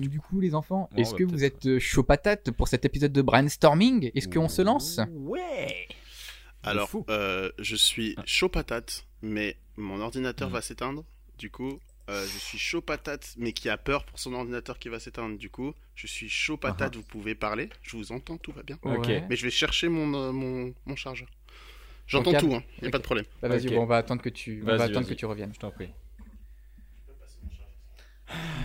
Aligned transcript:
Du 0.00 0.20
coup, 0.20 0.40
les 0.40 0.54
enfants, 0.54 0.88
Bon, 0.92 1.00
est-ce 1.02 1.12
bah, 1.12 1.18
que 1.18 1.24
vous 1.24 1.44
êtes 1.44 1.66
euh, 1.66 1.78
chaud 1.78 2.02
patate 2.02 2.50
pour 2.50 2.68
cet 2.68 2.84
épisode 2.84 3.12
de 3.12 3.22
brainstorming? 3.22 4.10
Est-ce 4.14 4.28
qu'on 4.28 4.48
se 4.48 4.62
lance? 4.62 5.00
Ouais 5.12 5.86
Alors, 6.62 6.90
euh, 7.08 7.50
je 7.58 7.76
suis 7.76 8.14
Ah. 8.16 8.22
chaud 8.26 8.48
patate, 8.48 9.06
mais 9.22 9.56
mon 9.76 10.00
ordinateur 10.00 10.50
Mm. 10.50 10.52
va 10.52 10.62
s'éteindre. 10.62 11.04
Du 11.38 11.50
coup, 11.50 11.78
euh, 12.10 12.24
je 12.26 12.38
suis 12.38 12.58
chaud 12.58 12.80
patate, 12.80 13.34
mais 13.38 13.52
qui 13.52 13.68
a 13.68 13.76
peur 13.78 14.04
pour 14.04 14.18
son 14.18 14.32
ordinateur 14.34 14.78
qui 14.78 14.88
va 14.88 14.98
s'éteindre. 14.98 15.38
Du 15.38 15.50
coup, 15.50 15.72
je 15.94 16.06
suis 16.06 16.28
chaud 16.28 16.56
patate, 16.56 16.96
vous 16.96 17.02
pouvez 17.02 17.34
parler. 17.34 17.68
Je 17.82 17.96
vous 17.96 18.12
entends, 18.12 18.36
tout 18.38 18.52
va 18.52 18.62
bien. 18.62 18.78
Ok. 18.82 19.06
Ouais. 19.06 19.24
Mais 19.30 19.36
je 19.36 19.44
vais 19.44 19.50
chercher 19.50 19.88
mon, 19.88 20.12
euh, 20.14 20.32
mon, 20.32 20.74
mon 20.86 20.96
chargeur. 20.96 21.28
J'entends 22.06 22.32
tout, 22.32 22.48
câble. 22.48 22.54
hein. 22.54 22.62
Y 22.82 22.86
a 22.86 22.90
pas 22.90 22.98
de 22.98 23.02
problème. 23.02 23.26
Bah, 23.42 23.48
Vas-y, 23.48 23.68
bon, 23.68 23.82
on 23.82 23.86
va 23.86 23.98
attendre 23.98 24.22
que 24.22 24.30
tu, 24.30 24.60
on 24.62 24.66
va 24.76 24.82
attendre 24.84 25.06
que 25.06 25.14
tu 25.14 25.26
reviennes. 25.26 25.52
Je 25.54 25.58
t'en 25.60 25.70
prie. 25.70 25.90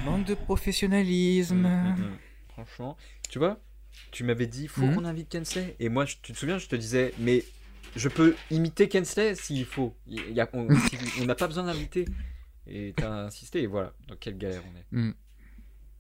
Manque 0.06 0.26
de 0.26 0.34
professionnalisme. 0.36 1.56
Mm, 1.68 1.88
mm, 2.00 2.04
mm. 2.10 2.18
Franchement, 2.50 2.98
tu 3.30 3.40
vois, 3.40 3.60
tu 4.12 4.24
m'avais 4.24 4.48
dit, 4.48 4.68
faut 4.68 4.86
qu'on 4.88 5.06
invite 5.06 5.30
Kensley. 5.30 5.76
Et 5.80 5.90
moi, 5.90 6.06
je- 6.06 6.18
tu 6.22 6.34
te 6.34 6.38
souviens, 6.38 6.58
je 6.58 6.68
te 6.68 6.76
disais, 6.76 7.14
mais 7.20 7.44
je 7.96 8.10
peux 8.10 8.36
imiter 8.52 8.88
Kensley 8.88 9.36
s'il 9.36 9.66
faut. 9.66 9.96
Il 10.08 10.32
y 10.32 10.40
a- 10.40 10.50
on 10.54 10.68
si- 11.20 11.26
n'a 11.26 11.36
pas 11.36 11.48
besoin 11.48 11.64
d'inviter. 11.66 12.06
Et 12.68 12.94
t'as 12.96 13.26
insisté, 13.26 13.64
et 13.64 13.68
voilà, 13.68 13.94
dans 14.08 14.16
quelle 14.16 14.38
galère 14.38 14.62
on 14.94 15.00
est. 15.00 15.14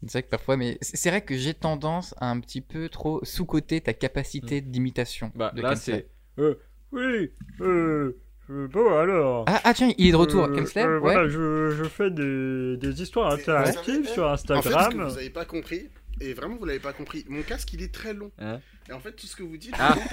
C'est 0.03 0.11
vrai 0.11 0.23
que 0.23 0.29
parfois, 0.29 0.57
mais 0.57 0.77
c'est 0.81 1.09
vrai 1.09 1.21
que 1.23 1.37
j'ai 1.37 1.53
tendance 1.53 2.13
à 2.17 2.29
un 2.29 2.39
petit 2.39 2.61
peu 2.61 2.89
trop 2.89 3.23
sous-coter 3.23 3.81
ta 3.81 3.93
capacité 3.93 4.59
d'imitation. 4.61 5.31
Bah 5.35 5.51
de 5.55 5.61
là, 5.61 5.75
c'est. 5.75 6.07
Euh, 6.39 6.55
oui, 6.91 7.31
euh, 7.61 8.17
bon 8.49 8.97
alors. 8.97 9.45
Ah, 9.47 9.61
ah, 9.63 9.73
tiens, 9.73 9.91
il 9.97 10.07
est 10.07 10.11
de 10.11 10.15
retour, 10.17 10.43
Euh, 10.45 10.55
euh, 10.77 10.99
Ouais. 10.99 10.99
Voilà, 10.99 11.27
je, 11.29 11.71
je 11.77 11.83
fais 11.85 12.09
des, 12.11 12.77
des 12.77 13.01
histoires 13.01 13.31
interactives 13.31 14.07
sur 14.07 14.25
En 14.27 14.35
fait, 14.37 14.41
ce 14.43 14.47
que 14.47 14.53
Instagram. 14.53 15.07
vous 15.09 15.17
avez 15.17 15.29
pas 15.29 15.45
compris, 15.45 15.89
et 16.21 16.33
vraiment 16.33 16.55
vous 16.57 16.65
l'avez 16.65 16.79
pas 16.79 16.93
compris, 16.93 17.25
mon 17.29 17.41
casque 17.43 17.71
il 17.73 17.81
est 17.81 17.93
très 17.93 18.13
long. 18.13 18.31
Hein 18.39 18.59
et 18.89 18.93
en 18.93 18.99
fait, 18.99 19.13
tout 19.13 19.27
ce 19.27 19.35
que 19.35 19.43
vous 19.43 19.57
dites, 19.57 19.75
Ah. 19.79 19.95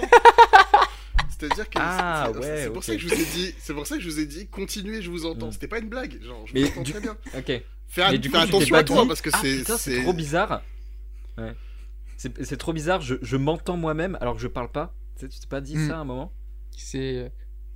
C'est-à-dire 1.29 1.69
que 1.69 1.77
Ah, 1.79 2.29
c'est- 2.33 2.39
ouais, 2.39 2.57
c'est 2.63 2.69
pour 2.71 2.83
ça 2.83 2.93
que 2.95 3.01
je 3.01 3.07
vous 3.07 3.13
ai 3.19 3.25
dit, 3.25 3.55
c'est 3.57 3.73
pour 3.73 3.87
ça 3.87 3.95
que 3.95 4.01
je 4.01 4.09
vous 4.09 4.19
ai 4.19 4.25
dit, 4.25 4.47
continuez, 4.47 5.01
je 5.01 5.09
vous 5.09 5.25
entends. 5.25 5.47
Mm. 5.47 5.51
C'était 5.53 5.67
pas 5.67 5.79
une 5.79 5.89
blague, 5.89 6.21
genre, 6.23 6.45
je 6.45 6.53
Mais 6.53 6.61
vous 6.63 6.67
entends 6.71 6.81
du 6.83 6.91
très 6.91 7.01
bien. 7.01 7.17
Ok. 7.37 7.61
Fais, 7.87 8.17
du 8.19 8.29
coup, 8.29 8.37
attention 8.37 8.75
à 8.75 8.83
toi 8.83 9.01
dit- 9.01 9.07
parce 9.07 9.21
que 9.21 9.29
Ah, 9.33 9.77
c'est 9.77 10.01
trop 10.03 10.13
bizarre. 10.13 10.61
Ouais. 11.37 11.53
C'est 12.17 12.57
trop 12.57 12.73
bizarre. 12.73 13.01
Je, 13.01 13.15
je 13.21 13.35
m'entends 13.37 13.75
moi-même 13.77 14.17
alors 14.21 14.35
que 14.35 14.41
je 14.41 14.47
parle 14.47 14.69
pas. 14.71 14.93
Tu 15.17 15.21
sais, 15.25 15.29
tu 15.29 15.39
t'es 15.39 15.47
pas 15.47 15.59
dit 15.61 15.75
Hmm. 15.75 15.87
ça 15.89 15.95
à 15.97 15.99
un 15.99 16.05
moment? 16.05 16.31
C'est. 16.77 17.31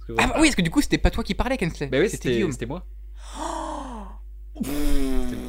Parce 0.08 0.20
que, 0.20 0.24
Ah, 0.24 0.26
voilà. 0.28 0.28
bah 0.34 0.40
oui, 0.42 0.48
parce 0.48 0.56
que 0.56 0.62
du 0.62 0.70
coup, 0.72 0.82
c'était 0.82 0.98
pas 0.98 1.10
toi 1.12 1.24
qui 1.24 1.34
parlais, 1.34 1.58
Kensley. 1.58 1.88
Bah 1.88 1.98
oui, 2.00 2.06
c'était 2.10 2.18
c'était 2.18 2.32
Guillaume. 2.36 2.52
c'était 2.52 2.66
moi. 2.66 2.86
Mmh. 4.62 4.66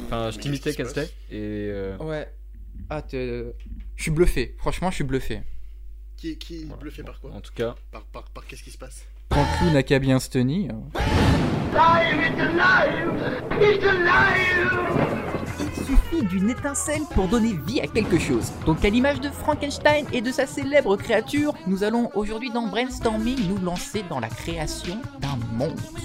Enfin, 0.07 0.31
je 0.31 0.39
t'imitais 0.39 0.73
Kensley 0.73 1.05
et 1.29 1.69
euh, 1.71 1.97
Ouais. 1.99 2.27
Ah, 2.89 3.01
t'es- 3.01 3.53
je 3.95 4.01
suis 4.03 4.11
bluffé. 4.11 4.55
Franchement, 4.57 4.89
je 4.89 4.95
suis 4.95 5.03
bluffé. 5.03 5.41
Qui, 6.17 6.37
qui 6.37 6.63
voilà. 6.65 6.77
bluffé 6.81 7.03
par 7.03 7.19
quoi 7.19 7.31
en 7.31 7.41
tout 7.41 7.53
cas, 7.53 7.75
Par, 7.91 8.03
par, 8.05 8.23
par 8.31 8.45
qu'est-ce 8.47 8.63
qui 8.63 8.71
se 8.71 8.77
passe 8.77 9.05
Quand 9.29 9.41
le 9.41 9.57
clou 9.59 9.69
n'a 9.71 9.83
qu'à 9.83 9.99
bien 9.99 10.19
se 10.19 10.29
tenir. 10.29 10.73
Suffit 15.87 16.25
d'une 16.25 16.49
étincelle 16.49 17.03
pour 17.15 17.29
donner 17.29 17.53
vie 17.65 17.79
à 17.79 17.87
quelque 17.87 18.19
chose. 18.19 18.51
Donc 18.65 18.83
à 18.83 18.89
l'image 18.89 19.21
de 19.21 19.29
Frankenstein 19.29 20.05
et 20.11 20.19
de 20.19 20.33
sa 20.33 20.45
célèbre 20.45 20.97
créature, 20.97 21.53
nous 21.65 21.81
allons 21.81 22.09
aujourd'hui 22.13 22.49
dans 22.49 22.67
Brainstorming 22.67 23.47
nous 23.47 23.57
lancer 23.63 24.03
dans 24.09 24.19
la 24.19 24.27
création 24.27 24.99
d'un 25.21 25.37
monstre. 25.53 26.01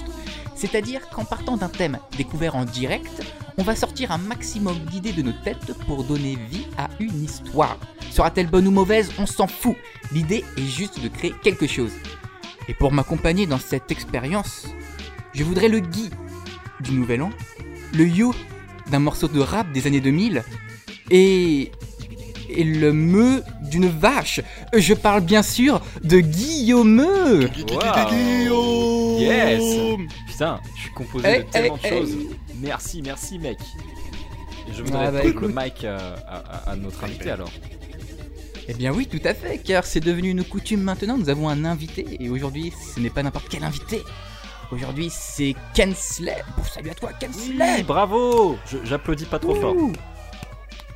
C'est-à-dire 0.55 1.09
qu'en 1.09 1.25
partant 1.25 1.57
d'un 1.57 1.69
thème 1.69 1.99
découvert 2.17 2.55
en 2.55 2.65
direct, 2.65 3.25
on 3.59 3.65
va 3.65 3.75
sortir 3.75 4.13
un 4.13 4.19
maximum 4.19 4.79
d'idées 4.85 5.13
de 5.13 5.23
nos 5.23 5.33
têtes 5.33 5.77
pour 5.89 6.05
donner 6.05 6.39
vie 6.49 6.69
à 6.79 6.89
une 7.01 7.25
histoire. 7.25 7.77
Sera-t-elle 8.13 8.47
bonne 8.47 8.69
ou 8.69 8.71
mauvaise 8.71 9.11
On 9.19 9.27
s'en 9.27 9.49
fout. 9.49 9.75
L'idée 10.13 10.45
est 10.57 10.63
juste 10.63 11.03
de 11.03 11.09
créer 11.09 11.35
quelque 11.43 11.67
chose. 11.67 11.93
Et 12.69 12.75
pour 12.75 12.93
m'accompagner 12.93 13.47
dans 13.47 13.59
cette 13.59 13.91
expérience, 13.91 14.69
je 15.35 15.43
voudrais 15.43 15.69
le 15.69 15.81
Guy 15.81 16.11
du 16.79 16.93
Nouvel 16.93 17.23
An, 17.23 17.31
le 17.95 18.07
Yo 18.07 18.33
d'un 18.93 18.99
morceau 19.01 19.27
de 19.29 19.41
rap 19.41 19.73
des 19.73 19.87
années 19.89 20.01
2000 20.01 20.45
et 21.11 21.73
et 22.55 22.65
le 22.65 22.93
me 22.93 23.43
d'une 23.71 23.89
vache. 23.89 24.41
Je 24.77 24.93
parle 24.95 25.23
bien 25.23 25.43
sûr 25.43 25.81
de 26.05 26.21
Guillaume. 26.21 27.01
Wow. 27.01 27.49
Yes. 29.19 29.63
putain, 30.27 30.61
je 30.77 30.81
suis 30.83 30.91
composé 30.93 31.27
Hey, 31.29 31.45
de 31.45 31.51
tellement 31.51 31.79
hey, 31.83 31.91
de 31.91 31.97
hey. 31.97 32.01
choses. 32.03 32.17
Merci, 32.61 33.03
merci, 33.03 33.39
mec. 33.39 33.59
Et 34.69 34.75
je 34.75 34.83
voudrais 34.83 35.07
Ah 35.07 35.11
bah, 35.11 35.23
le 35.25 35.49
mic 35.49 35.85
euh, 35.85 35.99
à, 36.29 36.37
à- 36.37 36.71
à 36.73 36.77
notre 36.77 37.03
invité 37.05 37.31
alors. 37.31 37.51
Eh 38.69 38.75
bien 38.75 38.93
oui, 38.93 39.07
tout 39.07 39.21
à 39.25 39.35
fait, 39.35 39.59
car 39.59 39.85
c'est 39.85 40.01
devenu 40.01 40.31
une 40.31 40.45
coutume 40.45 40.83
maintenant. 40.83 41.17
Nous 41.19 41.29
avons 41.31 41.49
un 41.49 41.65
invité 41.65 42.07
et 42.21 42.29
aujourd'hui, 42.29 42.73
ce 42.95 43.01
n'est 43.01 43.11
pas 43.11 43.23
n'importe 43.23 43.47
quel 43.49 43.65
invité. 43.65 44.03
Aujourd'hui, 44.73 45.09
c'est 45.11 45.55
Kensley. 45.75 46.43
Bon, 46.57 46.65
salut 46.65 46.91
à 46.91 46.95
toi, 46.95 47.11
Kensley. 47.21 47.83
bravo 47.83 48.57
Je- 48.67 48.79
J'applaudis 48.85 49.27
pas 49.27 49.39
trop 49.39 49.55
fort. 49.55 49.75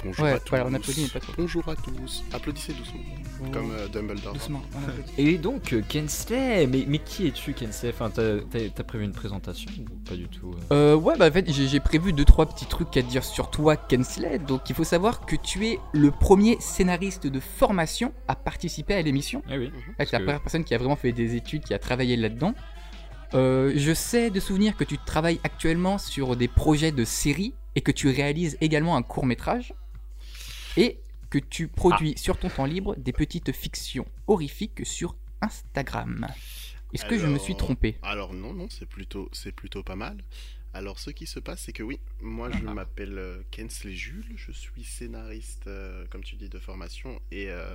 Bonjour 0.04 0.24
Ouais, 0.24 0.32
à 0.32 0.38
tous. 0.38 0.50
voilà, 0.50 0.66
on 0.66 0.72
applaudit, 0.74 1.02
mais 1.02 1.08
pas 1.08 1.20
trop. 1.20 1.32
Bonjour 1.36 1.68
à 1.68 1.74
tous. 1.74 2.22
Applaudissez 2.32 2.72
doucement, 2.74 3.00
comme 3.52 3.72
euh, 3.72 3.88
Dumbledore. 3.88 4.34
Doucement. 4.34 4.62
on 4.74 4.88
applaudit. 4.88 5.12
Et 5.18 5.36
donc, 5.36 5.72
euh, 5.72 5.82
Kensley, 5.88 6.66
mais, 6.68 6.84
mais 6.86 6.98
qui 7.00 7.26
es-tu, 7.26 7.52
Kensley? 7.54 7.90
Enfin, 7.92 8.08
t'as 8.10 8.38
t'as- 8.50 8.68
t'as 8.72 8.84
prévu 8.84 9.04
une 9.04 9.12
présentation 9.12 9.70
ou 9.78 10.08
pas 10.08 10.14
du 10.14 10.28
tout 10.28 10.54
euh? 10.70 10.92
Euh, 10.92 10.94
ouais, 10.96 11.16
bah 11.18 11.26
en 11.28 11.32
fait, 11.32 11.50
j'ai 11.52 11.66
j'ai 11.66 11.80
prévu 11.80 12.12
deux 12.12 12.24
trois 12.24 12.46
petits 12.46 12.66
trucs 12.66 12.96
à 12.96 13.02
dire 13.02 13.24
sur 13.24 13.50
toi, 13.50 13.76
Kensley. 13.76 14.38
Donc, 14.38 14.70
il 14.70 14.74
faut 14.76 14.84
savoir 14.84 15.26
que 15.26 15.34
tu 15.36 15.66
es 15.66 15.80
le 15.92 16.10
premier 16.12 16.56
scénariste 16.60 17.26
de 17.26 17.40
formation 17.40 18.12
à 18.28 18.36
participer 18.36 18.94
à 18.94 19.02
l'émission. 19.02 19.42
Eh 19.50 19.58
oui. 19.58 19.64
Ouais, 19.66 19.72
Parce 19.98 20.10
c'est 20.10 20.16
la 20.16 20.20
que- 20.20 20.24
première 20.24 20.40
personne 20.42 20.64
qui 20.64 20.74
a 20.74 20.78
vraiment 20.78 20.96
fait 20.96 21.12
des 21.12 21.34
études, 21.34 21.64
qui 21.64 21.74
a 21.74 21.78
travaillé 21.78 22.16
là-dedans. 22.16 22.54
Euh, 23.34 23.72
je 23.76 23.92
sais 23.92 24.30
de 24.30 24.40
souvenir 24.40 24.76
que 24.76 24.84
tu 24.84 24.98
travailles 24.98 25.40
actuellement 25.44 25.98
sur 25.98 26.36
des 26.36 26.48
projets 26.48 26.92
de 26.92 27.04
séries 27.04 27.54
et 27.74 27.80
que 27.80 27.90
tu 27.92 28.08
réalises 28.08 28.56
également 28.60 28.96
un 28.96 29.02
court 29.02 29.26
métrage 29.26 29.74
et 30.76 31.00
que 31.30 31.38
tu 31.38 31.68
produis 31.68 32.14
Ah. 32.16 32.20
sur 32.20 32.38
ton 32.38 32.48
temps 32.48 32.64
libre 32.66 32.94
des 32.96 33.12
petites 33.12 33.52
fictions 33.52 34.06
horrifiques 34.26 34.86
sur 34.86 35.16
Instagram. 35.40 36.26
Est-ce 36.92 37.04
que 37.04 37.18
je 37.18 37.26
me 37.26 37.38
suis 37.38 37.56
trompé? 37.56 37.98
Alors 38.02 38.32
non, 38.32 38.52
non, 38.54 38.68
c'est 38.70 38.86
plutôt, 38.86 39.28
c'est 39.32 39.52
plutôt 39.52 39.82
pas 39.82 39.96
mal. 39.96 40.16
Alors 40.72 40.98
ce 40.98 41.10
qui 41.10 41.26
se 41.26 41.40
passe, 41.40 41.62
c'est 41.62 41.72
que 41.72 41.82
oui, 41.82 41.98
moi 42.20 42.50
je 42.50 42.58
Ah. 42.66 42.74
m'appelle 42.74 43.18
euh, 43.18 43.42
Kensley 43.50 43.92
Jules, 43.94 44.32
je 44.36 44.52
suis 44.52 44.84
scénariste, 44.84 45.66
euh, 45.66 46.04
comme 46.10 46.22
tu 46.22 46.36
dis, 46.36 46.48
de 46.48 46.58
formation 46.58 47.18
et 47.32 47.50
euh, 47.50 47.74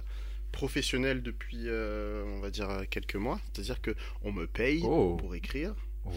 professionnel 0.52 1.22
depuis, 1.24 1.64
euh, 1.68 2.24
on 2.26 2.40
va 2.40 2.50
dire, 2.52 2.84
quelques 2.90 3.16
mois. 3.16 3.40
C'est-à-dire 3.54 3.82
que 3.82 3.96
on 4.24 4.32
me 4.32 4.48
paye 4.48 4.82
Oh. 4.84 5.16
pour 5.18 5.36
écrire. 5.36 5.74
Oh. 6.06 6.12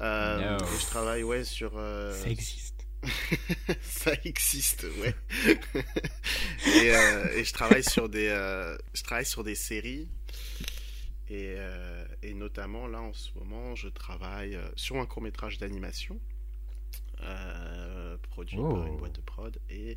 Euh, 0.00 0.58
No. 0.58 0.64
et 0.64 0.78
je 0.80 0.86
travaille 0.86 1.22
ouais 1.22 1.44
sur. 1.44 1.72
euh, 1.76 2.12
Ça 2.12 2.28
existe. 2.30 2.86
ça 3.82 4.12
existe, 4.24 4.86
ouais. 5.00 5.14
et, 6.66 6.94
euh, 6.94 7.32
et 7.36 7.44
je 7.44 7.52
travaille 7.52 7.82
sur 7.84 8.08
des, 8.10 8.28
euh, 8.28 8.76
je 8.92 9.02
travaille 9.02 9.24
sur 9.26 9.42
des 9.44 9.54
séries. 9.54 10.08
Et, 11.30 11.54
euh, 11.56 12.04
et 12.22 12.34
notamment 12.34 12.88
là 12.88 13.00
en 13.00 13.12
ce 13.14 13.30
moment, 13.38 13.74
je 13.76 13.88
travaille 13.88 14.58
sur 14.76 14.96
un 14.96 15.06
court 15.06 15.22
métrage 15.22 15.58
d'animation 15.58 16.20
euh, 17.22 18.16
produit 18.30 18.56
par 18.56 18.66
Oh. 18.66 18.86
une 18.86 18.96
boîte 18.96 19.14
de 19.16 19.20
prod 19.20 19.58
et 19.70 19.96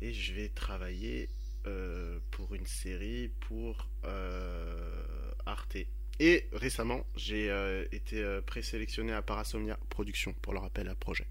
et 0.00 0.12
je 0.12 0.34
vais 0.34 0.48
travailler 0.48 1.28
euh, 1.66 2.18
pour 2.30 2.54
une 2.54 2.66
série 2.66 3.30
pour 3.40 3.88
euh, 4.04 5.32
Arte. 5.46 5.76
Et 6.18 6.48
récemment, 6.52 7.06
j'ai 7.16 7.50
euh, 7.50 7.84
été 7.92 8.40
présélectionné 8.46 9.12
à 9.12 9.22
Parasomnia 9.22 9.78
Productions 9.88 10.34
pour 10.42 10.52
leur 10.52 10.64
appel 10.64 10.88
à 10.88 10.94
projet. 10.94 11.26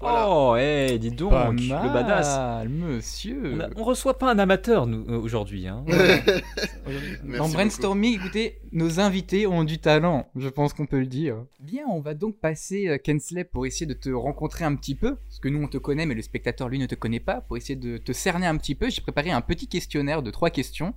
Voilà. 0.00 0.28
Oh, 0.30 0.54
eh, 0.56 0.96
dis 1.00 1.10
donc, 1.10 1.30
Pas 1.32 1.50
le 1.50 1.92
badass. 1.92 2.68
monsieur. 2.68 3.54
On, 3.56 3.60
a- 3.60 3.68
on 3.76 3.82
reçoit 3.82 4.16
pas 4.16 4.30
un 4.30 4.38
amateur, 4.38 4.86
nous, 4.86 5.04
euh, 5.08 5.18
aujourd'hui. 5.18 5.66
Hein. 5.66 5.84
Dans 7.24 7.38
beaucoup. 7.38 7.52
Brainstorming, 7.52 8.14
écoutez, 8.14 8.60
nos 8.72 9.00
invités 9.00 9.46
ont 9.46 9.64
du 9.64 9.78
talent, 9.78 10.28
je 10.36 10.48
pense 10.48 10.72
qu'on 10.72 10.86
peut 10.86 11.00
le 11.00 11.06
dire. 11.06 11.44
Bien, 11.60 11.84
on 11.90 12.00
va 12.00 12.14
donc 12.14 12.38
passer, 12.38 12.86
euh, 12.88 12.98
Kensley, 13.02 13.42
pour 13.44 13.66
essayer 13.66 13.86
de 13.86 13.92
te 13.94 14.08
rencontrer 14.10 14.64
un 14.64 14.76
petit 14.76 14.94
peu, 14.94 15.16
parce 15.16 15.40
que 15.40 15.48
nous 15.48 15.62
on 15.62 15.68
te 15.68 15.78
connaît, 15.78 16.06
mais 16.06 16.14
le 16.14 16.22
spectateur 16.22 16.68
lui 16.68 16.78
ne 16.78 16.86
te 16.86 16.94
connaît 16.94 17.20
pas, 17.20 17.40
pour 17.40 17.56
essayer 17.56 17.76
de 17.76 17.98
te 17.98 18.12
cerner 18.12 18.46
un 18.46 18.56
petit 18.56 18.74
peu, 18.76 18.88
j'ai 18.90 19.00
préparé 19.02 19.30
un 19.32 19.40
petit 19.40 19.66
questionnaire 19.66 20.22
de 20.22 20.30
trois 20.30 20.50
questions. 20.50 20.94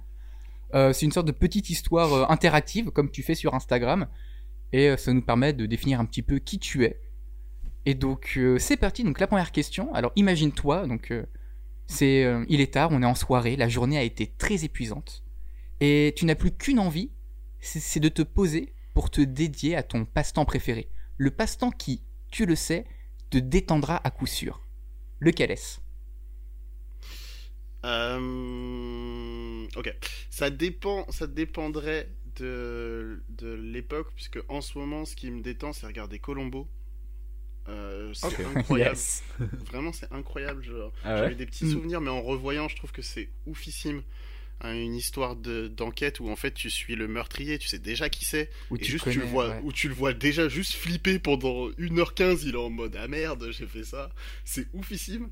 Euh, 0.76 0.94
c'est 0.94 1.06
une 1.06 1.12
sorte 1.12 1.28
de 1.28 1.32
petite 1.34 1.70
histoire 1.70 2.14
euh, 2.14 2.26
interactive, 2.30 2.92
comme 2.92 3.10
tu 3.10 3.24
fais 3.24 3.36
sur 3.36 3.56
Instagram, 3.56 4.08
et 4.74 4.90
euh, 4.90 4.98
ça 4.98 5.12
nous 5.12 5.22
permet 5.24 5.54
de 5.54 5.66
définir 5.66 6.00
un 6.00 6.06
petit 6.06 6.22
peu 6.22 6.38
qui 6.40 6.60
tu 6.60 6.86
es. 6.86 7.00
Et 7.86 7.96
donc, 7.96 8.34
euh, 8.38 8.60
c'est 8.60 8.78
parti, 8.78 9.04
donc 9.04 9.20
la 9.20 9.28
première 9.28 9.52
question, 9.52 9.94
alors 9.94 10.12
imagine-toi, 10.16 10.88
donc... 10.88 11.12
euh, 11.12 11.26
c'est, 11.88 12.24
euh, 12.24 12.46
il 12.48 12.62
est 12.62 12.74
tard, 12.74 12.90
on 12.94 13.02
est 13.02 13.06
en 13.06 13.16
soirée, 13.16 13.58
la 13.58 13.68
journée 13.68 13.98
a 13.98 14.04
été 14.04 14.28
très 14.38 14.64
épuisante. 14.64 15.26
Et 15.82 16.14
tu 16.16 16.26
n'as 16.26 16.36
plus 16.36 16.52
qu'une 16.52 16.80
envie, 16.80 17.12
c'est 17.60 18.00
de 18.00 18.08
te 18.08 18.22
poser 18.22 18.74
pour 18.94 19.10
te 19.10 19.20
dédier 19.20 19.76
à 19.76 19.84
ton 19.84 20.06
passe-temps 20.06 20.46
préféré. 20.46 20.88
Le 21.18 21.32
passe-temps 21.32 21.72
qui, 21.72 22.02
tu 22.30 22.46
le 22.46 22.56
sais, 22.56 22.86
te 23.30 23.38
détendra 23.38 24.00
à 24.08 24.10
coup 24.10 24.26
sûr. 24.26 24.62
lequel 25.22 25.52
est-ce? 25.52 25.80
Ok. 29.76 29.96
Ça 30.30 30.50
dépend, 30.50 31.06
ça 31.10 31.28
dépendrait 31.28 32.10
de 32.38 33.22
l'époque, 33.42 34.12
puisque 34.16 34.40
en 34.50 34.62
ce 34.62 34.78
moment, 34.78 35.06
ce 35.06 35.16
qui 35.16 35.32
me 35.32 35.42
détend, 35.42 35.74
c'est 35.74 35.86
regarder 35.86 36.20
Colombo. 36.20 36.68
Euh, 37.70 38.12
c'est 38.14 38.46
incroyable. 38.56 38.96
Yes. 38.96 39.24
Vraiment, 39.72 39.94
c'est 39.94 40.12
incroyable. 40.12 40.66
Ah 41.04 41.18
J'avais 41.18 41.28
ouais 41.30 41.36
des 41.36 41.46
petits 41.46 41.66
Mm. 41.66 41.72
souvenirs, 41.72 42.02
mais 42.02 42.10
en 42.10 42.22
revoyant, 42.22 42.68
je 42.68 42.76
trouve 42.76 42.92
que 42.92 43.02
c'est 43.02 43.30
oufissime. 43.46 44.02
Hein, 44.64 44.76
Une 44.76 44.94
histoire 44.94 45.36
de- 45.36 45.68
d'enquête 45.68 46.20
où 46.20 46.30
en 46.30 46.36
fait 46.36 46.52
tu 46.54 46.70
suis 46.70 46.96
le 46.96 47.08
meurtrier, 47.08 47.58
tu 47.58 47.68
sais 47.68 47.80
déjà 47.80 48.10
qui 48.10 48.26
c'est, 48.26 48.52
Où 48.70 48.78
et 48.78 48.84
juste 48.84 49.10
tu 49.10 49.18
le 49.20 49.26
vois, 49.26 49.50
ouais. 49.50 49.60
où 49.64 49.74
tu 49.74 49.88
le 49.88 49.96
vois 49.96 50.14
déjà 50.14 50.50
juste 50.50 50.74
flipper 50.74 51.18
pendant 51.18 51.70
1h15, 51.80 52.42
il 52.44 52.54
est 52.54 52.58
en 52.58 52.70
mode 52.70 52.96
ah 52.96 53.08
merde, 53.08 53.48
j'ai 53.52 53.66
fait 53.66 53.84
ça. 53.84 54.12
C'est 54.46 54.68
oufissime. 54.74 55.30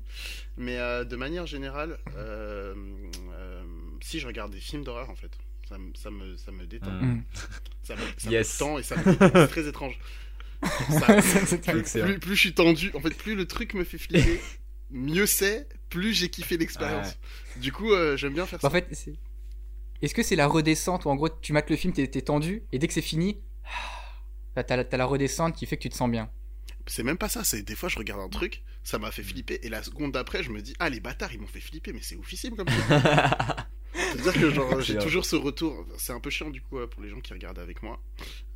Mais 0.56 0.78
euh, 0.78 1.04
de 1.04 1.14
manière 1.14 1.46
générale, 1.46 1.96
euh, 2.16 2.74
euh, 3.34 3.62
si 4.00 4.18
je 4.18 4.26
regarde 4.26 4.50
des 4.50 4.58
films 4.58 4.82
d'horreur 4.82 5.10
en 5.10 5.14
fait, 5.14 5.30
ça, 5.68 5.78
me- 5.78 5.94
ça, 5.94 6.10
me, 6.10 6.36
ça 6.36 6.50
me 6.50 6.66
détend. 6.66 6.90
Mm. 6.90 7.06
Mm. 7.18 7.24
Ça 7.84 7.94
me, 7.94 8.00
ça 8.18 8.30
Yes. 8.30 8.54
me 8.54 8.58
tend 8.58 8.78
et 8.78 8.82
ça 8.82 8.96
me 8.96 9.04
détend. 9.12 9.30
C'est 9.32 9.46
très 9.48 9.68
étrange. 9.68 9.96
Ça- 10.90 11.22
C'est 11.46 11.60
plus, 11.62 11.82
plus, 12.04 12.18
plus 12.18 12.34
je 12.36 12.40
suis 12.40 12.54
tendu, 12.54 12.90
en 12.94 13.00
fait, 13.00 13.10
plus 13.16 13.34
le 13.34 13.46
truc 13.46 13.74
me 13.74 13.84
fait 13.84 13.98
flipper, 13.98 14.40
mieux 14.90 15.26
c'est, 15.26 15.68
plus 15.88 16.12
j'ai 16.12 16.28
kiffé 16.28 16.56
l'expérience. 16.56 17.16
Du 17.56 17.72
coup, 17.72 17.92
euh, 17.92 18.16
j'aime 18.16 18.34
bien 18.34 18.46
faire 18.46 18.58
Bah, 18.58 18.62
ça. 18.62 18.68
en 18.68 18.70
fait, 18.70 18.86
c'est- 18.92 19.14
est-ce 20.02 20.14
que 20.14 20.22
c'est 20.22 20.36
la 20.36 20.46
redescente 20.46 21.04
où 21.04 21.10
en 21.10 21.16
gros 21.16 21.28
tu 21.28 21.52
mates 21.52 21.68
le 21.70 21.76
film, 21.76 21.92
t'es 21.92 22.06
t'es 22.06 22.22
tendu, 22.22 22.62
et 22.72 22.78
dès 22.78 22.86
que 22.88 22.94
c'est 22.94 23.02
fini, 23.02 23.38
bah, 24.56 24.64
t'as 24.64 24.76
la, 24.76 24.84
t'as 24.84 24.96
la 24.96 25.06
redescente 25.06 25.54
qui 25.56 25.66
fait 25.66 25.76
que 25.76 25.82
tu 25.82 25.88
te 25.90 25.96
sens 25.96 26.10
bien. 26.10 26.30
C'est 26.86 27.02
même 27.02 27.18
pas 27.18 27.28
ça, 27.28 27.44
c'est 27.44 27.62
des 27.62 27.74
fois 27.76 27.88
je 27.88 27.98
regarde 27.98 28.20
un 28.20 28.28
truc, 28.28 28.62
ça 28.82 28.98
m'a 28.98 29.10
fait 29.10 29.22
flipper, 29.22 29.60
et 29.62 29.68
la 29.68 29.82
seconde 29.82 30.12
d'après, 30.12 30.42
je 30.42 30.50
me 30.50 30.60
dis, 30.62 30.74
ah 30.78 30.88
les 30.88 31.00
bâtards, 31.00 31.32
ils 31.32 31.40
m'ont 31.40 31.46
fait 31.46 31.60
flipper, 31.60 31.92
mais 31.92 32.00
c'est 32.02 32.16
oufissime 32.16 32.56
comme 32.56 32.68
ça. 32.68 33.68
C'est-à-dire 33.94 34.34
que 34.34 34.50
genre, 34.50 34.80
j'ai 34.82 34.98
toujours 34.98 35.24
ce 35.24 35.36
retour, 35.36 35.86
c'est 35.98 36.12
un 36.12 36.20
peu 36.20 36.30
chiant 36.30 36.50
du 36.50 36.60
coup 36.62 36.78
euh, 36.78 36.86
pour 36.86 37.02
les 37.02 37.08
gens 37.08 37.20
qui 37.20 37.32
regardent 37.32 37.58
avec 37.58 37.82
moi, 37.82 38.00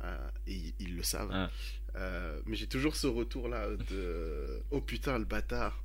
euh, 0.03 0.29
et 0.47 0.53
ils, 0.53 0.73
ils 0.79 0.95
le 0.95 1.03
savent, 1.03 1.29
Ah. 1.33 1.49
Euh, 1.97 2.41
mais 2.45 2.55
j'ai 2.57 2.67
toujours 2.67 2.95
ce 2.95 3.07
retour 3.07 3.47
là 3.47 3.67
de, 3.89 4.61
oh 4.71 4.81
putain, 4.81 5.17
le 5.17 5.25
bâtard. 5.25 5.81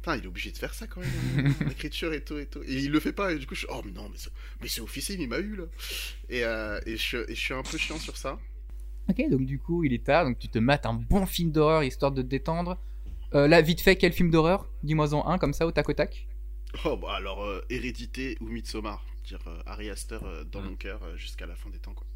Putain, 0.00 0.16
il 0.16 0.24
est 0.24 0.26
obligé 0.26 0.52
de 0.52 0.56
faire 0.56 0.72
ça 0.72 0.86
quand 0.86 1.00
même, 1.00 1.46
hein, 1.46 1.64
l'écriture 1.68 2.12
et 2.14 2.22
tout 2.24 2.38
et 2.38 2.46
tout. 2.46 2.62
Et 2.62 2.74
il 2.74 2.90
le 2.90 3.00
fait 3.00 3.12
pas, 3.12 3.32
et 3.32 3.38
du 3.38 3.46
coup 3.46 3.54
je 3.54 3.60
suis, 3.60 3.68
oh 3.70 3.82
mais 3.84 3.90
non, 3.90 4.08
mais 4.08 4.16
c'est, 4.16 4.30
mais 4.62 4.68
c'est 4.68 4.80
officiel, 4.80 5.20
il 5.20 5.28
m'a 5.28 5.38
eu 5.38 5.56
là. 5.56 5.64
Et, 6.30 6.44
euh, 6.44 6.80
et, 6.86 6.96
je, 6.96 7.18
et 7.18 7.34
je 7.34 7.40
suis 7.40 7.52
un 7.54 7.62
peu 7.62 7.76
chiant 7.76 7.98
sur 7.98 8.16
ça. 8.16 8.38
Ok, 9.10 9.22
donc 9.30 9.44
du 9.44 9.58
coup, 9.58 9.84
il 9.84 9.92
est 9.92 10.04
tard, 10.04 10.24
donc 10.26 10.38
tu 10.38 10.48
te 10.48 10.58
mates 10.58 10.86
un 10.86 10.94
bon 10.94 11.26
film 11.26 11.50
d'horreur 11.50 11.82
histoire 11.82 12.12
de 12.12 12.22
te 12.22 12.26
détendre. 12.26 12.78
Euh, 13.34 13.48
là, 13.48 13.60
vite 13.60 13.80
fait, 13.80 13.96
quel 13.96 14.12
film 14.12 14.30
d'horreur? 14.30 14.66
Dis-moi 14.82 15.12
en 15.14 15.28
un, 15.28 15.38
comme 15.38 15.52
ça, 15.52 15.66
au 15.66 15.72
tac 15.72 15.88
au 15.88 15.92
tac. 15.94 16.27
Oh 16.84 16.96
bah 16.96 17.14
alors, 17.14 17.42
euh, 17.44 17.64
Hérédité 17.70 18.36
ou 18.40 18.46
Midsommar, 18.48 19.04
dire 19.24 19.38
euh, 19.46 19.60
Harry 19.66 19.88
Astor 19.90 20.22
euh, 20.24 20.44
dans 20.44 20.60
Mm. 20.60 20.66
mon 20.66 20.76
cœur 20.76 21.02
euh, 21.02 21.16
jusqu'à 21.16 21.46
la 21.46 21.56
fin 21.56 21.70
des 21.70 21.78
temps 21.78 21.94
quoi. 21.94 22.06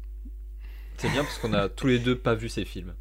C'est 0.97 1.09
bien 1.09 1.23
parce 1.23 1.39
qu'on 1.39 1.53
a 1.53 1.69
tous 1.69 1.87
les 1.87 1.97
deux 1.99 2.17
pas 2.17 2.35
vu 2.35 2.49
ces 2.49 2.65
films. 2.65 2.95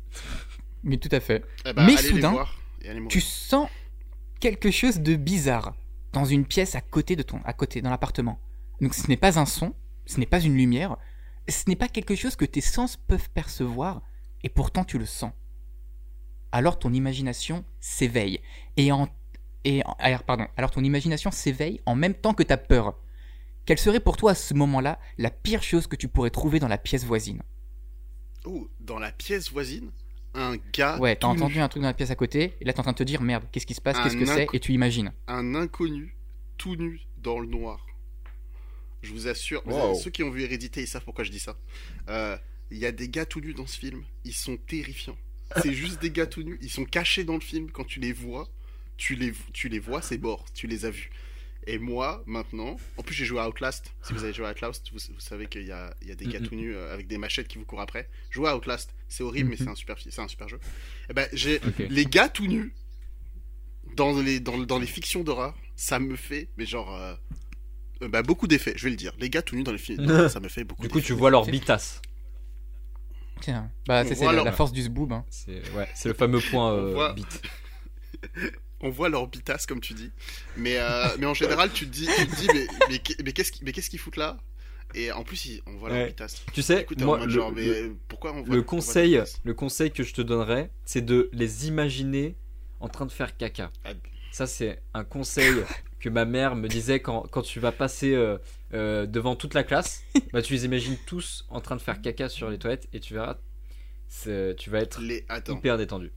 Mais 0.83 0.97
tout 0.97 1.11
à 1.13 1.21
fait. 1.21 1.45
Eh 1.67 1.73
bah, 1.75 1.85
Mais 1.85 1.97
allez 1.97 2.09
soudain, 2.09 2.31
les 2.31 2.35
voir 2.37 2.59
et 2.81 2.89
allez 2.89 3.01
mourir. 3.01 3.13
Tu 3.13 3.21
sens 3.21 3.69
quelque 4.41 4.71
chose 4.71 5.01
de 5.01 5.15
bizarre 5.15 5.75
dans 6.13 6.25
une 6.25 6.47
pièce 6.47 6.75
à 6.75 6.81
côté 6.81 7.17
de 7.17 7.23
ton, 7.23 7.41
à 7.45 7.53
côté, 7.53 7.83
dans 7.83 7.91
l'appartement. 7.91 8.41
Donc 8.81 8.95
ce 8.95 9.07
n'est 9.09 9.17
pas 9.19 9.39
un 9.39 9.47
son, 9.47 9.75
ce 10.07 10.19
n'est 10.19 10.27
pas 10.27 10.41
une 10.41 10.57
lumière, 10.57 10.97
ce 11.49 11.65
n'est 11.69 11.77
pas 11.77 11.89
quelque 11.89 12.15
chose 12.17 12.35
que 12.35 12.45
tes 12.47 12.61
sens 12.63 12.97
peuvent 12.97 13.29
percevoir, 13.31 14.03
et 14.43 14.49
pourtant 14.49 14.85
tu 14.85 14.99
le 14.99 15.07
sens. 15.07 15.33
Alors 16.51 16.79
ton 16.79 16.93
imagination 16.93 17.65
s'éveille. 17.79 18.41
Et 18.77 18.91
en, 18.91 19.09
et 19.65 19.85
en- 19.87 19.97
alors, 19.99 20.23
pardon, 20.23 20.47
alors 20.57 20.71
ton 20.71 20.83
imagination 20.83 21.31
s'éveille 21.31 21.81
en 21.87 21.95
même 21.95 22.15
temps 22.15 22.35
que 22.35 22.43
ta 22.43 22.57
peur. 22.57 22.99
Quelle 23.65 23.79
serait 23.79 24.01
pour 24.01 24.17
toi 24.17 24.33
à 24.33 24.35
ce 24.35 24.55
moment-là 24.55 24.99
la 25.19 25.31
pire 25.31 25.63
chose 25.63 25.87
que 25.87 25.97
tu 25.97 26.09
pourrais 26.09 26.31
trouver 26.31 26.59
dans 26.59 26.69
la 26.69 26.79
pièce 26.79 27.05
voisine? 27.05 27.43
Oh, 28.45 28.69
dans 28.81 28.99
la 28.99 29.13
pièce 29.13 29.53
voisine, 29.53 29.91
un 30.35 30.57
gars, 30.73 30.99
Ouais, 30.99 31.15
t'as 31.15 31.29
nu, 31.29 31.35
entendu 31.35 31.61
un 31.61 31.69
truc 31.69 31.83
dans 31.83 31.89
la 31.89 31.95
pièce 31.95 32.11
à 32.11 32.17
côté, 32.17 32.55
et 32.61 32.65
là 32.65 32.73
t'es 32.73 32.81
en 32.81 32.83
train 32.83 32.93
de 32.93 32.97
te 32.99 33.05
dire 33.05 33.23
merde, 33.23 33.45
qu'est-ce 33.53 33.67
qui 33.67 33.75
se 33.75 33.81
passe, 33.81 33.97
qu'est-ce 34.03 34.17
que 34.17 34.27
c'est, 34.27 34.49
et 34.53 34.59
tu 34.61 34.73
imagines. 34.73 35.13
un 35.29 35.55
inconnu, 35.55 36.17
tout 36.59 36.75
nu, 36.75 37.01
dans 37.19 37.39
le 37.39 37.47
noir. 37.47 37.87
Je 39.03 39.13
vous 39.13 39.27
assure, 39.29 39.63
vous 39.65 39.95
ceux 40.01 40.11
qui 40.11 40.23
ont 40.23 40.31
vu 40.31 40.43
Hérédité, 40.43 40.81
ils 40.83 40.87
savent 40.89 41.05
pourquoi 41.05 41.25
je 41.25 41.31
dis 41.31 41.41
ça. 41.41 41.57
Euh, 42.09 42.37
Il 42.71 42.79
y 42.79 42.87
a 42.87 42.93
des 42.93 43.09
gars 43.09 43.27
tout 43.27 43.41
nus 43.41 43.53
dans 43.55 43.67
ce 43.67 43.79
film, 43.79 44.03
ils 44.25 44.33
sont 44.35 44.57
terrifiants. 44.57 45.17
C'est 45.63 45.75
juste 45.75 46.01
des 46.01 46.11
gars 46.11 46.27
tout 46.27 46.43
nus, 46.43 46.59
ils 46.63 46.71
sont 46.71 46.85
cachés 46.85 47.23
dans 47.25 47.35
le 47.35 47.41
film. 47.41 47.71
Quand 47.71 47.85
tu 47.85 48.01
les 48.01 48.13
vois, 48.13 48.49
tu 48.97 49.15
les, 49.15 49.33
tu 49.53 49.69
les 49.69 49.79
vois, 49.79 50.03
c'est 50.03 50.19
mort, 50.19 50.45
tu 50.55 50.67
les 50.67 50.85
as 50.85 50.91
vus. 50.91 51.11
Et 51.67 51.79
moi, 51.79 52.23
maintenant, 52.27 52.77
en 52.97 53.03
plus 53.05 53.15
j'ai 53.15 53.25
joué 53.25 53.39
à 53.41 53.49
Outlast. 53.49 53.93
Si 54.03 54.13
vous 54.13 54.25
avez 54.25 54.33
joué 54.33 54.47
à 54.47 54.51
Outlast, 54.51 54.91
vous, 54.93 54.99
vous 55.15 55.21
savez 55.21 55.47
qu'il 55.47 55.63
y 55.65 55.71
a, 55.73 55.95
il 56.03 56.09
y 56.09 56.11
a 56.11 56.17
des 56.17 56.27
gars 56.27 56.41
tout 56.41 56.57
nus 56.57 56.75
euh, 56.75 56.93
avec 56.93 57.07
des 57.07 57.19
machettes 57.19 57.47
qui 57.47 57.57
vous 57.59 57.65
courent 57.65 57.81
après. 57.81 58.09
Jouer 58.31 58.49
à 58.49 58.57
Outlast, 58.57 58.95
c'est 59.09 59.23
horrible, 59.23 59.51
mais 59.51 59.57
c'est 59.57 59.69
un 59.69 59.75
super, 59.77 59.97
c'est 59.99 60.19
un 60.21 60.27
super 60.29 60.49
jeu. 60.49 60.59
Et 61.09 61.13
ben, 61.13 61.29
j'ai 61.33 61.61
les 61.89 62.05
gars 62.05 62.29
tout 62.29 62.47
nus 62.49 62.75
dans 63.95 64.19
les, 64.21 64.41
dans, 64.41 64.59
dans 64.59 64.79
les 64.81 64.87
fictions 64.87 65.23
d'horreur, 65.23 65.55
ça 65.77 65.99
me 66.01 66.17
fait, 66.17 66.49
mais 66.57 66.67
genre, 66.67 66.93
euh, 66.97 67.15
bah, 68.09 68.23
beaucoup 68.23 68.49
d'effets, 68.49 68.73
je 68.77 68.85
vais 68.85 68.91
le 68.91 68.97
dire. 68.97 69.15
Les 69.19 69.31
gars 69.31 69.43
tout 69.43 69.55
nus 69.55 69.63
dans 69.63 69.71
les 69.73 69.79
films, 69.79 70.05
d'horreur, 70.07 70.31
ça 70.31 70.41
me 70.41 70.49
fait 70.49 70.65
beaucoup 70.65 70.83
Du 70.83 70.89
coup, 70.89 70.99
tu 71.01 71.09
d'effets. 71.09 71.15
vois 71.15 71.31
leur 71.31 71.47
bitasse. 71.47 72.03
Tiens, 73.41 73.71
bah 73.87 74.05
c'est 74.05 74.19
la, 74.25 74.33
leur- 74.33 74.45
la 74.45 74.53
force 74.53 74.73
du 74.73 74.83
zboob. 74.83 75.13
Hein. 75.13 75.25
C'est 75.29 75.63
ouais, 75.73 75.89
c'est 75.95 76.09
le 76.09 76.15
fameux 76.15 76.41
point 76.41 76.73
euh, 76.73 76.93
voit- 76.93 77.13
bite. 77.13 77.43
On 78.83 78.91
voit 78.91 79.09
leur 79.09 79.27
bitasse, 79.29 79.65
comme 79.67 79.81
tu 79.81 79.95
dis. 79.95 80.11
Mais, 80.57 80.77
euh, 80.79 81.07
mais 81.19 81.27
en 81.27 81.35
général, 81.35 81.71
tu 81.73 81.87
te 81.87 81.93
dis, 81.93 82.07
tu 82.19 82.27
te 82.27 82.37
dis 82.37 82.47
mais, 82.53 82.67
mais, 82.89 82.99
qu'est- 82.99 83.23
mais 83.63 83.73
qu'est-ce 83.73 83.89
qu'ils 83.91 83.99
foutent 84.01 84.17
là? 84.17 84.37
Et 84.95 85.11
en 85.13 85.23
plus, 85.25 85.47
ils- 85.47 85.63
on 85.67 85.77
voit 85.77 85.91
Ouais. 85.91 86.09
bitasse. 86.09 86.45
Tu 86.53 86.61
sais, 86.63 86.83
Écoute, 86.83 87.01
moi, 87.01 87.25
le, 87.25 87.31
genre, 87.31 87.51
mais 87.53 87.65
le- 87.65 87.97
pourquoi 88.09 88.33
on 88.33 88.35
voit 88.35 88.43
le 88.43 88.45
on 88.45 88.47
voit 88.49 88.57
leur 88.57 88.67
conseil, 88.67 89.23
le 89.45 89.55
conseil 89.55 89.91
que 89.93 90.03
je 90.03 90.13
te 90.13 90.21
donnerais, 90.21 90.71
c'est 90.85 91.01
de 91.05 91.31
les 91.33 91.67
imaginer 91.69 92.35
en 92.81 92.89
train 92.89 93.07
de 93.07 93.13
faire 93.13 93.37
caca. 93.37 93.71
Ah. 93.85 93.93
Ça, 94.33 94.47
c'est 94.47 94.83
un 94.95 95.05
conseil 95.05 95.63
que 96.01 96.09
ma 96.09 96.25
mère 96.25 96.57
me 96.57 96.67
disait 96.69 97.01
quand, 97.01 97.23
quand 97.31 97.43
tu 97.43 97.61
vas 97.61 97.71
passer 97.73 98.13
euh, 98.15 98.37
euh, 98.75 99.07
devant 99.07 99.37
toute 99.37 99.55
la 99.55 99.63
classe. 99.65 100.03
Bah, 100.33 100.41
tu 100.43 100.55
les 100.55 100.65
imagines 100.65 100.97
tous 101.07 101.45
en 101.51 101.61
train 101.61 101.77
de 101.77 101.83
faire 101.83 102.01
caca 102.01 102.29
sur 102.31 102.49
les 102.51 102.59
toilettes 102.59 102.89
et 102.95 103.01
tu 103.01 103.13
verras, 103.15 103.37
tu 104.57 104.71
vas 104.71 104.79
être 104.81 105.01
Les... 105.01 105.25
Hyper 105.49 105.77
détendu. 105.79 106.11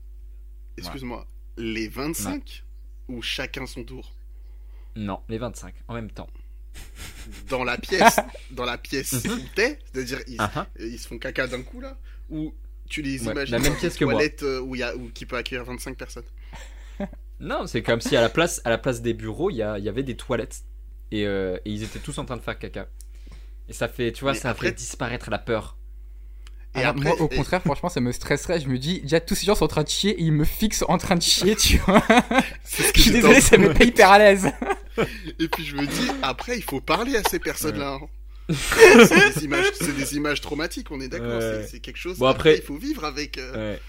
excuse-moi. 0.78 1.26
Les 1.56 1.88
25 1.88 2.64
ou 3.08 3.22
chacun 3.22 3.66
son 3.66 3.84
tour? 3.84 4.12
Non, 4.94 5.20
les 5.28 5.38
25 5.38 5.74
en 5.88 5.94
même 5.94 6.10
temps. 6.10 6.28
Dans 7.48 7.64
la 7.64 7.78
pièce, 7.78 8.16
dans 8.50 8.64
la 8.66 8.76
pièce 8.78 9.12
où 9.12 9.38
t'es, 9.54 9.78
c'est-à-dire 9.92 10.20
ils, 10.26 10.36
ah. 10.38 10.66
ils 10.78 10.98
se 10.98 11.08
font 11.08 11.18
caca 11.18 11.46
d'un 11.46 11.62
coup 11.62 11.80
là 11.80 11.96
Ou 12.30 12.54
tu 12.88 13.00
les 13.02 13.22
Ouais, 13.26 13.32
imagines 13.32 13.52
la 13.52 13.58
même 13.60 13.72
dans 13.72 13.78
pièce 13.78 13.94
une 13.94 13.98
que 14.00 14.04
moi. 14.04 14.14
toilette 14.14 14.42
euh, 14.42 14.60
où 14.60 14.74
y 14.76 14.82
a, 14.82 14.94
où, 14.94 15.08
qui 15.10 15.24
peut 15.26 15.36
accueillir 15.36 15.64
25 15.64 15.96
personnes? 15.96 16.24
Non, 17.38 17.66
c'est 17.66 17.82
comme 17.82 18.00
si 18.00 18.16
à 18.16 18.22
la 18.22 18.30
place, 18.30 18.62
à 18.64 18.70
la 18.70 18.78
place 18.78 19.02
des 19.02 19.12
bureaux, 19.12 19.50
il 19.50 19.56
y, 19.56 19.58
y 19.58 19.62
avait 19.90 20.02
des 20.02 20.16
toilettes 20.16 20.62
et, 21.10 21.26
euh, 21.26 21.58
et 21.66 21.70
ils 21.70 21.82
étaient 21.82 21.98
tous 21.98 22.16
en 22.16 22.24
train 22.24 22.38
de 22.38 22.40
faire 22.42 22.58
caca. 22.58 22.88
Et 23.68 23.74
ça 23.74 23.88
fait, 23.88 24.10
tu 24.12 24.22
vois, 24.22 24.32
Mais 24.32 24.38
ça 24.38 24.48
après- 24.50 24.68
fait 24.68 24.72
disparaître 24.74 25.28
la 25.28 25.38
peur. 25.38 25.76
Et 26.76 26.80
Alors, 26.80 26.90
après, 26.90 27.04
moi, 27.08 27.20
au 27.20 27.28
et- 27.30 27.36
contraire, 27.36 27.62
franchement, 27.62 27.88
ça 27.88 28.00
me 28.00 28.12
stresserait. 28.12 28.60
Je 28.60 28.68
me 28.68 28.78
dis, 28.78 29.00
déjà, 29.00 29.20
tous 29.20 29.34
ces 29.34 29.46
gens 29.46 29.54
sont 29.54 29.64
en 29.64 29.68
train 29.68 29.82
de 29.82 29.88
chier 29.88 30.10
et 30.12 30.22
ils 30.22 30.32
me 30.32 30.44
fixent 30.44 30.84
en 30.88 30.98
train 30.98 31.14
de 31.16 31.22
chier, 31.22 31.56
tu 31.56 31.78
vois. 31.78 32.02
C'est 32.64 32.82
ce 32.84 32.92
que 32.92 32.98
Je 32.98 33.02
suis 33.02 33.10
désolé, 33.12 33.40
ça 33.40 33.56
me 33.58 33.68
met 33.68 33.74
pas 33.74 33.84
hyper 33.84 34.10
à 34.10 34.18
l'aise. 34.18 34.50
Et 35.38 35.48
puis 35.48 35.64
je 35.64 35.76
me 35.76 35.86
dis, 35.86 36.08
après, 36.22 36.56
il 36.56 36.62
faut 36.62 36.80
parler 36.80 37.16
à 37.16 37.22
ces 37.28 37.38
personnes-là. 37.38 37.98
hein. 38.02 38.06
c'est 38.54 39.34
des 39.34 39.44
images, 39.44 39.66
c'est 39.74 39.96
des 39.96 40.16
images 40.16 40.40
traumatiques, 40.40 40.90
on 40.90 41.00
est 41.00 41.08
d'accord. 41.08 41.38
Ouais. 41.40 41.66
c'est- 41.70 41.80
quelque 41.80 41.98
chose. 41.98 42.18
Bon, 42.18 42.26
après- 42.26 42.56
il 42.56 42.62
faut 42.62 42.76
vivre 42.76 43.04
avec. 43.04 43.38
euh, 43.38 43.72
Ouais. 43.74 43.80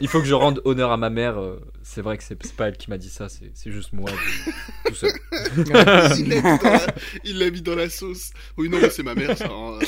Il 0.00 0.08
faut 0.08 0.20
que 0.20 0.26
je 0.26 0.34
rende 0.34 0.60
honneur 0.64 0.90
à 0.90 0.96
ma 0.96 1.10
mère. 1.10 1.38
euh, 1.38 1.60
C'est 1.82 2.00
vrai 2.02 2.16
que 2.18 2.24
c'est 2.24 2.36
pas 2.54 2.68
elle 2.68 2.76
qui 2.76 2.90
m'a 2.90 2.98
dit 2.98 3.08
ça, 3.10 3.28
c'est 3.28 3.70
juste 3.70 3.92
moi, 3.92 4.10
je- 4.10 4.88
tout 4.90 4.94
seul. 4.94 5.10
il 5.56 6.28
l'a 6.28 6.36
mis, 6.42 6.58
dans 6.58 6.70
la- 6.70 6.86
il 7.24 7.38
l'a 7.38 7.50
mis 7.50 7.62
dans 7.62 7.74
la 7.76 7.90
sauce. 7.90 8.30
Oui, 8.56 8.68
non, 8.68 8.78
mais 8.80 8.90
c'est 8.90 9.02
ma 9.02 9.14
mère, 9.14 9.36
ça. 9.36 9.46
hein, 9.50 9.78
euh, 9.80 9.84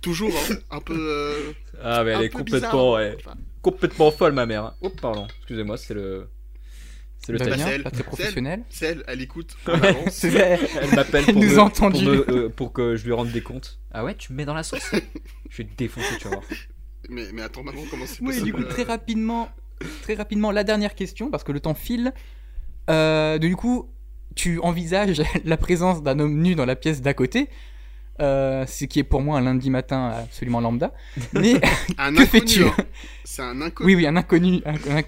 toujours, 0.00 0.32
hein, 0.50 0.54
un 0.70 0.80
peu. 0.80 0.94
euh, 0.96 1.52
Ah, 1.82 2.04
mais 2.04 2.12
elle 2.12 2.22
est 2.22 2.30
complètement, 2.30 2.68
bizarre. 2.70 2.92
ouais, 2.92 3.16
Enfin, 3.18 3.34
complètement 3.62 4.10
folle, 4.10 4.32
ma 4.32 4.46
mère. 4.46 4.64
hein. 4.64 4.74
Oh, 4.80 4.90
pardon, 4.90 5.26
excusez-moi, 5.38 5.76
c'est 5.76 5.94
le, 5.94 6.28
c'est 7.24 7.32
le 7.32 7.38
Bah, 7.38 7.44
elle, 7.68 7.82
pas 7.82 7.90
très 7.90 8.04
professionnel. 8.04 8.62
C'est 8.70 8.86
elle, 8.86 9.04
elle 9.08 9.20
écoute 9.22 9.56
avance. 9.66 10.24
Elle 10.24 10.94
m'appelle 10.94 11.24
Elle 11.26 11.34
pour, 11.34 11.42
nous 11.42 11.48
me- 11.50 11.68
pour, 11.90 12.02
me- 12.02 12.30
euh, 12.30 12.48
pour 12.48 12.72
que 12.72 12.96
je 12.96 13.04
lui 13.04 13.12
rende 13.12 13.30
des 13.30 13.42
comptes. 13.42 13.78
Ah 13.92 14.04
ouais, 14.04 14.14
tu 14.14 14.32
me 14.32 14.36
mets 14.38 14.44
dans 14.44 14.54
la 14.54 14.62
sauce? 14.62 14.90
Je 15.50 15.58
vais 15.58 15.64
te 15.68 15.76
défoncer, 15.76 16.16
tu 16.18 16.24
vas 16.24 16.30
voir. 16.30 16.42
Mais, 17.08 17.26
mais 17.32 17.42
attends, 17.42 17.62
maman, 17.62 17.82
comment 17.90 18.06
c'est 18.06 18.20
Oui, 18.20 18.26
possible 18.28 18.44
du 18.44 18.52
coup, 18.52 18.62
euh, 18.62 18.68
très 18.68 18.82
rapidement, 18.84 19.48
très 20.02 20.14
rapidement, 20.14 20.50
la 20.50 20.64
dernière 20.64 20.94
question, 20.94 21.30
parce 21.30 21.44
que 21.44 21.52
le 21.52 21.60
temps 21.60 21.74
file. 21.74 22.12
Euh, 22.90 23.38
du 23.38 23.56
coup, 23.56 23.88
tu 24.34 24.58
envisages 24.60 25.22
la 25.44 25.56
présence 25.56 26.02
d'un 26.02 26.18
homme 26.18 26.40
nu 26.40 26.54
dans 26.54 26.66
la 26.66 26.76
pièce 26.76 27.00
d'à 27.02 27.14
côté, 27.14 27.48
euh, 28.20 28.64
ce 28.66 28.84
qui 28.84 28.98
est 29.00 29.04
pour 29.04 29.22
moi 29.22 29.38
un 29.38 29.42
lundi 29.42 29.70
matin 29.70 30.08
absolument 30.24 30.60
lambda. 30.60 30.92
Mais 31.32 31.60
Un 31.98 32.14
que 32.14 32.26
fais-tu 32.26 32.64
hein. 32.64 32.74
C'est 33.24 33.42
un 33.42 33.60
inconnu. 33.60 33.86
Oui, 33.86 33.96
oui, 33.96 34.06
un 34.06 34.16
inconnu, 34.16 34.60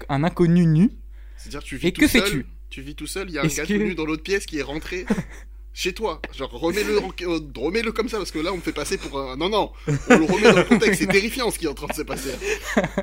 un, 0.09 0.23
inconnu 0.23 0.65
nu. 0.65 0.89
C'est-à-dire, 1.37 1.63
tu 1.63 1.77
vis 1.77 1.87
Et 1.87 1.91
tout 1.93 2.01
que 2.01 2.07
seul, 2.07 2.21
fais-tu? 2.23 2.45
Tu 2.69 2.81
vis 2.81 2.95
tout 2.95 3.07
seul, 3.07 3.29
il 3.29 3.33
y 3.35 3.37
a 3.37 3.43
un 3.43 3.47
gars 3.47 3.65
que- 3.65 3.73
nu 3.73 3.95
dans 3.95 4.05
l'autre 4.05 4.23
pièce 4.23 4.45
qui 4.45 4.59
est 4.59 4.63
rentré 4.63 5.05
chez 5.77 5.93
toi. 5.93 6.19
Genre, 6.35 6.49
remets-le 6.49 6.97
euh, 6.97 7.39
remets-le 7.55 7.91
comme 7.91 8.09
ça, 8.09 8.17
parce 8.17 8.31
que 8.31 8.39
là, 8.39 8.51
on 8.51 8.57
me 8.57 8.61
fait 8.61 8.73
passer 8.73 8.97
pour 8.97 9.19
un. 9.19 9.37
Non, 9.37 9.47
non, 9.47 9.71
on 10.09 10.17
le 10.17 10.25
remet 10.25 10.51
dans 10.51 10.57
le 10.57 10.63
contexte. 10.63 11.01
C'est 11.01 11.07
terrifiant 11.07 11.51
ce 11.51 11.59
qui 11.59 11.65
est 11.65 11.69
en 11.69 11.75
train 11.75 11.85
de 11.85 11.93
se 11.93 12.01
passer. 12.01 12.31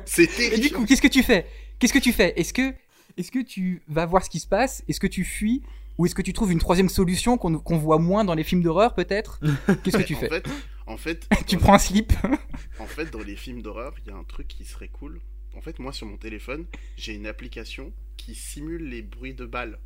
C'est 0.05 0.23
Et 0.23 0.27
du 0.27 0.35
terrifiant. 0.35 0.79
coup, 0.79 0.85
qu'est-ce 0.85 1.01
que 1.01 1.07
tu 1.07 1.23
fais? 1.23 1.47
Qu'est-ce 1.79 1.93
que 1.93 1.99
tu 1.99 2.11
fais? 2.11 2.37
Est-ce 2.37 2.51
que, 2.51 2.73
est-ce 3.17 3.31
que 3.31 3.39
tu 3.39 3.81
vas 3.87 4.05
voir 4.05 4.25
ce 4.25 4.29
qui 4.29 4.41
se 4.41 4.47
passe? 4.47 4.83
Est-ce 4.89 4.99
que 4.99 5.07
tu 5.07 5.23
fuis? 5.23 5.63
Ou 5.97 6.05
est-ce 6.05 6.15
que 6.15 6.21
tu 6.21 6.33
trouves 6.33 6.51
une 6.51 6.59
troisième 6.59 6.89
solution 6.89 7.37
qu'on 7.37 7.77
voit 7.77 7.99
moins 7.99 8.25
dans 8.25 8.33
les 8.33 8.43
films 8.43 8.61
d'horreur, 8.61 8.93
peut-être? 8.93 9.39
Qu'est-ce 9.83 9.95
que 9.95 10.03
tu 10.03 10.15
en 10.15 10.19
fais? 10.19 10.27
fait, 10.27 10.45
en 10.85 10.97
fait, 10.97 11.27
Tu 11.47 11.55
prends 11.57 11.75
un 11.75 11.79
slip 11.79 12.11
En 12.79 12.87
fait, 12.87 13.09
dans 13.09 13.23
les 13.23 13.37
films 13.37 13.61
d'horreur, 13.61 13.93
il 14.05 14.11
y 14.11 14.13
a 14.13 14.17
un 14.17 14.25
truc 14.25 14.49
qui 14.49 14.65
serait 14.65 14.89
cool. 14.89 15.21
En 15.55 15.61
fait, 15.61 15.79
moi, 15.79 15.93
sur 15.93 16.07
mon 16.07 16.17
téléphone, 16.17 16.65
j'ai 16.97 17.13
une 17.13 17.27
application 17.27 17.93
qui 18.17 18.35
simule 18.35 18.89
les 18.89 19.01
bruits 19.01 19.33
de 19.33 19.45
balles. 19.45 19.79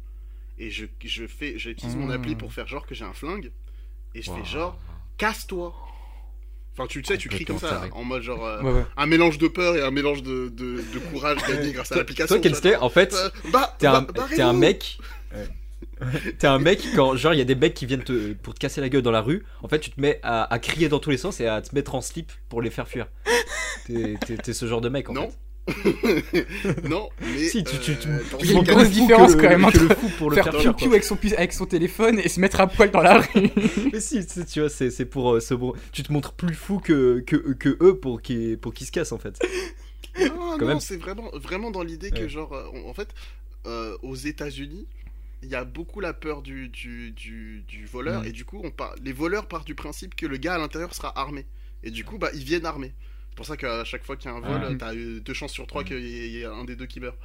Et 0.60 0.70
je, 0.72 0.86
je 1.06 1.25
fais, 1.25 1.58
j'utilise 1.58 1.96
mon 1.96 2.10
appli 2.10 2.36
pour 2.36 2.51
faire 2.54 2.68
genre 2.68 2.86
que 2.86 2.94
j'ai 2.94 3.06
un 3.06 3.13
flingue. 3.13 3.51
Et 4.13 4.22
je 4.22 4.32
fais 4.32 4.44
genre, 4.44 4.78
casse-toi. 5.18 5.74
Enfin, 6.74 6.86
tu 6.88 7.04
sais, 7.04 7.18
tu 7.18 7.28
cries 7.30 7.46
comme 7.46 7.60
ça, 7.60 7.84
en 7.92 8.04
mode 8.04 8.22
genre, 8.22 8.46
euh, 8.46 8.62
Ouais, 8.62 8.72
ouais. 8.72 8.86
un 8.96 9.06
mélange 9.06 9.38
de 9.38 9.48
peur 9.48 9.75
et 9.75 9.82
un 9.82 9.92
mélange 9.92 10.22
de, 10.24 10.50
de, 10.50 10.78
de 10.94 11.00
courage 11.12 11.38
gagné 11.48 11.72
grâce 11.74 11.92
à 11.92 11.96
Toi, 11.96 11.98
l'application. 12.04 12.36
toi, 12.36 12.39
Kensley, 12.44 12.75
en 12.78 12.89
fait, 12.89 13.13
Euh, 13.13 13.30
bah, 13.51 13.75
t'es 13.80 13.88
un, 13.88 14.01
bah, 14.01 14.28
t'es 14.34 14.42
un 14.42 14.54
mec. 14.54 14.98
T'es 16.39 16.48
un 16.48 16.60
mec 16.60 16.82
quand 16.96 17.16
genre 17.18 17.34
il 17.34 17.38
y 17.38 17.42
a 17.42 17.46
des 17.46 17.56
mecs 17.56 17.74
qui 17.74 17.86
viennent 17.86 18.04
te, 18.04 18.34
pour 18.34 18.54
te 18.54 18.60
casser 18.60 18.80
la 18.80 18.88
gueule 18.89 19.01
dans 19.01 19.12
la 19.12 19.22
rue. 19.22 19.46
En 19.63 19.68
fait, 19.68 19.80
tu 19.80 19.89
te 19.92 20.00
mets 20.00 20.20
à, 20.24 20.44
à 20.54 20.60
crier 20.60 20.88
dans 20.88 21.00
tous 21.00 21.10
les 21.10 21.18
sens 21.18 21.39
et 21.42 21.48
à 21.48 21.62
te 21.62 21.75
mettre 21.75 21.94
en 21.96 22.01
slip 22.01 22.32
pour 22.48 22.62
les 22.62 22.70
faire 22.70 22.88
fuir. 22.88 23.08
T'es 23.86 24.54
ce 24.54 24.66
genre 24.66 24.82
de 24.82 24.88
mec 24.89 25.10
en 25.10 25.13
Non. 25.13 25.30
fait. 25.30 25.38
non, 26.90 27.10
mais. 27.22 27.48
Si, 27.48 27.64
tu- 27.64 27.80
tu- 27.80 27.98
tu- 27.98 28.08
euh, 28.08 28.20
Il 28.42 28.52
y 28.52 28.56
a 28.56 28.60
une 28.60 28.64
grosse 28.64 28.84
Plus 28.90 28.94
fou 28.96 29.02
différence 29.02 29.36
quand 29.36 29.42
même 29.50 29.66
entre 29.66 29.96
fou 29.96 30.10
pour 30.18 30.30
le 30.30 30.36
faire 30.36 30.54
faire 30.62 30.76
piou 30.76 30.90
avec 30.90 31.04
son, 31.04 31.18
avec 31.38 31.54
son 31.54 31.66
téléphone 31.66 32.20
et 32.20 32.30
se 32.30 32.40
mettre 32.40 32.60
à 32.62 32.68
poil 32.68 32.92
dans 32.92 33.02
la 33.02 33.20
rue. 33.20 33.50
Mais 33.94 34.00
si, 34.00 34.26
tu 34.26 34.34
sais, 34.34 34.46
tu 34.46 34.60
vois, 34.60 34.70
c'est, 34.70 34.92
c'est 34.92 35.06
pour 35.06 35.34
euh, 35.36 35.40
ce 35.40 35.54
bon. 35.54 35.74
Tu 35.92 36.04
te 36.04 36.12
montres 36.12 36.34
plus 36.34 36.54
fou 36.56 36.80
que, 36.80 37.20
que, 37.26 37.36
que 37.54 37.78
eux 37.82 37.98
pour 38.00 38.22
qu'ils, 38.22 38.58
pour 38.58 38.74
qu'ils 38.74 38.88
se 38.88 38.92
cassent 38.92 39.12
en 39.12 39.18
fait. 39.20 39.40
Non, 40.20 40.28
Quand 40.58 40.58
non, 40.62 40.68
même. 40.68 40.80
c'est 40.80 40.98
vraiment, 40.98 41.30
vraiment 41.34 41.72
dans 41.72 41.84
l'idée 41.84 42.12
que, 42.12 42.28
genre, 42.28 42.54
euh, 42.54 42.66
en 42.88 42.94
fait, 42.94 43.10
euh, 43.66 43.96
aux 44.04 44.16
États-Unis, 44.16 44.88
il 45.42 45.50
y 45.50 45.56
a 45.56 45.64
beaucoup 45.64 46.02
la 46.02 46.12
peur 46.14 46.42
du, 46.42 46.68
du, 46.68 47.12
du, 47.12 47.64
du 47.68 47.86
voleur, 47.86 48.24
Mm. 48.24 48.26
et 48.26 48.32
du 48.32 48.44
coup, 48.44 48.60
on 48.64 48.72
part, 48.72 48.94
les 49.04 49.14
voleurs 49.14 49.48
partent 49.48 49.68
du 49.68 49.76
principe 49.76 50.16
que 50.16 50.26
le 50.26 50.36
gars 50.38 50.56
à 50.56 50.58
l'intérieur 50.58 50.94
sera 50.94 51.18
armé. 51.18 51.46
Et 51.84 51.92
du 51.92 52.04
coup, 52.04 52.18
bah, 52.18 52.30
ils 52.34 52.44
viennent 52.44 52.66
armés. 52.66 52.94
C'est 53.39 53.46
pour 53.46 53.55
ça 53.55 53.55
qu'à 53.58 53.86
chaque 53.86 54.03
fois 54.03 54.17
qu'il 54.17 54.29
y 54.29 54.34
a 54.34 54.36
un 54.36 54.41
vol, 54.41 54.62
Ah. 54.69 54.75
t'as 54.77 54.93
deux 54.93 55.34
chances 55.34 55.53
sur 55.53 55.65
trois 55.65 55.84
Mm. 55.84 55.86
qu'il 55.86 56.05
y, 56.05 56.17
ait- 56.19 56.39
il 56.41 56.46
un 56.46 56.65
des 56.65 56.75
deux 56.75 56.88
qui 56.88 57.00
meurt. 57.00 57.17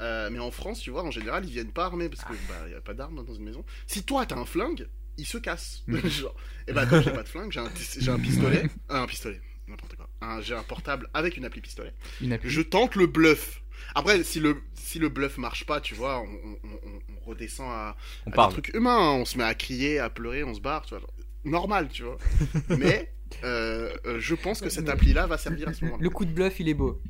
Euh, 0.00 0.30
mais 0.32 0.38
en 0.38 0.50
France, 0.50 0.80
tu 0.80 0.88
vois, 0.90 1.02
en 1.04 1.10
général, 1.10 1.44
ils 1.44 1.50
viennent 1.52 1.70
pas 1.70 1.84
armés 1.84 2.08
parce 2.08 2.24
que 2.24 2.32
bah, 2.48 2.54
il 2.66 2.72
y 2.72 2.74
a 2.74 2.80
pas 2.80 2.94
d'armes 2.94 3.22
dans 3.26 3.34
une 3.34 3.44
maison. 3.44 3.62
Si 3.86 4.02
toi 4.02 4.24
t'as 4.24 4.36
un 4.38 4.46
flingue, 4.46 4.88
ils 5.18 5.26
se 5.26 5.36
cassent. 5.36 5.82
Mm. 5.86 5.98
Genre, 6.08 6.34
et 6.66 6.72
bah 6.72 6.86
quand 6.86 7.02
j'ai 7.02 7.10
pas 7.12 7.22
de 7.24 7.28
flingue, 7.28 7.52
j'ai 7.52 7.60
un, 7.60 7.70
j'ai 7.98 8.10
un 8.10 8.18
pistolet, 8.18 8.62
un 8.88 9.06
pistolet, 9.06 9.38
n'importe 9.68 9.96
quoi. 9.96 10.08
Un- 10.22 10.40
j'ai 10.40 10.54
un 10.54 10.62
portable 10.62 11.10
avec 11.12 11.36
une 11.36 11.44
appli 11.44 11.60
pistolet. 11.60 11.92
Une 12.22 12.32
appli. 12.32 12.48
Je 12.48 12.62
tente 12.62 12.94
le 12.94 13.06
bluff. 13.06 13.60
Après, 13.94 14.22
si 14.24 14.40
le, 14.40 14.62
si 14.72 14.98
le 14.98 15.10
bluff 15.10 15.36
marche 15.36 15.66
pas, 15.66 15.82
tu 15.82 15.94
vois, 15.94 16.20
on, 16.22 16.24
on- 16.24 16.58
on- 16.88 17.00
on 17.18 17.28
redescend 17.28 17.68
à, 17.70 17.96
On 18.24 18.30
à 18.30 18.46
des 18.46 18.52
trucs 18.54 18.72
humains. 18.74 18.96
hein. 18.96 19.12
On 19.20 19.26
se 19.26 19.36
met 19.36 19.44
à 19.44 19.54
crier, 19.54 19.98
à 19.98 20.08
pleurer, 20.08 20.42
on 20.42 20.54
se 20.54 20.60
barre, 20.62 20.86
tu 20.86 20.94
vois. 20.94 21.00
genre, 21.00 21.12
normal, 21.44 21.90
tu 21.92 22.04
vois. 22.04 22.16
Mais 22.78 23.12
euh, 23.44 23.92
euh, 24.06 24.18
je 24.18 24.34
pense 24.34 24.60
que 24.60 24.68
cette 24.70 24.88
appli-là 24.88 25.26
va 25.26 25.38
servir 25.38 25.68
à 25.68 25.72
ce 25.72 25.84
moment-là. 25.84 26.02
Le 26.02 26.10
coup 26.10 26.24
de 26.24 26.32
bluff, 26.32 26.60
il 26.60 26.68
est 26.68 26.74
beau. 26.74 27.00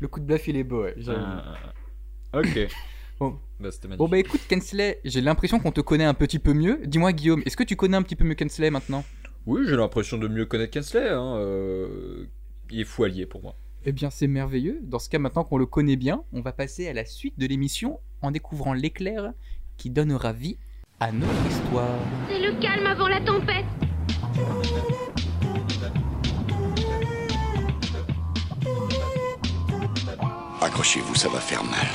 Le 0.00 0.08
coup 0.08 0.20
de 0.20 0.24
bluff, 0.24 0.48
il 0.48 0.56
est 0.56 0.64
beau, 0.64 0.82
ouais. 0.82 0.94
Ah, 1.08 1.12
ah, 1.14 1.72
ah. 2.32 2.38
ok. 2.40 2.68
Bon. 3.20 3.38
Bah. 3.60 3.68
Bon 3.96 4.08
bah 4.08 4.18
écoute 4.18 4.40
Kensley, 4.48 4.98
j'ai 5.04 5.20
l'impression 5.20 5.60
qu'on 5.60 5.70
te 5.70 5.80
connaît 5.80 6.04
un 6.04 6.14
petit 6.14 6.40
peu 6.40 6.52
mieux. 6.54 6.80
Dis-moi 6.84 7.12
Guillaume, 7.12 7.40
est-ce 7.46 7.56
que 7.56 7.62
tu 7.62 7.76
connais 7.76 7.96
un 7.96 8.02
petit 8.02 8.16
peu 8.16 8.24
mieux 8.24 8.34
Kensley 8.34 8.68
maintenant? 8.68 9.04
Oui, 9.46 9.62
j'ai 9.68 9.76
l'impression 9.76 10.18
de 10.18 10.26
mieux 10.26 10.44
connaître 10.44 10.72
Kensley. 10.72 11.08
Hein. 11.08 11.36
euh, 11.36 12.24
Il 12.72 12.80
est 12.80 12.84
fou 12.84 13.04
allié 13.04 13.24
pour 13.26 13.40
moi. 13.40 13.54
Eh 13.84 13.92
bien 13.92 14.10
c'est 14.10 14.26
merveilleux. 14.26 14.80
Dans 14.82 14.98
ce 14.98 15.08
cas 15.08 15.20
maintenant 15.20 15.44
qu'on 15.44 15.58
le 15.58 15.66
connaît 15.66 15.94
bien, 15.94 16.24
on 16.32 16.40
va 16.40 16.52
passer 16.52 16.88
à 16.88 16.92
la 16.92 17.04
suite 17.04 17.38
de 17.38 17.46
l'émission 17.46 18.00
en 18.22 18.32
découvrant 18.32 18.72
l'éclair 18.72 19.32
qui 19.76 19.90
donnera 19.90 20.32
vie 20.32 20.58
à 20.98 21.12
notre 21.12 21.46
histoire. 21.48 21.98
C'est 22.28 22.40
le 22.40 22.60
calme 22.60 22.86
avant 22.86 23.06
la 23.06 23.20
tempête. 23.20 23.66
Accrochez-vous, 30.72 31.14
ça 31.14 31.28
va 31.28 31.38
faire 31.38 31.62
mal. 31.64 31.86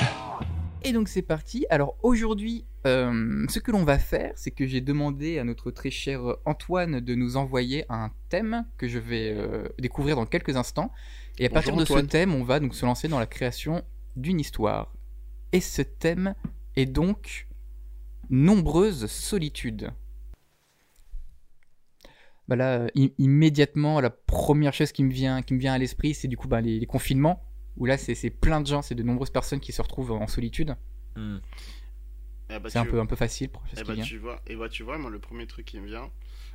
Et 0.84 0.92
donc 0.92 1.08
c'est 1.08 1.22
parti. 1.22 1.66
Alors 1.68 1.96
aujourd'hui, 2.04 2.64
euh, 2.86 3.44
ce 3.48 3.58
que 3.58 3.72
l'on 3.72 3.82
va 3.82 3.98
faire, 3.98 4.30
c'est 4.36 4.52
que 4.52 4.68
j'ai 4.68 4.80
demandé 4.80 5.40
à 5.40 5.44
notre 5.44 5.72
très 5.72 5.90
cher 5.90 6.20
Antoine 6.44 7.00
de 7.00 7.16
nous 7.16 7.36
envoyer 7.36 7.86
un 7.88 8.12
thème 8.28 8.64
que 8.76 8.86
je 8.86 9.00
vais 9.00 9.34
euh, 9.36 9.68
découvrir 9.80 10.14
dans 10.14 10.26
quelques 10.26 10.56
instants. 10.56 10.92
Et 11.40 11.46
à 11.46 11.48
Bonjour, 11.48 11.54
partir 11.54 11.74
de 11.74 11.82
Antoine. 11.82 12.04
ce 12.04 12.08
thème, 12.08 12.34
on 12.36 12.44
va 12.44 12.60
donc 12.60 12.72
se 12.72 12.86
lancer 12.86 13.08
dans 13.08 13.18
la 13.18 13.26
création 13.26 13.82
d'une 14.14 14.38
histoire. 14.38 14.94
Et 15.50 15.60
ce 15.60 15.82
thème 15.82 16.36
est 16.76 16.86
donc 16.86 17.48
nombreuses 18.30 19.06
solitudes. 19.06 19.90
Bah 22.46 22.54
là, 22.54 22.86
immédiatement, 22.94 24.00
la 24.00 24.10
première 24.10 24.72
chose 24.72 24.92
qui 24.92 25.02
me 25.02 25.10
vient, 25.12 25.42
qui 25.42 25.54
me 25.54 25.58
vient 25.58 25.72
à 25.72 25.78
l'esprit, 25.78 26.14
c'est 26.14 26.28
du 26.28 26.36
coup 26.36 26.46
bah, 26.46 26.60
les, 26.60 26.78
les 26.78 26.86
confinements, 26.86 27.42
où 27.78 27.86
là, 27.86 27.96
c'est 27.96 28.30
plein 28.30 28.60
de 28.60 28.66
gens, 28.66 28.82
c'est 28.82 28.94
de 28.94 29.02
nombreuses 29.02 29.30
personnes 29.30 29.60
qui 29.60 29.72
se 29.72 29.80
retrouvent 29.82 30.12
en 30.12 30.26
solitude. 30.26 30.76
Hmm. 31.16 31.38
Eh 32.50 32.58
bah, 32.58 32.70
C'est 32.70 32.78
un 32.78 32.84
peu, 32.86 32.98
un 33.00 33.06
peu 33.06 33.16
facile 33.16 33.48
pour 33.50 33.62
Eh 33.76 33.82
bah, 33.84 33.94
tu 33.96 34.18
vois, 34.18 34.40
et 34.46 34.56
bah, 34.56 34.68
tu 34.68 34.82
vois, 34.82 34.98
moi, 34.98 35.10
le 35.10 35.18
premier 35.18 35.46
truc 35.46 35.66
qui 35.66 35.80
me 35.80 35.86
vient, 35.86 36.10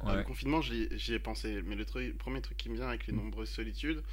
Euh, 0.05 0.17
le 0.17 0.23
confinement, 0.23 0.59
j'y 0.61 0.89
j'y 0.97 1.13
ai 1.13 1.19
pensé, 1.19 1.61
mais 1.65 1.75
le 1.75 1.85
truc- 1.85 2.17
premier 2.17 2.41
truc 2.41 2.57
qui 2.57 2.69
me 2.69 2.75
vient 2.75 2.87
avec 2.89 3.07
les 3.07 3.13
nombreuses 3.13 3.49
solitudes, 3.49 4.03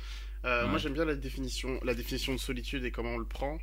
euh, 0.45 0.63
Ouais. 0.63 0.69
moi 0.71 0.79
j'aime 0.79 0.93
bien 0.93 1.05
la 1.05 1.17
définition, 1.17 1.81
la 1.83 1.95
définition 1.95 2.33
de 2.33 2.39
solitude 2.39 2.85
et 2.85 2.93
comment 2.93 3.11
on 3.15 3.19
le 3.19 3.25
prend. 3.25 3.59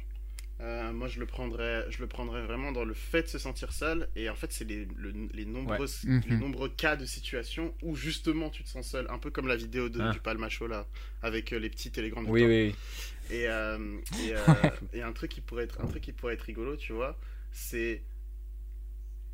Euh, 0.59 0.91
moi 0.91 1.07
je 1.07 1.19
le 1.19 1.27
prendrais, 1.27 1.85
je 1.91 1.99
le 1.99 2.07
prendrais 2.07 2.41
vraiment 2.43 2.71
dans 2.71 2.83
le 2.83 2.95
fait 2.95 3.21
de 3.23 3.27
se 3.27 3.37
sentir 3.37 3.71
seul, 3.71 4.09
et 4.15 4.27
en 4.27 4.33
fait 4.35 4.51
c'est 4.51 4.65
les, 4.65 4.85
le- 4.95 5.29
les 5.33 5.45
nombreuses, 5.45 6.03
Ouais. 6.05 6.19
les 6.27 6.35
Mhm. 6.35 6.39
nombreux 6.41 6.69
cas 6.69 6.95
de 6.95 7.05
situation 7.05 7.75
où 7.83 7.95
justement 7.95 8.49
tu 8.49 8.63
te 8.63 8.69
sens 8.69 8.87
seul, 8.89 9.05
un 9.11 9.19
peu 9.19 9.29
comme 9.29 9.47
la 9.47 9.55
vidéo 9.55 9.87
de, 9.89 10.01
Ah. 10.01 10.09
du 10.11 10.19
Palmacho 10.19 10.65
là, 10.65 10.87
avec 11.21 11.53
euh, 11.53 11.59
les 11.59 11.69
petites 11.69 11.99
et 11.99 12.01
les 12.01 12.09
grandes. 12.09 12.25
Oui, 12.27 12.43
oui. 12.43 12.75
Et, 13.29 13.47
euh, 13.47 13.99
et, 14.23 14.33
et 14.97 15.01
un 15.03 15.13
truc 15.13 15.29
qui 15.31 15.41
pourrait 15.41 15.65
être 15.65 15.79
un 15.79 15.85
truc 15.87 16.01
qui 16.01 16.11
pourrait 16.11 16.33
être 16.33 16.41
rigolo, 16.41 16.75
tu 16.75 16.91
vois, 16.91 17.19
c'est 17.51 18.01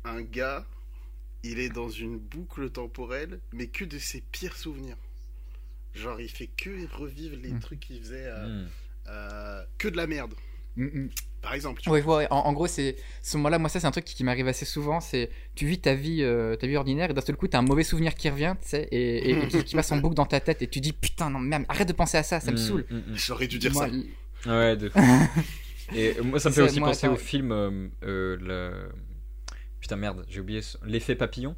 un 0.04 0.20
gars, 0.20 0.66
il 1.42 1.58
est 1.58 1.70
dans 1.70 1.88
une 1.88 2.18
boucle 2.18 2.68
temporelle, 2.68 3.40
mais 3.52 3.68
que 3.68 3.86
de 3.86 3.98
ses 3.98 4.20
pires 4.20 4.56
souvenirs. 4.56 4.98
Genre, 5.94 6.20
il 6.20 6.28
fait 6.28 6.48
que 6.48 6.86
revivre 6.94 7.36
les 7.42 7.52
Mm. 7.52 7.60
trucs 7.60 7.80
qu'il 7.80 7.98
faisait, 8.00 8.30
Hmm. 8.30 8.66
que 9.78 9.88
de 9.88 9.96
la 9.96 10.06
merde. 10.06 10.34
Mm, 10.76 10.84
mm. 10.86 11.10
Par 11.42 11.54
exemple, 11.54 11.80
tu 11.82 11.90
Ouais, 11.90 12.00
vois, 12.00 12.16
ouais. 12.18 12.26
En, 12.30 12.36
en 12.38 12.52
gros, 12.54 12.66
c'est 12.66 12.96
ce 13.22 13.36
moment-là. 13.36 13.58
Moi, 13.58 13.68
ça, 13.68 13.78
c'est 13.78 13.86
un 13.86 13.90
truc 13.90 14.06
qui, 14.06 14.14
qui 14.14 14.24
m'arrive 14.24 14.48
assez 14.48 14.64
souvent. 14.64 15.00
C'est 15.00 15.30
tu 15.54 15.66
vis 15.66 15.78
ta 15.80 15.94
vie, 15.94 16.22
euh, 16.22 16.56
ta 16.56 16.66
vie 16.66 16.76
ordinaire, 16.76 17.10
et 17.10 17.14
d'un 17.14 17.20
seul 17.20 17.36
coup, 17.36 17.46
t'as 17.46 17.58
un 17.58 17.62
mauvais 17.62 17.84
souvenir 17.84 18.14
qui 18.14 18.30
revient, 18.30 18.54
tu 18.62 18.68
sais, 18.68 18.88
et, 18.90 19.32
et- 19.32 19.42
et 19.42 19.46
qui, 19.46 19.64
qui 19.64 19.74
passe 19.74 19.92
en 19.92 19.98
boucle 19.98 20.14
dans 20.14 20.24
ta 20.24 20.40
tête, 20.40 20.62
et 20.62 20.66
tu 20.68 20.80
dis 20.80 20.94
putain, 20.94 21.28
non, 21.28 21.40
merde, 21.40 21.64
arrête 21.68 21.88
de 21.88 21.92
penser 21.92 22.16
à 22.16 22.22
ça, 22.22 22.40
ça 22.40 22.52
me 22.52 22.56
Hmm, 22.56 22.56
saoule. 22.56 22.86
J'aurais 23.12 23.46
dû 23.48 23.58
dire 23.58 23.74
Moi, 23.74 23.86
ça. 23.86 23.90
Ouais, 24.46 24.76
de 24.76 24.90
Et 25.92 26.20
moi, 26.22 26.40
ça 26.40 26.50
me 26.50 26.54
fait 26.54 26.62
aussi 26.62 26.80
moi, 26.80 26.90
penser 26.90 27.06
attends. 27.06 27.14
au 27.14 27.16
film. 27.16 27.52
euh, 27.52 27.88
euh, 28.04 28.36
le... 28.40 28.88
Putain, 29.80 29.96
merde, 29.96 30.24
j'ai 30.28 30.40
oublié. 30.40 30.62
ce- 30.62 30.78
L'effet 30.84 31.16
papillon. 31.16 31.56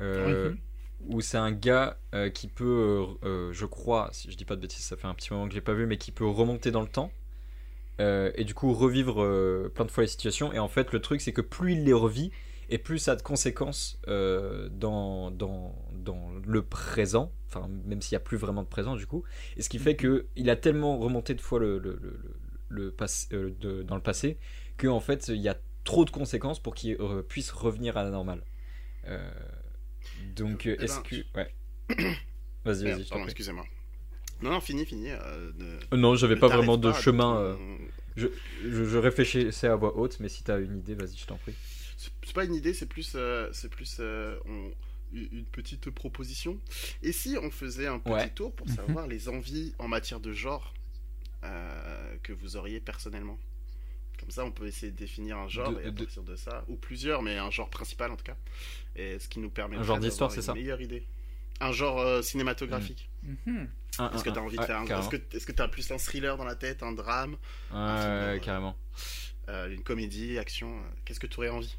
Euh, 0.00 0.50
Mhm. 0.50 0.60
Où 1.08 1.20
c'est 1.22 1.38
un 1.38 1.52
gars 1.52 1.98
euh, 2.14 2.30
qui 2.30 2.48
peut, 2.48 2.64
euh, 3.24 3.28
euh, 3.28 3.52
je 3.54 3.66
crois, 3.66 4.10
si 4.12 4.30
je 4.32 4.36
dis 4.36 4.44
pas 4.46 4.56
de 4.56 4.62
bêtises, 4.62 4.84
ça 4.84 4.96
fait 4.96 5.06
un 5.08 5.14
petit 5.14 5.32
moment 5.32 5.46
que 5.46 5.52
je 5.52 5.56
l'ai 5.56 5.62
pas 5.62 5.74
vu, 5.74 5.86
mais 5.86 5.98
qui 5.98 6.12
peut 6.12 6.26
remonter 6.26 6.70
dans 6.72 6.82
le 6.82 6.88
temps. 6.88 7.12
Euh, 8.00 8.32
et 8.36 8.44
du 8.44 8.54
coup 8.54 8.72
revivre 8.74 9.22
euh, 9.22 9.70
plein 9.74 9.86
de 9.86 9.92
fois 9.92 10.02
les 10.04 10.08
situations. 10.08 10.52
Et 10.52 10.58
en 10.58 10.68
fait, 10.68 10.92
le 10.92 11.00
truc, 11.00 11.20
c'est 11.20 11.32
que 11.32 11.42
plus 11.42 11.74
il 11.74 11.84
les 11.84 11.92
revit, 11.94 12.32
et 12.70 12.78
plus 12.78 12.98
ça 12.98 13.12
a 13.12 13.16
de 13.16 13.22
conséquences 13.22 14.00
euh, 14.08 14.68
dans, 14.70 15.30
dans, 15.30 15.74
dans 15.94 16.32
le 16.46 16.62
présent, 16.62 17.32
enfin, 17.48 17.68
même 17.86 18.02
s'il 18.02 18.14
n'y 18.16 18.22
a 18.22 18.24
plus 18.24 18.38
vraiment 18.38 18.62
de 18.62 18.68
présent 18.68 18.96
du 18.96 19.06
coup. 19.06 19.24
Et 19.56 19.62
ce 19.62 19.68
qui 19.68 19.78
fait 19.78 19.96
que 19.96 20.26
il 20.36 20.50
a 20.50 20.56
tellement 20.56 20.98
remonté 20.98 21.34
de 21.34 21.40
fois 21.40 21.58
le, 21.60 21.78
le, 21.78 21.98
le, 22.00 22.20
le- 22.68 23.50
de- 23.60 23.82
dans 23.82 23.96
le 23.96 24.02
passé 24.02 24.38
que 24.76 24.86
en 24.88 25.00
fait 25.00 25.28
il 25.28 25.40
y 25.40 25.48
a 25.48 25.56
trop 25.84 26.04
de 26.04 26.10
conséquences 26.10 26.60
pour 26.62 26.74
qu'il 26.74 26.96
puisse 27.28 27.50
revenir 27.50 27.96
à 27.96 28.04
la 28.04 28.10
normale. 28.10 28.44
Donc 30.36 30.66
Eh 30.78 30.84
est-ce 30.84 31.00
ben, 31.00 31.02
que 31.02 31.16
ouais 31.34 31.54
vas-y 32.64 32.84
vas-y 32.84 33.04
je 33.04 33.10
t'en 33.10 33.18
pardon, 33.18 33.24
prie. 33.24 33.32
excusez-moi. 33.32 33.66
Non, 34.42 34.50
non, 34.50 34.60
fini, 34.60 34.84
fini. 34.86 35.10
euh, 35.10 35.52
ne- 35.58 35.64
Euh, 35.92 35.96
non 35.96 36.14
j'avais 36.16 36.36
pas 36.36 36.48
vraiment 36.48 36.76
de 36.76 36.90
pas 36.90 37.00
chemin 37.00 37.36
euh, 37.38 37.56
je, 38.16 38.26
je, 38.64 38.84
je 38.84 38.98
réfléchissais 38.98 39.66
à 39.68 39.76
voix 39.76 39.96
haute 39.96 40.18
mais 40.20 40.28
si 40.28 40.42
t'as 40.42 40.58
une 40.60 40.78
idée 40.78 40.94
vas-y 40.94 41.16
je 41.16 41.26
t'en 41.26 41.36
prie 41.36 41.54
C'est 42.22 42.32
pas 42.34 42.44
une 42.44 42.54
idée, 42.54 42.72
c'est 42.72 42.86
plus, 42.86 43.12
euh, 43.14 43.50
c'est 43.52 43.68
plus 43.70 44.00
on- 44.00 44.72
une 45.12 45.44
petite 45.46 45.90
proposition. 45.90 46.56
Et 47.02 47.10
si 47.12 47.36
on 47.42 47.50
faisait 47.50 47.88
un 47.88 47.98
petit 47.98 48.12
Ouais. 48.12 48.30
tour 48.30 48.54
pour 48.54 48.68
Mhm. 48.68 48.74
savoir 48.76 49.06
les 49.08 49.28
envies 49.28 49.74
en 49.78 49.88
matière 49.88 50.20
de 50.20 50.32
genre 50.32 50.72
que 52.22 52.32
vous 52.32 52.56
auriez 52.56 52.80
personnellement? 52.80 53.38
Comme 54.18 54.30
ça, 54.30 54.44
on 54.44 54.50
peut 54.52 54.66
essayer 54.66 54.92
de 54.92 54.96
définir 54.96 55.38
un 55.38 55.48
genre 55.48 55.72
De- 55.72 55.80
et 55.80 55.86
à 55.86 55.90
de- 55.90 56.04
partir 56.04 56.22
de 56.22 56.36
ça, 56.36 56.64
ou 56.68 56.76
plusieurs, 56.76 57.22
mais 57.22 57.36
un 57.38 57.50
genre 57.50 57.68
principal 57.70 58.10
en 58.10 58.16
tout 58.16 58.24
cas. 58.24 58.36
Et 58.94 59.18
ce 59.18 59.28
qui 59.28 59.38
nous 59.40 59.50
permet 59.50 59.76
Un 59.76 59.82
genre 59.82 59.98
d'histoire, 59.98 60.30
c'est 60.30 60.42
ça? 60.42 60.54
meilleure 60.54 60.80
idée. 60.80 61.04
Un 61.60 61.72
genre 61.72 61.98
euh, 62.00 62.22
cinématographique. 62.22 63.10
Mhm. 63.22 63.68
Un- 63.98 64.10
Est-ce 64.12 64.24
que 64.24 64.30
un- 64.30 64.32
tu 64.32 64.38
as 64.38 64.42
envie 64.42 64.56
de 64.58 64.64
faire 64.64 64.78
un. 64.78 64.84
Est-ce 64.86 65.08
que 65.10 65.36
est-ce 65.36 65.46
que 65.46 65.52
t'as 65.52 65.68
plus 65.68 65.90
un 65.90 65.98
thriller 65.98 66.36
dans 66.36 66.44
la 66.44 66.54
tête, 66.54 66.82
un 66.82 66.92
drame, 66.92 67.32
Ouais, 67.32 67.76
un 67.76 67.96
film, 67.96 68.08
ouais, 68.12 68.36
euh, 68.36 68.38
carrément. 68.38 68.76
euh, 69.48 69.70
une 69.70 69.82
comédie, 69.82 70.38
action 70.38 70.74
Qu'est-ce 71.04 71.20
que 71.20 71.26
tu 71.26 71.36
aurais 71.38 71.50
envie 71.50 71.76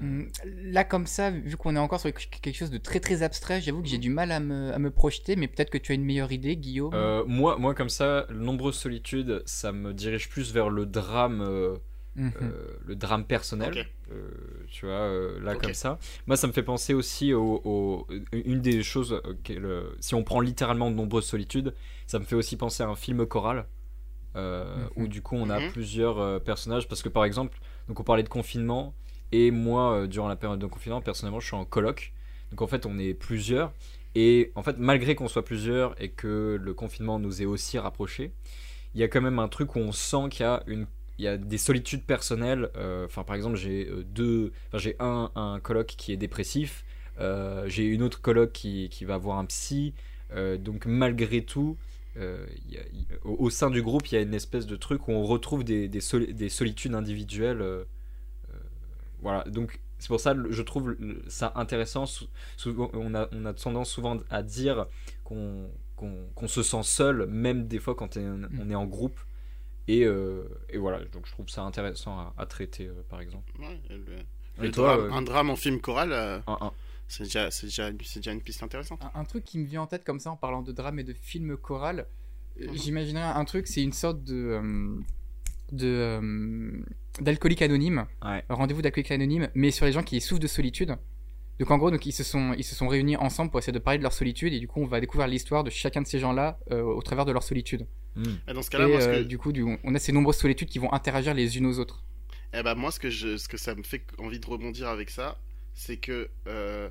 Mm, 0.00 0.24
Là, 0.72 0.82
comme 0.82 1.06
ça, 1.06 1.30
vu 1.30 1.56
qu'on 1.56 1.76
est 1.76 1.78
encore 1.78 2.00
sur 2.00 2.12
quelque 2.12 2.52
chose 2.56 2.70
de 2.72 2.78
très 2.78 2.98
très 2.98 3.22
abstrait, 3.22 3.60
j'avoue 3.60 3.80
que 3.80 3.86
j'ai 3.88 3.98
du 3.98 4.10
mal 4.10 4.32
à 4.32 4.40
me, 4.40 4.72
à 4.72 4.78
me 4.80 4.90
projeter, 4.90 5.36
mais 5.36 5.46
peut-être 5.46 5.70
que 5.70 5.78
tu 5.78 5.92
as 5.92 5.94
une 5.94 6.04
meilleure 6.04 6.32
idée, 6.32 6.56
Guillaume? 6.56 6.92
Euh, 6.94 7.22
moi, 7.28 7.58
moi, 7.58 7.74
comme 7.76 7.88
ça, 7.88 8.26
Nombreuses 8.30 8.74
Solitudes, 8.76 9.44
ça 9.46 9.70
me 9.70 9.94
dirige 9.94 10.28
plus 10.28 10.52
vers 10.52 10.68
le 10.68 10.84
drame, 10.86 11.42
Mhm. 12.16 12.32
euh, 12.42 12.76
le 12.86 12.94
drame 12.96 13.24
personnel. 13.24 13.86
Euh, 14.12 14.30
tu 14.68 14.86
vois, 14.86 14.94
euh, 14.94 15.40
là, 15.40 15.54
comme 15.56 15.74
ça. 15.74 15.98
Moi, 16.26 16.36
ça 16.36 16.46
me 16.46 16.52
fait 16.52 16.62
penser 16.62 16.94
aussi 16.94 17.32
au, 17.34 17.60
au- 17.64 18.06
une 18.32 18.60
des 18.60 18.82
choses, 18.82 19.20
euh, 19.24 19.34
le- 19.58 19.96
si 20.00 20.14
on 20.14 20.22
prend 20.22 20.40
littéralement 20.40 20.90
de 20.90 20.96
Nombreuses 20.96 21.26
Solitudes, 21.26 21.74
ça 22.06 22.18
me 22.18 22.24
fait 22.24 22.36
aussi 22.36 22.56
penser 22.56 22.82
à 22.82 22.88
un 22.88 22.94
film 22.96 23.26
choral. 23.26 23.66
euh, 24.36 24.76
Mhm. 24.76 24.90
Où 24.96 25.06
du 25.06 25.22
coup 25.22 25.36
on 25.36 25.48
a 25.48 25.60
Mhm. 25.60 25.70
plusieurs 25.70 26.18
euh, 26.18 26.38
personnages 26.40 26.88
parce 26.88 27.02
que 27.02 27.08
par 27.08 27.24
exemple 27.24 27.56
donc 27.86 28.00
on 28.00 28.02
parlait 28.02 28.24
de 28.24 28.28
confinement 28.28 28.92
et 29.30 29.52
moi 29.52 29.92
euh, 29.92 30.06
durant 30.08 30.26
la 30.26 30.34
période 30.34 30.58
de 30.58 30.66
confinement 30.66 31.00
personnellement 31.00 31.38
je 31.38 31.46
suis 31.46 31.54
en 31.54 31.64
coloc 31.64 32.12
donc 32.50 32.60
en 32.60 32.66
fait 32.66 32.84
on 32.84 32.98
est 32.98 33.14
plusieurs 33.14 33.72
et 34.16 34.50
en 34.56 34.64
fait 34.64 34.76
malgré 34.76 35.14
qu'on 35.14 35.28
soit 35.28 35.44
plusieurs 35.44 35.94
et 36.02 36.08
que 36.08 36.58
le 36.60 36.74
confinement 36.74 37.20
nous 37.20 37.42
ait 37.42 37.44
aussi 37.44 37.78
rapprochés 37.78 38.32
il 38.96 39.00
y 39.00 39.04
a 39.04 39.08
quand 39.08 39.20
même 39.22 39.38
un 39.38 39.46
truc 39.46 39.76
où 39.76 39.78
on 39.78 39.92
sent 39.92 40.28
qu'il 40.30 40.40
y 40.42 40.48
a 40.48 40.64
une 40.66 40.86
il 41.18 41.24
y 41.24 41.28
a 41.28 41.36
des 41.36 41.58
solitudes 41.58 42.04
personnelles 42.04 42.70
euh, 42.76 43.06
enfin 43.06 43.24
par 43.24 43.36
exemple 43.36 43.56
j'ai 43.56 43.88
euh, 43.88 44.04
deux 44.04 44.52
enfin 44.68 44.78
j'ai 44.78 44.96
un, 44.98 45.30
un 45.36 45.60
coloc 45.60 45.86
qui 45.86 46.12
est 46.12 46.16
dépressif 46.16 46.84
euh, 47.20 47.68
j'ai 47.68 47.84
une 47.86 48.02
autre 48.02 48.20
coloc 48.20 48.52
qui, 48.52 48.88
qui 48.90 49.04
va 49.04 49.16
voir 49.18 49.38
un 49.38 49.44
psy 49.46 49.94
euh, 50.32 50.56
donc 50.58 50.86
malgré 50.86 51.44
tout 51.44 51.76
y 52.68 52.76
a- 52.78 52.82
au, 53.24 53.36
au 53.46 53.50
sein 53.50 53.70
du 53.70 53.82
groupe 53.82 54.06
il 54.08 54.14
y 54.14 54.18
a 54.18 54.20
une 54.20 54.34
espèce 54.34 54.66
de 54.66 54.76
truc 54.76 55.08
où 55.08 55.12
on 55.12 55.24
retrouve 55.24 55.64
des, 55.64 55.88
des, 55.88 56.00
soli- 56.00 56.32
des 56.34 56.48
solitudes 56.48 56.94
individuelles 56.94 57.62
voilà. 59.20 59.44
Donc 59.44 59.80
c'est 59.98 60.08
pour 60.08 60.20
ça 60.20 60.34
je 60.50 60.62
trouve 60.62 60.96
ça 61.28 61.52
intéressant. 61.56 62.04
Souvent 62.56 62.90
on 62.92 63.14
a, 63.14 63.28
on 63.32 63.44
a 63.46 63.54
tendance 63.54 63.90
souvent 63.90 64.18
à 64.30 64.42
dire 64.42 64.86
qu'on 65.24 65.70
qu'on 65.96 66.26
qu'on 66.34 66.48
se 66.48 66.62
sent 66.62 66.82
seul 66.82 67.26
même 67.26 67.66
des 67.68 67.78
fois 67.78 67.94
quand 67.94 68.16
on, 68.16 68.42
on 68.58 68.70
est 68.70 68.74
en 68.74 68.86
groupe 68.86 69.20
et, 69.88 70.04
euh, 70.04 70.44
et 70.70 70.78
voilà 70.78 71.04
donc 71.12 71.26
je 71.26 71.32
trouve 71.32 71.48
ça 71.48 71.62
intéressant 71.62 72.18
à, 72.18 72.34
à 72.38 72.46
traiter 72.46 72.86
euh, 72.86 73.02
par 73.08 73.20
exemple 73.20 73.52
Ouais, 73.58 73.80
le- 73.90 73.96
Et 74.64 74.66
le 74.66 74.70
toi, 74.70 74.96
drame- 74.96 75.06
euh, 75.10 75.12
Un 75.12 75.22
drame 75.22 75.50
en 75.50 75.56
film 75.56 75.80
choral, 75.80 76.12
euh, 76.12 76.38
c'est 77.08 77.24
déjà, 77.24 77.90
une 78.32 78.40
piste 78.40 78.62
intéressante. 78.62 79.00
Un, 79.14 79.20
un 79.20 79.24
truc 79.24 79.44
qui 79.44 79.58
me 79.58 79.66
vient 79.66 79.82
en 79.82 79.86
tête 79.86 80.04
comme 80.04 80.20
ça 80.20 80.30
en 80.30 80.36
parlant 80.36 80.62
de 80.62 80.72
drame 80.72 80.98
et 81.00 81.04
de 81.04 81.12
film 81.12 81.56
choral, 81.56 82.06
Mhm. 82.58 82.74
j'imaginerais 82.74 83.24
un 83.24 83.44
truc, 83.44 83.66
c'est 83.66 83.82
une 83.82 83.92
sorte 83.92 84.22
de. 84.24 84.34
euh, 84.34 84.96
de 85.72 85.86
euh, 85.88 86.82
d'alcoolique 87.20 87.62
anonyme, 87.62 88.06
ouais 88.24 88.44
rendez-vous 88.48 88.82
d'alcoolique 88.82 89.10
anonyme, 89.10 89.48
mais 89.54 89.70
sur 89.70 89.86
les 89.86 89.92
gens 89.92 90.02
qui 90.02 90.20
souffrent 90.20 90.40
de 90.40 90.46
solitude. 90.46 90.96
Donc 91.58 91.70
en 91.70 91.78
gros, 91.78 91.90
donc 91.90 92.04
ils 92.06 92.12
se 92.12 92.22
sont 92.24 92.52
ils 92.56 92.64
se 92.64 92.74
sont 92.74 92.86
réunis 92.88 93.16
ensemble 93.16 93.50
pour 93.50 93.58
essayer 93.60 93.72
de 93.72 93.78
parler 93.78 93.98
de 93.98 94.02
leur 94.02 94.12
solitude 94.12 94.52
et 94.52 94.60
du 94.60 94.66
coup 94.68 94.80
on 94.80 94.86
va 94.86 95.00
découvrir 95.00 95.26
l'histoire 95.28 95.62
de 95.64 95.70
chacun 95.70 96.02
de 96.02 96.06
ces 96.06 96.18
gens-là 96.18 96.58
euh, 96.70 96.82
au 96.82 97.00
travers 97.02 97.24
de 97.24 97.32
leur 97.32 97.42
solitude. 97.42 97.86
Et 98.48 98.52
dans 98.52 98.62
ce 98.62 98.70
Et 98.76 98.78
cas-là, 98.78 98.88
moi, 98.88 99.00
ce 99.00 99.08
euh, 99.08 99.24
que, 99.24 99.24
du 99.24 99.38
coup, 99.38 99.52
du- 99.52 99.64
on 99.82 99.94
a 99.94 99.98
ces 99.98 100.12
nombreuses 100.12 100.36
solitudes 100.36 100.68
qui 100.68 100.78
vont 100.78 100.92
interagir 100.92 101.34
les 101.34 101.58
unes 101.58 101.66
aux 101.66 101.78
autres. 101.80 102.04
eh 102.52 102.62
ben, 102.62 102.74
moi, 102.74 102.90
ce 102.92 103.00
que, 103.00 103.10
je, 103.10 103.36
ce 103.36 103.48
que 103.48 103.56
ça 103.56 103.74
me 103.74 103.82
fait 103.82 104.04
envie 104.18 104.38
de 104.40 104.46
rebondir 104.46 104.88
avec 104.88 105.10
ça, 105.10 105.38
c'est 105.74 105.96
que. 105.96 106.30
euh, 106.46 106.88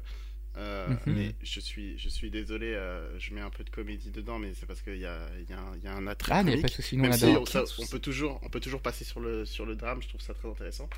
euh, 0.57 0.97
Mhm. 1.05 1.07
mais 1.09 1.35
je 1.43 1.59
suis, 1.59 1.99
je 1.99 2.09
suis 2.09 2.31
désolé, 2.31 2.67
euh, 2.73 3.19
je 3.19 3.35
mets 3.35 3.41
un 3.41 3.51
peu 3.51 3.63
de 3.65 3.69
comédie 3.71 4.11
dedans, 4.11 4.39
mais 4.39 4.53
c'est 4.55 4.65
parce 4.67 4.81
qu'il 4.81 4.97
y 4.97 5.05
a, 5.05 5.27
il 5.39 5.49
y, 5.49 5.53
a 5.53 5.59
un- 5.61 5.75
il 5.77 5.83
y 5.83 5.87
a 5.87 5.93
un 5.95 6.07
attrait 6.07 6.37
Ah, 6.37 6.43
mais 6.43 6.57
pas 6.57 6.67
de 6.67 6.73
soucis, 6.73 6.97
nous 6.97 7.05
on 7.05 7.09
Même 7.09 7.13
si 7.13 7.37
on, 7.37 7.45
ça- 7.45 7.63
on 7.79 7.87
peut 7.87 7.99
toujours, 7.99 8.39
on 8.43 8.49
peut 8.49 8.61
toujours 8.61 8.81
passer 8.81 9.05
sur 9.05 9.19
le, 9.19 9.45
sur 9.45 9.65
le 9.67 9.75
drame, 9.75 10.01
je 10.01 10.09
trouve 10.09 10.21
ça 10.21 10.33
très 10.33 10.49
intéressant. 10.49 10.89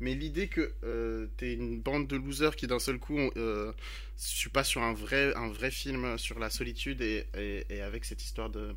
Mais 0.00 0.14
l'idée 0.14 0.48
que 0.48 0.74
euh, 0.84 1.28
t'es 1.38 1.54
une 1.54 1.80
bande 1.80 2.08
de 2.08 2.16
losers 2.16 2.56
qui 2.56 2.66
d'un 2.66 2.80
seul 2.80 2.98
coup, 2.98 3.18
on- 3.18 3.30
euh, 3.38 3.72
je 4.18 4.26
suis 4.28 4.50
pas 4.50 4.64
sur 4.64 4.82
un 4.82 4.94
vrai, 4.94 5.34
un 5.36 5.48
vrai 5.48 5.70
film 5.70 6.18
sur 6.18 6.38
la 6.40 6.50
solitude 6.50 7.00
et, 7.02 7.26
et, 7.36 7.66
et 7.70 7.82
avec 7.82 8.04
cette 8.04 8.24
histoire 8.24 8.50
de 8.50 8.60
euh, 8.60 8.74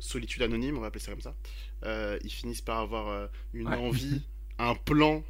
solitude 0.00 0.42
anonyme, 0.42 0.76
on 0.76 0.80
va 0.80 0.88
appeler 0.88 1.02
ça 1.04 1.12
comme 1.12 1.20
ça, 1.20 1.34
euh, 1.84 2.18
ils 2.24 2.30
finissent 2.30 2.60
par 2.62 2.78
avoir 2.78 3.08
euh, 3.08 3.26
une 3.54 3.68
Ouais. 3.68 3.76
envie, 3.76 4.22
un 4.58 4.74
plan, 4.74 5.22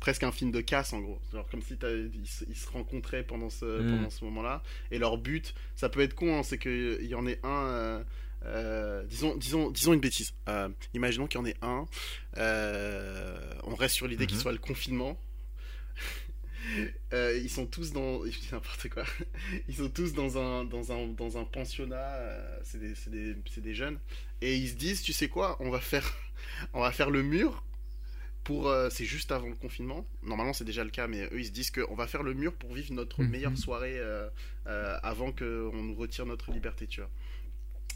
presque 0.00 0.22
un 0.22 0.32
film 0.32 0.50
de 0.52 0.60
casse 0.60 0.92
en 0.92 1.00
gros. 1.00 1.18
Genre 1.32 1.46
comme 1.48 1.62
si 1.62 1.74
ils, 1.74 2.26
se- 2.28 2.68
rencontraient 2.70 3.22
pendant 3.24 3.50
ce, 3.50 3.64
Mm. 3.82 3.90
pendant 3.96 4.10
ce 4.10 4.24
moment-là. 4.26 4.62
Et 4.90 4.98
leur 4.98 5.18
but, 5.18 5.54
ça 5.74 5.88
peut 5.88 6.00
être 6.00 6.14
con, 6.14 6.38
hein, 6.38 6.42
c'est 6.42 6.58
qu'il 6.58 7.04
y 7.06 7.14
en 7.14 7.26
ait 7.26 7.40
un. 7.42 7.66
euh, 7.66 8.04
euh, 8.44 9.02
disons, 9.04 9.36
disons, 9.36 9.70
disons 9.72 9.92
une 9.94 10.00
bêtise. 10.00 10.32
Euh, 10.48 10.68
imaginons 10.94 11.26
qu'il 11.26 11.40
y 11.40 11.42
en 11.42 11.46
ait 11.46 11.56
un. 11.62 11.86
euh, 12.36 13.52
on 13.64 13.74
reste 13.74 13.96
sur 13.96 14.06
l'idée 14.06 14.26
qu'il 14.26 14.36
Mhm. 14.36 14.42
soit 14.42 14.52
le 14.52 14.58
confinement. 14.58 15.18
Euh, 17.12 17.38
ils 17.42 17.50
sont 17.50 17.66
tous 17.66 17.92
dans. 17.92 18.24
Je 18.30 18.38
dis 18.38 18.48
n'importe 18.52 18.88
quoi. 18.88 19.04
Ils 19.68 19.76
sont 19.76 19.88
tous 19.88 20.12
dans 20.12 20.38
un, 20.38 20.64
dans 20.64 20.92
un, 20.92 21.06
dans 21.08 21.38
un 21.38 21.44
pensionnat. 21.44 21.96
euh, 21.96 22.58
c'est 22.64 22.78
des, 22.78 22.94
c'est 22.94 23.10
des, 23.10 23.36
c'est 23.52 23.60
des 23.62 23.74
jeunes. 23.74 23.98
Et 24.40 24.56
ils 24.56 24.68
se 24.68 24.74
disent, 24.74 25.02
tu 25.02 25.12
sais 25.12 25.28
quoi, 25.28 25.56
on 25.60 25.70
va 25.70 25.80
faire, 25.80 26.12
on 26.74 26.80
va 26.80 26.92
faire 26.92 27.10
le 27.10 27.22
mur. 27.22 27.64
Pour, 28.44 28.68
euh, 28.68 28.88
c'est 28.90 29.04
juste 29.04 29.30
avant 29.30 29.48
le 29.48 29.54
confinement. 29.54 30.06
Normalement, 30.22 30.54
c'est 30.54 30.64
déjà 30.64 30.82
le 30.82 30.88
cas, 30.90 31.06
mais 31.06 31.24
eux, 31.24 31.38
ils 31.40 31.46
se 31.46 31.50
disent 31.50 31.70
qu'on 31.70 31.94
va 31.94 32.06
faire 32.06 32.22
le 32.22 32.32
mur 32.32 32.54
pour 32.54 32.72
vivre 32.72 32.92
notre 32.94 33.22
Mhm. 33.22 33.28
meilleure 33.30 33.58
soirée 33.58 33.96
euh, 33.98 34.28
avant 35.02 35.32
qu'on 35.32 35.70
nous 35.82 35.94
retire 35.94 36.24
notre 36.24 36.50
liberté, 36.52 36.86
tu 36.86 37.00
vois. 37.00 37.10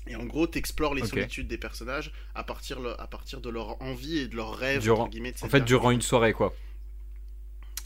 Et 0.09 0.17
en 0.17 0.25
gros, 0.27 0.47
t'explores 0.47 0.95
les 0.95 1.03
solitudes 1.23 1.47
des 1.49 1.57
personnages 1.59 2.13
à 2.35 2.43
partir, 2.45 2.81
le- 2.81 3.01
à 3.01 3.07
partir 3.07 3.41
de 3.41 3.49
leur 3.49 3.81
envie 3.81 4.19
et 4.19 4.29
de 4.29 4.35
leurs 4.37 4.55
rêves, 4.55 4.83
Durant- 4.83 5.09
en 5.43 5.49
fait 5.49 5.61
durant 5.65 5.91
une 5.93 6.03
soirée 6.03 6.33
quoi 6.33 6.55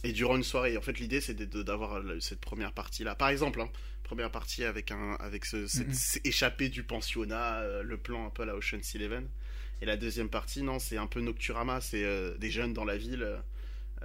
Et 0.07 0.13
durant 0.13 0.37
une 0.37 0.45
soirée. 0.45 0.77
En 0.77 0.81
fait, 0.81 0.99
l'idée, 1.01 1.21
c'est 1.21 1.35
d'avoir 1.37 2.01
cette 2.21 2.41
première 2.41 2.73
partie-là. 2.73 3.15
Par 3.17 3.29
exemple, 3.29 3.61
hein, 3.61 3.69
première 4.05 4.31
partie 4.31 4.63
avec, 4.65 4.93
un, 4.93 5.15
avec 5.19 5.45
ce, 5.45 5.67
cette- 5.67 5.89
Mhm. 5.89 5.95
c'est 5.95 6.25
échappé 6.27 6.69
du 6.69 6.85
pensionnat, 6.85 7.61
euh, 7.61 7.83
le 7.83 7.97
plan 7.97 8.25
un 8.27 8.31
peu 8.31 8.43
à 8.43 8.47
la 8.47 8.55
Ocean's 8.55 8.95
Eleven. 8.95 9.27
Et 9.83 9.85
la 9.87 9.97
deuxième 9.97 10.29
partie, 10.29 10.63
non, 10.63 10.79
c'est 10.79 10.97
un 10.97 11.07
peu 11.09 11.21
Nocturama. 11.21 11.81
C'est 11.81 12.05
euh, 12.05 12.37
des 12.39 12.51
jeunes 12.51 12.73
dans 12.73 12.85
la 12.85 12.97
ville. 12.97 13.27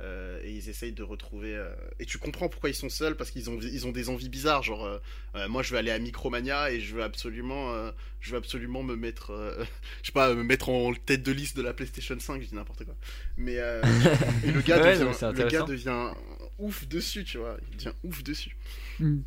Euh, 0.02 0.40
et 0.44 0.52
ils 0.52 0.68
essayent 0.70 0.92
de 0.92 1.04
retrouver. 1.04 1.56
euh, 1.56 1.70
Et 2.00 2.06
tu 2.06 2.18
comprends 2.18 2.50
pourquoi 2.50 2.70
ils 2.70 2.76
sont 2.76 2.90
seuls 2.90 3.16
parce 3.16 3.32
qu'ils 3.32 3.50
ont, 3.50 3.60
ils 3.62 3.86
ont 3.88 3.92
des 3.92 4.10
envies 4.10 4.30
bizarres. 4.30 4.64
Genre, 4.64 4.84
euh, 4.86 4.98
euh, 5.36 5.48
moi, 5.48 5.64
je 5.64 5.72
veux 5.72 5.78
aller 5.78 5.92
à 5.92 6.00
Micromania 6.00 6.72
et 6.72 6.80
je 6.80 6.96
veux 6.96 7.04
absolument, 7.04 7.72
euh, 7.74 7.92
je 8.20 8.32
veux 8.32 8.38
absolument 8.38 8.84
me 8.84 8.96
mettre, 8.96 9.32
euh, 9.32 9.64
je 10.02 10.08
sais 10.08 10.12
pas, 10.14 10.34
me 10.34 10.44
mettre 10.44 10.70
en 10.70 10.94
tête 10.94 11.24
de 11.24 11.32
liste 11.32 11.56
de 11.58 11.62
la 11.62 11.74
PlayStation 11.74 12.20
5. 12.20 12.42
Je 12.42 12.48
dis 12.48 12.56
n'importe 12.56 12.84
quoi. 12.86 12.96
Mais 13.38 13.58
euh, 13.60 13.82
et 14.46 14.52
le 14.52 14.62
gars 14.62 14.82
Ouais, 14.82 14.94
devient, 14.98 15.12
non, 15.22 15.32
le 15.32 15.44
gars 15.50 15.64
devient 15.64 16.12
ouf 16.60 16.88
dessus, 16.88 17.24
tu 17.24 17.38
vois. 17.38 17.58
Il 17.72 17.78
devient 17.78 17.94
ouf 18.04 18.24
dessus. 18.24 18.56
Mm. 19.00 19.20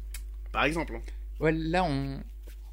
Par 0.52 0.64
exemple. 0.64 0.94
hein. 0.96 1.02
Ouais, 1.40 1.52
là, 1.52 1.84
on, 1.84 2.22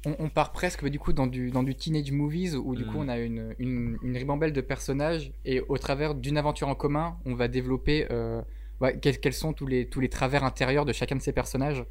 on, 0.06 0.16
on 0.18 0.28
part 0.28 0.52
presque 0.52 0.82
bah, 0.82 0.88
du 0.90 0.98
coup 0.98 1.12
dans 1.12 1.26
du, 1.26 1.50
dans 1.50 1.62
du 1.62 1.74
teenage 1.74 2.10
movies 2.12 2.56
où 2.56 2.74
du 2.74 2.84
Mm. 2.84 2.88
coup 2.88 2.96
on 2.98 3.08
a 3.08 3.18
une, 3.18 3.54
une, 3.58 3.98
une 4.02 4.16
ribambelle 4.16 4.52
de 4.52 4.60
personnages 4.60 5.32
et 5.44 5.60
au 5.68 5.78
travers 5.78 6.14
d'une 6.14 6.36
aventure 6.38 6.68
en 6.68 6.74
commun, 6.74 7.16
on 7.24 7.34
va 7.34 7.48
développer 7.48 8.06
euh, 8.10 8.40
ouais, 8.80 8.98
quels, 9.00 9.18
quels 9.20 9.32
sont 9.32 9.52
tous 9.52 9.66
les, 9.66 9.86
tous 9.88 10.00
les 10.00 10.08
travers 10.08 10.44
intérieurs 10.44 10.84
de 10.84 10.92
chacun 10.92 11.16
de 11.16 11.22
ces 11.22 11.32
personnages. 11.32 11.84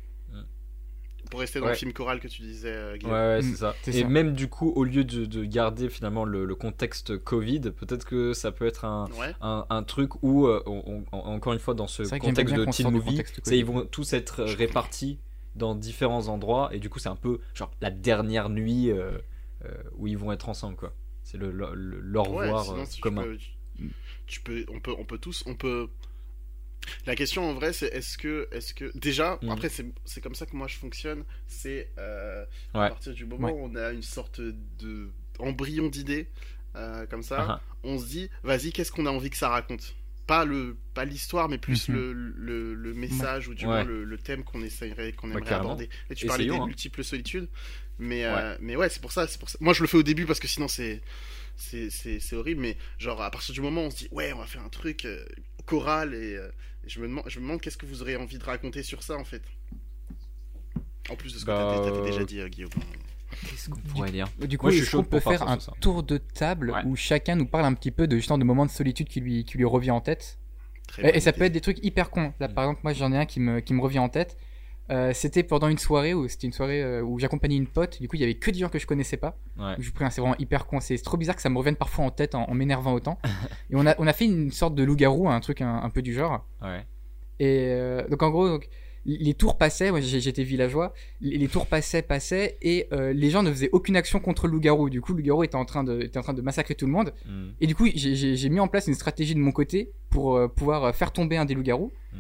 Pour 1.29 1.39
rester 1.39 1.59
dans 1.59 1.67
Ouais. 1.67 1.71
le 1.71 1.77
film 1.77 1.93
choral 1.93 2.19
que 2.19 2.27
tu 2.27 2.41
disais, 2.41 2.67
euh, 2.73 2.91
Ouais, 2.91 2.97
Guillaume. 2.97 3.13
ouais, 3.15 3.37
Mm, 3.39 3.41
c'est 3.43 3.55
ça. 3.55 3.75
c'est 3.83 3.95
Et 3.95 4.01
ça. 4.01 4.07
même 4.09 4.33
du 4.33 4.49
coup, 4.49 4.73
au 4.75 4.83
lieu 4.83 5.05
de, 5.05 5.23
de 5.23 5.45
garder 5.45 5.87
finalement 5.87 6.25
le, 6.25 6.43
le 6.43 6.55
contexte 6.55 7.17
Covid, 7.17 7.61
peut-être 7.61 8.03
que 8.05 8.33
ça 8.33 8.51
peut 8.51 8.65
être 8.65 8.83
un, 8.83 9.05
Ouais. 9.17 9.33
un, 9.39 9.65
un 9.69 9.83
truc 9.83 10.21
où, 10.23 10.45
euh, 10.47 10.61
on- 10.65 11.05
on- 11.13 11.17
encore 11.17 11.53
une 11.53 11.59
fois, 11.59 11.73
dans 11.73 11.87
ce 11.87 12.03
contexte 12.19 12.53
de 12.53 12.65
teen 12.65 12.91
movie, 12.91 13.21
ils 13.49 13.63
vont 13.63 13.85
tous 13.85 14.11
être 14.11 14.43
répartis 14.43 15.19
dans 15.55 15.75
différents 15.75 16.27
endroits, 16.27 16.69
et 16.73 16.79
du 16.79 16.89
coup, 16.89 16.99
c'est 16.99 17.09
un 17.09 17.15
peu 17.15 17.39
genre 17.53 17.71
la 17.81 17.91
dernière 17.91 18.49
nuit 18.49 18.91
euh, 18.91 19.17
euh, 19.65 19.69
où 19.97 20.07
ils 20.07 20.17
vont 20.17 20.31
être 20.31 20.49
ensemble, 20.49 20.75
quoi. 20.77 20.93
C'est 21.23 21.37
le, 21.37 21.51
le, 21.51 21.73
le- 21.75 21.99
leur 21.99 22.31
Ouais, 22.31 22.47
sinon, 22.63 22.81
euh, 22.81 22.85
tu 22.85 23.01
commun. 23.01 23.23
peux- 23.23 23.37
tu 24.27 24.41
peux, 24.41 24.65
on 24.69 24.79
peut, 24.79 24.93
on 24.97 25.05
peut 25.05 25.17
tous, 25.17 25.43
on 25.45 25.55
peut. 25.55 25.89
La 27.05 27.15
question 27.15 27.47
en 27.49 27.53
vrai, 27.53 27.73
c'est 27.73 27.87
est-ce 27.87 28.17
que, 28.17 28.47
est-ce 28.51 28.73
que 28.73 28.91
déjà, 28.97 29.37
Mm. 29.41 29.49
après 29.51 29.69
c'est, 29.69 29.85
c'est 30.05 30.21
comme 30.21 30.35
ça 30.35 30.45
que 30.45 30.55
moi 30.55 30.67
je 30.67 30.77
fonctionne, 30.77 31.23
c'est 31.47 31.89
euh, 31.97 32.43
à 32.73 32.89
partir 32.89 33.13
du 33.13 33.25
moment 33.25 33.47
Ouais. 33.47 33.53
où 33.53 33.65
on 33.65 33.75
a 33.75 33.91
une 33.91 34.01
sorte 34.01 34.41
de 34.41 35.11
embryon 35.39 35.89
d'idée 35.89 36.27
euh, 36.75 37.05
comme 37.07 37.23
ça, 37.23 37.49
Ah, 37.49 37.61
on 37.83 37.99
se 37.99 38.05
dit, 38.07 38.29
vas-y, 38.43 38.71
qu'est-ce 38.71 38.91
qu'on 38.91 39.05
a 39.05 39.11
envie 39.11 39.29
que 39.29 39.37
ça 39.37 39.49
raconte? 39.49 39.95
Pas 40.31 40.45
le 40.45 40.77
pas 40.93 41.03
l'histoire, 41.03 41.49
mais 41.49 41.57
plus 41.57 41.89
Mhm. 41.89 41.95
le, 41.95 42.13
le, 42.13 42.73
le 42.73 42.93
message 42.93 43.47
ou 43.49 43.53
du 43.53 43.65
Ouais. 43.65 43.71
moins 43.71 43.83
le, 43.83 44.03
le 44.05 44.17
thème 44.17 44.43
qu'on 44.45 44.61
essayerait, 44.63 45.11
qu'on 45.11 45.29
Ouais, 45.31 45.37
aimerait 45.37 45.55
aborder. 45.55 45.89
Et 46.09 46.15
tu 46.15 46.25
parlais 46.27 46.45
des 46.45 46.51
hein. 46.55 46.65
multiples 46.67 47.03
solitudes, 47.03 47.47
mais 47.99 48.23
euh, 48.25 48.55
mais 48.61 48.75
ouais, 48.77 48.89
c'est 48.89 49.01
pour 49.01 49.11
ça, 49.11 49.27
c'est 49.27 49.39
pour 49.39 49.49
ça. 49.49 49.57
Moi, 49.61 49.73
je 49.73 49.81
le 49.81 49.87
fais 49.87 49.97
au 49.97 50.03
début 50.03 50.25
parce 50.25 50.39
que 50.39 50.47
sinon 50.47 50.67
c'est 50.69 51.01
c'est 51.57 51.89
c'est 51.89 52.19
c'est 52.21 52.35
horrible, 52.37 52.61
mais 52.61 52.77
genre 52.97 53.21
à 53.21 53.29
partir 53.29 53.53
du 53.53 53.59
moment 53.61 53.81
où 53.83 53.87
on 53.87 53.91
se 53.91 53.97
dit 53.97 54.07
ouais, 54.11 54.31
on 54.33 54.37
va 54.39 54.45
faire 54.47 54.63
un 54.63 54.69
truc 54.69 55.03
euh, 55.05 55.25
choral 55.65 56.13
et, 56.13 56.35
euh, 56.37 56.47
et 56.85 56.89
je 56.89 57.01
me 57.01 57.07
demande 57.09 57.25
je 57.27 57.39
me 57.39 57.43
demande 57.45 57.59
qu'est-ce 57.61 57.77
que 57.77 57.85
vous 57.85 58.01
aurez 58.01 58.15
envie 58.15 58.37
de 58.37 58.43
raconter 58.45 58.83
sur 58.83 59.03
ça 59.03 59.15
en 59.17 59.25
fait. 59.25 59.43
En 61.09 61.15
plus 61.17 61.33
de 61.33 61.39
ce 61.39 61.43
que 61.43 61.47
Bah, 61.47 61.81
t'avais 61.83 62.01
déjà 62.09 62.23
dit, 62.23 62.39
euh, 62.39 62.47
Guillaume. 62.47 62.71
Qu'est-ce 63.49 63.69
qu'on 63.69 63.79
pourrait 63.79 64.11
dire 64.11 64.27
Du 64.47 64.57
coup, 64.57 64.67
Moi, 64.67 64.75
je 64.75 64.95
qu'on 64.97 65.03
peut 65.03 65.19
faire 65.19 65.47
un 65.47 65.59
ça. 65.59 65.71
tour 65.79 66.03
de 66.03 66.17
table 66.17 66.71
Ouais. 66.71 66.81
où 66.85 66.95
chacun 66.95 67.35
nous 67.35 67.45
parle 67.47 67.65
un 67.65 67.73
petit 67.73 67.91
peu 67.91 68.07
de 68.07 68.15
justement 68.15 68.37
de 68.37 68.43
moments 68.43 68.65
de 68.65 68.71
solitude 68.71 69.07
qui 69.07 69.19
lui, 69.21 69.43
qui 69.45 69.57
lui 69.57 69.65
revient 69.65 69.91
en 69.91 70.01
tête 70.01 70.37
Très 70.87 71.15
Et, 71.15 71.19
ça 71.21 71.31
peut 71.31 71.43
être 71.45 71.53
des 71.53 71.61
trucs 71.61 71.83
hyper 71.85 72.09
cons. 72.09 72.33
Là, 72.39 72.49
par 72.49 72.65
exemple, 72.65 72.81
moi, 72.83 72.91
j'en 72.93 73.11
ai 73.13 73.17
un 73.17 73.25
qui 73.25 73.39
me, 73.39 73.59
qui 73.61 73.73
me 73.73 73.81
revient 73.81 73.99
en 73.99 74.09
tête. 74.09 74.37
Euh, 74.89 75.13
c'était 75.13 75.43
pendant 75.43 75.69
une 75.69 75.77
soirée 75.77 76.13
où 76.13 76.27
c'était 76.27 76.47
une 76.47 76.53
soirée 76.53 76.83
euh, 76.83 77.01
où 77.01 77.17
j'accompagnais 77.17 77.55
une 77.55 77.67
pote. 77.67 78.01
Du 78.01 78.09
coup, 78.09 78.17
il 78.17 78.19
y 78.19 78.23
avait 78.23 78.33
que 78.33 78.51
des 78.51 78.59
gens 78.59 78.67
que 78.67 78.77
je 78.79 78.85
connaissais 78.85 79.15
pas. 79.15 79.37
Ouais. 79.57 79.75
Je 79.79 79.89
prie, 79.91 80.03
hein, 80.03 80.09
c'est 80.09 80.19
vraiment 80.19 80.35
hyper 80.37 80.65
con. 80.65 80.81
C'est 80.81 80.97
c'est 80.97 81.03
trop 81.03 81.15
bizarre 81.15 81.35
que 81.37 81.41
ça 81.41 81.49
me 81.49 81.57
revienne 81.57 81.77
parfois 81.77 82.03
en 82.03 82.11
tête 82.11 82.35
en, 82.35 82.43
en 82.43 82.53
m'énervant 82.53 82.91
autant. 82.93 83.17
et 83.69 83.75
on 83.75 83.85
a, 83.85 83.95
on 83.99 84.07
a 84.07 84.11
fait 84.11 84.25
une 84.25 84.51
sorte 84.51 84.75
de 84.75 84.83
loup-garou, 84.83 85.29
un 85.29 85.39
truc 85.39 85.61
un, 85.61 85.75
un 85.77 85.89
peu 85.89 86.01
du 86.01 86.13
genre. 86.13 86.45
Ouais. 86.61 86.85
Et 87.39 87.67
euh, 87.69 88.05
donc, 88.09 88.21
en 88.21 88.31
gros, 88.31 88.49
donc, 88.49 88.67
les 89.05 89.33
tours 89.33 89.57
passaient. 89.57 89.89
Moi, 89.91 89.99
j'ai- 90.01 90.19
j'étais 90.21 90.43
villageois. 90.43 90.93
Les, 91.21 91.37
les 91.37 91.47
tours 91.47 91.65
passaient, 91.67 92.01
passaient. 92.01 92.57
Et 92.61 92.87
euh, 92.93 93.13
les 93.13 93.29
gens 93.29 93.41
ne 93.43 93.51
faisaient 93.51 93.69
aucune 93.71 93.95
action 93.95 94.19
contre 94.19 94.47
le 94.47 94.53
loup-garou. 94.53 94.89
Du 94.89 95.01
coup, 95.01 95.13
le 95.13 95.17
loup-garou 95.19 95.43
était, 95.43 95.55
en 95.55 95.65
train 95.65 95.83
de- 95.83 96.01
était 96.01 96.17
en 96.19 96.21
train 96.23 96.33
de 96.33 96.41
massacrer 96.41 96.75
tout 96.75 96.85
le 96.85 96.91
monde. 96.91 97.13
Mm. 97.25 97.47
Et 97.61 97.67
du 97.67 97.75
coup, 97.75 97.87
j'ai- 97.93 98.49
mis 98.49 98.59
en 98.59 98.67
place 98.67 98.87
une 98.87 98.93
stratégie 98.93 99.33
de 99.35 99.39
mon 99.39 99.51
côté 99.51 99.91
pour 100.09 100.35
euh, 100.37 100.47
pouvoir 100.47 100.83
euh, 100.85 100.91
faire 100.91 101.11
tomber 101.11 101.37
un 101.37 101.45
des 101.45 101.53
loups-garous. 101.55 101.91
Mm. 102.13 102.17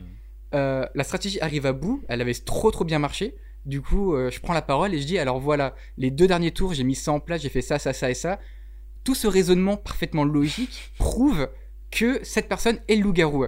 Euh, 0.53 0.85
la 0.95 1.03
stratégie 1.03 1.39
arrive 1.41 1.65
à 1.65 1.73
bout, 1.73 2.03
elle 2.07 2.21
avait 2.21 2.33
trop 2.33 2.71
trop 2.71 2.83
bien 2.83 2.99
marché. 2.99 3.35
Du 3.65 3.81
coup, 3.81 4.15
je 4.17 4.39
prends 4.39 4.53
la 4.55 4.63
parole 4.63 4.91
et 4.95 4.99
je 4.99 5.05
dis 5.05 5.19
alors 5.19 5.39
voilà, 5.39 5.75
les 5.97 6.09
deux 6.09 6.25
derniers 6.25 6.49
tours, 6.51 6.73
j'ai 6.73 6.83
mis 6.83 6.95
ça 6.95 7.11
en 7.11 7.19
place, 7.19 7.43
j'ai 7.43 7.49
fait 7.49 7.61
ça, 7.61 7.77
ça, 7.77 7.93
ça 7.93 8.09
et 8.09 8.15
ça. 8.15 8.39
Tout 9.03 9.13
ce 9.13 9.27
raisonnement 9.27 9.77
parfaitement 9.77 10.23
logique 10.23 10.91
prouve 10.97 11.47
que 11.91 12.19
cette 12.23 12.49
personne 12.49 12.79
est 12.87 12.95
le 12.95 13.03
loup-garou. 13.03 13.45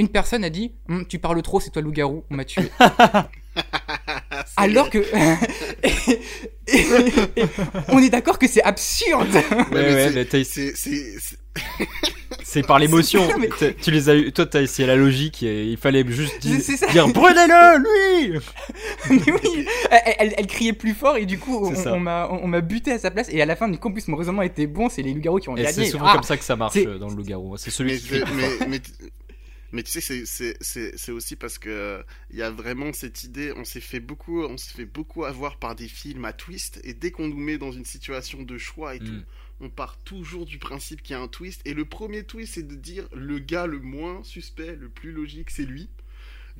Une 0.00 0.08
personne 0.08 0.44
a 0.44 0.50
dit 0.50 0.72
Hum, 0.88 1.04
Tu 1.06 1.18
parles 1.18 1.42
trop, 1.42 1.60
c'est 1.60 1.68
toi 1.70 1.82
le 1.82 1.86
loup-garou, 1.88 2.24
on 2.30 2.34
m'a 2.34 2.44
tué. 2.46 2.62
Alors 4.56 4.88
que. 4.90 4.98
Et- 5.82 6.20
et- 6.78 6.86
et- 7.36 7.44
on 7.88 7.98
est 7.98 8.10
d'accord 8.10 8.38
que 8.38 8.46
c'est 8.46 8.62
absurde 8.62 9.26
Ouais, 9.34 9.42
Ouais, 9.50 9.64
mais 9.72 9.80
ouais, 9.80 10.12
c'est- 10.44 10.72
par 12.62 12.78
l'émotion. 12.78 13.26
Mais- 13.40 13.48
Tu 13.82 13.90
les 13.90 14.08
as 14.08 14.14
eu, 14.14 14.30
toi 14.32 14.46
t'as 14.46 14.62
essayé 14.62 14.86
la 14.86 14.94
logique 14.94 15.42
et 15.42 15.64
il 15.64 15.76
fallait 15.76 16.04
juste 16.06 16.40
ça. 16.76 16.86
dire 16.92 17.08
brûlez-le, 17.08 18.28
lui 18.28 18.38
Mais 19.10 19.32
oui, 19.32 19.66
elle, 19.90 20.14
elle- 20.18 20.34
elle 20.38 20.46
criait 20.46 20.72
plus 20.72 20.94
fort 20.94 21.16
et 21.16 21.26
du 21.26 21.40
coup 21.40 21.72
on, 21.86 21.98
m'a 21.98 22.28
on, 22.30 22.48
buté 22.60 22.92
à 22.92 22.98
sa 23.00 23.10
place 23.10 23.26
et 23.30 23.42
à 23.42 23.46
la 23.46 23.56
fin 23.56 23.66
du 23.68 23.78
coup 23.78 23.88
en 23.88 23.92
plus 23.92 24.06
mon 24.06 24.16
raisonnement 24.16 24.42
était 24.42 24.68
bon, 24.68 24.88
c'est 24.88 25.02
les 25.02 25.12
loups-garous 25.12 25.38
qui 25.38 25.48
ont 25.48 25.56
Et 25.56 25.62
gagné. 25.64 25.72
c'est 25.72 25.86
souvent 25.90 26.06
Ah 26.08 26.12
comme 26.14 26.22
ça 26.22 26.36
que 26.36 26.44
ça 26.44 26.54
marche 26.54 26.80
dans 26.84 27.08
le 27.08 27.16
loup-garou. 27.16 27.56
C'est 27.56 27.70
celui 27.70 27.94
mais, 27.94 27.98
qui 27.98 28.12
mais, 28.68 28.80
mais, 29.72 29.82
tu 29.82 30.00
sais, 30.00 30.24
c'est- 30.24 31.10
aussi 31.12 31.36
parce 31.36 31.58
que 31.58 32.02
il 32.30 32.36
y 32.38 32.42
a 32.42 32.50
vraiment 32.50 32.92
cette 32.92 33.24
idée. 33.24 33.52
On 33.56 33.64
s'est 33.64 33.80
fait 33.80 34.00
beaucoup, 34.00 34.42
on 34.44 34.56
s'est 34.56 34.74
fait 34.74 34.84
beaucoup 34.84 35.24
avoir 35.24 35.58
par 35.58 35.74
des 35.74 35.88
films 35.88 36.24
à 36.24 36.32
twist, 36.32 36.80
et 36.84 36.94
dès 36.94 37.10
qu'on 37.10 37.28
nous 37.28 37.36
met 37.38 37.58
dans 37.58 37.72
une 37.72 37.84
situation 37.84 38.42
de 38.42 38.58
choix 38.58 38.94
et 38.94 38.98
tout, 38.98 39.06
Mm. 39.12 39.24
on 39.62 39.68
part 39.70 39.98
toujours 40.04 40.46
du 40.46 40.58
principe 40.58 41.02
qu'il 41.02 41.14
y 41.14 41.18
a 41.18 41.22
un 41.22 41.28
twist. 41.28 41.60
Et 41.66 41.74
le 41.74 41.84
premier 41.84 42.24
twist, 42.24 42.54
c'est 42.54 42.66
de 42.66 42.74
dire 42.74 43.08
le 43.14 43.38
gars 43.38 43.66
le 43.66 43.78
moins 43.80 44.22
suspect, 44.24 44.74
le 44.76 44.88
plus 44.88 45.12
logique, 45.12 45.50
c'est 45.50 45.64
lui. 45.66 45.88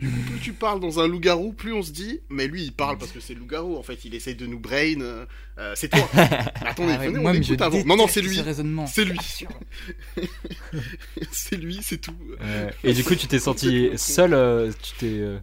Du 0.00 0.08
coup, 0.08 0.20
plus 0.30 0.40
tu 0.40 0.52
parles 0.54 0.80
dans 0.80 0.98
un 0.98 1.06
loup-garou, 1.06 1.52
plus 1.52 1.72
on 1.74 1.82
se 1.82 1.90
dit, 1.92 2.20
mais 2.30 2.46
lui, 2.46 2.62
il 2.64 2.72
parle 2.72 2.96
parce 2.98 3.12
que 3.12 3.20
c'est 3.20 3.34
le 3.34 3.40
loup-garou. 3.40 3.76
En 3.76 3.82
fait, 3.82 4.04
il 4.04 4.14
essaye 4.14 4.34
de 4.34 4.46
nous 4.46 4.58
brain. 4.58 5.00
euh, 5.00 5.26
euh, 5.58 5.72
c'est 5.76 5.88
toi. 5.90 6.08
Attendez, 6.14 6.94
Ah 6.96 7.00
ouais, 7.00 7.06
venez, 7.08 7.18
moi, 7.18 7.30
on 7.32 7.34
écoute 7.34 7.60
avant. 7.60 7.84
Non, 7.84 7.96
non, 7.96 8.06
c'est 8.08 8.22
lui. 8.22 8.40
C'est 8.86 9.04
lui. 9.04 9.18
c'est 11.32 11.56
lui, 11.56 11.80
c'est 11.82 11.98
tout. 11.98 12.14
Et 12.84 12.92
du 12.92 13.04
coup, 13.04 13.14
tu 13.14 13.26
t'es 13.26 13.38
senti 13.38 13.90
seul. 13.96 14.32
euh, 14.34 14.72
tu 14.82 14.92
t'es. 14.98 15.06
euh, 15.20 15.38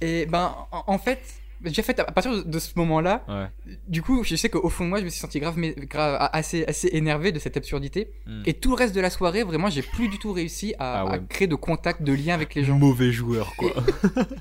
Et 0.00 0.26
ben 0.26 0.54
en, 0.72 0.84
en 0.86 0.98
fait, 0.98 1.20
j'ai 1.66 1.82
fait 1.82 1.98
à 2.00 2.04
partir 2.04 2.44
de 2.44 2.58
ce 2.58 2.70
moment-là, 2.76 3.24
Ouais. 3.28 3.46
du 3.88 4.02
coup, 4.02 4.22
je 4.24 4.36
sais 4.36 4.48
qu'au 4.48 4.68
fond 4.68 4.84
de 4.84 4.88
moi, 4.90 4.98
je 5.00 5.04
me 5.04 5.08
suis 5.10 5.20
senti 5.20 5.40
grave, 5.40 5.54
mais, 5.58 5.74
grave 5.76 6.28
assez, 6.32 6.64
assez 6.66 6.88
énervé 6.92 7.32
de 7.32 7.38
cette 7.38 7.56
absurdité. 7.56 8.10
Mm. 8.26 8.42
Et 8.46 8.54
tout 8.54 8.70
le 8.70 8.76
reste 8.76 8.94
de 8.94 9.00
la 9.00 9.10
soirée, 9.10 9.42
vraiment, 9.42 9.68
j'ai 9.70 9.82
plus 9.82 10.08
du 10.08 10.18
tout 10.18 10.32
réussi 10.32 10.74
à, 10.78 11.00
Ah 11.00 11.04
ouais. 11.06 11.12
à 11.14 11.18
créer 11.18 11.48
de 11.48 11.54
contact, 11.54 12.02
de 12.02 12.12
lien 12.12 12.34
avec 12.34 12.54
les 12.54 12.64
gens. 12.64 12.78
Mauvais 12.78 13.12
joueur, 13.12 13.54
quoi. 13.56 13.72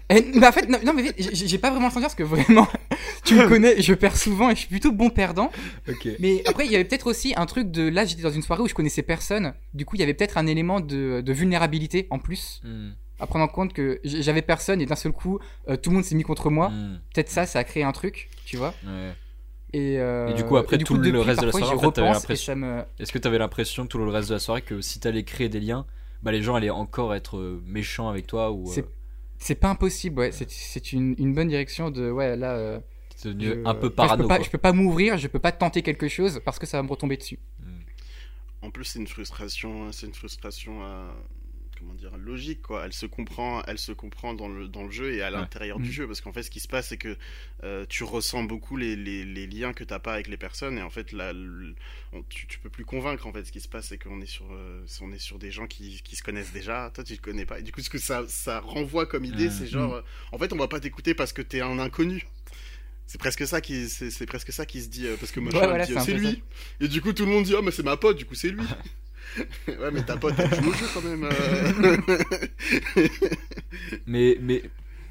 Et, 0.09 0.21
bah, 0.39 0.49
en 0.49 0.51
fait, 0.51 0.67
non, 0.69 0.77
non, 0.85 0.93
mais 0.93 1.13
j'ai 1.17 1.57
pas 1.57 1.71
vraiment 1.71 1.89
senti 1.89 2.01
parce 2.01 2.15
que 2.15 2.23
vraiment, 2.23 2.67
tu 3.23 3.35
me 3.35 3.47
connais, 3.47 3.81
je 3.81 3.93
perds 3.93 4.17
souvent 4.17 4.49
et 4.49 4.55
je 4.55 4.59
suis 4.59 4.69
plutôt 4.69 4.91
bon 4.91 5.09
perdant. 5.09 5.51
Mais 6.19 6.43
après, 6.47 6.65
il 6.65 6.71
y 6.71 6.75
avait 6.75 6.85
peut-être 6.85 7.07
aussi 7.07 7.33
un 7.35 7.45
truc 7.45 7.71
de. 7.71 7.88
Là, 7.89 8.05
j'étais 8.05 8.21
dans 8.21 8.29
une 8.31 8.41
soirée 8.41 8.61
où 8.61 8.67
je 8.67 8.73
connaissais 8.73 9.01
personne. 9.01 9.53
Du 9.73 9.85
coup, 9.85 9.95
il 9.95 9.99
y 9.99 10.03
avait 10.03 10.13
peut-être 10.13 10.38
un 10.38 10.47
élément 10.47 10.79
de, 10.79 11.21
de 11.21 11.33
vulnérabilité 11.33 12.07
en 12.09 12.19
plus. 12.19 12.61
Mm. 12.63 12.89
À 13.19 13.28
prendre 13.28 13.45
en 13.45 13.47
compte 13.47 13.71
que 13.73 13.99
j'avais 14.04 14.41
personne 14.41 14.82
et 14.82 14.86
d'un 14.86 14.95
seul 14.95 15.12
coup, 15.13 15.39
euh, 15.69 15.78
tout 15.78 15.89
le 15.89 15.95
monde 15.95 16.04
s'est 16.04 16.15
mis 16.15 16.23
contre 16.23 16.49
moi. 16.49 16.69
Mm. 16.69 17.01
Peut-être 17.13 17.30
ça, 17.30 17.45
ça 17.45 17.60
a 17.60 17.63
créé 17.63 17.84
un 17.84 17.93
truc, 17.93 18.30
tu 18.45 18.58
vois. 18.58 18.73
Ouais. 18.86 19.13
Et, 19.73 19.99
euh, 19.99 20.30
Et 20.30 20.34
du 20.34 20.43
coup, 20.43 20.58
après, 20.58 20.78
tout 20.78 20.95
le 20.95 20.99
depuis, 21.12 21.21
reste 21.21 21.39
de 21.41 21.45
la 21.45 21.51
soirée, 21.51 21.75
en 21.75 21.80
fait, 21.80 22.01
l'impression- 22.01 22.56
me. 22.56 22.84
Est-ce 22.99 23.12
que 23.12 23.17
t'avais 23.17 23.38
l'impression 23.38 23.88
tout 23.88 23.97
le 23.97 24.08
reste 24.10 24.30
de 24.30 24.34
la 24.34 24.39
soirée 24.39 24.62
que 24.62 24.82
si 24.82 24.99
t'allais 24.99 25.23
créer 25.23 25.49
des 25.49 25.60
liens, 25.60 25.86
bah 26.23 26.32
les 26.32 26.41
gens 26.41 26.56
allaient 26.56 26.69
encore 26.69 27.13
être 27.15 27.38
euh, 27.38 27.62
méchants 27.65 28.10
avec 28.10 28.25
toi 28.28 28.51
ou 28.51 28.65
C'est- 28.67 28.82
euh, 28.82 28.89
C'est 29.38 29.56
pas 29.56 29.69
impossible, 29.69 30.19
ouais. 30.19 30.32
C'est- 30.32 30.49
C'est 30.49 30.91
une, 30.93 31.15
une 31.17 31.34
bonne 31.34 31.47
direction 31.49 31.91
de. 31.91 32.10
Ouais, 32.10 32.36
là. 32.38 32.56
euh, 32.56 32.80
t'es 33.21 33.30
devenu 33.30 33.45
je- 33.45 33.65
un 33.65 33.73
peu 33.75 33.88
enfin, 33.88 33.95
parano. 33.95 34.17
Je 34.17 34.23
peux 34.23 34.28
pas, 34.28 34.36
quoi. 34.38 34.45
je 34.45 34.49
peux 34.49 34.58
pas 34.58 34.71
m'ouvrir, 34.73 35.17
je 35.17 35.28
peux 35.28 35.39
pas 35.39 35.51
tenter 35.51 35.82
quelque 35.82 36.08
chose 36.08 36.41
parce 36.45 36.58
que 36.60 36.65
ça 36.65 36.78
va 36.78 36.84
me 36.84 36.89
retomber 36.89 37.17
dessus. 37.17 37.39
En 38.62 38.71
plus, 38.71 38.86
c'est 38.86 38.99
une 38.99 39.08
frustration, 39.08 39.91
c'est 39.91 40.08
une 40.08 40.13
frustration, 40.13 40.84
euh, 40.84 41.08
comment 41.86 41.93
dire, 41.98 42.17
logique 42.17 42.62
quoi. 42.63 42.84
Elle 42.86 42.93
se 42.93 43.06
comprend, 43.06 43.62
elle 43.67 43.78
se 43.78 43.91
comprend 43.91 44.34
dans 44.34 44.48
le 44.48 44.67
dans 44.67 44.84
le 44.84 44.89
jeu 44.91 45.13
et 45.13 45.21
à 45.21 45.30
l'intérieur 45.30 45.80
du 45.80 45.89
Mm. 45.89 45.93
jeu, 45.93 46.08
parce 46.08 46.19
qu'en 46.21 46.34
fait, 46.34 46.41
ce 46.43 46.50
qui 46.50 46.60
se 46.60 46.67
passe, 46.67 46.88
c'est 46.88 46.98
que 46.98 47.15
euh, 47.63 47.86
tu 47.88 48.04
ressens 48.04 48.43
beaucoup 48.43 48.76
les, 48.76 48.95
les, 48.95 49.24
les 49.24 49.45
liens 49.48 49.71
que 49.74 49.84
t'as 49.84 50.00
pas 50.00 50.13
avec 50.13 50.28
les 50.28 50.38
personnes 50.38 50.78
et 50.78 50.82
en 50.82 50.89
fait, 50.89 51.12
là, 51.12 51.32
tu, 52.30 52.48
tu 52.48 52.60
peux 52.60 52.69
plus 52.69 52.86
convaincre 52.86 53.28
en 53.28 53.32
fait. 53.34 53.45
Ce 53.45 53.52
qui 53.52 53.62
se 53.62 53.67
passe, 53.67 53.88
c'est 53.88 53.98
qu'on 53.98 54.19
est 54.21 54.26
sur, 54.26 54.45
euh, 54.52 54.84
on 55.02 55.12
est 55.13 55.19
sur 55.19 55.38
des 55.38 55.52
gens 55.52 55.67
qui, 55.67 56.02
qui 56.04 56.15
se 56.15 56.24
connaissent 56.24 56.54
déjà. 56.54 56.91
Toi, 56.93 57.04
tu 57.04 57.15
te 57.17 57.21
connais 57.21 57.45
pas. 57.45 57.60
Et 57.60 57.63
du 57.63 57.71
coup, 57.71 57.82
ce 57.82 57.89
que 57.89 57.98
ça 58.00 58.24
ça 58.28 58.60
renvoie 58.62 59.06
comme 59.06 59.26
idée, 59.26 59.48
Mm. 59.50 59.52
c'est 59.52 59.67
genre, 59.67 59.93
euh, 59.93 60.02
en 60.32 60.38
fait, 60.39 60.52
on 60.54 60.58
va 60.58 60.67
pas 60.67 60.80
t'écouter 60.80 61.13
parce 61.13 61.34
que 61.34 61.41
t'es 61.43 61.62
un 61.62 61.78
inconnu. 61.80 62.26
C'est 63.08 63.19
presque 63.19 63.45
ça 63.45 63.62
qui, 63.62 63.88
c'est 63.88 64.26
presque 64.26 64.52
ça 64.52 64.65
qui 64.65 64.82
se 64.82 64.88
dit 64.88 65.06
parce 65.19 65.32
que 65.32 65.39
machin 65.39 65.58
Ouais, 65.60 65.63
il 65.65 65.69
voilà, 65.93 66.02
c'est 66.04 66.13
lui. 66.15 66.41
Et 66.80 66.88
du 66.88 67.02
coup, 67.04 67.13
tout 67.13 67.26
le 67.26 67.32
monde 67.32 67.43
dit 67.43 67.54
ah 67.56 67.62
mais 67.62 67.69
c'est 67.69 67.84
ma 67.84 67.98
pote, 67.98 68.17
du 68.17 68.26
coup 68.26 68.34
c'est 68.34 68.50
lui. 68.50 68.63
ouais, 69.67 69.91
mais 69.91 70.03
ta 70.03 70.17
pote 70.17 70.33
elle 70.38 70.53
joue 70.63 70.69
au 70.69 70.73
jeu 70.73 70.85
quand 70.93 71.01
même. 71.01 71.23
euh. 71.23 71.97
Mais 74.05 74.38
mais 74.41 74.61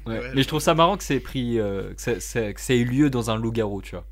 ouais. 0.05 0.19
Ouais. 0.19 0.31
mais 0.35 0.43
je 0.43 0.47
trouve 0.47 0.59
ça 0.61 0.73
marrant 0.75 0.97
que 0.97 1.03
c'est 1.03 1.19
pris 1.19 1.59
euh, 1.59 1.93
que, 1.93 2.01
ça, 2.01 2.19
ça- 2.19 2.53
que 2.53 2.61
ça 2.61 2.73
ait 2.73 2.79
eu 2.79 2.85
lieu 2.85 3.09
dans 3.09 3.29
un 3.29 3.37
loup-garou, 3.37 3.81
tu 3.81 3.91
vois. 3.95 4.05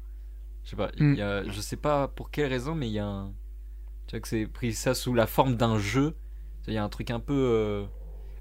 Je 0.64 0.70
sais 0.72 0.76
pas, 0.76 0.92
il 0.98 1.06
Mm. 1.06 1.16
y 1.16 1.22
a, 1.22 1.44
je 1.44 1.62
sais 1.62 1.76
pas 1.76 2.08
pour 2.08 2.32
quelle 2.32 2.50
raison, 2.50 2.74
mais 2.76 2.88
il 2.88 2.94
y 2.94 3.00
a 3.00 3.06
un, 3.06 3.34
tu 4.08 4.12
vois 4.16 4.20
que 4.22 4.28
c'est 4.28 4.46
pris 4.48 4.74
ça 4.74 4.94
sous 4.94 5.14
la 5.14 5.28
forme 5.28 5.56
d'un 5.56 5.78
jeu. 5.78 6.16
Il 6.68 6.74
y 6.74 6.78
a 6.78 6.84
un 6.84 6.90
truc 6.90 7.12
un 7.12 7.20
peu. 7.20 7.34
euh, 7.34 7.84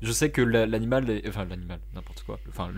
Je 0.03 0.11
sais 0.12 0.31
que 0.31 0.42
la- 0.42 0.66
l'animal, 0.66 1.09
est- 1.11 1.29
enfin 1.29 1.44
l'animal, 1.44 1.79
n'importe 1.94 2.22
quoi. 2.25 2.38
Enfin 2.48 2.70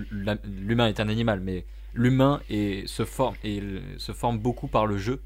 l'humain 0.44 0.88
est 0.88 1.00
un 1.00 1.08
animal, 1.08 1.40
mais 1.40 1.64
l'humain 1.94 2.40
se 2.50 3.04
forme 3.04 3.34
et 3.44 3.62
se 3.98 4.12
forme 4.12 4.38
beaucoup 4.38 4.66
par 4.68 4.86
le 4.86 4.98
jeu. 4.98 5.22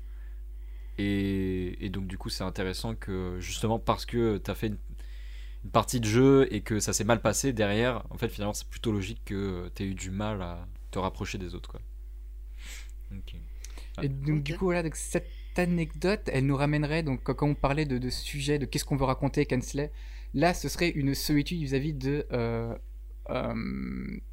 Et, 0.99 1.85
et 1.85 1.91
donc 1.91 2.07
du 2.09 2.19
coup 2.19 2.29
c'est 2.31 2.45
intéressant 2.45 2.95
que 2.95 3.39
justement 3.41 3.79
parce 3.79 4.05
que 4.07 4.39
tu 4.39 4.51
as 4.51 4.55
fait 4.55 4.69
une, 4.69 4.79
une 5.65 5.71
partie 5.71 6.01
de 6.01 6.07
jeu 6.07 6.49
et 6.53 6.63
que 6.63 6.81
ça 6.81 6.93
s'est 6.93 7.05
mal 7.05 7.23
passé 7.23 7.53
derrière, 7.53 8.05
en 8.11 8.19
fait 8.19 8.29
finalement 8.29 8.55
c'est 8.55 8.69
plutôt 8.69 8.93
logique 8.93 9.23
que 9.27 9.71
tu 9.75 9.85
aies 9.85 9.87
eu 9.89 9.95
du 9.95 10.11
mal 10.11 10.43
à 10.43 10.69
te 10.93 10.99
rapprocher 10.99 11.39
des 11.39 11.55
autres 11.55 11.71
quoi. 11.71 11.81
Ah, 13.97 14.03
Et 14.03 14.09
donc, 14.09 14.43
du 14.43 14.55
coup, 14.55 14.67
voilà, 14.67 14.83
donc, 14.83 14.95
cette 14.97 15.33
anecdote, 15.57 16.23
elle 16.33 16.47
nous 16.47 16.57
ramènerait, 16.57 17.03
donc, 17.03 17.23
quand 17.25 17.47
on 17.49 17.55
parlait 17.55 17.85
de, 17.85 17.99
de 17.99 18.11
ce 18.11 18.23
sujet, 18.23 18.59
de 18.59 18.67
qu'est-ce 18.67 18.85
qu'on 18.85 18.97
veut 18.97 19.05
raconter, 19.05 19.45
Kensley, 19.47 19.91
là, 20.35 20.55
ce 20.55 20.69
serait 20.69 20.91
une 20.91 21.15
solitude 21.15 21.59
vis-à-vis 21.61 21.95
de. 21.95 22.27
euh, 22.33 22.75
euh, 23.31 23.55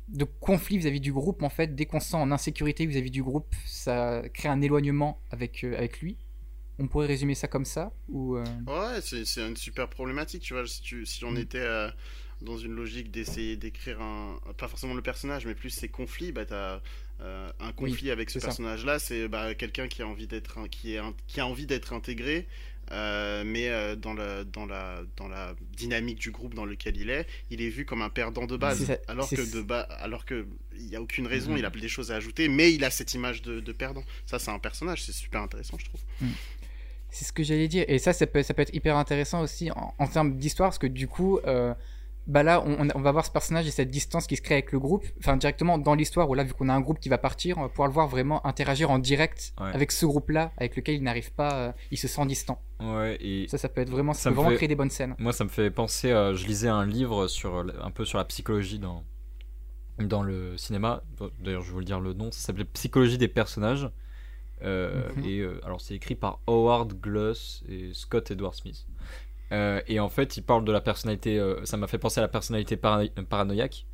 de 0.07 0.23
conflit 0.25 0.77
vis-à-vis 0.77 1.01
du 1.01 1.11
groupe, 1.13 1.43
en 1.43 1.49
fait. 1.49 1.75
Dès 1.75 1.85
qu'on 1.85 1.99
se 1.99 2.09
sent 2.11 2.17
en 2.17 2.31
insécurité 2.31 2.85
vis-à-vis 2.85 3.11
du 3.11 3.23
groupe, 3.23 3.53
ça 3.65 4.23
crée 4.33 4.49
un 4.49 4.61
éloignement 4.61 5.21
avec, 5.31 5.63
euh, 5.63 5.75
avec 5.77 5.99
lui. 6.01 6.17
On 6.79 6.87
pourrait 6.87 7.07
résumer 7.07 7.35
ça 7.35 7.47
comme 7.47 7.65
ça 7.65 7.91
ou 8.09 8.35
euh, 8.35 8.43
Ouais, 8.67 8.99
c'est 9.01 9.25
c'est 9.25 9.47
une 9.47 9.55
super 9.57 9.87
problématique, 9.89 10.41
tu 10.43 10.53
vois. 10.53 10.67
Si, 10.67 10.81
tu, 10.81 11.05
si 11.05 11.23
on 11.25 11.35
était 11.35 11.59
euh, 11.59 11.89
dans 12.41 12.57
une 12.57 12.73
logique 12.73 13.11
d'essayer 13.11 13.55
d'écrire 13.55 14.01
un. 14.01 14.39
Pas 14.57 14.67
forcément 14.67 14.93
le 14.93 15.01
personnage, 15.01 15.45
mais 15.45 15.55
plus 15.55 15.69
ses 15.69 15.87
conflits, 15.89 16.31
bah 16.33 16.45
t'as 16.45 16.81
euh, 17.21 17.49
un 17.61 17.71
conflit 17.71 18.11
avec 18.11 18.29
ce 18.29 18.39
personnage-là, 18.47 18.99
c'est 18.99 19.27
bah, 19.29 19.55
quelqu'un 19.55 19.87
qui 19.87 20.01
a 20.01 20.07
envie 20.07 20.27
d'être 20.27 20.67
qui, 20.67 20.95
est 20.95 21.01
qui 21.27 21.39
a 21.39 21.47
envie 21.47 21.65
d'être 21.65 21.93
intégré, 21.93 22.47
Euh, 22.91 23.43
mais 23.43 23.69
euh, 23.69 23.95
dans, 23.95 24.13
la, 24.13 24.43
dans, 24.43 24.67
la, 24.67 25.01
dans 25.17 25.27
la 25.27 25.55
dynamique 25.75 26.19
du 26.19 26.29
groupe 26.29 26.53
dans 26.53 26.65
lequel 26.65 26.95
il 26.97 27.09
est, 27.09 27.25
il 27.49 27.59
est 27.63 27.69
vu 27.69 27.83
comme 27.83 28.03
un 28.03 28.11
perdant 28.11 28.45
de 28.45 28.55
base. 28.57 28.85
Ça, 28.85 28.97
alors 29.07 29.27
que 29.27 29.41
de 29.41 29.61
bas, 29.63 29.81
alors 29.81 30.23
que 30.23 30.45
il 30.77 30.87
y 30.89 30.95
a 30.95 31.01
aucune 31.01 31.25
raison, 31.25 31.53
Mhm. 31.53 31.57
il 31.57 31.65
a 31.65 31.71
des 31.71 31.87
choses 31.87 32.11
à 32.11 32.17
ajouter, 32.17 32.47
mais 32.47 32.71
il 32.75 32.83
a 32.83 32.91
cette 32.91 33.15
image 33.15 33.41
de, 33.41 33.59
de 33.59 33.71
perdant. 33.71 34.03
Ça, 34.27 34.37
c'est 34.37 34.51
un 34.51 34.59
personnage, 34.59 35.01
c'est 35.01 35.13
super 35.13 35.41
intéressant, 35.41 35.77
je 35.79 35.85
trouve. 35.85 36.01
C'est 37.15 37.25
ce 37.25 37.31
que 37.33 37.43
j'allais 37.43 37.67
dire. 37.69 37.85
Et 37.87 37.97
ça, 37.97 38.11
ça 38.13 38.27
peut, 38.27 38.43
ça 38.43 38.53
peut 38.53 38.61
être 38.61 38.73
hyper 38.75 38.97
intéressant 38.97 39.41
aussi 39.41 39.71
en, 39.71 39.93
en 39.97 40.07
termes 40.07 40.35
d'histoire, 40.37 40.69
parce 40.69 40.79
que 40.79 40.87
du 40.87 41.07
coup, 41.07 41.39
euh, 41.47 41.73
bah 42.27 42.43
là, 42.43 42.61
on, 42.65 42.87
on 42.93 43.01
va 43.01 43.11
voir 43.11 43.25
ce 43.25 43.31
personnage 43.31 43.67
et 43.67 43.71
cette 43.71 43.89
distance 43.91 44.25
qui 44.27 44.35
se 44.35 44.41
crée 44.41 44.55
avec 44.55 44.71
le 44.71 44.79
groupe, 44.79 45.05
enfin 45.19 45.37
directement 45.37 45.77
dans 45.77 45.93
l'histoire, 45.95 46.29
où 46.29 46.33
là, 46.33 46.43
vu 46.43 46.53
qu'on 46.53 46.69
a 46.69 46.73
un 46.73 46.81
groupe 46.81 46.99
qui 46.99 47.07
va 47.07 47.17
partir, 47.17 47.57
on 47.57 47.61
va 47.61 47.69
pouvoir 47.69 47.87
le 47.87 47.93
voir 47.93 48.07
vraiment 48.07 48.45
interagir 48.45 48.89
en 48.91 48.99
direct 48.99 49.53
Ouais. 49.61 49.69
avec 49.73 49.91
ce 49.91 50.05
groupe-là, 50.05 50.51
avec 50.57 50.75
lequel 50.75 50.95
il 50.95 51.03
n'arrive 51.03 51.31
pas, 51.31 51.53
euh, 51.53 51.71
il 51.91 51.97
se 51.97 52.07
sent 52.07 52.25
distant. 52.25 52.59
Ouais, 52.81 53.17
et 53.21 53.47
Ça, 53.47 53.57
ça 53.57 53.69
peut 53.69 53.79
être 53.81 53.89
vraiment, 53.91 54.13
ça, 54.13 54.23
Ça 54.23 54.29
peut 54.29 54.31
me 54.31 54.35
vraiment 54.37 54.49
fait- 54.49 54.55
créer 54.57 54.67
des 54.67 54.75
bonnes 54.75 54.89
scènes. 54.89 55.15
moi, 55.19 55.31
ça 55.33 55.43
me 55.45 55.49
fait 55.49 55.71
penser. 55.71 56.11
euh, 56.11 56.35
je 56.35 56.45
lisais 56.47 56.67
un 56.67 56.85
livre 56.85 57.27
sur 57.27 57.55
euh, 57.55 57.67
un 57.81 57.91
peu 57.91 58.03
sur 58.05 58.17
la 58.17 58.25
psychologie 58.25 58.79
dans 58.79 59.03
dans 59.99 60.23
le 60.23 60.57
cinéma. 60.57 61.03
D'ailleurs, 61.39 61.61
je 61.61 61.67
vais 61.67 61.73
vous 61.73 61.79
le 61.79 61.85
dire 61.85 62.01
le 62.01 62.11
nom. 62.13 62.29
Ça 62.31 62.39
s'appelait 62.47 62.65
Psychologie 62.65 63.17
des 63.17 63.29
personnages. 63.29 63.89
Euh, 64.61 65.09
Mhm. 65.17 65.25
Et 65.25 65.39
euh, 65.39 65.59
alors, 65.65 65.81
c'est 65.81 65.95
écrit 65.95 66.15
par 66.15 66.39
Howard 66.47 66.93
Gluss 66.99 67.63
et 67.67 67.93
Scott 67.93 68.31
Edward 68.31 68.53
Smith. 68.55 68.85
Euh, 69.51 69.81
et 69.87 69.99
en 69.99 70.09
fait, 70.09 70.37
il 70.37 70.43
parle 70.43 70.65
de 70.65 70.71
la 70.71 70.81
personnalité. 70.81 71.39
ça 71.65 71.77
m'a 71.77 71.87
fait 71.87 71.97
penser 71.99 72.19
à 72.19 72.23
la 72.23 72.27
personnalité 72.27 72.75
parano- 72.77 73.09
paranoïaque, 73.25 73.85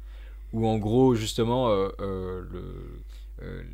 où 0.54 0.66
en 0.68 0.78
gros, 0.78 1.16
justement, 1.16 1.68
le, 2.00 2.96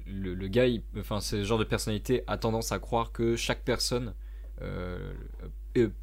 le, 0.05 0.33
le 0.33 0.47
gars, 0.47 0.65
enfin, 0.97 1.19
ce 1.19 1.43
genre 1.43 1.59
de 1.59 1.63
personnalité 1.65 2.23
a 2.27 2.37
tendance 2.37 2.71
à 2.71 2.79
croire 2.79 3.11
que 3.11 3.35
chaque 3.35 3.63
personne 3.63 4.13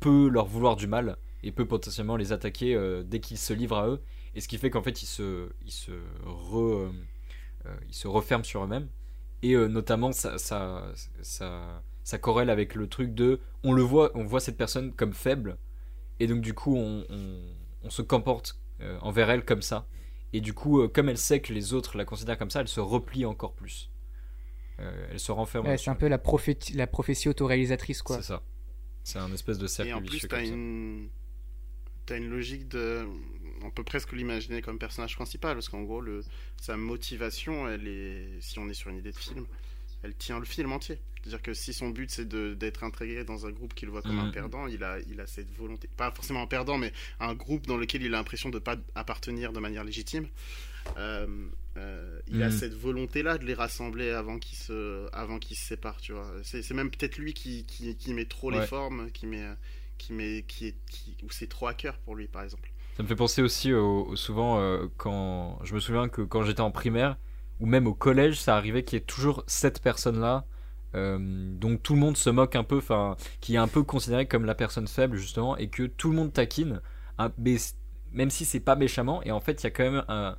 peut 0.00 0.28
leur 0.28 0.46
vouloir 0.46 0.76
du 0.76 0.86
mal 0.86 1.16
et 1.42 1.50
peut 1.50 1.66
potentiellement 1.66 2.16
les 2.16 2.32
attaquer 2.32 2.78
dès 3.04 3.20
qu'ils 3.20 3.38
se 3.38 3.52
livrent 3.52 3.78
à 3.78 3.88
eux. 3.88 4.00
Et 4.34 4.40
ce 4.40 4.48
qui 4.48 4.58
fait 4.58 4.70
qu'en 4.70 4.82
fait, 4.82 5.02
ils 5.02 5.06
se, 5.06 5.48
ils 5.64 5.72
se, 5.72 5.92
re, 6.24 6.90
ils 7.88 7.94
se 7.94 8.06
referment 8.08 8.44
sur 8.44 8.64
eux-mêmes. 8.64 8.88
Et 9.44 9.52
euh, 9.52 9.68
notamment, 9.68 10.10
ça, 10.10 10.38
ça, 10.38 10.90
ça, 11.20 11.82
ça 12.02 12.18
corrèle 12.18 12.48
avec 12.48 12.74
le 12.74 12.88
truc 12.88 13.14
de 13.14 13.40
on 13.62 13.72
le 13.72 13.82
voit, 13.82 14.10
on 14.14 14.24
voit 14.24 14.40
cette 14.40 14.56
personne 14.56 14.92
comme 14.92 15.12
faible, 15.12 15.58
et 16.18 16.26
donc 16.26 16.40
du 16.40 16.54
coup, 16.54 16.74
on, 16.76 17.04
on, 17.10 17.40
on 17.82 17.90
se 17.90 18.00
comporte 18.00 18.58
euh, 18.80 18.98
envers 19.02 19.28
elle 19.28 19.44
comme 19.44 19.60
ça. 19.60 19.86
Et 20.32 20.40
du 20.40 20.54
coup, 20.54 20.80
euh, 20.80 20.88
comme 20.88 21.10
elle 21.10 21.18
sait 21.18 21.40
que 21.40 21.52
les 21.52 21.74
autres 21.74 21.98
la 21.98 22.06
considèrent 22.06 22.38
comme 22.38 22.50
ça, 22.50 22.62
elle 22.62 22.68
se 22.68 22.80
replie 22.80 23.26
encore 23.26 23.52
plus. 23.52 23.90
Euh, 24.80 25.08
elle 25.12 25.20
se 25.20 25.30
renferme. 25.30 25.66
Ouais, 25.66 25.76
c'est 25.76 25.90
un 25.90 25.94
peu 25.94 26.08
la, 26.08 26.18
prophétie, 26.18 26.72
la 26.72 26.86
prophétie 26.86 27.28
autoréalisatrice, 27.28 28.00
quoi. 28.02 28.16
C'est 28.16 28.22
ça. 28.22 28.42
C'est 29.04 29.18
un 29.18 29.30
espèce 29.32 29.58
de 29.58 29.66
cercle 29.66 29.90
Et 29.90 29.92
en 29.92 30.00
plus, 30.02 30.26
t'as 30.26 30.42
une... 30.42 31.08
t'as 32.06 32.16
une 32.16 32.30
logique 32.30 32.66
de. 32.68 33.06
On 33.64 33.70
peut 33.70 33.82
presque 33.84 34.12
l'imaginer 34.12 34.60
comme 34.62 34.78
personnage 34.78 35.16
principal, 35.16 35.54
parce 35.54 35.68
qu'en 35.68 35.82
gros, 35.82 36.00
le... 36.00 36.22
sa 36.60 36.76
motivation, 36.76 37.68
elle 37.68 37.88
est. 37.88 38.28
Si 38.40 38.58
on 38.58 38.68
est 38.68 38.74
sur 38.74 38.90
une 38.90 38.98
idée 38.98 39.10
de 39.12 39.16
film, 39.18 39.46
elle 40.02 40.14
tient 40.14 40.38
le 40.38 40.44
film 40.44 40.70
entier. 40.72 40.98
C'est-à-dire 41.22 41.40
que 41.40 41.54
si 41.54 41.72
son 41.72 41.88
but 41.88 42.10
c'est 42.10 42.28
d'être 42.28 42.84
intégré 42.84 43.24
dans 43.24 43.46
un 43.46 43.50
groupe 43.50 43.72
qu'il 43.72 43.88
voit 43.88 44.02
comme 44.02 44.18
un 44.18 44.26
Mhm. 44.26 44.32
perdant, 44.32 44.66
il 44.66 44.84
a, 44.84 44.98
il 45.08 45.18
a 45.22 45.26
cette 45.26 45.50
volonté, 45.56 45.88
pas 45.96 46.10
forcément 46.10 46.42
un 46.42 46.46
perdant, 46.46 46.76
mais 46.76 46.92
un 47.18 47.34
groupe 47.34 47.66
dans 47.66 47.78
lequel 47.78 48.02
il 48.02 48.14
a 48.14 48.18
l'impression 48.18 48.50
de 48.50 48.58
pas 48.58 48.76
appartenir 48.94 49.54
de 49.54 49.58
manière 49.60 49.84
légitime. 49.84 50.28
Euh, 50.98 51.26
euh, 51.78 52.20
il 52.28 52.42
a 52.42 52.50
Mhm. 52.50 52.58
cette 52.58 52.74
volonté-là 52.74 53.38
de 53.38 53.46
les 53.46 53.54
rassembler 53.54 54.10
avant 54.10 54.38
qu'ils 54.38 54.58
se, 54.58 55.08
avant 55.14 55.38
qu'ils 55.38 55.56
se 55.56 55.64
séparent, 55.64 56.00
tu 56.02 56.12
vois. 56.12 56.30
C'est 56.42 56.70
même 56.72 56.90
peut-être 56.90 57.16
lui 57.16 57.32
qui, 57.32 57.64
qui, 57.64 57.96
qui 57.96 58.12
met 58.12 58.26
trop 58.26 58.50
les 58.50 58.58
formes, 58.66 59.10
qui 59.10 59.26
met, 59.26 59.46
qui 59.96 60.12
met, 60.12 60.44
qui 60.46 60.66
est, 60.66 60.76
qui, 60.90 61.16
ou 61.22 61.30
c'est 61.30 61.46
trop 61.48 61.66
à 61.68 61.72
cœur 61.74 61.96
pour 62.00 62.14
lui, 62.16 62.28
par 62.28 62.42
exemple. 62.42 62.70
Ça 62.96 63.02
me 63.02 63.08
fait 63.08 63.16
penser 63.16 63.42
aussi 63.42 63.72
au, 63.72 64.06
au- 64.08 64.16
souvent 64.16 64.58
euh, 64.60 64.86
quand 64.96 65.58
je 65.64 65.74
me 65.74 65.80
souviens 65.80 66.08
que 66.08 66.22
quand 66.22 66.42
j'étais 66.44 66.60
en 66.60 66.70
primaire 66.70 67.16
ou 67.60 67.66
même 67.66 67.86
au 67.86 67.94
collège, 67.94 68.40
ça 68.40 68.56
arrivait 68.56 68.84
qu'il 68.84 68.98
y 68.98 69.02
ait 69.02 69.04
toujours 69.04 69.44
cette 69.46 69.80
personne-là 69.82 70.46
euh, 70.94 71.18
dont 71.20 71.76
tout 71.76 71.94
le 71.94 72.00
monde 72.00 72.16
se 72.16 72.30
moque 72.30 72.54
un 72.56 72.62
peu, 72.64 72.78
enfin 72.78 73.16
qui 73.40 73.54
est 73.56 73.58
un 73.58 73.66
peu 73.68 73.82
considérée 73.82 74.26
comme 74.26 74.44
la 74.44 74.54
personne 74.54 74.86
faible 74.86 75.16
justement 75.16 75.56
et 75.56 75.68
que 75.68 75.84
tout 75.84 76.10
le 76.10 76.16
monde 76.16 76.32
taquine, 76.32 76.80
hein, 77.18 77.32
c- 77.56 77.74
même 78.12 78.30
si 78.30 78.44
c'est 78.44 78.60
pas 78.60 78.76
méchamment. 78.76 79.22
Et 79.24 79.32
en 79.32 79.40
fait, 79.40 79.62
il 79.62 79.64
y 79.64 79.66
a 79.66 79.70
quand 79.70 79.90
même 79.90 80.04
un 80.08 80.36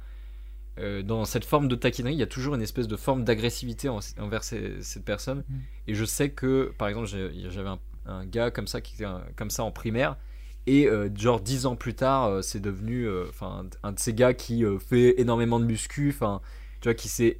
euh, 0.79 1.03
dans 1.03 1.23
cette 1.25 1.45
forme 1.45 1.67
de 1.69 1.75
taquinerie, 1.75 2.13
il 2.13 2.19
y 2.19 2.23
a 2.23 2.27
toujours 2.27 2.55
une 2.55 2.61
espèce 2.61 2.87
de 2.87 2.97
forme 2.97 3.23
d'agressivité 3.23 3.89
en- 3.89 3.99
envers 4.19 4.43
ces- 4.43 4.81
cette 4.81 5.05
personne. 5.05 5.43
Mm. 5.49 5.55
Et 5.87 5.95
je 5.95 6.05
sais 6.05 6.31
que, 6.31 6.73
par 6.77 6.87
exemple, 6.89 7.07
j'avais 7.07 7.69
un, 7.69 7.79
un 8.05 8.25
gars 8.25 8.51
comme 8.51 8.67
ça 8.67 8.81
qui 8.81 8.95
était 8.95 9.05
un- 9.05 9.23
comme 9.37 9.49
ça 9.49 9.63
en 9.63 9.71
primaire. 9.71 10.17
Et 10.67 10.87
euh, 10.87 11.09
genre 11.15 11.39
dix 11.39 11.65
ans 11.65 11.75
plus 11.75 11.93
tard, 11.93 12.25
euh, 12.25 12.41
c'est 12.41 12.59
devenu 12.59 13.07
euh, 13.07 13.25
enfin 13.29 13.65
un 13.83 13.91
de 13.91 13.99
ces 13.99 14.13
gars 14.13 14.33
qui 14.33 14.63
fait 14.79 15.19
énormément 15.19 15.59
de 15.59 15.65
muscu, 15.65 16.09
enfin 16.09 16.41
tu 16.81 16.87
vois 16.87 16.95
qui 16.95 17.07
s'est 17.07 17.39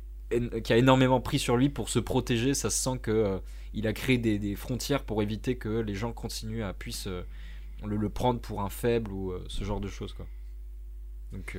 qui 0.64 0.74
a 0.74 0.78
énormément 0.78 1.22
pris 1.22 1.40
sur 1.40 1.58
lui 1.58 1.70
pour 1.70 1.90
se 1.90 2.00
protéger. 2.00 2.54
Ça 2.54 2.70
se 2.70 2.78
sent 2.78 3.00
que 3.02 3.40
il 3.74 3.88
a 3.88 3.94
créé 3.94 4.18
des, 4.18 4.56
frontières 4.56 5.04
pour 5.04 5.22
éviter 5.22 5.58
que 5.58 5.70
les 5.70 5.96
gens 5.96 6.14
continuent 6.14 6.64
à 6.64 6.74
puissent 6.74 7.08
le, 7.08 7.96
le 7.98 8.10
prendre 8.10 8.40
pour 8.40 8.62
un 8.62 8.70
faible 8.70 9.12
ou 9.12 9.34
ce 9.48 9.64
genre 9.64 9.80
de 9.80 9.88
choses 9.88 10.14
quoi. 10.14 10.26
Donc. 11.32 11.58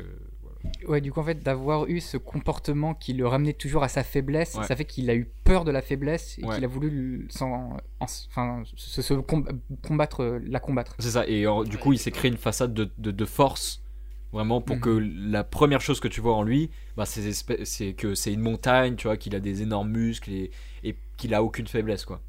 Ouais, 0.88 1.00
du 1.00 1.12
coup, 1.12 1.20
en 1.20 1.24
fait, 1.24 1.42
d'avoir 1.42 1.86
eu 1.88 2.00
ce 2.00 2.16
comportement 2.16 2.94
qui 2.94 3.12
le 3.12 3.26
ramenait 3.26 3.52
toujours 3.52 3.82
à 3.82 3.88
sa 3.88 4.04
faiblesse, 4.04 4.54
Ouais. 4.54 4.64
ça 4.66 4.76
fait 4.76 4.84
qu'il 4.84 5.10
a 5.10 5.14
eu 5.14 5.28
peur 5.44 5.64
de 5.64 5.70
la 5.70 5.82
faiblesse 5.82 6.38
et 6.38 6.44
Ouais. 6.44 6.54
qu'il 6.54 6.64
a 6.64 6.68
voulu 6.68 7.28
en- 7.40 7.76
enfin, 8.00 8.62
se, 8.76 9.02
se 9.02 9.14
com- 9.14 9.46
combattre, 9.82 10.20
euh, 10.22 10.38
la 10.46 10.60
combattre. 10.60 10.94
C'est 10.98 11.10
ça. 11.10 11.26
Et 11.26 11.40
du 11.42 11.48
Ouais, 11.48 11.76
coup, 11.80 11.92
il 11.92 11.98
s'est 11.98 12.10
créé 12.12 12.30
une 12.30 12.36
façade 12.36 12.72
de, 12.74 12.90
de, 12.98 13.10
de 13.10 13.24
force. 13.24 13.82
Vraiment, 14.32 14.60
pour 14.60 14.76
Mhm. 14.76 14.82
que 14.82 14.90
la 15.30 15.44
première 15.44 15.80
chose 15.80 15.98
que 16.00 16.08
tu 16.08 16.20
vois 16.20 16.34
en 16.34 16.42
lui, 16.42 16.70
bah, 16.96 17.06
c'est 17.06 17.94
que 17.94 18.14
c'est 18.14 18.32
une 18.32 18.40
montagne, 18.40 18.96
tu 18.96 19.06
vois, 19.08 19.16
qu'il 19.16 19.34
a 19.34 19.40
des 19.40 19.62
énormes 19.62 19.90
muscles 19.90 20.30
et, 20.32 20.50
et 20.84 20.96
qu'il 21.16 21.32
a 21.34 21.42
aucune 21.42 21.66
faiblesse, 21.66 22.04
quoi. 22.04 22.20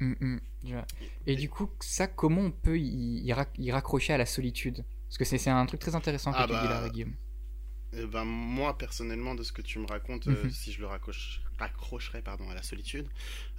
Mm, 0.00 0.12
mm. 0.20 0.38
Et 1.26 1.36
du 1.36 1.48
coup, 1.48 1.68
ça, 1.80 2.06
comment 2.06 2.40
on 2.42 2.50
peut 2.50 2.78
y, 2.78 3.20
y 3.24 3.32
rac- 3.32 3.48
y 3.58 3.70
raccrocher 3.70 4.12
à 4.12 4.18
la 4.18 4.26
solitude? 4.26 4.84
Parce 5.08 5.18
que 5.18 5.24
c'est 5.24 5.38
c'est 5.38 5.50
un 5.50 5.64
truc 5.66 5.80
très 5.80 5.94
intéressant 5.94 6.32
que 6.32 6.36
Ah 6.38 6.46
tu 6.46 6.52
dis 6.52 6.58
bah, 6.68 6.80
là, 6.82 6.88
Guillaume. 6.88 7.12
Eh 7.94 8.04
ben, 8.06 8.24
moi, 8.24 8.76
personnellement, 8.76 9.34
de 9.34 9.42
ce 9.42 9.50
que 9.52 9.62
tu 9.62 9.78
me 9.78 9.86
racontes, 9.86 10.28
euh, 10.28 10.44
Mhm. 10.44 10.50
si 10.50 10.72
je 10.72 10.80
le 10.80 10.86
raccroche- 10.86 11.40
raccrocherais 11.58 12.20
pardon, 12.20 12.48
à 12.50 12.54
la 12.54 12.62
solitude, 12.62 13.06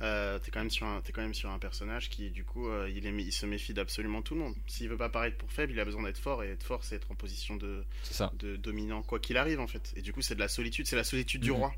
euh, 0.01 0.37
t'es 0.37 0.51
quand, 0.51 0.59
même 0.59 0.69
sur 0.69 0.85
un- 0.85 1.01
t'es 1.01 1.11
quand 1.11 1.23
même 1.23 1.33
sur 1.33 1.49
un 1.49 1.57
personnage 1.57 2.09
qui, 2.11 2.29
du 2.29 2.43
coup, 2.45 2.67
euh, 2.69 2.89
il, 2.95 3.07
est, 3.07 3.09
il 3.11 3.31
se 3.33 3.47
méfie 3.47 3.73
d'absolument 3.73 4.21
tout 4.21 4.35
le 4.35 4.41
monde. 4.41 4.55
S'il 4.67 4.87
veut 4.87 4.97
pas 4.97 5.09
paraître 5.09 5.37
pour 5.37 5.51
faible, 5.51 5.73
il 5.73 5.79
a 5.79 5.85
besoin 5.85 6.03
d'être 6.03 6.19
fort, 6.19 6.43
et 6.43 6.49
être 6.51 6.63
fort, 6.63 6.83
c'est 6.83 6.95
être 6.95 7.11
en 7.11 7.15
position 7.15 7.55
de, 7.55 7.83
ça. 8.03 8.31
de 8.37 8.55
dominant, 8.55 9.01
quoi 9.01 9.19
qu'il 9.19 9.35
arrive, 9.35 9.59
en 9.59 9.67
fait. 9.67 9.91
Et 9.95 10.01
du 10.03 10.13
coup, 10.13 10.21
c'est 10.21 10.35
de 10.35 10.39
la 10.39 10.47
solitude, 10.47 10.85
c'est 10.85 10.95
la 10.95 11.03
solitude 11.03 11.41
du 11.41 11.49
Mhm. 11.51 11.57
roi. 11.57 11.73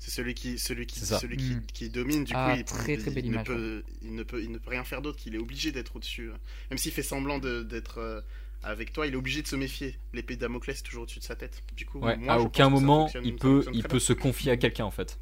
C'est 0.00 0.10
celui 0.12 0.34
qui, 0.34 0.58
celui 0.60 0.86
qui, 0.86 1.00
celui 1.00 1.36
qui, 1.36 1.54
Mhm. 1.54 1.66
qui 1.72 1.90
domine. 1.90 2.24
Du 2.24 2.32
Ah, 2.36 2.52
coup, 2.52 2.58
il, 2.60 2.64
très, 2.64 2.94
il- 2.94 3.00
très 3.02 3.10
belle 3.12 3.24
il 3.26 3.32
ne 3.32 3.42
peut, 3.42 3.82
il 4.02 4.14
ne 4.14 4.22
peut, 4.24 4.42
il 4.42 4.50
ne 4.52 4.58
peut 4.58 4.70
rien 4.70 4.84
faire 4.84 5.00
d'autre. 5.02 5.18
qu'il 5.18 5.34
est 5.34 5.38
obligé 5.38 5.72
d'être 5.72 5.96
au-dessus. 5.96 6.30
Même 6.70 6.78
s'il 6.78 6.92
fait 6.92 7.02
semblant 7.02 7.38
de- 7.40 7.62
d'être 7.64 7.98
euh, 7.98 8.20
avec 8.62 8.92
toi, 8.92 9.06
il 9.06 9.14
est 9.14 9.16
obligé 9.16 9.42
de 9.42 9.46
se 9.46 9.56
méfier. 9.56 9.98
L'épée 10.12 10.36
de 10.36 10.40
Damoclès 10.40 10.78
est 10.78 10.82
toujours 10.82 11.02
au-dessus 11.04 11.20
de 11.20 11.24
sa 11.24 11.36
tête. 11.36 11.62
Du 11.76 11.86
coup, 11.86 12.00
Ouais, 12.00 12.16
moi, 12.16 12.34
à 12.34 12.38
aucun 12.40 12.68
moment, 12.70 13.08
il 13.22 13.36
peut, 13.36 13.64
il 13.72 13.82
peut 13.82 13.88
bien. 13.90 13.98
se 13.98 14.12
confier 14.12 14.52
à 14.52 14.56
quelqu'un, 14.56 14.84
en 14.84 14.90
fait. 14.90 15.18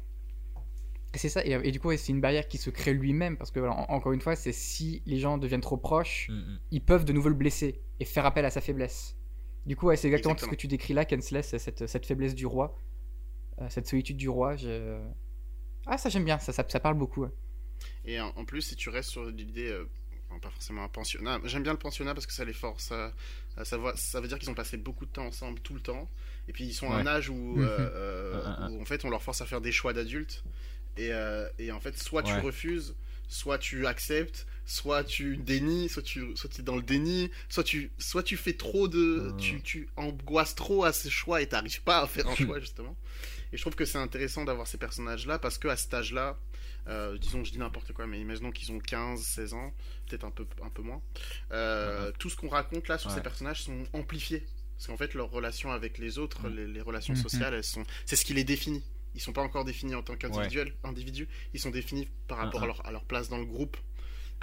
Et 1.13 1.17
c'est 1.17 1.29
ça, 1.29 1.45
et, 1.45 1.51
et 1.51 1.71
du 1.71 1.79
coup, 1.79 1.95
c'est 1.95 2.11
une 2.11 2.21
barrière 2.21 2.47
qui 2.47 2.57
se 2.57 2.69
crée 2.69 2.93
lui-même, 2.93 3.37
parce 3.37 3.51
que, 3.51 3.59
voilà, 3.59 3.75
en- 3.75 3.93
encore 3.95 4.11
une 4.11 4.21
fois, 4.21 4.35
c'est 4.35 4.51
si 4.51 5.01
les 5.05 5.19
gens 5.19 5.37
deviennent 5.37 5.61
trop 5.61 5.77
proches, 5.77 6.27
Mm, 6.29 6.33
mm. 6.33 6.59
ils 6.71 6.81
peuvent 6.81 7.05
de 7.05 7.13
nouveau 7.13 7.29
le 7.29 7.35
blesser 7.35 7.81
et 7.99 8.05
faire 8.05 8.25
appel 8.25 8.45
à 8.45 8.49
sa 8.51 8.61
faiblesse. 8.61 9.15
Du 9.65 9.75
coup, 9.75 9.87
ouais, 9.87 9.97
c'est 9.97 10.07
exactement, 10.07 10.33
Exactement. 10.33 10.51
ce 10.51 10.55
que 10.55 10.59
tu 10.61 10.67
décris 10.67 10.93
là, 10.93 11.05
Kensley, 11.05 11.43
c'est 11.43 11.59
cette, 11.59 11.87
cette 11.87 12.05
faiblesse 12.05 12.35
du 12.35 12.45
roi, 12.45 12.77
euh, 13.61 13.67
cette 13.69 13.87
solitude 13.87 14.17
du 14.17 14.29
roi. 14.29 14.55
je- 14.57 14.99
Ah, 15.87 15.97
ça 15.97 16.09
j'aime 16.09 16.25
bien, 16.25 16.39
ça, 16.39 16.53
ça, 16.53 16.65
ça 16.67 16.79
parle 16.79 16.97
beaucoup. 16.97 17.23
ouais. 17.23 17.29
Et 18.05 18.19
en, 18.19 18.29
en 18.35 18.45
plus, 18.45 18.61
si 18.61 18.75
tu 18.75 18.89
restes 18.89 19.09
sur 19.09 19.25
l'idée, 19.25 19.67
euh, 19.69 19.85
enfin, 20.29 20.39
pas 20.39 20.49
forcément 20.49 20.83
un 20.83 20.89
pensionnat, 20.89 21.39
j'aime 21.45 21.63
bien 21.63 21.73
le 21.73 21.79
pensionnat 21.79 22.13
parce 22.13 22.25
que 22.25 22.33
ça 22.33 22.45
les 22.45 22.53
force 22.53 22.91
à, 22.91 23.13
à 23.57 23.65
savoir, 23.65 23.97
ça 23.97 24.21
veut 24.21 24.27
dire 24.27 24.39
qu'ils 24.39 24.49
ont 24.49 24.53
passé 24.55 24.77
beaucoup 24.77 25.05
de 25.05 25.11
temps 25.11 25.25
ensemble 25.25 25.59
tout 25.61 25.73
le 25.73 25.79
temps, 25.81 26.09
et 26.47 26.53
puis 26.53 26.65
ils 26.65 26.73
sont 26.73 26.91
à 26.91 26.95
un 26.95 27.05
âge 27.07 27.29
où, 27.29 27.59
Mhm. 27.59 27.63
euh, 27.63 28.33
Un, 28.33 28.37
un, 28.37 28.65
un. 28.65 28.71
où 28.71 28.81
en 28.81 28.85
fait 28.85 29.05
on 29.05 29.09
leur 29.09 29.23
force 29.23 29.41
à 29.41 29.45
faire 29.45 29.61
des 29.61 29.71
choix 29.71 29.93
d'adultes, 29.93 30.43
et, 30.97 31.13
euh, 31.13 31.47
et 31.59 31.71
en 31.71 31.79
fait 31.79 31.97
soit 31.97 32.23
tu 32.23 32.39
refuses, 32.39 32.95
soit 33.27 33.57
tu 33.59 33.85
acceptes, 33.87 34.47
soit 34.65 35.03
tu 35.03 35.37
dénies, 35.37 35.89
soit 35.89 36.01
tu, 36.03 36.35
soit 36.35 36.59
es 36.59 36.63
dans 36.63 36.75
le 36.75 36.81
déni, 36.81 37.31
soit 37.49 37.63
tu, 37.63 37.91
soit 37.97 38.23
tu 38.23 38.37
fais 38.37 38.53
trop 38.53 38.87
de, 38.87 39.33
tu, 39.37 39.61
tu 39.61 39.89
angoisses 39.97 40.55
trop 40.55 40.83
à 40.85 40.93
ces 40.93 41.09
choix 41.09 41.41
et 41.41 41.47
t'arrives 41.47 41.81
pas 41.83 42.01
à 42.01 42.07
faire 42.07 42.27
un 42.27 42.35
choix 42.35 42.59
justement. 42.59 42.97
Et 43.53 43.57
je 43.57 43.61
trouve 43.61 43.75
que 43.75 43.85
c'est 43.85 43.97
intéressant 43.97 44.43
d'avoir 44.45 44.67
ces 44.67 44.77
personnages-là 44.77 45.39
parce 45.39 45.57
que 45.57 45.67
à 45.67 45.77
cet 45.77 45.93
âge-là, 45.93 46.37
euh, 46.87 47.17
disons, 47.17 47.43
je 47.43 47.51
dis 47.51 47.59
n'importe 47.59 47.93
quoi, 47.93 48.07
mais 48.07 48.19
imaginons 48.19 48.51
qu'ils 48.51 48.71
ont 48.71 48.79
15, 48.79 49.21
16 49.21 49.53
ans, 49.53 49.73
peut-être 50.07 50.23
un 50.25 50.31
peu, 50.31 50.45
un 50.63 50.69
peu 50.69 50.81
moins. 50.81 51.01
Euh, 51.51 52.11
Tout 52.19 52.29
ce 52.29 52.35
qu'on 52.35 52.49
raconte 52.49 52.87
là 52.87 52.97
sur 52.97 53.09
Ouais. 53.09 53.15
ces 53.15 53.21
personnages 53.21 53.63
sont 53.63 53.85
amplifiés. 53.93 54.45
Parce 54.75 54.87
qu'en 54.87 54.97
fait, 54.97 55.13
leurs 55.13 55.31
relations 55.31 55.71
avec 55.71 55.97
les 55.97 56.17
autres, 56.19 56.47
Mhm. 56.49 56.55
les, 56.55 56.67
les 56.67 56.81
relations 56.81 57.13
Mhm. 57.15 57.21
sociales, 57.21 57.53
elles 57.53 57.63
sont, 57.63 57.83
c'est 58.05 58.15
ce 58.15 58.25
qui 58.25 58.33
les 58.33 58.43
définit. 58.43 58.83
Ils 59.15 59.21
sont 59.21 59.33
pas 59.33 59.41
encore 59.41 59.65
définis 59.65 59.95
en 59.95 60.03
tant 60.03 60.15
qu'individuels, 60.15 60.73
individus. 60.83 61.27
Ils 61.53 61.59
sont 61.59 61.71
définis 61.71 62.07
par 62.27 62.37
rapport 62.37 62.59
Mhm. 62.59 62.63
à, 62.63 62.67
leur, 62.67 62.85
à 62.85 62.91
leur 62.91 63.03
place 63.05 63.29
dans 63.29 63.37
le 63.39 63.45
groupe. 63.45 63.75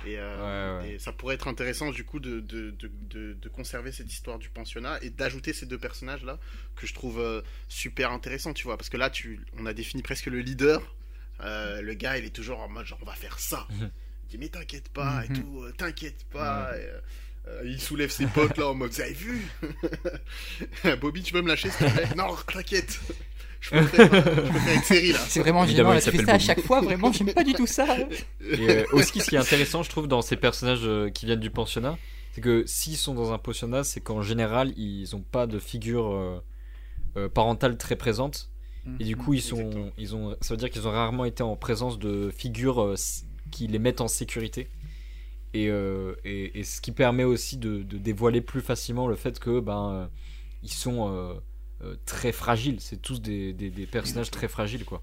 Et, 0.07 0.19
euh, 0.19 0.79
Ouais, 0.81 0.83
ouais. 0.87 0.93
et 0.95 0.99
ça 0.99 1.13
pourrait 1.13 1.35
être 1.37 1.49
intéressant 1.49 1.91
du 1.91 2.05
coup 2.05 2.21
de, 2.21 2.41
de, 2.41 2.71
de, 2.73 2.91
de- 3.35 3.49
conserver 3.49 3.93
cette 3.93 4.13
histoire 4.13 4.39
du 4.39 4.51
pensionnat 4.51 4.99
et 5.03 5.11
d'ajouter 5.11 5.53
ces 5.53 5.67
deux 5.67 5.79
personnages 5.79 6.25
là 6.25 6.39
que 6.77 6.87
je 6.87 6.93
trouve 6.95 7.21
euh, 7.21 7.41
super 7.69 8.11
intéressant, 8.13 8.53
tu 8.53 8.65
vois. 8.65 8.77
Parce 8.77 8.89
que 8.91 8.97
là, 8.97 9.09
tu, 9.11 9.41
on 9.57 9.67
a 9.67 9.73
défini 9.73 10.03
presque 10.03 10.27
le 10.27 10.41
leader. 10.41 10.95
Euh, 11.41 11.81
le 11.81 11.95
gars, 11.95 12.19
il 12.19 12.25
est 12.25 12.35
toujours 12.35 12.61
en 12.61 12.69
mode 12.69 12.87
genre 12.87 12.99
on 13.03 13.07
va 13.07 13.15
faire 13.15 13.39
ça. 13.39 13.67
Il 13.81 14.29
dit 14.31 14.39
mais 14.39 14.49
t'inquiète 14.49 14.89
pas 14.89 15.25
et 15.25 15.29
Mhm. 15.29 15.43
tout, 15.43 15.65
t'inquiète 15.77 16.25
pas. 16.33 16.71
Et, 16.77 16.89
il 17.67 17.79
soulève 17.81 18.11
ses 18.11 18.27
potes 18.27 18.57
là 18.57 18.69
en 18.69 18.75
mode 18.75 18.91
vous 18.91 19.01
avez 19.03 19.13
vu? 19.13 19.47
Bobby, 21.01 21.23
tu 21.23 21.33
peux 21.33 21.43
me 21.43 21.49
lâcher 21.49 21.71
s'il 21.71 21.87
te 21.87 21.93
plaît? 21.93 22.09
Non, 22.17 22.35
t'inquiète. 22.51 22.99
Je 23.65 23.71
peux 23.71 23.83
faire, 23.87 24.15
je 24.15 24.21
peux 24.31 24.59
faire 24.59 24.75
une 24.75 24.83
série 24.83 25.13
là. 25.13 25.19
C'est 25.27 25.41
vraiment 25.41 25.65
Évidemment, 25.65 25.91
gênant, 25.91 26.05
là, 26.05 26.13
tu 26.13 26.19
fais 26.19 26.25
ça 26.25 26.35
à 26.35 26.39
chaque 26.39 26.61
fois, 26.61 26.81
vraiment, 26.83 27.11
j'aime 27.13 27.33
pas 27.33 27.45
du 27.45 27.55
tout 27.55 27.67
ça. 27.67 27.87
Et 28.51 28.69
euh, 28.71 28.85
aussi, 28.93 29.21
ce 29.21 29.29
qui 29.31 29.37
est 29.37 29.39
intéressant, 29.39 29.83
je 29.83 29.89
trouve, 29.89 30.07
dans 30.07 30.21
ces 30.23 30.37
personnages 30.37 30.81
euh, 30.85 31.09
qui 31.09 31.25
viennent 31.27 31.41
du 31.41 31.51
pensionnat, 31.51 31.97
c'est 32.33 32.41
que 32.43 32.65
s'ils 32.67 32.97
sont 32.97 33.15
dans 33.15 33.33
un 33.33 33.39
pensionnat, 33.39 33.83
c'est 33.83 34.01
qu'en 34.01 34.21
général, 34.21 34.73
ils 34.77 35.09
n'ont 35.13 35.23
pas 35.23 35.47
de 35.47 35.59
figure 35.59 36.13
euh, 36.13 36.41
euh, 37.17 37.29
parentale 37.29 37.79
très 37.79 37.97
présente. 37.97 38.51
Et 39.01 39.05
du 39.05 39.17
coup, 39.17 39.33
ils 39.33 39.41
sont, 39.41 39.57
Exactement. 39.57 39.91
ils 39.97 40.15
ont, 40.15 40.37
ça 40.43 40.53
veut 40.53 40.59
dire 40.59 40.69
qu'ils 40.69 40.87
ont 40.87 40.91
rarement 40.91 41.25
été 41.25 41.43
en 41.43 41.57
présence 41.57 41.99
de 41.99 42.31
figures 42.37 42.83
euh, 42.83 42.97
qui 43.51 43.67
les 43.67 43.79
mettent 43.79 44.03
en 44.03 44.09
sécurité. 44.09 44.69
Et, 45.55 45.69
euh, 45.71 46.17
et, 46.25 46.59
et 46.59 46.65
ce 46.65 46.83
qui 46.83 46.93
permet 46.93 47.25
aussi 47.25 47.57
de, 47.57 47.83
de 47.83 47.97
dévoiler 47.97 48.43
plus 48.43 48.61
facilement 48.61 49.07
le 49.07 49.17
fait 49.17 49.39
que 49.39 49.61
ben 49.61 50.11
ils 50.63 50.73
sont 50.73 51.39
très 52.05 52.33
fragiles. 52.33 52.79
C'est 52.81 53.01
tous 53.01 53.21
des, 53.21 53.53
des, 53.53 53.71
des 53.71 53.87
personnages 53.87 54.31
très 54.31 54.49
fragiles, 54.49 54.85
quoi. 54.85 55.03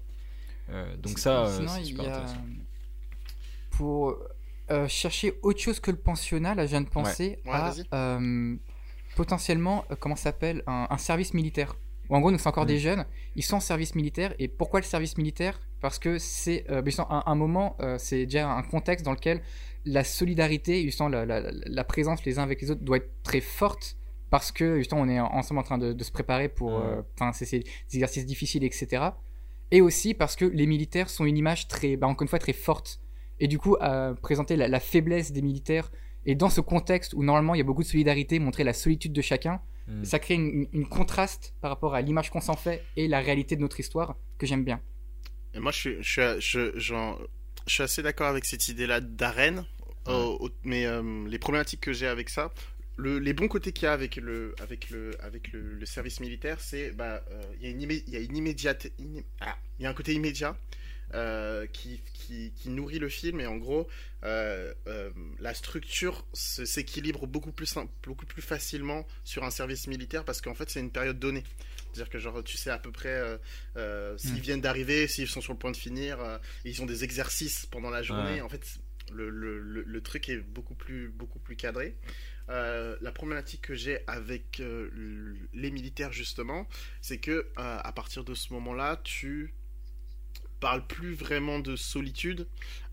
Euh, 0.70 0.96
donc 0.96 1.18
ça, 1.18 1.44
euh, 1.46 1.56
Sinon, 1.56 1.68
c'est 1.74 1.80
il 1.82 1.86
super 1.86 2.04
y 2.04 2.08
a. 2.08 2.12
intéressant. 2.16 2.40
Pour 3.70 4.16
euh, 4.70 4.86
chercher 4.88 5.38
autre 5.42 5.60
chose 5.60 5.80
que 5.80 5.90
le 5.90 5.96
pensionnat, 5.96 6.54
là, 6.54 6.64
je 6.66 6.70
viens 6.70 6.80
de 6.82 6.88
penser 6.88 7.38
Ouais, 7.44 7.52
à 7.52 7.74
euh, 7.94 8.56
potentiellement, 9.16 9.84
euh, 9.90 9.96
comment 9.98 10.16
ça 10.16 10.24
s'appelle, 10.24 10.62
un, 10.66 10.86
un 10.90 10.98
service 10.98 11.34
militaire. 11.34 11.74
Ou 12.08 12.16
en 12.16 12.20
gros, 12.20 12.36
c'est 12.36 12.46
encore 12.46 12.64
Mm. 12.64 12.68
des 12.68 12.78
jeunes, 12.78 13.04
ils 13.36 13.42
sont 13.42 13.56
en 13.56 13.60
service 13.60 13.94
militaire. 13.94 14.34
Et 14.38 14.48
pourquoi 14.48 14.80
le 14.80 14.86
service 14.86 15.16
militaire? 15.16 15.58
Parce 15.80 15.98
que 15.98 16.18
c'est, 16.18 16.64
euh, 16.70 16.82
un, 16.98 17.22
un 17.26 17.34
moment, 17.34 17.76
euh, 17.80 17.96
c'est 17.98 18.24
déjà 18.26 18.50
un 18.50 18.62
contexte 18.62 19.04
dans 19.04 19.12
lequel 19.12 19.40
la 19.84 20.04
solidarité, 20.04 20.88
la, 21.10 21.26
la, 21.26 21.40
la 21.50 21.84
présence 21.84 22.24
les 22.24 22.38
uns 22.38 22.44
avec 22.44 22.60
les 22.62 22.70
autres 22.70 22.82
doit 22.82 22.98
être 22.98 23.10
très 23.24 23.40
forte. 23.40 23.96
Parce 24.32 24.50
que, 24.50 24.78
justement, 24.78 25.02
on 25.02 25.08
est 25.08 25.20
en- 25.20 25.32
ensemble 25.32 25.60
en 25.60 25.62
train 25.62 25.78
de, 25.78 25.92
de 25.92 26.04
se 26.04 26.10
préparer 26.10 26.48
pour. 26.48 26.78
Euh, 26.78 27.02
des 27.50 27.62
exercices 27.92 28.26
difficiles, 28.26 28.64
etc. 28.64 28.86
Et 29.70 29.80
aussi 29.80 30.14
parce 30.14 30.36
que 30.36 30.44
les 30.46 30.66
militaires 30.66 31.08
sont 31.10 31.24
une 31.24 31.36
image 31.36 31.68
très, 31.68 31.96
bah, 31.96 32.06
encore 32.08 32.22
une 32.22 32.28
fois, 32.28 32.38
très 32.38 32.52
forte. 32.52 33.00
Et 33.40 33.46
du 33.46 33.58
coup, 33.58 33.76
euh, 33.82 34.14
présenter 34.14 34.56
la, 34.56 34.68
la 34.68 34.80
faiblesse 34.80 35.32
des 35.32 35.42
militaires, 35.42 35.90
et 36.26 36.34
dans 36.34 36.50
ce 36.50 36.60
contexte 36.60 37.14
où 37.14 37.22
normalement 37.22 37.54
il 37.54 37.58
y 37.58 37.60
a 37.60 37.64
beaucoup 37.64 37.82
de 37.82 37.88
solidarité, 37.88 38.38
montrer 38.38 38.64
la 38.64 38.72
solitude 38.72 39.12
de 39.12 39.22
chacun, 39.22 39.60
Mm. 39.88 40.04
ça 40.04 40.20
crée 40.20 40.34
une, 40.34 40.86
contraste 40.88 41.54
par 41.60 41.68
rapport 41.72 41.94
à 41.96 42.00
l'image 42.02 42.30
qu'on 42.30 42.40
s'en 42.40 42.54
fait 42.54 42.84
et 42.96 43.08
la 43.08 43.18
réalité 43.18 43.56
de 43.56 43.60
notre 43.62 43.80
histoire 43.80 44.14
que 44.38 44.46
j'aime 44.46 44.62
bien. 44.64 44.80
Et 45.54 45.58
moi, 45.58 45.72
je 45.72 45.78
suis, 45.78 45.96
je 46.00 46.08
suis, 46.08 46.22
je, 46.40 46.78
j'en- 46.78 47.18
je 47.66 47.74
suis 47.74 47.82
assez 47.82 48.00
d'accord 48.00 48.28
avec 48.28 48.44
cette 48.44 48.68
idée-là 48.68 49.00
d'arène. 49.00 49.64
Ouais. 50.06 50.12
Euh, 50.14 50.48
mais 50.62 50.86
euh, 50.86 51.26
les 51.28 51.38
problématiques 51.40 51.80
que 51.80 51.92
j'ai 51.92 52.06
avec 52.06 52.28
ça, 52.28 52.52
le, 53.02 53.18
les 53.18 53.32
bons 53.32 53.48
côtés 53.48 53.72
qu'il 53.72 53.84
y 53.84 53.86
a 53.88 53.92
avec 53.92 54.16
le, 54.16 54.54
avec 54.60 54.90
le, 54.90 55.10
avec 55.22 55.52
le, 55.52 55.74
le 55.74 55.86
service 55.86 56.20
militaire, 56.20 56.60
c'est 56.60 56.90
bah, 56.92 57.24
euh, 57.30 57.42
y 57.60 57.66
a 57.66 57.70
une, 57.70 57.80
immé- 57.82 58.04
il 58.06 58.12
y 58.12 58.16
a 58.16 58.20
une 58.20 58.36
immédiate, 58.36 58.86
iné- 58.98 59.24
ah, 59.40 59.56
il 59.78 59.82
y 59.82 59.86
a 59.86 59.90
un 59.90 59.94
côté 59.94 60.12
immédiat 60.14 60.56
euh, 61.14 61.66
qui, 61.66 62.00
qui, 62.14 62.52
qui 62.56 62.70
nourrit 62.70 62.98
le 62.98 63.08
film 63.10 63.40
et 63.40 63.46
en 63.46 63.56
gros, 63.56 63.86
euh, 64.24 64.72
euh, 64.86 65.10
la 65.40 65.52
structure 65.52 66.26
s'équilibre 66.32 67.26
beaucoup 67.26 67.52
plus, 67.52 67.66
sim- 67.66 67.88
beaucoup 68.02 68.24
plus 68.26 68.40
facilement 68.42 69.06
sur 69.24 69.44
un 69.44 69.50
service 69.50 69.86
militaire 69.88 70.24
parce 70.24 70.40
qu'en 70.40 70.54
fait, 70.54 70.70
c'est 70.70 70.80
une 70.80 70.90
période 70.92 71.18
donnée. 71.18 71.42
C'est-à-dire 71.92 72.08
que 72.10 72.18
genre, 72.18 72.42
tu 72.42 72.56
sais 72.56 72.70
à 72.70 72.78
peu 72.78 72.90
près 72.92 73.20
s'ils 74.16 74.32
Mm. 74.34 74.36
viennent 74.38 74.60
d'arriver, 74.62 75.06
s'ils 75.08 75.28
sont 75.28 75.42
sur 75.42 75.52
le 75.52 75.58
point 75.58 75.70
de 75.72 75.76
finir, 75.76 76.18
ils 76.64 76.80
ont 76.80 76.86
des 76.86 77.04
exercices 77.04 77.66
pendant 77.66 77.90
la 77.90 78.02
journée. 78.02 78.34
Ouais. 78.36 78.40
En 78.40 78.48
fait, 78.48 78.62
le, 79.12 79.28
le, 79.28 79.58
le, 79.58 79.82
le 79.82 80.00
truc 80.00 80.30
est 80.30 80.38
beaucoup 80.38 80.74
plus, 80.74 81.08
beaucoup 81.10 81.38
plus 81.40 81.56
cadré. 81.56 81.94
Euh, 82.52 82.96
la 83.00 83.12
problématique 83.12 83.62
que 83.62 83.74
j'ai 83.74 84.00
avec 84.06 84.60
euh, 84.60 84.90
les 85.54 85.70
militaires 85.70 86.12
justement, 86.12 86.68
c'est 87.00 87.16
que 87.16 87.30
euh, 87.30 87.44
à 87.56 87.92
partir 87.92 88.24
de 88.24 88.34
ce 88.34 88.52
moment-là, 88.52 89.00
tu 89.04 89.54
parles 90.60 90.86
plus 90.86 91.14
vraiment 91.14 91.60
de 91.60 91.76
solitude. 91.76 92.46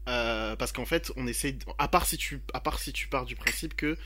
parce 0.05 0.71
qu'en 0.71 0.85
fait, 0.85 1.11
on 1.17 1.27
essaie, 1.27 1.57
à 1.77 1.87
part 1.87 2.05
si 2.05 2.17
tu, 2.17 2.41
à 2.53 2.61
part 2.61 2.79
si 2.79 2.93
tu 2.93 3.07
pars 3.09 3.25
du 3.25 3.35
principe 3.35 3.75
que 3.75 3.97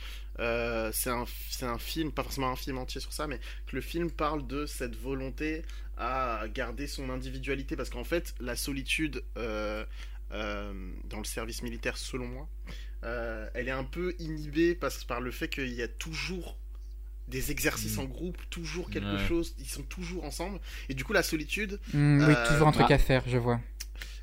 c'est 0.91 1.09
un, 1.09 1.25
c'est 1.49 1.65
un 1.65 1.77
film, 1.77 2.11
pas 2.11 2.23
forcément 2.23 2.51
un 2.51 2.57
film 2.57 2.77
entier 2.77 2.99
sur 2.99 3.13
ça, 3.13 3.27
mais 3.27 3.39
que 3.67 3.75
le 3.75 3.81
film 3.81 4.11
parle 4.11 4.45
de 4.47 4.65
cette 4.65 4.95
volonté 4.95 5.61
à 5.97 6.45
garder 6.49 6.87
son 6.87 7.09
individualité, 7.09 7.77
parce 7.77 7.89
qu'en 7.89 8.03
fait, 8.03 8.33
la 8.41 8.55
solitude 8.55 9.23
dans 9.35 11.19
le 11.19 11.23
service 11.23 11.61
militaire, 11.61 11.97
selon 11.97 12.27
moi, 12.27 12.49
euh, 13.03 13.47
elle 13.53 13.67
est 13.67 13.71
un 13.71 13.83
peu 13.83 14.15
inhibée 14.19 14.75
parce, 14.75 15.03
par 15.03 15.21
le 15.21 15.31
fait 15.31 15.47
qu'il 15.49 15.73
y 15.73 15.81
a 15.81 15.87
toujours 15.87 16.57
des 17.27 17.51
exercices 17.51 17.97
Mm. 17.97 18.01
en 18.01 18.03
groupe, 18.05 18.37
toujours 18.49 18.89
quelque 18.89 19.15
Ouais. 19.21 19.27
chose, 19.27 19.55
ils 19.59 19.65
sont 19.67 19.83
toujours 19.83 20.23
ensemble, 20.25 20.59
et 20.89 20.93
du 20.93 21.03
coup, 21.05 21.13
la 21.13 21.23
solitude, 21.23 21.79
Hmm, 21.93 22.19
oui, 22.27 22.33
Euh, 22.35 22.47
toujours 22.51 22.67
un 22.67 22.71
truc 22.73 22.87
ah. 22.89 22.95
à 22.95 22.97
faire, 22.97 23.23
je 23.27 23.37
vois. 23.37 23.59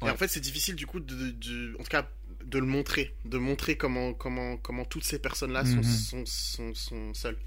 et 0.03 0.05
Ouais. 0.05 0.11
en 0.11 0.17
fait, 0.17 0.29
c'est 0.29 0.41
difficile 0.41 0.75
du 0.77 0.87
coup 0.87 1.01
de, 1.01 1.31
de- 1.31 1.75
en 1.79 1.83
tout 1.83 1.89
cas, 1.91 2.09
de 2.45 2.59
le 2.59 2.67
montrer, 2.67 3.15
de 3.25 3.39
montrer 3.39 3.77
comment, 3.77 4.13
comment, 4.15 4.57
comment 4.59 4.85
toutes 4.85 5.05
ces 5.05 5.19
personnes-là 5.19 5.65
sont, 5.65 5.83
sont, 5.83 6.25
sont, 6.27 6.75
sont 6.75 7.15
seules. 7.15 7.39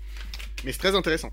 Mais 0.63 0.71
c'est 0.71 0.79
très 0.79 0.95
intéressant. 0.95 1.31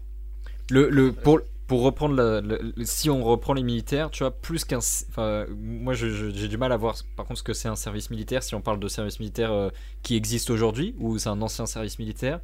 Le, 0.71 0.89
le, 0.91 1.13
pour, 1.13 1.41
pour 1.71 1.83
reprendre, 1.83 2.17
la- 2.17 2.41
la- 2.41 2.59
le- 2.59 2.73
si 2.85 3.11
on 3.11 3.23
reprend 3.23 3.53
les 3.53 3.63
militaires, 3.63 4.11
tu 4.11 4.25
vois, 4.25 4.33
plus 4.33 4.65
qu'un. 4.65 4.79
Enfin, 4.79 5.47
moi, 5.57 5.95
j'ai 5.95 6.49
du 6.49 6.59
mal 6.59 6.73
à 6.73 6.77
voir, 6.77 6.97
par 7.15 7.27
contre, 7.27 7.39
ce 7.39 7.45
que 7.45 7.53
c'est 7.53 7.69
un 7.69 7.77
service 7.77 8.11
militaire, 8.11 8.43
si 8.43 8.57
on 8.57 8.61
parle 8.61 8.81
de 8.81 8.89
service 8.89 9.21
militaire 9.21 9.53
euh, 9.53 9.71
qui 10.03 10.17
existe 10.17 10.51
aujourd'hui, 10.51 10.97
ou 10.99 11.17
c'est 11.19 11.29
un 11.29 11.41
ancien 11.41 11.67
service 11.67 12.01
militaire, 12.01 12.41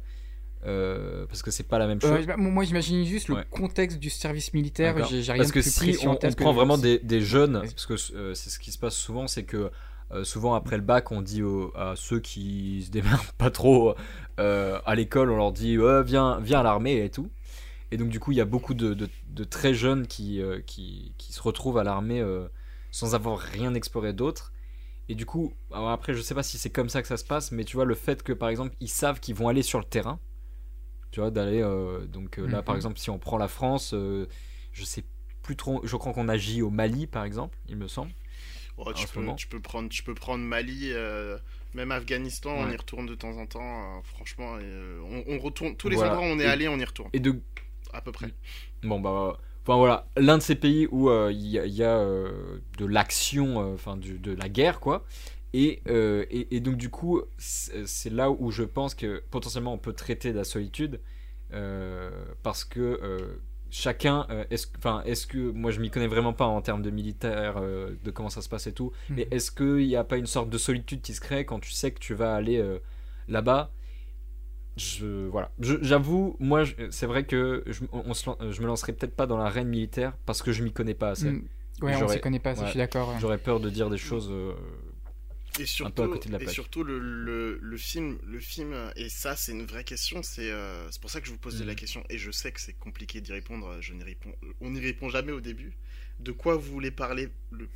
euh, 0.65 1.25
parce 1.27 1.43
que 1.43 1.51
c'est 1.51 1.67
pas 1.67 1.77
la 1.77 1.87
même 1.87 1.99
chose. 1.99 2.11
Euh, 2.11 2.25
bah, 2.25 2.37
moi, 2.37 2.63
j'imagine 2.63 3.03
juste 3.03 3.27
le 3.27 3.35
contexte 3.51 3.99
du 3.99 4.09
service 4.09 4.53
militaire. 4.53 4.95
Rien 4.95 5.35
Parce 5.35 5.51
que 5.51 5.59
plus 5.59 5.97
si 5.99 6.07
on, 6.07 6.15
que 6.15 6.33
prend 6.41 6.53
vraiment 6.53 6.77
des, 6.77 6.97
des 6.99 7.19
jeunes, 7.19 7.59
parce 7.63 7.85
que 7.85 7.97
c'est 7.97 8.49
ce 8.49 8.59
qui 8.59 8.71
se 8.71 8.77
passe 8.79 8.95
souvent, 8.95 9.27
c'est 9.27 9.43
que 9.43 9.71
souvent 10.23 10.53
après 10.53 10.77
le 10.77 10.83
bac, 10.83 11.11
on 11.11 11.21
dit 11.21 11.43
aux- 11.43 11.73
à 11.75 11.95
ceux 11.97 12.21
qui 12.21 12.83
se 12.85 12.91
démerdent 12.91 13.19
pas 13.37 13.51
trop 13.51 13.93
à 14.37 14.95
l'école, 14.95 15.31
on 15.31 15.35
leur 15.35 15.51
dit 15.51 15.77
viens, 16.05 16.39
viens 16.39 16.61
à 16.61 16.63
l'armée 16.63 17.03
et 17.03 17.09
tout. 17.09 17.29
Et 17.91 17.97
donc 17.97 18.09
du 18.09 18.19
coup, 18.19 18.31
il 18.31 18.37
y 18.37 18.41
a 18.41 18.45
beaucoup 18.45 18.73
de, 18.73 18.93
de- 18.93 19.09
de 19.29 19.43
très 19.43 19.73
jeunes 19.73 20.07
qui, 20.07 20.41
euh, 20.41 20.61
qui, 20.61 21.13
qui 21.17 21.33
se 21.33 21.41
retrouvent 21.41 21.77
à 21.77 21.83
l'armée 21.83 22.19
euh, 22.21 22.47
sans 22.91 23.15
avoir 23.15 23.39
rien 23.39 23.73
exploré 23.73 24.13
d'autre. 24.13 24.53
Et 25.09 25.15
du 25.15 25.25
coup, 25.25 25.53
alors 25.71 25.91
après, 25.91 26.13
je 26.13 26.21
sais 26.21 26.35
pas 26.35 26.43
si 26.43 26.57
c'est 26.57 26.69
comme 26.71 26.89
ça 26.89 27.01
que 27.01 27.07
ça 27.09 27.17
se 27.17 27.25
passe, 27.25 27.51
mais 27.51 27.65
tu 27.65 27.77
vois, 27.77 27.85
le 27.85 27.95
fait 27.95 28.23
que 28.23 28.33
par 28.33 28.49
exemple, 28.49 28.75
ils 28.81 28.89
savent 28.89 29.19
qu'ils 29.21 29.35
vont 29.35 29.49
aller 29.49 29.63
sur 29.63 29.79
le 29.79 29.85
terrain, 29.85 30.19
tu 31.11 31.19
vois, 31.21 31.31
d'aller. 31.31 31.61
euh, 31.61 32.05
donc 32.07 32.39
euh, 32.39 32.47
là, 32.47 32.63
par 32.63 32.75
Mhm. 32.75 32.77
exemple, 32.77 32.99
si 32.99 33.09
on 33.09 33.19
prend 33.19 33.37
la 33.37 33.47
France, 33.47 33.93
euh, 33.93 34.27
je 34.73 34.83
sais 34.85 35.03
plus 35.43 35.55
trop. 35.55 35.81
Je 35.85 35.95
crois 35.97 36.13
qu'on 36.13 36.29
agit 36.29 36.61
au 36.61 36.69
Mali, 36.69 37.07
par 37.07 37.23
exemple, 37.25 37.57
il 37.67 37.77
me 37.77 37.87
semble. 37.87 38.11
Oh, 38.77 38.93
tu, 38.93 39.07
peux, 39.07 39.33
tu, 39.35 39.47
peux 39.47 39.59
prendre, 39.59 39.89
tu 39.89 40.03
peux 40.03 40.13
prendre 40.13 40.43
Mali, 40.43 40.91
euh, 40.93 41.37
même 41.73 41.91
Afghanistan, 41.91 42.51
on 42.51 42.69
y 42.69 42.75
retourne 42.75 43.05
de 43.05 43.15
temps 43.15 43.37
en 43.37 43.45
temps. 43.47 43.97
euh, 43.97 44.01
franchement, 44.03 44.57
euh, 44.61 44.99
on, 45.27 45.35
on 45.35 45.39
retourne. 45.39 45.75
Tous 45.75 45.89
les 45.89 45.95
Voilà. 45.95 46.11
endroits 46.11 46.21
où 46.21 46.25
on 46.25 46.39
est 46.39 46.45
Et- 46.45 46.47
allé, 46.47 46.67
on 46.67 46.77
y 46.79 46.85
retourne. 46.85 47.11
Et 47.13 47.19
de. 47.19 47.41
À 47.93 48.01
peu 48.01 48.11
près. 48.11 48.33
Bon, 48.83 48.99
bah. 48.99 49.37
Enfin 49.63 49.77
voilà, 49.77 50.07
l'un 50.15 50.37
de 50.37 50.41
ces 50.43 50.55
pays 50.55 50.87
où 50.91 51.09
euh, 51.09 51.29
il 51.29 51.45
y 51.45 51.59
a, 51.59 51.65
il 51.65 51.73
y 51.73 51.83
a, 51.83 51.97
euh, 51.97 52.59
de 52.77 52.85
l'action, 52.85 53.59
euh, 53.61 53.73
enfin 53.73 53.97
de 53.97 54.33
la 54.33 54.47
guerre, 54.47 54.79
quoi. 54.79 55.03
Et, 55.53 55.81
et, 55.87 56.55
et 56.55 56.59
donc 56.61 56.77
du 56.77 56.89
coup, 56.89 57.21
c'est 57.37 58.09
là 58.09 58.29
où 58.31 58.51
je 58.51 58.63
pense 58.63 58.95
que 58.95 59.23
potentiellement 59.29 59.73
on 59.73 59.77
peut 59.77 59.93
traiter 59.93 60.31
de 60.31 60.37
la 60.37 60.43
solitude, 60.45 61.01
parce 62.43 62.63
que 62.63 63.39
chacun, 63.69 64.25
est-ce 64.49 64.67
enfin, 64.77 65.01
est-ce 65.05 65.27
que, 65.27 65.37
moi 65.51 65.71
je 65.71 65.81
m'y 65.81 65.89
connais 65.89 66.07
vraiment 66.07 66.33
pas 66.33 66.45
en 66.45 66.61
termes 66.61 66.81
de 66.81 66.89
militaire, 66.89 67.59
de 67.61 68.11
comment 68.11 68.29
ça 68.29 68.41
se 68.41 68.49
passe 68.49 68.67
et 68.67 68.73
tout, 68.73 68.91
mais 69.09 69.23
Mhm. 69.23 69.27
est-ce 69.31 69.51
qu'il 69.51 69.87
n'y 69.87 69.95
a 69.95 70.03
pas 70.03 70.17
une 70.17 70.27
sorte 70.27 70.49
de 70.49 70.57
solitude 70.57 71.01
qui 71.01 71.13
se 71.13 71.21
crée 71.21 71.45
quand 71.45 71.59
tu 71.59 71.71
sais 71.71 71.91
que 71.91 71.99
tu 71.99 72.13
vas 72.13 72.35
aller 72.35 72.63
là-bas 73.27 73.71
je, 74.77 75.27
voilà. 75.27 75.51
J'avoue, 75.59 76.35
moi, 76.39 76.63
c'est 76.91 77.05
vrai 77.07 77.25
que 77.25 77.63
je, 77.67 77.83
on- 77.91 78.13
se 78.13 78.29
je 78.51 78.61
me 78.61 78.67
lancerai 78.67 78.93
peut-être 78.93 79.15
pas 79.15 79.25
dans 79.27 79.37
l'arène 79.37 79.67
militaire 79.69 80.15
parce 80.25 80.41
que 80.41 80.51
je 80.51 80.63
m'y 80.63 80.71
connais 80.71 80.93
pas 80.93 81.09
assez. 81.11 81.31
Hmm. 81.31 81.47
Ouais, 81.81 81.95
on 82.01 82.07
s'y 82.07 82.19
connaît 82.19 82.39
pas, 82.39 82.55
ça, 82.55 82.61
ouais. 82.61 82.67
je 82.67 82.71
suis 82.71 82.77
d'accord. 82.79 83.09
ouais. 83.09 83.15
J'aurais 83.19 83.37
peur 83.37 83.59
de 83.59 83.69
dire 83.69 83.89
des 83.89 83.97
choses. 83.97 84.29
euh, 84.31 84.53
Et 85.59 85.65
surtout, 85.65 85.93
peu 85.93 86.03
à 86.03 86.07
côté 86.07 86.27
de 86.29 86.33
la 86.33 86.39
et 86.39 86.43
plaque. 86.43 86.53
surtout 86.53 86.83
le, 86.83 86.99
le, 86.99 87.57
le 87.61 87.77
film, 87.77 88.19
le 88.25 88.39
film, 88.39 88.75
et 88.95 89.09
ça 89.09 89.35
c'est 89.35 89.51
une 89.53 89.65
vraie 89.65 89.83
question, 89.83 90.21
c'est 90.21 90.51
euh, 90.51 90.89
c'est 90.91 91.01
pour 91.01 91.09
ça 91.09 91.19
que 91.19 91.25
je 91.27 91.31
vous 91.31 91.37
pose 91.39 91.59
Mhm. 91.61 91.67
la 91.67 91.75
question, 91.75 92.03
et 92.09 92.17
je 92.19 92.29
sais 92.31 92.51
que 92.51 92.61
c'est 92.61 92.73
compliqué 92.77 93.21
d'y 93.21 93.31
répondre, 93.31 93.77
je 93.81 93.93
n'y 93.93 94.03
réponds, 94.03 94.33
on 94.61 94.69
n'y 94.69 94.79
répond 94.79 95.09
jamais 95.09 95.31
au 95.31 95.41
début. 95.41 95.73
De 96.19 96.31
quoi 96.31 96.55
vous 96.55 96.71
voulez 96.71 96.91
parler 96.91 97.29
le 97.51 97.67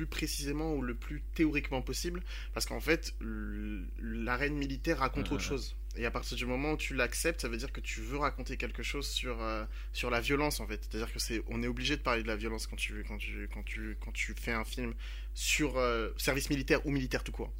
plus 0.00 0.06
précisément 0.06 0.72
ou 0.74 0.80
le 0.82 0.94
plus 0.94 1.22
théoriquement 1.34 1.82
possible, 1.82 2.22
parce 2.54 2.64
qu'en 2.64 2.80
fait, 2.80 3.14
l'arène 4.00 4.54
militaire 4.54 4.98
raconte 4.98 5.30
autre 5.32 5.42
chose. 5.42 5.76
Et 5.96 6.06
à 6.06 6.10
partir 6.10 6.36
du 6.36 6.46
moment 6.46 6.72
où 6.72 6.76
tu 6.76 6.94
l'acceptes, 6.94 7.40
ça 7.40 7.48
veut 7.48 7.56
dire 7.56 7.72
que 7.72 7.80
tu 7.80 8.00
veux 8.00 8.16
raconter 8.16 8.56
quelque 8.56 8.82
chose 8.82 9.08
sur, 9.08 9.42
euh, 9.42 9.64
sur 9.92 10.08
la 10.08 10.20
violence, 10.20 10.60
en 10.60 10.66
fait. 10.66 10.80
C'est-à-dire 10.88 11.12
que 11.12 11.18
c'est, 11.18 11.42
on 11.48 11.62
est 11.62 11.66
obligé 11.66 11.96
de 11.96 12.00
parler 12.02 12.22
de 12.22 12.28
la 12.28 12.36
violence 12.36 12.66
quand 12.68 12.76
tu, 12.76 13.04
quand 13.08 13.18
tu, 13.18 13.48
quand 13.52 13.62
tu, 13.64 13.96
quand 14.00 14.12
tu 14.12 14.32
fais 14.40 14.52
un 14.52 14.64
film 14.64 14.94
sur 15.34 15.78
euh, 15.78 16.10
service 16.16 16.48
militaire 16.48 16.86
ou 16.86 16.90
militaire 16.92 17.24
tout 17.24 17.32
court. 17.32 17.52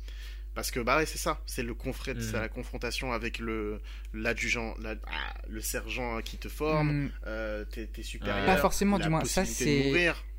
Parce 0.55 0.71
que 0.73 0.81
bah 0.81 0.97
ouais, 0.97 1.07
c'est 1.07 1.19
ça, 1.19 1.41
c'est 1.47 1.63
le 1.63 1.75
confrère, 1.75 2.17
c'est 2.21 2.33
la 2.33 2.49
confrontation 2.49 3.13
avec 3.13 3.39
le 3.39 3.81
l'adjudant, 4.13 4.75
la- 4.81 4.97
ah, 5.07 5.35
le 5.49 5.61
sergent 5.61 6.21
qui 6.23 6.39
te 6.39 6.49
forme, 6.49 7.05
Hmm, 7.05 7.11
euh, 7.27 7.65
tes, 7.65 8.03
supérieurs, 8.03 8.47
Pas 8.47 8.57
forcément, 8.57 8.99
la 8.99 9.05
du 9.05 9.11
moins. 9.11 9.25
Ça, 9.25 9.43
possibilité 9.43 9.65
de 9.79 9.83
c'est. 9.83 9.89
mourir. 9.89 10.15
c'est- 10.17 10.30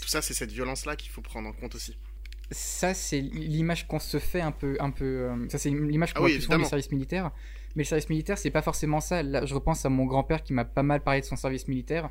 Tout 0.00 0.08
ça, 0.08 0.22
c'est 0.22 0.34
cette 0.34 0.52
violence-là 0.52 0.96
qu'il 0.96 1.10
faut 1.10 1.20
prendre 1.22 1.48
en 1.48 1.52
compte 1.52 1.74
aussi. 1.74 1.96
ça 2.50 2.92
c'est 2.94 3.20
l'image 3.20 3.86
qu'on 3.88 3.98
se 3.98 4.18
fait 4.18 4.40
un 4.42 4.52
peu 4.52 4.76
un 4.78 4.90
peu 4.90 5.04
euh, 5.04 5.48
ça 5.48 5.58
c'est 5.58 5.70
l'image 5.70 6.12
qu'on 6.12 6.20
Ah 6.20 6.24
oui, 6.26 6.32
plus 6.34 6.42
souvent 6.42 6.58
du 6.58 6.64
service 6.66 6.90
militaire 6.92 7.30
mais 7.74 7.82
le 7.82 7.88
service 7.88 8.08
militaire 8.10 8.36
c'est 8.38 8.50
pas 8.50 8.60
forcément 8.62 9.00
ça 9.00 9.22
là 9.22 9.44
je 9.46 9.54
repense 9.54 9.84
à 9.86 9.88
mon 9.88 10.04
grand-père 10.04 10.42
qui 10.42 10.52
m'a 10.52 10.66
pas 10.66 10.82
mal 10.82 11.00
parlé 11.02 11.20
de 11.22 11.26
son 11.26 11.36
service 11.36 11.66
militaire 11.68 12.10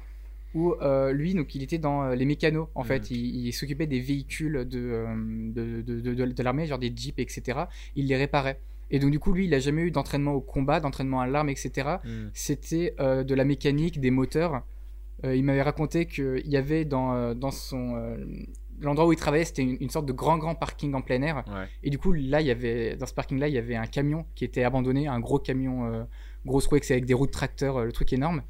où 0.56 0.74
euh, 0.82 1.12
lui 1.14 1.34
donc 1.36 1.54
il 1.56 1.62
était 1.62 1.78
dans 1.78 2.04
euh, 2.04 2.16
les 2.16 2.26
mécanos 2.26 2.68
en 2.74 2.82
Mhm. 2.82 2.88
fait 2.88 3.12
il, 3.12 3.46
il 3.48 3.54
s'occupait 3.54 3.86
des 3.88 4.00
véhicules 4.00 4.68
de 4.68 4.80
euh, 4.80 5.06
de, 5.52 5.82
de, 5.84 6.02
de, 6.02 6.14
de- 6.16 6.26
de 6.26 6.44
l'armée 6.44 6.66
genre 6.66 6.80
des 6.80 6.92
jeeps 6.96 7.20
etc 7.20 7.60
il 7.96 8.08
les 8.08 8.18
réparait 8.18 8.60
et 8.90 8.98
donc 9.00 9.12
du 9.12 9.20
coup 9.20 9.34
lui 9.34 9.46
il 9.46 9.54
a 9.54 9.60
jamais 9.60 9.84
eu 9.84 9.92
d'entraînement 9.92 10.34
au 10.34 10.42
combat 10.42 10.80
d'entraînement 10.80 11.22
à 11.22 11.28
l'arme 11.28 11.50
etc 11.50 11.98
Hmm. 12.04 12.30
c'était 12.34 12.96
euh, 13.00 13.24
de 13.24 13.36
la 13.36 13.46
mécanique, 13.46 14.02
des 14.02 14.12
moteurs. 14.12 14.64
Euh, 15.26 15.36
il 15.36 15.44
m'avait 15.44 15.62
raconté 15.62 16.06
qu'il 16.06 16.46
y 16.48 16.58
avait 16.58 16.86
dans, 16.86 17.14
euh, 17.14 17.34
dans 17.34 17.52
son. 17.52 17.96
euh, 17.96 18.18
L'endroit 18.80 19.08
où 19.08 19.14
il 19.14 19.18
travaillait, 19.18 19.46
c'était 19.46 19.62
une, 19.62 19.78
une 19.80 19.90
sorte 19.90 20.06
de 20.06 20.12
grand, 20.12 20.38
grand 20.38 20.56
parking 20.56 20.94
en 20.94 21.02
plein 21.02 21.22
air. 21.22 21.44
Ouais. 21.48 21.68
Et 21.84 21.90
du 21.90 21.98
coup, 21.98 22.12
là, 22.12 22.42
il 22.42 22.48
y 22.48 22.52
avait, 22.52 22.98
dans 22.98 23.06
ce 23.06 23.14
parking-là, 23.14 23.48
il 23.48 23.54
y 23.54 23.58
avait 23.58 23.76
un 23.76 23.86
camion 23.86 24.26
qui 24.36 24.44
était 24.44 24.64
abandonné, 24.64 25.08
un 25.08 25.20
gros 25.22 25.40
camion, 25.40 25.86
euh, 25.86 26.04
grosse 26.46 26.68
avec 26.74 27.06
des 27.06 27.14
roues 27.14 27.28
de 27.28 27.32
tracteur, 27.32 27.78
euh, 27.78 27.86
le 27.86 27.92
truc 27.94 28.12
énorme. 28.12 28.42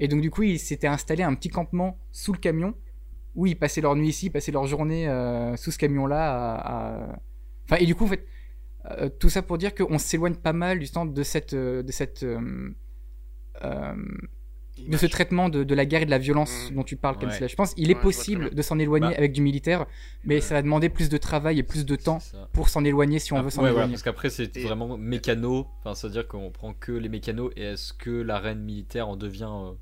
Et 0.00 0.08
donc, 0.08 0.20
du 0.20 0.30
coup, 0.30 0.42
il 0.42 0.58
s'était 0.58 0.88
installé 0.88 1.22
un 1.22 1.34
petit 1.34 1.48
campement 1.48 1.96
sous 2.12 2.32
le 2.32 2.38
camion, 2.38 2.74
où 3.34 3.46
ils 3.46 3.56
passaient 3.58 3.80
leur 3.80 3.96
nuit 3.96 4.08
ici, 4.08 4.26
ils 4.26 4.30
passaient 4.30 4.52
leur 4.52 4.66
journée 4.66 5.08
euh, 5.08 5.56
sous 5.56 5.70
ce 5.70 5.78
camion-là. 5.78 6.54
à- 6.56 7.04
à- 7.14 7.18
Enfin, 7.64 7.76
et 7.80 7.86
du 7.86 7.94
coup, 7.94 8.04
en 8.04 8.08
fait, 8.08 8.26
tout 9.18 9.28
ça 9.30 9.42
pour 9.42 9.56
dire 9.58 9.74
qu'on 9.74 9.98
s'éloigne 9.98 10.34
pas 10.34 10.52
mal 10.52 10.78
du 10.80 10.90
temps 10.90 11.06
de 11.06 11.22
cette, 11.22 11.54
de 11.54 11.92
cette, 11.92 12.24
de 14.86 14.96
ce 14.96 15.06
traitement 15.06 15.48
de, 15.48 15.64
de 15.64 15.74
la 15.74 15.86
guerre 15.86 16.02
et 16.02 16.06
de 16.06 16.10
la 16.10 16.18
violence 16.18 16.70
Mm. 16.70 16.74
dont 16.74 16.82
tu 16.84 16.96
parles, 16.96 17.16
Ouais. 17.16 17.24
Kensler. 17.26 17.48
Je 17.48 17.56
pense 17.56 17.74
qu'il 17.74 17.86
Ouais, 17.86 17.92
est 17.92 18.00
possible 18.00 18.54
de 18.54 18.62
s'en 18.62 18.78
éloigner 18.78 19.08
Bah. 19.08 19.14
avec 19.18 19.32
du 19.32 19.40
militaire, 19.40 19.86
mais 20.24 20.36
Ouais. 20.36 20.40
ça 20.40 20.54
va 20.54 20.62
demander 20.62 20.88
plus 20.88 21.08
de 21.08 21.16
travail 21.16 21.58
et 21.58 21.62
plus 21.62 21.84
de 21.86 21.96
temps 21.96 22.18
pour 22.52 22.68
s'en 22.68 22.84
éloigner 22.84 23.18
si 23.18 23.32
on 23.32 23.38
Ah, 23.38 23.42
veut 23.42 23.50
s'en 23.50 23.66
éloigner. 23.66 23.92
parce 23.92 24.02
qu'après 24.02 24.30
c'est 24.30 24.56
Et- 24.56 24.62
vraiment 24.64 24.96
mécano, 24.98 25.66
enfin 25.80 25.94
ça 25.94 26.06
veut 26.08 26.12
dire 26.12 26.26
qu'on 26.28 26.50
prend 26.50 26.72
que 26.74 26.92
les 26.92 27.08
mécanos 27.08 27.52
et 27.56 27.62
est-ce 27.62 27.92
que 27.92 28.10
l'arène 28.10 28.60
militaire 28.60 29.08
en 29.08 29.16
devient 29.16 29.48
euh, 29.50 29.72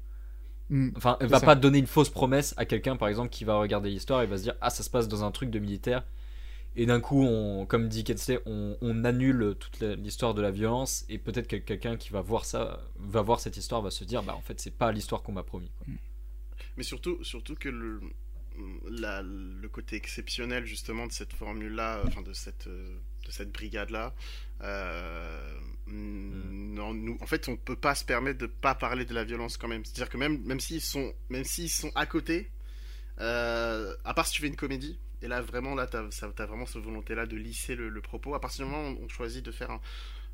Mm. 0.68 0.90
Enfin, 0.96 1.16
elle 1.20 1.28
va 1.28 1.38
ça. 1.38 1.46
pas 1.46 1.54
donner 1.54 1.78
une 1.78 1.86
fausse 1.86 2.10
promesse 2.10 2.52
à 2.56 2.64
quelqu'un, 2.64 2.96
par 2.96 3.06
exemple, 3.06 3.28
qui 3.28 3.44
va 3.44 3.56
regarder 3.56 3.88
l'histoire 3.88 4.22
et 4.22 4.26
va 4.26 4.36
se 4.36 4.42
dire 4.42 4.54
Ah, 4.60 4.68
ça 4.68 4.82
se 4.82 4.90
passe 4.90 5.06
dans 5.06 5.22
un 5.22 5.30
truc 5.30 5.48
de 5.50 5.60
militaire. 5.60 6.02
Et 6.78 6.84
d'un 6.86 7.00
coup, 7.00 7.22
on, 7.24 7.64
comme 7.66 7.88
dit 7.88 8.04
Kensley, 8.04 8.38
on, 8.46 8.76
on 8.82 9.04
annule 9.04 9.56
toute 9.58 9.80
l'histoire 9.80 10.34
de 10.34 10.42
la 10.42 10.50
violence. 10.50 11.04
Et 11.08 11.18
peut-être 11.18 11.48
que 11.48 11.56
quelqu'un 11.56 11.96
qui 11.96 12.10
va 12.10 12.20
voir 12.20 12.44
ça, 12.44 12.80
va 12.96 13.22
voir 13.22 13.40
cette 13.40 13.56
histoire, 13.56 13.80
va 13.82 13.90
se 13.90 14.04
dire 14.04 14.22
Bah, 14.22 14.34
en 14.34 14.42
fait, 14.42 14.60
c'est 14.60 14.74
pas 14.76 14.92
l'histoire 14.92 15.22
qu'on 15.22 15.32
m'a 15.32 15.42
promis. 15.42 15.70
quoi. 15.78 15.86
Mais 16.76 16.82
surtout, 16.82 17.22
surtout 17.24 17.54
que 17.54 17.70
le, 17.70 18.00
la- 18.90 19.22
le 19.22 19.68
côté 19.68 19.96
exceptionnel 19.96 20.66
justement 20.66 21.06
de 21.06 21.12
cette 21.12 21.32
formule-là, 21.32 22.02
enfin 22.06 22.20
de 22.22 22.34
cette, 22.34 22.66
euh, 22.66 22.98
de 23.26 23.30
cette 23.30 23.50
brigade-là, 23.52 24.14
euh, 24.62 25.58
non, 25.86 26.92
nous, 26.92 27.16
en 27.20 27.26
fait, 27.26 27.48
on 27.48 27.56
peut 27.56 27.76
pas 27.76 27.94
se 27.94 28.04
permettre 28.04 28.38
de 28.38 28.46
pas 28.46 28.74
parler 28.74 29.04
de 29.06 29.14
la 29.14 29.24
violence 29.24 29.56
quand 29.56 29.68
même. 29.68 29.84
C'est-à-dire 29.84 30.10
que 30.10 30.18
même, 30.18 30.42
même 30.44 30.60
s'ils 30.60 30.80
sont, 30.82 31.12
même 31.30 31.44
s'ils 31.44 31.70
sont 31.70 31.90
à 31.94 32.04
côté, 32.06 32.50
euh, 33.20 33.94
à 34.04 34.12
part 34.14 34.26
si 34.26 34.34
tu 34.34 34.42
fais 34.42 34.48
une 34.48 34.56
comédie, 34.56 34.98
et 35.26 35.28
là 35.28 35.42
vraiment 35.42 35.74
là, 35.74 35.88
t'as 35.88 36.46
vraiment 36.46 36.66
cette 36.66 36.82
volonté-là 36.82 37.26
de 37.26 37.36
lisser 37.36 37.74
le, 37.74 37.88
le 37.88 38.00
propos. 38.00 38.36
À 38.36 38.40
partir 38.40 38.64
du 38.64 38.70
moment 38.70 38.90
où 38.90 39.04
on 39.04 39.08
choisit 39.08 39.44
de 39.44 39.50
faire 39.50 39.72
un, 39.72 39.80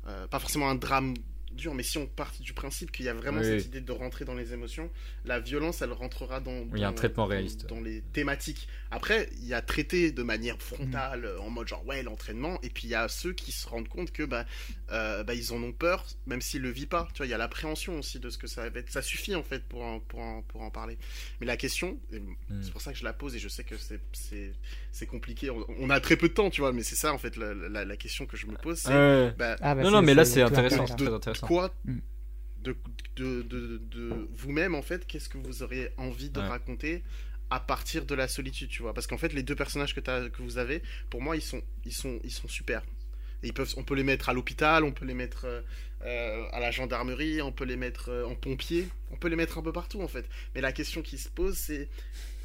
euh, 0.05 0.27
pas 0.27 0.37
forcément 0.37 0.69
un 0.69 0.75
drame 0.75 1.15
dur, 1.53 1.73
mais 1.73 1.83
si 1.83 1.97
on 1.97 2.05
part 2.07 2.31
du 2.39 2.53
principe 2.53 2.91
qu'il 2.91 3.05
y 3.05 3.09
a 3.09 3.13
vraiment 3.13 3.39
Oui, 3.41 3.45
cette 3.59 3.65
idée 3.67 3.81
de 3.81 3.91
rentrer 3.91 4.25
dans 4.25 4.35
les 4.35 4.53
émotions, 4.53 4.89
la 5.25 5.39
violence, 5.39 5.81
elle 5.81 5.91
rentrera 5.93 6.39
dans, 6.39 6.67
Il 6.73 6.79
y 6.79 6.83
a 6.83 6.89
un 6.89 6.93
traitement 6.93 7.25
réaliste. 7.25 7.67
dans 7.67 7.79
les 7.81 8.01
thématiques. 8.13 8.67
Après, 8.91 9.29
il 9.41 9.47
y 9.47 9.53
a 9.53 9.61
traité 9.61 10.11
de 10.11 10.23
manière 10.23 10.61
frontale, 10.61 11.27
en 11.39 11.49
mode 11.49 11.67
genre 11.67 11.85
ouais 11.87 12.03
l'entraînement, 12.03 12.59
et 12.61 12.69
puis 12.69 12.83
il 12.85 12.89
y 12.91 12.95
a 12.95 13.07
ceux 13.07 13.33
qui 13.33 13.51
se 13.51 13.67
rendent 13.67 13.87
compte 13.87 14.11
que 14.11 14.23
bah, 14.23 14.45
euh, 14.91 15.23
bah, 15.23 15.33
ils 15.33 15.51
en 15.53 15.61
ont 15.63 15.71
peur, 15.73 16.05
même 16.27 16.41
s'ils 16.41 16.61
le 16.61 16.69
vivent 16.69 16.87
pas. 16.87 17.07
Tu 17.13 17.17
vois, 17.17 17.25
il 17.25 17.29
y 17.29 17.33
a 17.33 17.37
l'appréhension 17.37 17.97
aussi 17.99 18.19
de 18.19 18.29
ce 18.29 18.37
que 18.37 18.47
ça 18.47 18.69
va 18.69 18.79
être. 18.79 18.91
Ça 18.91 19.01
suffit 19.01 19.35
en 19.35 19.43
fait 19.43 19.63
pour 19.63 19.83
en, 19.83 19.99
pour 19.99 20.19
en, 20.19 20.41
pour 20.43 20.61
en 20.61 20.69
parler. 20.69 20.97
Mais 21.39 21.47
la 21.47 21.57
question, 21.57 21.99
Mm. 22.11 22.61
c'est 22.61 22.71
pour 22.71 22.81
ça 22.81 22.91
que 22.91 22.97
je 22.99 23.03
la 23.03 23.13
pose 23.13 23.35
et 23.35 23.39
je 23.39 23.47
sais 23.47 23.63
que 23.63 23.77
c'est 23.77 23.99
c'est 24.11 24.51
c'est 24.91 25.05
compliqué. 25.05 25.49
On, 25.49 25.65
on 25.79 25.89
a 25.89 25.99
très 25.99 26.15
peu 26.17 26.27
de 26.29 26.33
temps, 26.33 26.49
tu 26.49 26.61
vois, 26.61 26.71
mais 26.71 26.83
c'est 26.83 26.95
ça 26.95 27.13
en 27.13 27.17
fait 27.17 27.35
la, 27.37 27.53
la, 27.53 27.85
la 27.85 27.97
question 27.97 28.25
que 28.25 28.37
je 28.37 28.45
me 28.47 28.55
pose. 28.55 28.83
Bah, 28.83 29.55
Ah, 29.61 29.75
bah, 29.75 29.83
non, 29.83 29.91
non, 29.91 30.01
mais 30.01 30.13
là, 30.13 30.25
c'est 30.25 30.43
très 30.45 30.73
intéressant. 30.79 31.42
Quoi 31.47 31.73
Mm. 31.85 31.97
de, 32.63 32.75
de, 33.17 33.41
de, 33.43 33.81
de 33.91 34.27
vous-même 34.35 34.73
en 34.75 34.81
fait 34.81 35.05
qu'est-ce 35.05 35.29
que 35.29 35.37
vous 35.37 35.63
auriez 35.63 35.89
envie 35.97 36.29
de 36.29 36.39
Ouais. 36.39 36.47
raconter 36.47 37.03
à 37.49 37.59
partir 37.59 38.05
de 38.05 38.15
la 38.15 38.27
solitude 38.27 38.69
tu 38.69 38.81
vois? 38.81 38.93
Parce 38.93 39.05
qu'en 39.07 39.17
fait 39.17 39.33
les 39.33 39.43
deux 39.43 39.55
personnages 39.55 39.93
que, 39.93 39.99
t'as- 39.99 40.29
que 40.29 40.41
vous 40.41 40.57
avez 40.57 40.81
pour 41.09 41.21
moi 41.21 41.35
ils 41.35 41.41
sont 41.41 41.61
ils 41.85 41.93
sont 41.93 42.19
ils 42.23 42.31
sont 42.31 42.47
super 42.47 42.81
Et 43.43 43.47
ils 43.47 43.53
peuvent 43.53 43.73
on 43.77 43.83
peut 43.83 43.95
les 43.95 44.03
mettre 44.03 44.29
à 44.29 44.33
l'hôpital 44.33 44.83
on 44.85 44.91
peut 44.93 45.05
les 45.05 45.13
mettre 45.13 45.45
euh, 45.45 45.61
euh, 46.05 46.45
à 46.51 46.59
la 46.59 46.71
gendarmerie 46.71 47.41
on 47.41 47.51
peut 47.51 47.65
les 47.65 47.75
mettre 47.77 48.09
euh, 48.09 48.25
en 48.25 48.35
pompier 48.35 48.87
on 49.11 49.17
peut 49.17 49.27
les 49.27 49.35
mettre 49.35 49.57
un 49.57 49.61
peu 49.61 49.71
partout 49.73 50.01
en 50.01 50.07
fait 50.07 50.25
mais 50.55 50.61
la 50.61 50.71
question 50.71 51.01
qui 51.01 51.17
se 51.17 51.29
pose 51.29 51.55
c'est 51.57 51.89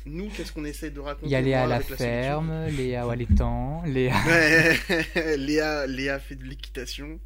nous 0.07 0.29
qu'est-ce 0.31 0.53
qu'on 0.53 0.65
essaie 0.65 0.91
de 0.91 1.01
raconter 1.01 1.27
Il 1.27 1.33
y 1.33 1.35
a 1.37 1.41
Léa 1.41 1.65
à 1.65 1.67
la 1.67 1.81
ferme, 1.81 2.67
Léa 2.69 3.07
au 3.07 3.13
l'étang, 3.15 3.83
Léa. 3.85 4.15
Ouais, 4.27 5.37
Léa, 5.37 5.87
Léa 5.87 6.19
fait 6.19 6.37
de 6.37 6.45
l'équitation. 6.45 7.19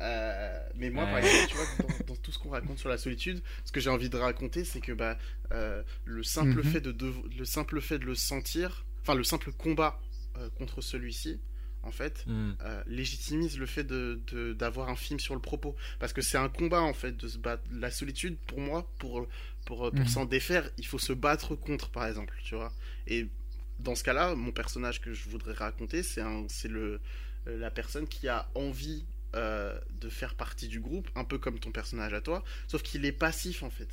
Euh, 0.00 0.68
mais 0.76 0.90
moi, 0.90 1.06
par 1.06 1.18
exemple, 1.18 1.46
tu 1.48 1.56
vois, 1.56 1.66
dans, 1.82 1.98
dans 2.06 2.16
tout 2.16 2.30
ce 2.32 2.38
qu'on 2.38 2.50
raconte 2.50 2.78
sur 2.78 2.88
la 2.88 2.98
solitude, 2.98 3.42
ce 3.64 3.72
que 3.72 3.80
j'ai 3.80 3.90
envie 3.90 4.08
de 4.08 4.16
raconter, 4.16 4.64
c'est 4.64 4.80
que 4.80 4.92
bah, 4.92 5.18
euh, 5.52 5.82
le, 6.04 6.22
simple 6.22 6.58
Mhm. 6.58 6.62
fait 6.62 6.80
de, 6.80 6.92
dev- 6.92 7.22
le 7.36 7.44
simple 7.44 7.80
fait 7.80 7.98
de 7.98 8.04
le 8.04 8.14
sentir, 8.14 8.84
enfin 9.02 9.14
le 9.14 9.24
simple 9.24 9.50
combat 9.52 10.00
euh, 10.36 10.48
contre 10.58 10.80
celui-ci, 10.82 11.40
en 11.82 11.90
fait, 11.90 12.24
euh, 12.28 12.82
légitimise 12.86 13.58
le 13.58 13.66
fait 13.66 13.84
de 13.84 14.20
de- 14.28 14.52
d'avoir 14.52 14.88
un 14.88 14.96
film 14.96 15.18
sur 15.18 15.34
le 15.34 15.40
propos. 15.40 15.74
Parce 15.98 16.12
que 16.12 16.20
c'est 16.22 16.38
un 16.38 16.48
combat, 16.48 16.80
en 16.82 16.92
fait, 16.94 17.16
de 17.16 17.26
se 17.28 17.38
battre. 17.38 17.62
La 17.72 17.90
solitude, 17.90 18.36
pour 18.46 18.60
moi, 18.60 18.88
pour, 18.98 19.26
pour, 19.64 19.90
pour 19.90 19.92
Mhm. 19.92 20.06
s'en 20.08 20.24
défaire, 20.26 20.70
il 20.78 20.86
faut 20.86 20.98
se 20.98 21.12
battre 21.12 21.54
contre, 21.56 21.90
par 21.90 22.06
exemple, 22.06 22.34
tu 22.44 22.54
vois. 22.54 22.72
Et 23.06 23.28
dans 23.80 23.94
ce 23.94 24.04
cas-là, 24.04 24.34
mon 24.34 24.52
personnage 24.52 25.00
que 25.00 25.12
je 25.12 25.28
voudrais 25.28 25.54
raconter, 25.54 26.02
c'est 26.04 26.20
un- 26.20 26.46
c'est 26.48 26.68
le 26.68 27.00
la 27.46 27.70
personne 27.70 28.06
qui 28.06 28.28
a 28.28 28.48
envie 28.54 29.06
euh, 29.38 29.78
de 30.00 30.08
faire 30.08 30.34
partie 30.34 30.68
du 30.68 30.80
groupe, 30.80 31.08
un 31.14 31.24
peu 31.24 31.38
comme 31.38 31.58
ton 31.58 31.70
personnage 31.72 32.12
à 32.12 32.20
toi, 32.20 32.42
sauf 32.66 32.82
qu'il 32.82 33.04
est 33.04 33.12
passif 33.12 33.62
en 33.62 33.70
fait. 33.70 33.88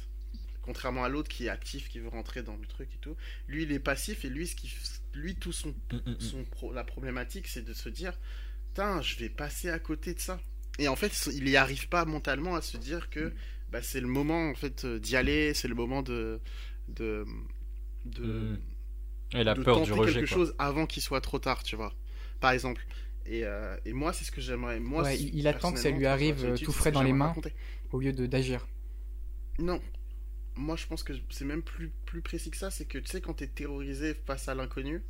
Contrairement 0.62 1.04
à 1.04 1.10
l'autre 1.10 1.30
qui 1.30 1.46
est 1.46 1.50
actif, 1.50 1.90
qui 1.90 2.00
veut 2.00 2.08
rentrer 2.10 2.42
dans 2.42 2.56
le 2.58 2.66
truc 2.66 2.90
et 2.96 2.98
tout, 3.00 3.16
lui 3.48 3.64
il 3.64 3.72
est 3.72 3.80
passif 3.80 4.26
et 4.26 4.30
lui, 4.30 4.48
ce 4.48 4.56
qui, 4.56 4.74
lui 5.14 5.36
tout 5.36 5.52
son, 5.52 5.70
Mm, 5.70 5.96
mm, 6.06 6.12
mm. 6.14 6.20
son 6.20 6.44
pro- 6.46 6.74
la 6.74 6.84
problématique 6.84 7.48
c'est 7.48 7.62
de 7.64 7.74
se 7.74 7.88
dire, 7.90 8.14
putain, 8.70 9.02
je 9.02 9.16
vais 9.18 9.30
passer 9.30 9.70
à 9.70 9.78
côté 9.80 10.14
de 10.16 10.20
ça. 10.20 10.40
Et 10.80 10.88
en 10.88 10.96
fait, 10.96 11.30
il 11.34 11.44
n'y 11.46 11.56
arrive 11.56 11.88
pas 11.88 12.04
mentalement 12.06 12.56
à 12.56 12.62
se 12.62 12.78
dire 12.78 13.10
que 13.12 13.32
bah, 13.72 13.82
c'est 13.84 14.02
le 14.02 14.08
moment 14.08 14.50
en 14.50 14.56
fait 14.56 14.86
euh, 14.86 15.00
d'y 15.00 15.16
aller, 15.16 15.54
c'est 15.54 15.68
le 15.68 15.76
moment 15.76 16.02
de 16.02 16.40
de 16.90 17.26
de, 18.06 18.24
Mm. 18.26 18.60
Et 19.34 19.44
la 19.44 19.54
de 19.56 19.64
peur 19.64 19.78
tenter 19.78 19.92
du 19.92 19.94
rejet. 19.94 20.14
quelque 20.22 20.30
quoi. 20.30 20.38
chose 20.38 20.56
avant 20.60 20.86
qu'il 20.86 21.02
soit 21.04 21.22
trop 21.22 21.40
tard, 21.40 21.64
tu 21.64 21.76
vois. 21.76 21.94
Par 22.40 22.52
exemple. 22.52 22.86
Et, 23.28 23.44
euh, 23.44 23.76
et 23.86 23.94
moi, 23.94 24.14
c'est 24.14 24.24
ce 24.24 24.32
que 24.32 24.42
j'aimerais. 24.42 24.80
Moi, 24.80 25.04
Ouais, 25.04 25.20
il- 25.20 25.36
il 25.36 25.48
attend 25.48 25.72
que 25.74 25.80
ça 25.80 25.90
lui 25.90 26.06
arrive, 26.06 26.46
euh, 26.46 26.58
tout 26.58 26.72
frais 26.72 26.92
dans 26.92 27.02
les 27.02 27.14
mains. 27.14 27.28
raconter. 27.30 27.54
Au 27.92 28.00
lieu 28.00 28.14
de 28.14 28.26
d'agir. 28.26 28.68
Non. 29.60 29.82
Moi, 30.56 30.76
je 30.76 30.86
pense 30.86 31.04
que 31.04 31.14
c'est 31.32 31.46
même 31.46 31.62
plus, 31.64 31.92
plus 32.06 32.22
précis 32.22 32.52
que 32.52 32.58
ça. 32.58 32.72
C'est 32.72 32.86
que 32.86 32.98
tu 32.98 33.08
sais, 33.08 33.22
quand 33.22 33.34
t'es 33.34 33.48
terrorisé 33.48 34.14
face 34.14 34.48
à 34.48 34.56
l'inconnu, 34.56 35.02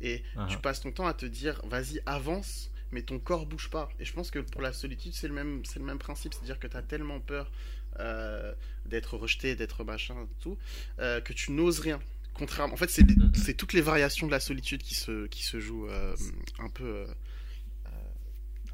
et 0.00 0.22
Ah, 0.36 0.46
tu 0.48 0.58
passes 0.58 0.80
ton 0.80 0.92
temps 0.92 1.06
à 1.06 1.14
te 1.14 1.26
dire, 1.26 1.60
vas-y, 1.66 2.00
avance, 2.06 2.70
mais 2.92 3.02
ton 3.02 3.18
corps 3.18 3.44
bouge 3.46 3.68
pas. 3.70 3.88
Et 3.98 4.04
je 4.04 4.12
pense 4.12 4.30
que 4.30 4.38
pour 4.38 4.62
la 4.62 4.72
solitude, 4.72 5.12
c'est 5.12 5.28
le 5.28 5.34
même, 5.34 5.62
c'est 5.64 5.78
le 5.80 5.84
même 5.84 5.98
principe. 5.98 6.32
C'est-à-dire 6.34 6.58
que 6.58 6.66
t'as 6.68 6.82
tellement 6.82 7.20
peur 7.20 7.50
euh, 8.00 8.54
d'être 8.86 9.16
rejeté, 9.16 9.56
d'être 9.56 9.82
machin, 9.82 10.28
tout, 10.40 10.56
euh, 11.00 11.20
que 11.20 11.32
tu 11.32 11.50
n'oses 11.52 11.80
rien. 11.80 11.98
Contrairement, 12.34 12.74
en 12.74 12.76
fait, 12.76 12.88
c'est 13.34 13.54
toutes 13.54 13.72
les 13.72 13.80
variations 13.80 14.28
de 14.28 14.30
la 14.32 14.38
solitude 14.38 14.80
qui 14.82 14.94
se, 14.94 15.26
qui 15.26 15.42
se 15.42 15.58
jouent 15.58 15.88
euh, 15.88 16.14
un 16.60 16.68
peu 16.68 17.06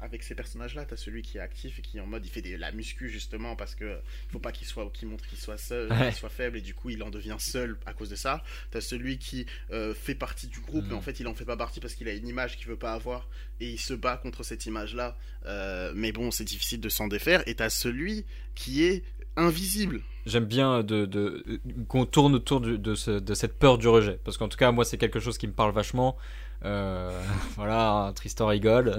avec 0.05 0.23
ces 0.23 0.35
personnages-là. 0.35 0.85
T'as 0.85 0.95
celui 0.95 1.21
qui 1.21 1.37
est 1.37 1.41
actif 1.41 1.79
et 1.79 1.81
qui 1.81 1.97
est 1.97 1.99
en 1.99 2.05
mode 2.07 2.25
il 2.25 2.29
fait 2.29 2.41
de 2.41 2.55
la 2.55 2.71
muscu 2.71 3.09
justement 3.09 3.55
parce 3.55 3.75
que 3.75 3.97
faut 4.31 4.39
pas 4.39 4.51
qu'il 4.53 4.65
soit, 4.67 4.89
qu'il 4.93 5.07
montre 5.09 5.25
qu'il 5.27 5.37
soit 5.37 5.57
seul, 5.57 5.91
Ouais. 5.91 6.05
qu'il 6.09 6.15
soit 6.15 6.29
faible 6.29 6.57
et 6.57 6.61
du 6.61 6.73
coup 6.73 6.89
il 6.89 7.03
en 7.03 7.09
devient 7.09 7.35
seul 7.39 7.77
à 7.85 7.93
cause 7.93 8.09
de 8.09 8.15
ça. 8.15 8.43
T'as 8.71 8.81
celui 8.81 9.17
qui 9.17 9.45
euh, 9.71 9.93
fait 9.93 10.15
partie 10.15 10.47
du 10.47 10.59
groupe 10.61 10.85
Mm. 10.85 10.89
mais 10.89 10.95
en 10.95 11.01
fait 11.01 11.19
il 11.19 11.27
en 11.27 11.33
fait 11.33 11.45
pas 11.45 11.57
partie 11.57 11.79
parce 11.81 11.93
qu'il 11.95 12.07
a 12.07 12.13
une 12.13 12.27
image 12.27 12.57
qu'il 12.57 12.67
veut 12.67 12.77
pas 12.77 12.93
avoir 12.93 13.27
et 13.59 13.69
il 13.69 13.79
se 13.79 13.93
bat 13.93 14.17
contre 14.17 14.43
cette 14.43 14.65
image-là. 14.65 15.17
Euh, 15.45 15.91
mais 15.95 16.11
bon, 16.11 16.31
c'est 16.31 16.43
difficile 16.43 16.79
de 16.81 16.89
s'en 16.89 17.07
défaire. 17.07 17.43
Et 17.47 17.55
t'as 17.55 17.69
celui 17.69 18.25
qui 18.55 18.83
est 18.83 19.03
invisible. 19.37 20.01
J'aime 20.25 20.45
bien 20.45 20.81
de, 20.83 21.05
de, 21.05 21.43
qu'on 21.87 22.05
tourne 22.05 22.33
autour 22.35 22.61
du- 22.61 22.79
de, 22.79 22.95
ce- 22.95 23.19
de 23.19 23.33
cette 23.33 23.59
peur 23.59 23.77
du 23.77 23.87
rejet. 23.87 24.19
Parce 24.23 24.37
qu'en 24.37 24.47
tout 24.49 24.57
cas, 24.57 24.71
moi, 24.71 24.85
c'est 24.85 24.97
quelque 24.97 25.19
chose 25.19 25.37
qui 25.37 25.45
me 25.47 25.53
parle 25.53 25.71
vachement. 25.73 26.17
Euh, 26.65 27.11
voilà, 27.55 28.11
Tristan 28.15 28.47
rigole. 28.47 28.97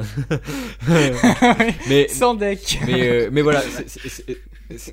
mais, 1.88 2.08
Sans 2.08 2.34
deck. 2.34 2.78
mais, 2.86 3.08
euh, 3.08 3.28
mais 3.32 3.42
voilà. 3.42 3.62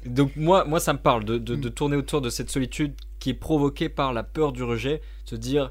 donc, 0.05 0.35
moi, 0.35 0.65
moi, 0.65 0.79
ça 0.79 0.93
me 0.93 0.99
parle 0.99 1.23
de, 1.23 1.37
de, 1.37 1.55
de 1.55 1.69
tourner 1.69 1.95
autour 1.95 2.21
de 2.21 2.29
cette 2.29 2.49
solitude 2.49 2.93
qui 3.19 3.29
est 3.29 3.35
provoquée 3.35 3.89
par 3.89 4.11
la 4.11 4.23
peur 4.23 4.51
du 4.51 4.63
rejet. 4.63 5.01
Se 5.25 5.35
dire, 5.35 5.69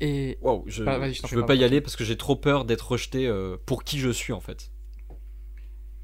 Et 0.00 0.38
waouh, 0.42 0.62
je, 0.66 0.84
Bah, 0.84 1.10
je 1.10 1.20
je 1.26 1.34
veux 1.34 1.42
pas, 1.42 1.48
pas 1.48 1.54
y 1.56 1.64
aller 1.64 1.80
parce 1.80 1.96
que 1.96 2.04
j'ai 2.04 2.16
trop 2.16 2.36
peur 2.36 2.64
d'être 2.64 2.92
rejeté 2.92 3.26
euh, 3.26 3.56
pour 3.66 3.82
qui 3.82 3.98
je 3.98 4.10
suis, 4.10 4.32
en 4.32 4.40
fait. 4.40 4.70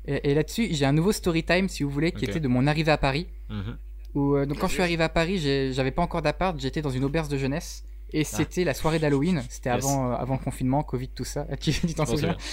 Et, 0.06 0.30
et 0.30 0.34
là-dessus, 0.34 0.68
j'ai 0.72 0.84
un 0.84 0.92
nouveau 0.92 1.12
story 1.12 1.44
time, 1.44 1.68
si 1.68 1.84
vous 1.84 1.90
voulez, 1.90 2.10
qui 2.10 2.24
était 2.24 2.40
de 2.40 2.48
mon 2.48 2.66
arrivée 2.66 2.92
à 2.92 2.98
Paris. 2.98 3.28
Mhm. 3.48 3.76
Où, 4.14 4.44
donc 4.44 4.58
quand 4.58 4.66
je 4.66 4.72
suis 4.72 4.82
arrivé 4.82 5.04
à 5.04 5.08
Paris, 5.08 5.38
j'avais 5.72 5.92
pas 5.92 6.02
encore 6.02 6.22
d'appart, 6.22 6.58
j'étais 6.58 6.82
dans 6.82 6.90
une 6.90 7.04
auberge 7.04 7.28
de 7.28 7.38
jeunesse. 7.38 7.84
Et 8.12 8.24
c'était 8.24 8.64
la 8.64 8.74
soirée 8.74 8.98
d'Halloween, 8.98 9.42
c'était 9.48 9.70
Ah. 9.70 9.76
Yes. 9.76 9.84
avant, 9.84 10.10
euh, 10.10 10.14
avant 10.14 10.34
le 10.34 10.40
confinement, 10.44 10.82
Covid, 10.82 11.08
tout 11.08 11.24
ça. 11.24 11.46
Tu 11.60 11.72
t'en 11.94 12.06
souviens. 12.06 12.36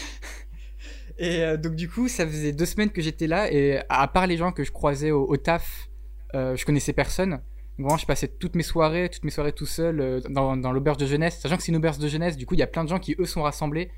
Et 1.19 1.39
euh, 1.43 1.57
donc 1.57 1.75
du 1.75 1.89
coup, 1.89 2.07
ça 2.07 2.27
faisait 2.27 2.51
deux 2.51 2.65
semaines 2.67 2.91
que 2.91 3.01
j'étais 3.01 3.25
là, 3.27 3.51
et 3.51 3.79
à 3.89 4.07
part 4.07 4.27
les 4.27 4.37
gens 4.37 4.51
que 4.51 4.63
je 4.63 4.71
croisais 4.71 5.09
au, 5.09 5.25
au 5.27 5.35
taf, 5.37 5.89
euh, 6.35 6.55
je 6.55 6.63
connaissais 6.65 6.93
personne. 6.93 7.31
Donc 7.31 7.85
vraiment, 7.87 7.97
je 7.97 8.05
passais 8.05 8.27
toutes 8.27 8.55
mes 8.55 8.61
soirées, 8.63 9.09
toutes 9.09 9.23
mes 9.23 9.31
soirées 9.31 9.51
tout 9.51 9.65
seul 9.65 9.99
euh, 9.99 10.19
dans, 10.29 10.55
dans 10.57 10.71
l'auberge 10.71 10.97
de 10.97 11.07
jeunesse. 11.07 11.39
Sachant 11.39 11.57
que 11.57 11.63
c'est 11.63 11.71
une 11.71 11.77
auberge 11.77 11.97
de 11.97 12.07
jeunesse, 12.07 12.37
du 12.37 12.45
coup, 12.45 12.53
il 12.53 12.59
y 12.59 12.63
a 12.63 12.67
plein 12.67 12.83
de 12.83 12.89
gens 12.89 12.99
qui, 12.99 13.15
eux, 13.17 13.25
sont 13.25 13.41
rassemblés. 13.43 13.89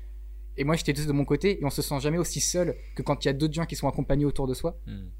Et 0.56 0.64
moi, 0.64 0.76
j'étais 0.76 0.92
tous 0.94 1.06
de 1.06 1.12
mon 1.12 1.24
côté, 1.26 1.60
et 1.60 1.64
on 1.64 1.70
se 1.70 1.82
sent 1.82 2.00
jamais 2.00 2.18
aussi 2.18 2.40
seul 2.40 2.74
que 2.94 3.02
quand 3.02 3.22
il 3.24 3.28
y 3.28 3.30
a 3.30 3.34
d'autres 3.34 3.54
gens 3.54 3.66
qui 3.66 3.76
sont 3.76 3.88
accompagnés 3.88 4.24
autour 4.24 4.46
de 4.46 4.54
soi. 4.54 4.78
Mhm. 4.86 5.10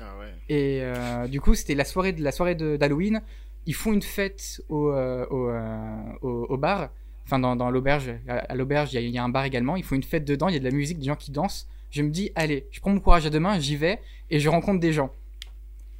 Ah 0.00 0.18
ouais. 0.18 0.32
Et 0.48 0.80
euh, 0.82 1.28
du 1.28 1.40
coup, 1.42 1.54
c'était 1.54 1.74
la 1.74 1.84
soirée 1.84 2.12
de 2.14 2.22
la 2.22 2.32
soirée 2.32 2.54
d'Halloween. 2.54 3.20
Ils 3.66 3.74
font 3.74 3.92
une 3.92 4.02
fête 4.02 4.62
au, 4.68 4.88
euh, 4.90 5.26
au, 5.30 5.48
euh, 5.48 5.96
au- 6.22 6.46
au 6.48 6.56
bar, 6.56 6.90
enfin 7.24 7.38
dans, 7.38 7.54
dans 7.56 7.70
l'auberge. 7.70 8.12
À, 8.28 8.38
à 8.38 8.54
l'auberge, 8.54 8.92
il 8.92 8.96
y, 8.96 8.98
a- 8.98 9.00
il 9.02 9.10
y 9.10 9.18
a 9.18 9.24
un 9.24 9.28
bar 9.28 9.44
également. 9.44 9.76
Ils 9.76 9.84
font 9.84 9.94
une 9.94 10.02
fête 10.02 10.24
dedans. 10.24 10.48
Il 10.48 10.54
y 10.54 10.56
a 10.56 10.60
de 10.60 10.64
la 10.64 10.70
musique, 10.70 10.98
des 10.98 11.06
gens 11.06 11.16
qui 11.16 11.30
dansent. 11.30 11.68
Je 11.90 12.02
me 12.02 12.10
dis, 12.10 12.30
allez, 12.34 12.66
je 12.70 12.80
prends 12.80 12.90
mon 12.90 13.00
courage 13.00 13.26
à 13.26 13.30
deux 13.30 13.38
mains, 13.40 13.58
j'y 13.60 13.76
vais 13.76 14.00
et 14.30 14.40
je 14.40 14.48
rencontre 14.48 14.80
des 14.80 14.92
gens. 14.92 15.10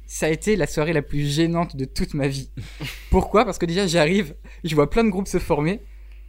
Ça 0.05 0.25
a 0.25 0.29
été 0.29 0.55
la 0.55 0.67
soirée 0.67 0.93
la 0.93 1.01
plus 1.01 1.25
gênante 1.25 1.75
de 1.75 1.85
toute 1.85 2.13
ma 2.13 2.27
vie. 2.27 2.49
Pourquoi? 3.09 3.45
Parce 3.45 3.57
que 3.57 3.65
déjà, 3.65 3.87
j'arrive, 3.87 4.35
je 4.63 4.75
vois 4.75 4.89
plein 4.89 5.03
de 5.03 5.09
groupes 5.09 5.27
se 5.27 5.39
former. 5.39 5.79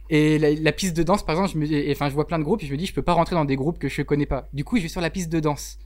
Et 0.09 0.37
la, 0.39 0.51
la 0.53 0.71
piste 0.71 0.95
de 0.95 1.03
danse, 1.03 1.25
par 1.25 1.35
exemple, 1.35 1.51
je 1.53 1.57
me, 1.57 1.71
et- 1.71 1.91
enfin, 1.91 2.09
je 2.09 2.13
vois 2.13 2.27
plein 2.27 2.37
de 2.39 2.43
groupes 2.43 2.61
et 2.63 2.67
je 2.67 2.71
me 2.71 2.77
dis, 2.77 2.85
je 2.85 2.93
peux 2.93 3.01
pas 3.01 3.13
rentrer 3.13 3.35
dans 3.35 3.43
des 3.45 3.55
groupes 3.55 3.79
que 3.79 3.89
je 3.89 4.01
connais 4.03 4.25
pas. 4.27 4.47
Du 4.53 4.63
coup, 4.63 4.77
je 4.77 4.83
vais 4.83 4.87
sur 4.87 5.01
la 5.01 5.09
piste 5.09 5.29
de 5.31 5.39
danse. 5.39 5.79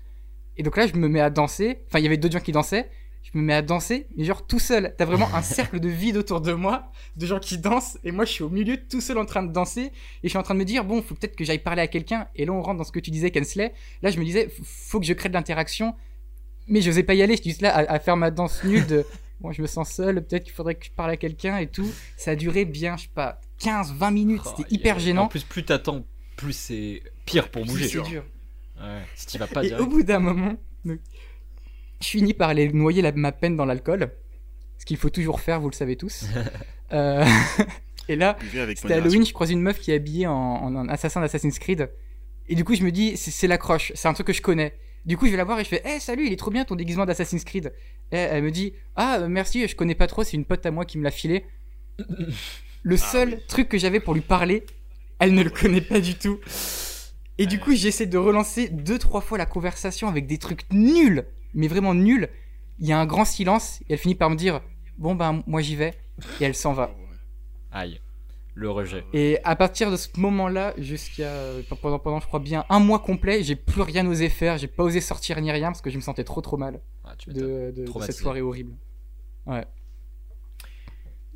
Et 0.57 0.63
donc 0.63 0.75
là, 0.77 0.87
je 0.87 0.93
me 0.95 1.07
mets 1.07 1.21
à 1.21 1.29
danser. 1.29 1.79
Enfin, 1.87 1.99
il 1.99 2.03
y 2.03 2.05
avait 2.07 2.17
d'autres 2.17 2.33
gens 2.33 2.43
qui 2.43 2.51
dansaient. 2.51 2.89
Je 3.21 3.37
me 3.37 3.43
mets 3.43 3.53
à 3.53 3.61
danser, 3.61 4.07
mais 4.17 4.23
genre 4.23 4.47
tout 4.47 4.57
seul. 4.57 4.95
T'as 4.97 5.05
vraiment 5.05 5.29
un 5.35 5.43
cercle 5.43 5.79
de 5.79 5.87
vide 5.89 6.17
autour 6.17 6.41
de 6.41 6.51
moi, 6.53 6.91
de 7.15 7.25
gens 7.27 7.39
qui 7.39 7.59
dansent, 7.59 7.99
et 8.03 8.11
moi 8.11 8.25
je 8.25 8.31
suis 8.31 8.43
au 8.43 8.49
milieu 8.49 8.75
tout 8.77 9.01
seul 9.01 9.19
en 9.19 9.25
train 9.25 9.43
de 9.43 9.51
danser, 9.51 9.81
et 9.83 9.91
je 10.23 10.29
suis 10.29 10.37
en 10.37 10.41
train 10.43 10.55
de 10.55 10.59
me 10.59 10.65
dire, 10.65 10.83
bon, 10.83 11.01
faut 11.03 11.13
peut-être 11.13 11.35
que 11.35 11.43
j'aille 11.45 11.59
parler 11.59 11.81
à 11.83 11.87
quelqu'un. 11.87 12.27
Et 12.35 12.45
là, 12.45 12.53
on 12.53 12.61
rentre 12.63 12.77
dans 12.79 12.83
ce 12.83 12.91
que 12.91 12.99
tu 12.99 13.11
disais, 13.11 13.29
Kensley. 13.29 13.73
Là, 14.01 14.09
je 14.09 14.19
me 14.19 14.25
disais, 14.25 14.49
faut 14.63 14.99
que 14.99 15.05
je 15.05 15.13
crée 15.13 15.29
de 15.29 15.35
l'interaction, 15.35 15.93
mais 16.67 16.81
je 16.81 16.89
n'osais 16.89 17.03
pas 17.03 17.13
y 17.13 17.21
aller. 17.21 17.35
Je 17.35 17.41
suis 17.41 17.51
juste 17.51 17.61
là 17.61 17.75
à, 17.75 17.91
à 17.93 17.99
faire 17.99 18.17
ma 18.17 18.31
danse 18.31 18.63
nulle 18.63 18.87
de, 18.87 19.05
bon, 19.41 19.51
je 19.51 19.61
me 19.61 19.67
sens 19.67 19.91
seul, 19.91 20.25
peut-être 20.25 20.45
qu'il 20.45 20.53
faudrait 20.53 20.73
que 20.75 20.85
je 20.85 20.91
parle 20.91 21.11
à 21.11 21.17
quelqu'un 21.17 21.57
et 21.57 21.67
tout. 21.67 21.91
Ça 22.17 22.31
a 22.31 22.35
duré 22.35 22.65
bien, 22.65 22.97
je 22.97 23.03
sais 23.03 23.09
pas, 23.13 23.39
15, 23.59 23.93
20 23.93 24.09
minutes, 24.11 24.41
Oh, 24.45 24.49
c'était 24.57 24.63
a- 24.71 24.73
hyper 24.75 24.95
En 24.95 24.99
gênant. 24.99 25.27
plus, 25.27 25.43
plus 25.43 25.65
t'attends, 25.65 26.03
plus 26.35 26.53
c'est 26.53 27.03
pire 27.25 27.51
pour 27.51 27.63
bouger. 27.65 27.85
c'est 27.87 27.91
dur. 27.91 28.07
dur. 28.07 28.23
Ouais. 28.81 29.01
Si 29.15 29.27
tu 29.27 29.37
vas 29.37 29.45
pas 29.45 29.63
Et 29.63 29.67
direct. 29.67 29.83
au 29.83 29.87
bout 29.87 30.01
d'un 30.01 30.19
moment, 30.19 30.55
donc, 30.85 30.99
je 32.01 32.07
finis 32.07 32.33
par 32.33 32.49
aller 32.49 32.71
noyer 32.71 33.01
la- 33.01 33.11
ma 33.11 33.31
peine 33.31 33.55
dans 33.55 33.65
l'alcool. 33.65 34.11
Ce 34.77 34.85
qu'il 34.85 34.97
faut 34.97 35.09
toujours 35.09 35.41
faire, 35.41 35.59
vous 35.59 35.69
le 35.69 35.75
savez 35.75 35.95
tous. 35.95 36.25
Euh, 36.91 37.23
et 38.09 38.15
là, 38.15 38.35
c'était. 38.75 38.93
Halloween, 38.95 39.23
je 39.23 39.31
croise 39.31 39.51
une 39.51 39.61
meuf 39.61 39.79
qui 39.79 39.91
est 39.91 39.93
habillée 39.93 40.25
en, 40.25 40.33
en- 40.33 40.75
en 40.75 40.89
assassin 40.89 41.21
d'Assassin's 41.21 41.59
Creed. 41.59 41.87
Et 42.47 42.55
du 42.55 42.63
coup, 42.63 42.73
je 42.73 42.81
me 42.83 42.91
dis, 42.91 43.15
c'est 43.15 43.45
l'accroche, 43.45 43.91
c'est 43.93 44.07
un 44.07 44.13
truc 44.13 44.25
que 44.25 44.33
je 44.33 44.41
connais. 44.41 44.73
Du 45.05 45.15
coup, 45.15 45.27
je 45.27 45.31
vais 45.31 45.37
la 45.37 45.43
voir 45.43 45.59
et 45.59 45.63
je 45.63 45.69
fais, 45.69 45.83
hey, 45.85 45.99
salut, 46.01 46.25
il 46.25 46.33
est 46.33 46.35
trop 46.35 46.49
bien 46.49 46.65
ton 46.65 46.73
déguisement 46.75 47.05
d'Assassin's 47.05 47.43
Creed. 47.43 47.71
Et 48.11 48.17
elle 48.17 48.41
me 48.43 48.49
dit, 48.49 48.73
ah, 48.95 49.19
euh, 49.19 49.27
merci, 49.27 49.67
je 49.67 49.75
connais 49.75 49.93
pas 49.93 50.07
trop, 50.07 50.23
c'est 50.23 50.35
une 50.35 50.45
pote 50.45 50.65
à 50.65 50.71
moi 50.71 50.83
qui 50.83 50.97
me 50.97 51.03
l'a 51.03 51.11
filé. 51.11 51.45
Le 52.81 52.95
Ah 52.95 52.97
seul 52.97 53.29
oui. 53.35 53.43
truc 53.47 53.69
que 53.69 53.77
j'avais 53.77 53.99
pour 53.99 54.15
lui 54.15 54.21
parler, 54.21 54.65
elle 55.19 55.35
ne 55.35 55.43
le 55.43 55.51
connaît 55.51 55.81
pas 55.81 55.99
du 55.99 56.15
tout. 56.15 56.39
Et 57.37 57.45
du 57.45 57.59
coup, 57.59 57.75
j'essaie 57.75 58.07
de 58.07 58.17
relancer 58.17 58.67
deux, 58.69 58.97
trois 58.97 59.21
fois 59.21 59.37
la 59.37 59.45
conversation 59.45 60.07
avec 60.07 60.25
des 60.25 60.39
trucs 60.39 60.61
nuls, 60.73 61.25
mais 61.53 61.67
vraiment 61.67 61.93
nuls. 61.93 62.29
Il 62.79 62.87
y 62.87 62.91
a 62.93 62.99
un 62.99 63.05
grand 63.05 63.25
silence 63.25 63.81
et 63.89 63.93
elle 63.93 63.97
finit 63.99 64.15
par 64.15 64.29
me 64.29 64.35
dire, 64.35 64.61
bon 64.97 65.15
ben, 65.15 65.43
moi 65.47 65.61
j'y 65.61 65.75
vais. 65.75 65.93
Et 66.39 66.45
elle 66.45 66.55
s'en 66.55 66.73
va. 66.73 66.91
Aïe. 67.71 67.99
Le 68.55 68.69
rejet. 68.69 69.05
Et 69.13 69.37
à 69.45 69.55
partir 69.55 69.89
de 69.91 69.95
ce 69.95 70.09
moment-là, 70.17 70.73
jusqu'à 70.77 71.31
pendant, 71.81 71.97
pendant 71.99 72.19
je 72.19 72.27
crois 72.27 72.39
bien 72.41 72.65
un 72.69 72.79
mois 72.79 72.99
complet, 72.99 73.41
j'ai 73.43 73.55
plus 73.55 73.81
rien 73.81 74.05
osé 74.05 74.27
faire, 74.27 74.57
j'ai 74.57 74.67
pas 74.67 74.83
osé 74.83 74.99
sortir 74.99 75.39
ni 75.39 75.49
rien 75.51 75.67
parce 75.67 75.81
que 75.81 75.89
je 75.89 75.95
me 75.95 76.01
sentais 76.01 76.25
trop 76.25 76.41
trop 76.41 76.57
mal 76.57 76.81
Ah, 77.05 77.15
tu 77.17 77.29
de, 77.31 77.71
de- 77.75 77.85
de 77.85 78.01
cette 78.01 78.15
soirée 78.17 78.41
horrible. 78.41 78.73
Ouais. 79.45 79.65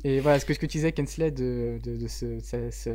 Et 0.04 0.20
voilà, 0.20 0.38
ce 0.38 0.44
que, 0.44 0.52
ce 0.52 0.58
que 0.58 0.66
tu 0.66 0.76
disais, 0.78 0.92
Kensley, 0.92 1.30
de, 1.30 1.78
de, 1.82 1.96
de 1.96 2.08
ce, 2.08 2.38
ce- 2.40 2.70
ce, 2.70 2.90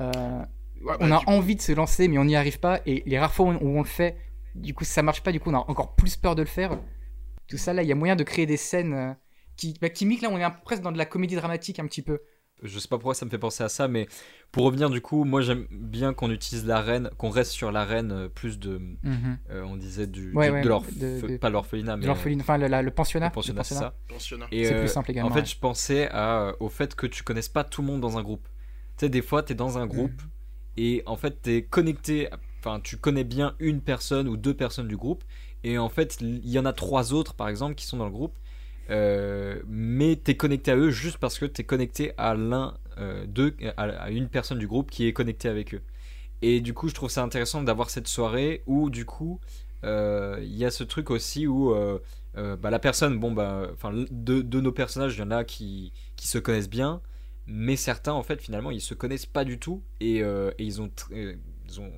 euh, 0.00 0.42
Ouais, 0.82 0.94
on 1.00 1.08
bah, 1.08 1.16
a 1.16 1.20
coup, 1.20 1.30
envie 1.30 1.56
de 1.56 1.62
se 1.62 1.72
lancer, 1.72 2.06
mais 2.08 2.18
on 2.18 2.24
n'y 2.24 2.36
arrive 2.36 2.58
pas. 2.60 2.80
Et 2.86 3.02
les 3.06 3.18
rares 3.18 3.32
fois 3.32 3.46
où 3.46 3.48
on, 3.50 3.56
où 3.62 3.78
on 3.78 3.82
le 3.82 3.86
fait, 3.88 4.16
du 4.60 4.74
coup, 4.74 4.84
ça 4.84 5.02
marche 5.02 5.22
pas. 5.22 5.32
Du 5.32 5.40
coup, 5.40 5.50
on 5.50 5.54
a 5.54 5.58
encore 5.68 5.94
plus 5.96 6.16
peur 6.16 6.34
de 6.34 6.42
le 6.42 6.48
faire. 6.48 6.78
Tout 7.48 7.56
ça, 7.58 7.72
là, 7.72 7.82
il 7.82 7.88
y 7.88 7.92
a 7.92 7.94
moyen 7.94 8.16
de 8.16 8.24
créer 8.24 8.46
des 8.46 8.56
scènes 8.56 8.92
euh, 8.94 9.12
qui, 9.56 9.74
bah, 9.80 9.88
qui 9.88 10.04
miquent, 10.06 10.22
là, 10.22 10.30
on 10.30 10.38
est 10.38 10.42
un- 10.44 10.50
presque 10.50 10.82
dans 10.82 10.92
de 10.92 10.98
la 10.98 11.06
comédie 11.06 11.36
dramatique 11.36 11.78
un 11.78 11.86
petit 11.86 12.02
peu. 12.02 12.20
Je 12.62 12.78
sais 12.78 12.88
pas 12.88 12.96
pourquoi 12.96 13.14
ça 13.14 13.26
me 13.26 13.30
fait 13.30 13.38
penser 13.38 13.62
à 13.62 13.68
ça, 13.68 13.86
mais 13.86 14.08
pour 14.50 14.64
revenir 14.64 14.88
du 14.88 15.02
coup, 15.02 15.24
moi 15.24 15.42
j'aime 15.42 15.66
bien 15.70 16.14
qu'on 16.14 16.30
utilise 16.30 16.64
l'arène, 16.64 17.10
qu'on 17.18 17.28
reste 17.28 17.50
sur 17.50 17.70
l'arène 17.70 18.12
euh, 18.12 18.28
plus 18.30 18.58
de, 18.58 18.80
euh, 19.50 19.62
on 19.64 19.76
disait 19.76 20.06
du, 20.06 20.32
Ouais, 20.32 20.48
de, 20.48 20.52
ouais, 20.54 20.62
de 20.62 20.68
l'orphe- 20.70 20.98
de- 20.98 21.20
de- 21.28 21.36
pas 21.36 21.50
l'orphelinat, 21.50 21.96
mais 21.98 22.02
De 22.04 22.06
l'orpheline, 22.06 22.40
enfin, 22.40 22.56
le, 22.56 22.66
la- 22.68 22.80
le 22.80 22.90
pensionnat. 22.90 23.26
le 23.26 23.32
pensionnat, 23.32 23.62
c'est 23.62 23.74
ça. 23.74 23.94
pensionnat. 24.08 24.46
Et, 24.52 24.64
C'est 24.64 24.74
euh, 24.74 24.78
plus 24.80 24.88
simple 24.88 25.10
également, 25.10 25.28
En 25.30 25.34
fait, 25.34 25.40
ouais. 25.40 25.44
je 25.46 25.58
pensais 25.58 26.08
à, 26.10 26.54
au 26.58 26.70
fait 26.70 26.94
que 26.94 27.06
tu 27.06 27.22
connaisses 27.22 27.50
pas 27.50 27.62
tout 27.62 27.82
le 27.82 27.88
monde 27.88 28.00
dans 28.00 28.16
un 28.16 28.22
groupe. 28.22 28.48
Tu 28.96 29.04
sais, 29.04 29.08
des 29.10 29.20
fois, 29.20 29.42
tu 29.42 29.52
es 29.52 29.54
dans 29.54 29.76
un 29.76 29.86
groupe 29.86 30.22
Mm. 30.22 30.28
et 30.78 31.02
en 31.04 31.16
fait, 31.16 31.42
tu 31.42 31.50
es 31.56 31.62
connecté, 31.62 32.30
enfin, 32.66 32.80
tu 32.80 32.96
connais 32.96 33.24
bien 33.24 33.54
une 33.60 33.80
personne 33.80 34.28
ou 34.28 34.36
deux 34.36 34.54
personnes 34.54 34.88
du 34.88 34.96
groupe 34.96 35.22
et 35.66 35.78
en 35.78 35.88
fait, 35.88 36.18
il 36.20 36.48
y 36.48 36.58
en 36.60 36.64
a 36.64 36.72
trois 36.72 37.12
autres, 37.12 37.34
par 37.34 37.48
exemple, 37.48 37.74
qui 37.74 37.86
sont 37.86 37.96
dans 37.96 38.04
le 38.04 38.12
groupe. 38.12 38.36
euh, 38.90 39.60
mais 39.66 40.20
tu 40.24 40.30
es 40.30 40.36
connecté 40.36 40.70
à 40.70 40.76
eux 40.76 40.90
juste 40.90 41.18
parce 41.18 41.38
que 41.40 41.44
tu 41.46 41.62
es 41.62 41.64
connecté 41.64 42.12
à 42.18 42.34
l'un 42.36 42.78
euh, 42.98 43.26
d'eux, 43.26 43.56
à, 43.76 44.10
une 44.10 44.28
personne 44.28 44.58
du 44.60 44.68
groupe 44.68 44.92
qui 44.92 45.06
est 45.08 45.12
connectée 45.12 45.48
avec 45.48 45.74
eux. 45.74 45.82
Et 46.40 46.60
du 46.60 46.72
coup, 46.72 46.88
je 46.88 46.94
trouve 46.94 47.10
ça 47.10 47.22
intéressant 47.24 47.62
d'avoir 47.64 47.90
cette 47.90 48.06
soirée 48.06 48.62
où, 48.66 48.90
du 48.90 49.04
coup, 49.04 49.40
euh, 49.82 50.38
il 50.40 50.56
y 50.56 50.64
a 50.64 50.70
ce 50.70 50.84
truc 50.84 51.10
aussi 51.10 51.48
où 51.48 51.74
bah, 52.34 52.70
la 52.70 52.78
personne, 52.78 53.18
bon, 53.18 53.32
bah, 53.32 53.68
enfin, 53.72 53.92
de, 53.92 54.42
de 54.42 54.60
nos 54.60 54.72
personnages, 54.72 55.16
il 55.16 55.20
y 55.20 55.22
en 55.22 55.32
a 55.32 55.42
qui, 55.44 55.92
qui 56.14 56.28
se 56.28 56.38
connaissent 56.38 56.70
bien, 56.70 57.00
mais 57.46 57.74
certains, 57.74 58.12
en 58.12 58.22
fait, 58.22 58.40
finalement, 58.40 58.70
ils 58.70 58.80
se 58.80 58.94
connaissent 58.94 59.26
pas 59.26 59.44
du 59.44 59.58
tout 59.58 59.82
et, 60.00 60.22
ils, 60.58 60.80
ont 60.80 60.90
ils, 61.10 61.80
ont, 61.80 61.90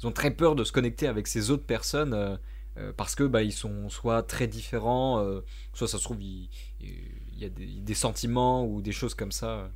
ils 0.00 0.06
ont 0.06 0.12
très 0.12 0.30
peur 0.30 0.54
de 0.56 0.64
se 0.64 0.72
connecter 0.72 1.06
avec 1.06 1.26
ces 1.26 1.50
autres 1.50 1.64
personnes 1.66 2.14
euh, 2.14 2.36
euh, 2.78 2.92
parce 2.96 3.14
que 3.14 3.24
bah, 3.24 3.42
ils 3.42 3.52
sont 3.52 3.88
soit 3.88 4.22
très 4.22 4.46
différents, 4.48 5.20
euh, 5.20 5.40
soit 5.74 5.88
ça 5.88 5.98
se 5.98 6.04
trouve, 6.04 6.22
il, 6.22 6.48
il 6.80 7.38
y 7.38 7.44
a 7.44 7.48
des, 7.48 7.66
des 7.80 7.94
sentiments 7.94 8.66
ou 8.66 8.80
des 8.82 8.92
choses 8.92 9.14
comme 9.14 9.32
ça. 9.32 9.70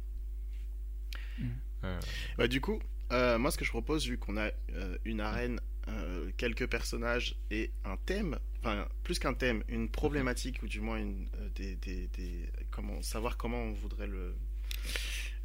Bah, 2.38 2.48
du 2.48 2.60
coup, 2.60 2.80
euh, 3.12 3.38
moi, 3.38 3.50
ce 3.50 3.58
que 3.58 3.64
je 3.64 3.70
propose, 3.70 4.06
vu 4.06 4.18
qu'on 4.18 4.36
a 4.36 4.50
euh, 4.74 4.96
une 5.04 5.20
arène, 5.20 5.60
euh, 5.88 6.30
quelques 6.36 6.66
personnages 6.68 7.36
et 7.50 7.70
un 7.84 7.96
thème, 8.06 8.38
enfin, 8.60 8.86
plus 9.02 9.18
qu'un 9.18 9.34
thème, 9.34 9.62
une 9.68 9.88
problématique, 9.90 10.62
ou 10.62 10.68
du 10.68 10.80
moins 10.80 10.96
une, 10.98 11.28
euh, 11.36 11.48
des, 11.54 11.76
des- 11.76 12.08
des- 12.08 12.48
comment, 12.70 13.02
savoir 13.02 13.36
comment 13.36 13.58
on 13.62 13.72
voudrait 13.72 14.06
le, 14.06 14.34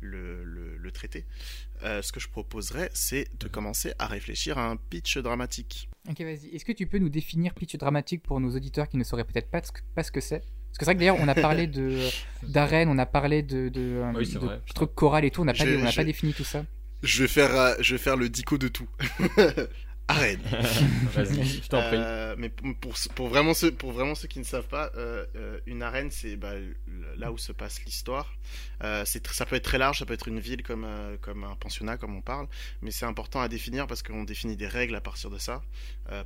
le, 0.02 0.43
le- 0.43 0.78
le 0.78 0.91
traiter, 0.91 1.26
euh, 1.84 2.02
ce 2.02 2.12
que 2.12 2.20
je 2.20 2.28
proposerais, 2.30 2.89
c'est 2.93 3.28
de 3.39 3.47
commencer 3.47 3.93
à 4.00 4.08
réfléchir 4.08 4.58
à 4.58 4.70
un 4.70 4.76
pitch 4.78 5.18
dramatique. 5.18 5.89
Ok, 6.10 6.22
vas-y. 6.22 6.47
Est-ce 6.56 6.66
que 6.66 6.72
tu 6.72 6.88
peux 6.88 6.97
nous 7.00 7.10
définir 7.10 7.54
pitch 7.54 7.76
dramatique 7.76 8.24
pour 8.24 8.39
nos 8.39 8.56
auditeurs 8.56 8.88
qui 8.89 8.97
ne 8.97 9.04
sauraient 9.04 9.26
peut-être 9.26 9.50
pas 9.52 9.62
ce 9.62 9.72
que, 9.72 9.80
pas 9.95 10.04
ce 10.04 10.12
que 10.12 10.22
c'est? 10.22 10.39
Parce 10.39 10.78
que 10.78 10.80
c'est 10.80 10.86
vrai 10.86 10.95
que 10.95 11.00
d'ailleurs, 11.00 11.18
on 11.20 11.28
a 11.28 11.36
parlé 11.36 11.68
de 11.68 12.08
d'arène, 12.43 12.89
on 12.89 12.97
a 12.97 13.06
parlé 13.06 13.41
de, 13.43 13.70
de, 13.70 13.82
euh, 13.82 14.12
Oui, 14.16 14.26
c'est 14.26 14.39
de 14.39 14.45
vrai. 14.45 14.62
trucs 14.74 14.93
choral 14.95 15.26
et 15.26 15.32
tout, 15.32 15.41
on 15.41 15.45
n'a 15.45 15.54
pas, 15.54 15.66
on 15.66 15.91
pas 15.91 16.04
défini 16.04 16.34
tout 16.34 16.43
ça. 16.43 16.66
Je 17.02 17.22
vais 17.24 17.28
faire, 17.28 17.56
euh, 17.56 17.76
je 17.80 17.95
vais 17.95 17.97
faire 18.00 18.18
le 18.18 18.30
dico 18.30 18.58
de 18.58 18.68
tout. 18.68 18.88
arène. 20.10 20.41
Vas-y, 21.14 21.43
je 21.45 21.68
t'en 21.68 21.82
prie. 21.82 21.97
Euh, 21.97 22.36
mais 22.38 22.49
pour, 23.16 23.28
vraiment 23.28 23.53
ceux, 23.53 23.72
pour 23.72 23.91
vraiment 23.91 24.16
ceux 24.16 24.28
qui 24.28 24.39
ne 24.39 24.43
savent 24.43 24.68
pas, 24.68 24.91
euh, 24.95 25.26
euh, 25.36 25.60
une 25.66 25.84
arène, 25.84 26.12
c'est 26.12 26.36
bah, 26.36 26.53
là 27.18 27.32
où 27.32 27.38
se 27.38 27.51
passe 27.51 27.84
l'histoire. 27.86 28.34
Euh, 28.84 29.05
ça 29.05 29.45
peut 29.45 29.55
être 29.55 29.64
très 29.64 29.78
large, 29.78 29.99
ça 29.99 30.05
peut 30.05 30.14
être 30.14 30.28
une 30.28 30.39
ville 30.39 30.64
comme, 30.64 30.88
comme 31.22 31.43
un 31.43 31.55
pensionnat, 31.55 31.97
comme 31.97 32.16
on 32.16 32.22
parle, 32.22 32.47
mais 32.82 32.91
c'est 32.91 33.05
important 33.05 33.41
à 33.41 33.47
définir 33.47 33.88
parce 33.88 34.03
qu'on 34.03 34.24
définit 34.24 34.55
des 34.55 34.68
règles 34.68 34.95
à 34.95 35.01
partir 35.01 35.30
de 35.30 35.38
ça. 35.38 35.62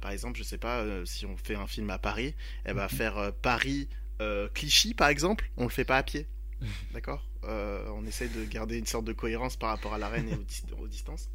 Par 0.02 0.12
exemple, 0.12 0.38
je 0.38 0.44
sais 0.44 0.58
pas, 0.58 0.84
si 1.06 1.26
on 1.26 1.36
fait 1.38 1.56
un 1.56 1.68
film 1.68 1.90
à 1.90 2.00
Paris, 2.00 2.36
eh 2.66 2.74
ben, 2.74 2.88
faire 2.88 3.18
euh, 3.18 3.32
Paris 3.32 3.90
euh, 4.22 4.48
Clichy, 4.54 4.94
par 4.94 5.10
exemple, 5.10 5.50
on 5.58 5.64
le 5.64 5.70
fait 5.70 5.86
pas 5.86 5.98
à 5.98 6.04
pied. 6.04 6.28
D'accord 6.94 7.24
Euh, 7.44 7.86
On 7.94 8.06
essaie 8.06 8.28
de 8.30 8.44
garder 8.46 8.78
une 8.78 8.86
sorte 8.86 9.06
de 9.06 9.14
cohérence 9.14 9.58
par 9.58 9.70
rapport 9.70 9.94
à 9.94 9.98
l'arène 9.98 10.30
et 10.30 10.34
aux, 10.36 10.44
dis- 10.44 10.64
aux 10.80 10.88
distances. 10.88 11.30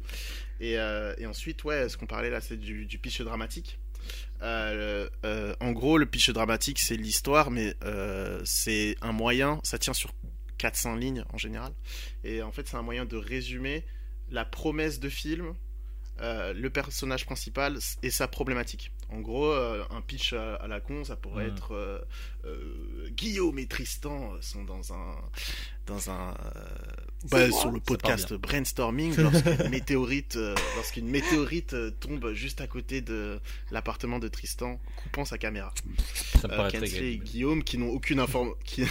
Et, 0.59 0.77
euh, 0.77 1.13
et 1.17 1.25
ensuite, 1.25 1.63
ouais, 1.63 1.87
ce 1.89 1.97
qu'on 1.97 2.05
parlait 2.07 2.29
là, 2.29 2.41
c'est 2.41 2.57
du, 2.57 2.85
du 2.85 2.97
pitch 2.97 3.21
dramatique. 3.21 3.79
Euh, 4.41 5.07
en 5.59 5.71
gros, 5.71 5.97
le 5.97 6.05
pitch 6.05 6.29
dramatique, 6.31 6.79
c'est 6.79 6.95
l'histoire, 6.95 7.51
mais 7.51 7.75
c'est 8.45 8.95
un 9.01 9.11
moyen, 9.11 9.59
ça 9.63 9.77
tient 9.77 9.93
sur 9.93 10.13
400 10.57 10.95
lignes 10.95 11.23
en 11.33 11.37
général. 11.37 11.73
Et 12.23 12.41
en 12.41 12.51
fait, 12.51 12.67
c'est 12.67 12.77
un 12.77 12.81
moyen 12.81 13.05
de 13.05 13.15
résumer 13.17 13.85
la 14.31 14.45
promesse 14.45 14.99
de 14.99 15.09
film, 15.09 15.53
le 16.21 16.67
personnage 16.69 17.25
principal 17.25 17.77
et 18.03 18.09
sa 18.11 18.27
problématique. 18.27 18.91
En 19.11 19.21
gros, 19.21 19.45
euh, 19.51 19.83
un 19.89 20.01
pitch 20.01 20.33
à, 20.33 20.55
à 20.55 20.67
la 20.67 20.79
con, 20.81 21.03
ça 21.03 21.15
pourrait 21.15 21.47
Mhm. 21.47 21.53
être 21.55 21.71
euh, 21.73 21.99
euh, 22.45 23.09
Guillaume 23.11 23.57
et 23.57 23.65
Tristan 23.65 24.33
sont 24.41 24.63
dans 24.63 24.93
un 24.93 25.15
dans 25.87 26.11
un 26.11 26.35
euh, 26.55 26.63
bah, 27.31 27.49
sur 27.51 27.71
le 27.71 27.79
podcast 27.79 28.33
brainstorming 28.35 29.15
lorsqu'une 29.17 29.69
météorite 29.69 30.35
euh, 30.35 30.53
lorsqu'une 30.75 31.07
météorite 31.07 31.75
tombe 31.99 32.33
juste 32.33 32.61
à 32.61 32.67
côté 32.67 33.01
de 33.01 33.39
l'appartement 33.71 34.19
de 34.19 34.27
Tristan 34.27 34.79
coupant 34.97 35.25
sa 35.25 35.39
caméra. 35.39 35.73
Ça 36.35 36.47
me 36.47 36.53
Euh, 36.53 36.57
paraît 36.57 36.69
très 36.69 36.81
Kensley 36.81 37.13
et. 37.13 37.17
Guillaume 37.17 37.63
qui 37.63 37.79
n'ont 37.79 37.89
aucune 37.89 38.19
inform- 38.19 38.53
qui, 38.63 38.83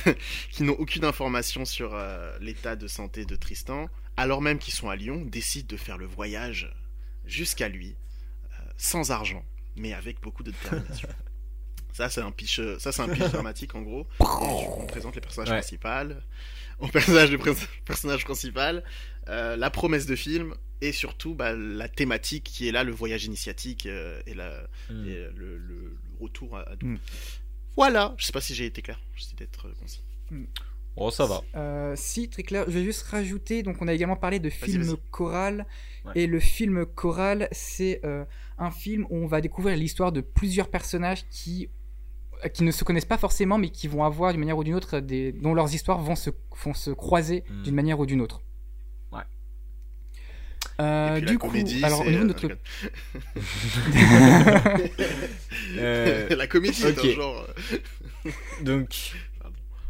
qui 0.51 0.65
n'ont 0.65 0.75
aucune 0.81 1.05
information 1.05 1.65
sur 1.65 1.95
euh, 1.95 2.37
l'état 2.41 2.75
de 2.75 2.89
santé 2.89 3.25
de 3.25 3.37
Tristan 3.37 3.89
alors 4.17 4.43
même 4.43 4.59
qu'ils 4.59 4.75
sont 4.75 4.91
à 4.91 4.97
Lyon 4.97 5.23
décident 5.25 5.69
de 5.69 5.77
faire 5.77 5.97
le 5.97 6.07
voyage 6.07 6.75
jusqu'à 7.25 7.69
lui 7.69 7.95
euh, 8.51 8.63
sans 8.77 9.13
argent 9.13 9.45
mais 9.81 9.93
avec 9.93 10.21
beaucoup 10.21 10.43
de 10.43 10.51
détermination. 10.51 11.09
Ça 11.93 12.09
c'est 12.09 12.21
un 12.21 12.31
pitch 12.31 12.61
euh, 12.61 12.79
ça 12.79 12.93
c'est 12.93 13.03
un 13.03 13.09
pitch 13.09 13.31
dramatique 13.33 13.75
en 13.75 13.83
gros. 13.83 14.07
On 14.21 14.87
présente 14.87 15.15
les 15.17 15.21
personnages 15.21 15.51
Ouais. 15.51 15.59
principaux, 15.59 16.15
au 16.79 16.87
personnage 16.93 17.31
du 17.31 17.39
pres- 17.39 17.67
personnage 17.85 18.25
principal, 18.25 18.85
euh, 19.29 19.57
la 19.57 19.71
promesse 19.71 20.07
de 20.07 20.15
film 20.15 20.55
et 20.81 20.93
surtout 20.93 21.35
bah, 21.35 21.55
la 21.57 21.89
thématique 21.89 22.45
qui 22.45 22.69
est 22.69 22.73
là 22.73 22.85
le 22.85 22.93
voyage 22.93 23.25
initiatique 23.25 23.87
euh, 23.87 24.21
et 24.27 24.35
la 24.35 24.69
Hmm. 24.91 25.09
et 25.09 25.15
le, 25.15 25.59
le- 25.59 25.59
le 25.59 25.97
retour 26.21 26.57
à, 26.57 26.69
à 26.69 26.77
Doom. 26.77 26.93
Mm. 26.93 26.99
Voilà, 27.77 28.15
je 28.17 28.27
sais 28.27 28.33
pas 28.33 28.41
si 28.41 28.55
j'ai 28.55 28.67
été 28.67 28.81
clair, 28.83 29.01
j'essaie 29.17 29.35
d'être 29.37 29.69
concis. 29.81 30.01
Oh, 31.01 31.11
ça 31.13 31.27
va. 31.27 31.43
Euh, 31.55 31.93
si, 31.97 32.29
très 32.29 32.43
clair. 32.43 32.65
Je 32.67 32.73
vais 32.73 32.85
juste 32.85 33.03
rajouter, 33.03 33.63
donc 33.63 33.77
on 33.81 33.87
a 33.89 33.95
également 33.95 34.17
parlé 34.17 34.41
de 34.41 34.51
film 34.51 34.97
choral. 35.11 35.65
Ouais. 36.05 36.13
Et 36.17 36.27
le 36.27 36.41
film 36.41 36.85
choral, 36.87 37.49
c'est 37.53 38.01
euh, 38.05 38.25
un 38.59 38.71
film 38.73 39.07
où 39.11 39.17
on 39.17 39.27
va 39.27 39.41
découvrir 39.41 39.77
l'histoire 39.77 40.11
de 40.11 40.21
plusieurs 40.21 40.69
personnages 40.69 41.25
qui, 41.31 41.69
euh, 42.45 42.49
qui 42.49 42.65
ne 42.65 42.73
se 42.73 42.83
connaissent 42.83 43.05
pas 43.05 43.19
forcément, 43.19 43.59
mais 43.59 43.69
qui 43.71 43.87
vont 43.87 44.03
avoir 44.03 44.33
d'une 44.33 44.41
manière 44.41 44.59
ou 44.59 44.65
d'une 44.65 44.75
autre, 44.75 44.99
des, 44.99 45.31
dont 45.33 45.55
leurs 45.55 45.73
histoires 45.73 46.01
vont 46.01 46.17
se, 46.17 46.31
vont 46.65 46.75
se 46.75 46.91
croiser 46.91 47.45
Hmm. 47.49 47.63
d'une 47.63 47.75
manière 47.77 48.01
ou 48.01 48.07
d'une 48.07 48.21
autre. 48.21 48.43
Ouais. 49.13 49.23
Euh, 50.81 51.17
et 51.17 51.21
puis 51.21 51.31
du 51.31 51.39
coup, 51.39 51.47
comédie, 51.49 51.85
alors 51.85 52.01
au 52.01 52.11
niveau 52.11 52.23
de 52.25 52.29
notre 52.29 52.49
Euh, 55.77 56.29
la 56.37 56.47
comédie 56.49 57.13
genre. 57.13 57.47
Donc. 58.63 59.13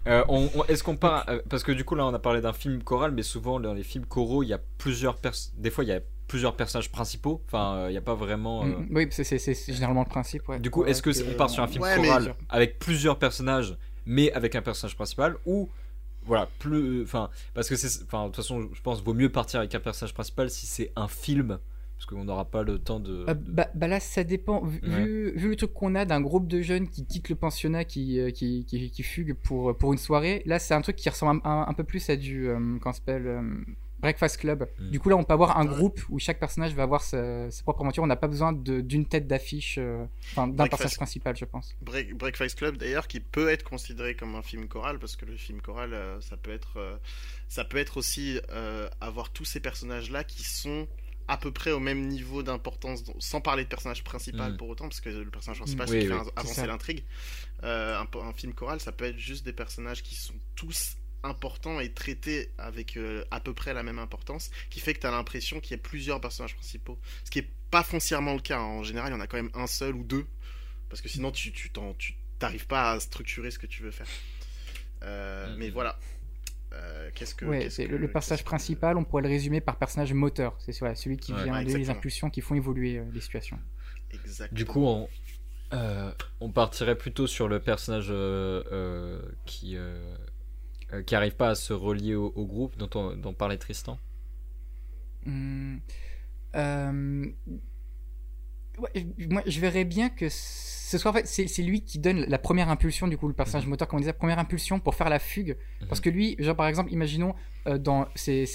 Euh, 0.08 0.24
on, 0.28 0.48
on- 0.54 0.64
est-ce 0.64 0.82
qu'on 0.82 0.96
part 0.96 1.24
euh, 1.28 1.40
parce 1.48 1.62
que 1.62 1.72
du 1.72 1.84
coup 1.84 1.94
là 1.94 2.06
on 2.06 2.14
a 2.14 2.18
parlé 2.18 2.40
d'un 2.40 2.52
film 2.52 2.82
choral, 2.82 3.12
mais 3.12 3.22
souvent 3.22 3.60
dans 3.60 3.74
les 3.74 3.82
films 3.82 4.06
choraux 4.06 4.42
il 4.42 4.48
y 4.48 4.52
a 4.52 4.60
plusieurs 4.78 5.16
pers 5.16 5.32
des 5.56 5.70
fois 5.70 5.84
il 5.84 5.88
y 5.88 5.92
a 5.92 6.00
plusieurs 6.26 6.54
personnages 6.56 6.90
principaux. 6.92 7.40
Enfin, 7.46 7.74
euh, 7.76 7.86
il 7.88 7.92
n'y 7.92 7.96
a 7.98 8.02
pas 8.02 8.14
vraiment. 8.14 8.62
euh, 8.62 8.66
Mm, 8.66 8.88
Oui, 8.90 9.08
c'est 9.10 9.24
c'est- 9.24 9.38
c'est 9.38 9.72
généralement 9.72 10.02
le 10.02 10.10
principe. 10.10 10.46
Ouais. 10.48 10.58
Du 10.60 10.70
coup, 10.70 10.82
Ouais, 10.82 10.90
est-ce 10.90 11.00
que 11.02 11.10
c'est- 11.12 11.24
on 11.26 11.34
part 11.36 11.48
sur 11.48 11.62
un 11.62 11.66
film 11.68 11.82
Ouais, 11.82 11.98
mais- 11.98 12.06
choral 12.08 12.34
avec 12.50 12.78
plusieurs 12.78 13.18
personnages, 13.18 13.76
mais 14.04 14.30
avec 14.32 14.54
un 14.54 14.60
personnage 14.62 14.94
principal, 14.94 15.36
ou 15.46 15.70
voilà 16.24 16.46
plus, 16.58 17.02
enfin 17.02 17.30
parce 17.54 17.68
que 17.70 17.76
c'est, 17.76 18.02
enfin 18.04 18.24
de 18.24 18.26
toute 18.28 18.36
façon 18.36 18.68
je 18.74 18.82
pense 18.82 19.02
vaut 19.02 19.14
mieux 19.14 19.30
partir 19.30 19.60
avec 19.60 19.74
un 19.74 19.80
personnage 19.80 20.12
principal 20.12 20.50
si 20.50 20.66
c'est 20.66 20.92
un 20.96 21.08
film 21.08 21.58
parce 21.98 22.06
qu'on 22.06 22.24
n'aura 22.24 22.44
pas 22.44 22.62
le 22.62 22.78
temps 22.78 23.00
de. 23.00 23.24
Euh, 23.28 23.34
bah, 23.34 23.68
bah 23.74 23.88
là, 23.88 23.98
ça 23.98 24.22
dépend. 24.22 24.64
Vu, 24.64 24.80
Ouais. 24.84 25.04
vu- 25.04 25.32
vu 25.36 25.48
le 25.48 25.56
truc 25.56 25.74
qu'on 25.74 25.94
a 25.96 26.04
d'un 26.04 26.20
groupe 26.20 26.46
de 26.46 26.60
jeunes 26.62 26.88
qui 26.88 27.04
quittent 27.04 27.28
le 27.28 27.34
pensionnat, 27.34 27.84
qui, 27.84 28.20
euh, 28.20 28.30
qui, 28.30 28.64
qui, 28.66 28.90
qui 28.90 29.02
fuguent 29.02 29.34
pour, 29.34 29.76
pour 29.76 29.92
une 29.92 29.98
soirée, 29.98 30.42
là, 30.46 30.58
c'est 30.60 30.74
un 30.74 30.80
truc 30.80 30.94
qui 30.96 31.08
ressemble 31.08 31.40
un, 31.44 31.50
un- 31.50 31.66
un 31.68 31.74
peu 31.74 31.82
plus 31.84 32.08
à 32.08 32.16
du. 32.16 32.48
euh, 32.48 32.54
comment 32.80 32.92
ça 32.92 32.98
s'appelle 33.00 33.26
euh, 33.26 33.42
Breakfast 34.00 34.36
Club. 34.36 34.68
Mm. 34.78 34.90
Du 34.90 35.00
coup, 35.00 35.08
là, 35.08 35.16
on 35.16 35.24
peut 35.24 35.32
avoir 35.32 35.58
un 35.58 35.66
Ouais. 35.66 35.74
groupe 35.74 36.00
où 36.08 36.20
chaque 36.20 36.38
personnage 36.38 36.72
va 36.72 36.84
avoir 36.84 37.02
sa, 37.02 37.50
sa 37.50 37.64
propre 37.64 37.80
aventure. 37.80 38.04
On 38.04 38.06
n'a 38.06 38.14
pas 38.14 38.28
besoin 38.28 38.52
de- 38.52 38.80
d'une 38.80 39.04
tête 39.06 39.26
d'affiche, 39.26 39.74
euh, 39.78 40.04
enfin, 40.30 40.46
d'un 40.46 40.68
personnage 40.68 40.94
principal, 40.96 41.36
je 41.36 41.44
pense. 41.46 41.74
Break- 41.82 42.14
Breakfast 42.16 42.56
Club 42.56 42.76
d'ailleurs 42.76 43.08
qui 43.08 43.18
peut 43.18 43.48
être 43.48 43.64
considéré 43.64 44.14
comme 44.14 44.36
un 44.36 44.42
film 44.42 44.68
choral 44.68 45.00
parce 45.00 45.16
que 45.16 45.24
le 45.26 45.36
film 45.36 45.60
choral 45.60 45.94
euh, 45.94 46.20
ça 46.20 46.36
peut 46.36 46.52
être 46.52 46.74
euh, 46.76 46.96
ça 47.48 47.64
peut 47.64 47.78
être 47.78 47.96
aussi 47.96 48.38
euh, 48.52 48.88
avoir 49.00 49.30
tous 49.32 49.44
ces 49.44 49.58
personnages 49.58 50.12
là 50.12 50.22
qui 50.22 50.44
sont 50.44 50.86
à 51.28 51.36
peu 51.36 51.52
près 51.52 51.70
au 51.72 51.78
même 51.80 52.08
niveau 52.08 52.42
d'importance 52.42 53.04
sans 53.20 53.40
parler 53.40 53.64
de 53.64 53.68
personnage 53.68 54.02
principal 54.02 54.52
Mm. 54.52 54.56
pour 54.56 54.68
autant 54.70 54.88
parce 54.88 55.00
que 55.00 55.10
le 55.10 55.30
personnage 55.30 55.58
principal 55.58 55.86
Mm. 55.86 55.90
c'est 55.90 55.94
Oui, 55.96 56.00
qui 56.02 56.08
fait 56.08 56.14
oui. 56.14 56.30
avancer 56.36 56.66
l'intrigue 56.66 57.04
Euh, 57.64 57.98
un, 57.98 58.08
un 58.20 58.32
film 58.32 58.54
choral 58.54 58.80
ça 58.80 58.92
peut 58.92 59.04
être 59.04 59.18
juste 59.18 59.44
des 59.44 59.52
personnages 59.52 60.02
qui 60.02 60.14
sont 60.14 60.34
tous 60.54 60.96
importants 61.24 61.80
et 61.80 61.92
traités 61.92 62.50
avec 62.56 62.96
euh, 62.96 63.24
à 63.32 63.40
peu 63.40 63.52
près 63.52 63.74
la 63.74 63.82
même 63.82 63.98
importance 63.98 64.50
qui 64.70 64.78
fait 64.80 64.94
que 64.94 65.00
tu 65.00 65.06
as 65.06 65.10
l'impression 65.10 65.58
qu'il 65.60 65.72
y 65.72 65.80
a 65.80 65.82
plusieurs 65.82 66.20
personnages 66.20 66.54
principaux 66.54 66.98
ce 67.24 67.30
qui 67.32 67.40
est 67.40 67.48
pas 67.70 67.82
foncièrement 67.82 68.34
le 68.34 68.40
cas 68.40 68.58
hein. 68.58 68.62
en 68.62 68.84
général 68.84 69.10
il 69.10 69.14
y 69.14 69.18
en 69.18 69.20
a 69.20 69.26
quand 69.26 69.36
même 69.36 69.50
un 69.54 69.66
seul 69.66 69.96
ou 69.96 70.04
deux 70.04 70.24
parce 70.88 71.02
que 71.02 71.08
sinon 71.08 71.32
tu 71.32 71.52
tu 71.52 71.70
t'en- 71.70 71.94
tu 71.94 72.14
t'arrives 72.38 72.66
pas 72.68 72.92
à 72.92 73.00
structurer 73.00 73.50
ce 73.50 73.58
que 73.58 73.66
tu 73.66 73.82
veux 73.82 73.90
faire 73.90 74.06
Euh, 75.02 75.50
Mhm. 75.52 75.58
mais 75.58 75.70
voilà 75.70 75.98
Euh, 76.72 77.10
qu'est-ce 77.14 77.34
que 77.34 77.44
Ouais, 77.46 77.68
que- 77.68 77.82
le, 77.82 77.96
le 77.98 78.08
personnage 78.08 78.40
qu'est-ce 78.40 78.44
que- 78.44 78.48
principal, 78.48 78.96
on 78.98 79.04
pourrait 79.04 79.22
le 79.22 79.28
résumer 79.28 79.60
par 79.60 79.76
personnage 79.78 80.12
moteur. 80.12 80.56
C'est 80.60 80.78
voilà, 80.80 80.94
celui 80.94 81.16
qui 81.16 81.32
Ouais. 81.32 81.44
vient 81.44 81.54
Ouais, 81.54 81.64
donner 81.64 81.78
les 81.78 81.90
impulsions 81.90 82.30
qui 82.30 82.40
font 82.40 82.54
évoluer 82.54 82.98
euh, 82.98 83.04
les 83.12 83.20
situations. 83.20 83.58
exactement 84.12 84.56
Du 84.56 84.64
coup, 84.66 84.84
on, 84.84 85.08
euh, 85.72 86.12
on 86.40 86.50
partirait 86.50 86.96
plutôt 86.96 87.26
sur 87.26 87.48
le 87.48 87.60
personnage 87.60 88.08
euh, 88.10 88.62
euh, 88.72 89.22
qui 89.46 89.76
qui 91.06 91.14
arrive 91.14 91.36
pas 91.36 91.50
à 91.50 91.54
se 91.54 91.72
relier 91.74 92.14
au, 92.14 92.32
au 92.34 92.46
groupe 92.46 92.76
dont, 92.78 92.88
on, 92.94 93.14
dont 93.16 93.34
parlait 93.34 93.58
Tristan? 93.58 93.98
Ouais, 98.78 98.90
je- 98.94 99.26
moi, 99.28 99.42
je 99.46 99.60
verrais 99.60 99.84
bien 99.84 100.08
que 100.08 100.28
ce 100.88 100.98
soit 100.98 101.10
en 101.10 101.14
fait, 101.14 101.26
c'est 101.26 101.62
lui 101.62 101.82
qui 101.82 101.98
donne 101.98 102.24
la 102.28 102.38
première 102.38 102.68
impulsion, 102.68 103.08
du 103.08 103.16
coup, 103.18 103.28
le 103.28 103.34
personnage 103.34 103.64
Mhm. 103.64 103.70
moteur, 103.70 103.88
comme 103.88 103.98
on 103.98 104.00
disait, 104.00 104.10
la 104.10 104.14
première 104.18 104.38
impulsion 104.38 104.80
pour 104.80 104.94
faire 104.94 105.08
la 105.08 105.18
fugue. 105.18 105.56
Parce 105.88 106.00
Mhm. 106.00 106.04
que 106.04 106.10
lui, 106.10 106.36
genre 106.38 106.56
par 106.56 106.66
exemple, 106.68 106.92
imaginons, 106.92 107.34
euh, 107.66 107.78
dans 107.78 108.06
c'est 108.14 108.46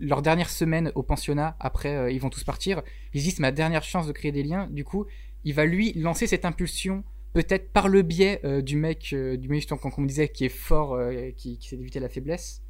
leur 0.00 0.22
dernière 0.22 0.50
semaine 0.50 0.92
au 0.94 1.02
pensionnat, 1.02 1.56
après 1.60 1.94
euh, 1.94 2.10
ils 2.10 2.20
vont 2.20 2.30
tous 2.30 2.44
partir, 2.44 2.82
ils 3.12 3.20
se 3.20 3.24
disent 3.26 3.36
c'est 3.36 3.42
ma 3.42 3.52
dernière 3.52 3.82
chance 3.82 4.06
de 4.06 4.12
créer 4.12 4.32
des 4.32 4.42
liens, 4.42 4.68
du 4.70 4.84
coup, 4.84 5.06
il 5.44 5.54
va 5.54 5.64
lui 5.66 5.92
lancer 5.94 6.26
cette 6.26 6.44
impulsion, 6.44 7.04
peut-être 7.34 7.72
par 7.72 7.88
le 7.88 8.02
biais 8.02 8.40
euh, 8.44 8.62
du 8.62 8.76
mec, 8.76 9.14
du 9.14 9.48
mec, 9.48 9.66
comme 9.66 9.78
on 9.98 10.02
disait, 10.06 10.28
qui 10.28 10.44
est 10.44 10.48
fort, 10.48 10.98
qui, 11.36 11.58
qui 11.58 11.68
sait 11.68 11.76
éviter 11.76 12.00
la 12.00 12.08
faiblesse. 12.08 12.62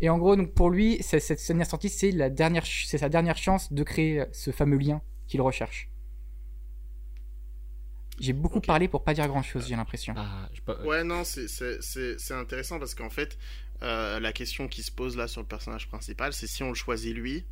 Et 0.00 0.08
en 0.10 0.18
gros, 0.18 0.36
donc 0.36 0.52
pour 0.54 0.70
lui, 0.70 0.98
cette 1.00 1.40
sortie, 1.64 1.88
dernière, 2.30 2.64
ch- 2.64 2.84
c'est 2.86 2.98
sa 2.98 3.08
dernière 3.08 3.36
chance 3.36 3.72
de 3.72 3.82
créer 3.82 4.24
ce 4.30 4.52
fameux 4.52 4.76
lien 4.78 5.00
qu'il 5.26 5.40
recherche. 5.40 5.90
J'ai 8.20 8.32
beaucoup 8.32 8.60
parlé 8.60 8.88
pour 8.88 9.04
pas 9.04 9.14
dire 9.14 9.26
grand 9.28 9.42
chose, 9.42 9.66
j'ai 9.68 9.76
l'impression. 9.76 10.14
Ah, 10.16 10.48
pas- 10.64 10.80
Ouais, 10.82 11.04
non, 11.04 11.24
c'est- 11.24 11.48
c'est 11.48 11.82
c'est- 11.82 12.18
c'est 12.18 12.34
intéressant 12.34 12.78
parce 12.78 12.94
qu'en 12.94 13.10
fait, 13.10 13.38
euh, 13.82 14.18
la 14.20 14.32
question 14.32 14.68
qui 14.68 14.82
se 14.82 14.90
pose 14.90 15.16
là 15.16 15.28
sur 15.28 15.40
le 15.40 15.46
personnage 15.46 15.88
principal, 15.88 16.32
c'est 16.32 16.46
si 16.46 16.62
on 16.62 16.68
le 16.70 16.74
choisit 16.74 17.14
lui, 17.14 17.44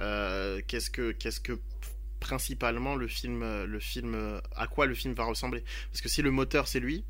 euh, 0.00 0.60
qu'est-ce 0.66 0.90
que, 0.90 1.12
qu'est-ce 1.12 1.40
que 1.40 1.58
principalement 2.20 2.96
le 2.96 3.06
film, 3.06 3.64
le 3.64 3.80
film, 3.80 4.40
à 4.56 4.66
quoi 4.66 4.86
le 4.86 4.94
film 4.94 5.14
va 5.14 5.24
ressembler? 5.24 5.62
Parce 5.90 6.00
que 6.00 6.08
si 6.08 6.22
le 6.22 6.30
moteur 6.30 6.68
c'est 6.68 6.80
lui, 6.80 7.04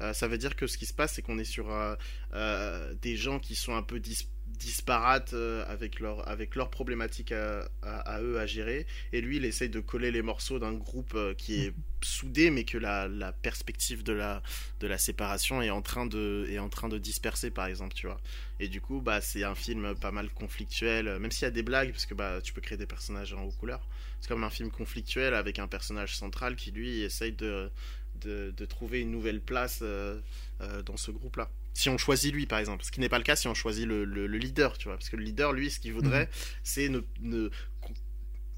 euh, 0.00 0.12
ça 0.12 0.28
veut 0.28 0.38
dire 0.38 0.56
que 0.56 0.66
ce 0.66 0.78
qui 0.78 0.86
se 0.86 0.94
passe, 0.94 1.14
c'est 1.14 1.22
qu'on 1.22 1.38
est 1.38 1.44
sur 1.44 1.70
euh, 1.70 1.94
euh, 2.34 2.94
des 3.02 3.16
gens 3.16 3.38
qui 3.38 3.54
sont 3.54 3.74
un 3.74 3.82
peu 3.82 4.00
dis- 4.00 4.28
disparates 4.58 5.32
euh, 5.32 5.64
avec 5.68 6.00
leur 6.00 6.28
avec 6.28 6.54
leurs 6.54 6.70
problématiques 6.70 7.32
à, 7.32 8.20
eux 8.20 8.38
à 8.38 8.46
gérer. 8.46 8.86
Et 9.12 9.20
lui 9.20 9.36
il 9.36 9.44
essaye 9.44 9.68
de 9.68 9.80
coller 9.80 10.10
les 10.10 10.22
morceaux 10.22 10.58
d'un 10.58 10.72
groupe 10.72 11.14
euh, 11.14 11.34
qui 11.34 11.62
est 11.62 11.74
soudé 12.02 12.50
mais 12.50 12.64
que 12.64 12.78
la, 12.78 13.08
la 13.08 13.32
perspective 13.32 14.02
de 14.02 14.12
la 14.12 14.42
de 14.80 14.86
la 14.86 14.98
séparation 14.98 15.62
est 15.62 15.70
en 15.70 15.82
train 15.82 16.06
de 16.06 16.46
est 16.50 16.58
en 16.58 16.68
train 16.68 16.88
de 16.88 16.98
disperser 16.98 17.50
par 17.50 17.66
exemple 17.66 17.94
tu 17.94 18.06
vois. 18.06 18.20
Et 18.60 18.68
du 18.68 18.80
coup 18.80 19.00
bah 19.00 19.20
c'est 19.20 19.44
un 19.44 19.54
film 19.54 19.94
pas 19.94 20.10
mal 20.10 20.30
conflictuel 20.30 21.18
même 21.18 21.30
s'il 21.30 21.42
y 21.42 21.48
a 21.48 21.50
des 21.50 21.62
blagues 21.62 21.92
parce 21.92 22.06
que 22.06 22.14
bah 22.14 22.40
tu 22.42 22.52
peux 22.52 22.60
créer 22.60 22.78
des 22.78 22.86
personnages 22.86 23.32
en 23.32 23.42
haut 23.42 23.52
couleur. 23.52 23.86
C'est 24.20 24.28
comme 24.28 24.44
un 24.44 24.50
film 24.50 24.70
conflictuel 24.70 25.34
avec 25.34 25.58
un 25.58 25.68
personnage 25.68 26.16
central 26.16 26.56
qui 26.56 26.70
lui 26.70 27.00
essaye 27.02 27.32
de 27.32 27.70
de, 28.20 28.64
trouver 28.64 29.00
une 29.00 29.10
nouvelle 29.10 29.40
place 29.40 29.80
euh, 29.82 30.20
dans 30.84 30.96
ce 30.96 31.10
groupe 31.10 31.36
là 31.36 31.50
si 31.76 31.88
on 31.90 31.98
choisit 31.98 32.32
lui 32.32 32.46
par 32.46 32.58
exemple. 32.58 32.84
Ce 32.84 32.90
qui 32.90 33.00
n'est 33.00 33.08
pas 33.08 33.18
le 33.18 33.24
cas 33.24 33.36
si 33.36 33.48
on 33.48 33.54
choisit 33.54 33.86
le, 33.86 34.04
le- 34.04 34.26
le 34.26 34.38
leader 34.38 34.78
tu 34.78 34.88
vois. 34.88 34.96
Parce 34.96 35.08
que 35.10 35.16
le 35.16 35.22
leader 35.24 35.52
lui 35.52 35.70
ce 35.70 35.78
qu'il 35.78 35.92
voudrait 35.92 36.28
c'est 36.64 36.88
ne, 36.88 37.00
ne- 37.20 37.50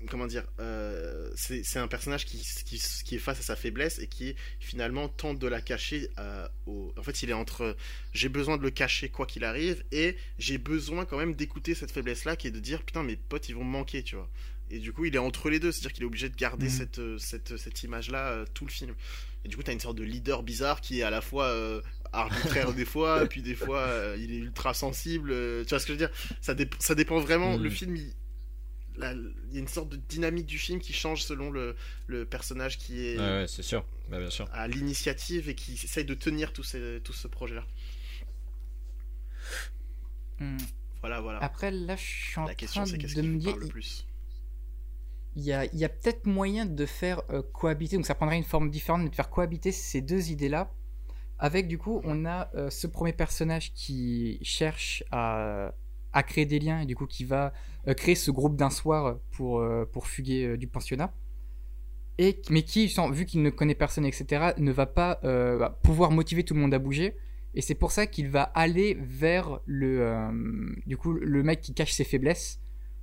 comment 0.09 0.27
dire 0.29 0.45
euh, 0.61 1.29
c'est 1.35 1.79
un 1.81 1.89
personnage 1.89 2.25
qui, 2.25 2.39
qui, 2.65 2.81
qui 3.05 3.17
est 3.17 3.19
face 3.19 3.41
à 3.41 3.43
sa 3.43 3.57
faiblesse 3.57 3.99
et 3.99 4.07
qui 4.07 4.37
finalement 4.61 5.09
tente 5.09 5.41
de 5.41 5.49
la 5.49 5.61
cacher 5.61 6.09
euh, 6.19 6.47
au... 6.67 6.95
en 6.97 7.03
fait 7.03 7.21
il 7.25 7.31
est 7.31 7.35
entre 7.35 7.77
j'ai 8.13 8.29
besoin 8.29 8.57
de 8.57 8.63
le 8.63 8.71
cacher 8.71 9.09
quoi 9.09 9.27
qu'il 9.27 9.43
arrive 9.45 9.83
et 9.91 10.17
j'ai 10.39 10.57
besoin 10.59 11.05
quand 11.05 11.19
même 11.19 11.35
d'écouter 11.35 11.75
cette 11.75 11.91
faiblesse 11.91 12.25
là 12.25 12.37
qui 12.37 12.47
est 12.47 12.53
de 12.53 12.61
dire 12.61 12.85
putain 12.85 13.03
mes 13.03 13.17
potes 13.17 13.49
ils 13.49 13.57
vont 13.57 13.65
me 13.65 13.71
manquer 13.73 14.05
tu 14.05 14.15
vois. 14.15 14.31
Et 14.71 14.79
du 14.79 14.93
coup 14.93 15.07
il 15.07 15.15
est 15.15 15.19
entre 15.19 15.49
les 15.49 15.59
deux. 15.61 15.73
C'est 15.73 15.79
à 15.79 15.83
dire 15.89 15.93
qu'il 15.95 16.03
est 16.03 16.07
obligé 16.07 16.29
de 16.29 16.37
garder 16.37 16.67
Mhm. 16.67 16.71
cette, 16.73 16.99
euh, 16.99 17.17
cette, 17.19 17.57
cette 17.57 17.83
image 17.83 18.11
là 18.11 18.45
tout 18.53 18.67
le 18.67 18.71
film. 18.71 18.95
Et 19.45 19.49
du 19.49 19.57
coup 19.57 19.63
t'as 19.63 19.73
une 19.73 19.81
sorte 19.81 19.97
de 19.97 20.05
leader 20.05 20.43
bizarre 20.43 20.81
qui 20.83 21.01
est 21.01 21.03
à 21.03 21.09
la 21.11 21.23
fois 21.23 21.47
euh, 21.47 21.81
arbitraire 22.13 22.73
des 22.73 22.85
fois 22.85 23.27
puis 23.29 23.43
des 23.43 23.55
fois 23.55 23.81
euh, 23.81 24.17
il 24.19 24.33
est 24.33 24.39
ultra 24.39 24.75
sensible 24.75 25.31
euh, 25.33 25.65
tu 25.65 25.71
vois 25.71 25.81
ce 25.81 25.87
que 25.87 25.95
je 25.95 25.99
veux 25.99 26.07
dire? 26.07 26.17
Ça, 26.41 26.55
ça 26.79 26.95
dépend 26.95 27.19
vraiment 27.21 27.57
le 27.57 27.71
film 27.71 27.97
il... 27.97 28.13
la- 28.97 29.13
il 29.15 29.55
y 29.55 29.57
a 29.57 29.61
une 29.61 29.69
sorte 29.69 29.89
de 29.91 29.97
dynamique 29.97 30.47
du 30.47 30.59
film 30.59 30.81
qui 30.81 30.93
change 30.93 31.23
selon 31.23 31.51
le, 31.51 31.77
le 32.07 32.25
personnage 32.27 32.79
qui 32.79 33.07
est 33.07 33.19
ouais, 33.19 33.47
sûr. 33.49 33.85
Bah, 34.11 34.19
bien 34.19 34.31
sûr. 34.31 34.49
à 34.53 34.69
l'initiative 34.69 35.49
et 35.49 35.55
qui 35.55 35.73
essaye 35.75 36.05
de 36.05 36.15
tenir 36.15 36.53
tout, 36.53 36.63
ces- 36.65 37.01
tout 37.05 37.13
ce 37.13 37.29
projet 37.29 37.55
là 37.57 37.67
Hmm. 40.39 40.57
voilà 41.01 41.21
voilà 41.21 41.43
Après, 41.43 41.71
là, 41.71 41.97
je 41.97 42.03
suis 42.03 42.39
en 42.41 42.47
la 42.47 42.55
question 42.55 42.83
train 42.83 42.91
c'est 42.91 42.99
qu'est-ce 42.99 43.15
qui 43.15 43.23
me 43.27 43.41
parle 43.41 43.61
le 43.61 43.67
plus? 43.69 44.07
il 45.37 45.43
y 45.43 45.53
a, 45.53 45.65
il 45.67 45.79
y 45.79 45.85
a 45.85 45.89
peut-être 45.89 46.27
moyen 46.27 46.67
de 46.67 46.85
faire 46.87 47.23
euh, 47.31 47.43
cohabiter, 47.43 47.97
donc 47.97 48.07
ça 48.07 48.15
prendrait 48.15 48.37
une 48.37 48.45
forme 48.45 48.71
différente, 48.71 49.03
mais 49.03 49.09
de 49.11 49.15
faire 49.15 49.31
cohabiter 49.31 49.73
ces 49.73 50.01
deux 50.03 50.31
idées-là. 50.31 50.71
Avec 51.39 51.69
du 51.69 51.79
coup, 51.79 52.01
on 52.05 52.25
a 52.27 52.51
euh, 52.55 52.69
ce 52.71 52.87
premier 52.87 53.13
personnage 53.13 53.73
qui 53.73 54.39
cherche 54.43 55.05
à, 55.13 55.73
à 56.13 56.23
créer 56.23 56.47
des 56.47 56.59
liens 56.59 56.81
et 56.81 56.87
du 56.87 56.97
coup 56.97 57.07
qui 57.07 57.25
va 57.25 57.53
euh, 57.87 57.95
créer 57.95 58.15
ce 58.17 58.31
groupe 58.31 58.57
d'un 58.57 58.71
soir 58.71 59.19
pour, 59.31 59.61
euh, 59.61 59.85
pour 59.93 60.07
fuguer 60.09 60.57
du 60.57 60.67
pensionnat. 60.67 61.13
Et, 62.19 62.43
mais 62.51 62.63
qui, 62.63 62.89
sans- 62.89 63.11
vu 63.11 63.25
qu'il 63.27 63.43
ne 63.43 63.51
connaît 63.51 63.77
personne, 63.77 64.05
etc., 64.05 64.53
ne 64.59 64.73
va 64.73 64.87
pas 64.87 65.21
bah, 65.23 65.79
pouvoir 65.85 66.11
motiver 66.11 66.43
tout 66.45 66.55
le 66.55 66.61
monde 66.61 66.75
à 66.75 66.79
bouger. 66.81 67.17
Et 67.55 67.63
c'est 67.63 67.77
pour 67.77 67.93
ça 67.93 68.07
qu'il 68.07 68.29
va 68.29 68.43
aller 68.43 68.97
vers 69.01 69.61
le, 69.67 70.31
du 70.87 70.97
coup, 70.97 71.13
le 71.13 71.43
mec 71.45 71.61
qui 71.61 71.73
cache 71.75 71.93
ses 71.93 72.05
faiblesses 72.05 72.61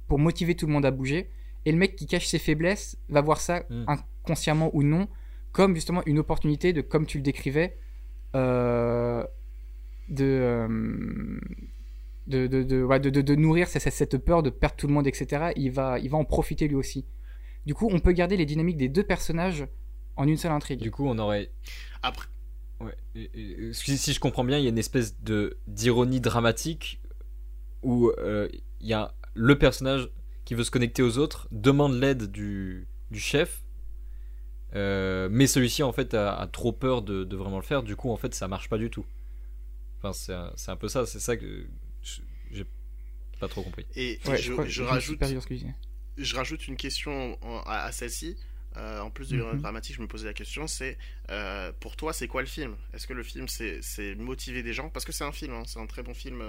pour 0.07 0.19
motiver 0.19 0.55
tout 0.55 0.67
le 0.67 0.73
monde 0.73 0.85
à 0.85 0.91
bouger. 0.91 1.29
Et 1.65 1.71
le 1.71 1.77
mec 1.77 1.95
qui 1.95 2.07
cache 2.07 2.27
ses 2.27 2.39
faiblesses 2.39 2.97
va 3.09 3.21
voir 3.21 3.39
ça 3.39 3.63
Mm. 3.69 3.85
inconsciemment 3.87 4.69
ou 4.73 4.83
non 4.83 5.07
comme 5.51 5.73
justement 5.75 6.01
une 6.05 6.19
opportunité 6.19 6.73
de, 6.73 6.81
comme 6.81 7.05
tu 7.05 7.17
le 7.19 7.23
décrivais, 7.23 7.77
de, 10.09 10.23
euh, 10.23 10.67
de, 12.27 12.47
de, 12.47 12.63
de, 12.63 12.83
ouais, 12.83 12.99
de, 12.99 13.09
de- 13.09 13.21
de 13.21 13.35
nourrir 13.35 13.67
cette, 13.67 13.83
cette 13.91 14.17
peur 14.17 14.43
de 14.43 14.49
perdre 14.49 14.75
tout 14.75 14.87
le 14.87 14.93
monde, 14.93 15.07
etc. 15.07 15.51
Il 15.55 15.71
va, 15.71 15.99
il 15.99 16.09
va 16.09 16.17
en 16.17 16.25
profiter 16.25 16.67
lui 16.67 16.75
aussi. 16.75 17.05
Du 17.65 17.73
coup, 17.73 17.89
on 17.91 17.99
peut 17.99 18.11
garder 18.11 18.37
les 18.37 18.45
dynamiques 18.45 18.77
des 18.77 18.89
deux 18.89 19.03
personnages 19.03 19.65
en 20.17 20.27
une 20.27 20.37
seule 20.37 20.51
intrigue. 20.51 20.79
Du 20.79 20.91
coup, 20.91 21.07
on 21.07 21.17
aurait. 21.17 21.51
après 22.03 22.27
Ouais. 22.81 22.95
Si, 23.71 23.97
si 23.97 24.13
je 24.13 24.19
comprends 24.19 24.43
bien, 24.43 24.57
il 24.57 24.63
y 24.63 24.67
a 24.67 24.69
une 24.69 24.77
espèce 24.77 25.21
de 25.21 25.57
d'ironie 25.65 26.19
dramatique 26.19 27.01
où 27.83 28.09
euh, 28.17 28.49
il 28.81 28.87
y 28.87 28.93
a 28.93 29.13
le 29.33 29.57
personnage 29.57 30.09
qui 30.43 30.55
veut 30.55 30.63
se 30.63 30.71
connecter 30.71 31.01
aux 31.01 31.17
autres, 31.17 31.47
demande 31.51 31.93
l'aide 31.93 32.23
du, 32.31 32.87
du 33.11 33.19
chef, 33.19 33.63
euh, 34.75 35.27
mais 35.31 35.47
celui-ci 35.47 35.83
en 35.83 35.91
fait 35.91 36.13
a, 36.13 36.35
a 36.35 36.47
trop 36.47 36.71
peur 36.73 37.01
de, 37.01 37.23
de 37.23 37.35
vraiment 37.35 37.57
le 37.57 37.63
faire. 37.63 37.83
Du 37.83 37.95
coup, 37.95 38.11
en 38.11 38.17
fait, 38.17 38.33
ça 38.35 38.47
marche 38.47 38.69
pas 38.69 38.77
du 38.77 38.89
tout. 38.89 39.05
Enfin, 39.99 40.13
c'est 40.13 40.33
un, 40.33 40.51
c'est 40.55 40.71
un 40.71 40.75
peu 40.77 40.87
ça. 40.87 41.05
C'est 41.05 41.19
ça 41.19 41.37
que 41.37 41.67
j'ai 42.51 42.65
pas 43.39 43.47
trop 43.47 43.63
compris. 43.63 43.85
et 43.95 44.19
Ouais, 44.25 44.37
je, 44.37 44.53
rajoute 44.83 45.19
je 45.21 46.67
une 46.67 46.77
question 46.77 47.37
en- 47.43 47.61
à, 47.65 47.79
à 47.83 47.91
celle-ci. 47.91 48.37
Euh, 48.77 48.99
en 48.99 49.09
plus 49.09 49.29
de 49.29 49.37
l'ironie 49.37 49.55
Mhm. 49.55 49.61
dramatique, 49.61 49.95
je 49.95 50.01
me 50.01 50.07
posais 50.07 50.25
la 50.25 50.33
question, 50.33 50.67
c'est 50.67 50.97
euh, 51.29 51.71
pour 51.79 51.95
toi, 51.95 52.11
c'est 52.11 52.27
quoi 52.27 52.41
le 52.41 52.47
film? 52.47 52.75
Est-ce 52.93 53.07
que 53.07 53.13
le 53.13 53.23
film, 53.23 53.47
c'est 53.47 53.81
c'est 53.81 54.15
motiver 54.15 54.63
des 54.63 54.73
gens? 54.73 54.89
Parce 54.89 55.05
que 55.05 55.13
c'est 55.13 55.23
un 55.23 55.31
film, 55.31 55.53
hein, 55.53 55.63
c'est 55.65 55.79
un 55.79 55.85
très 55.87 56.03
bon 56.03 56.13
film 56.13 56.41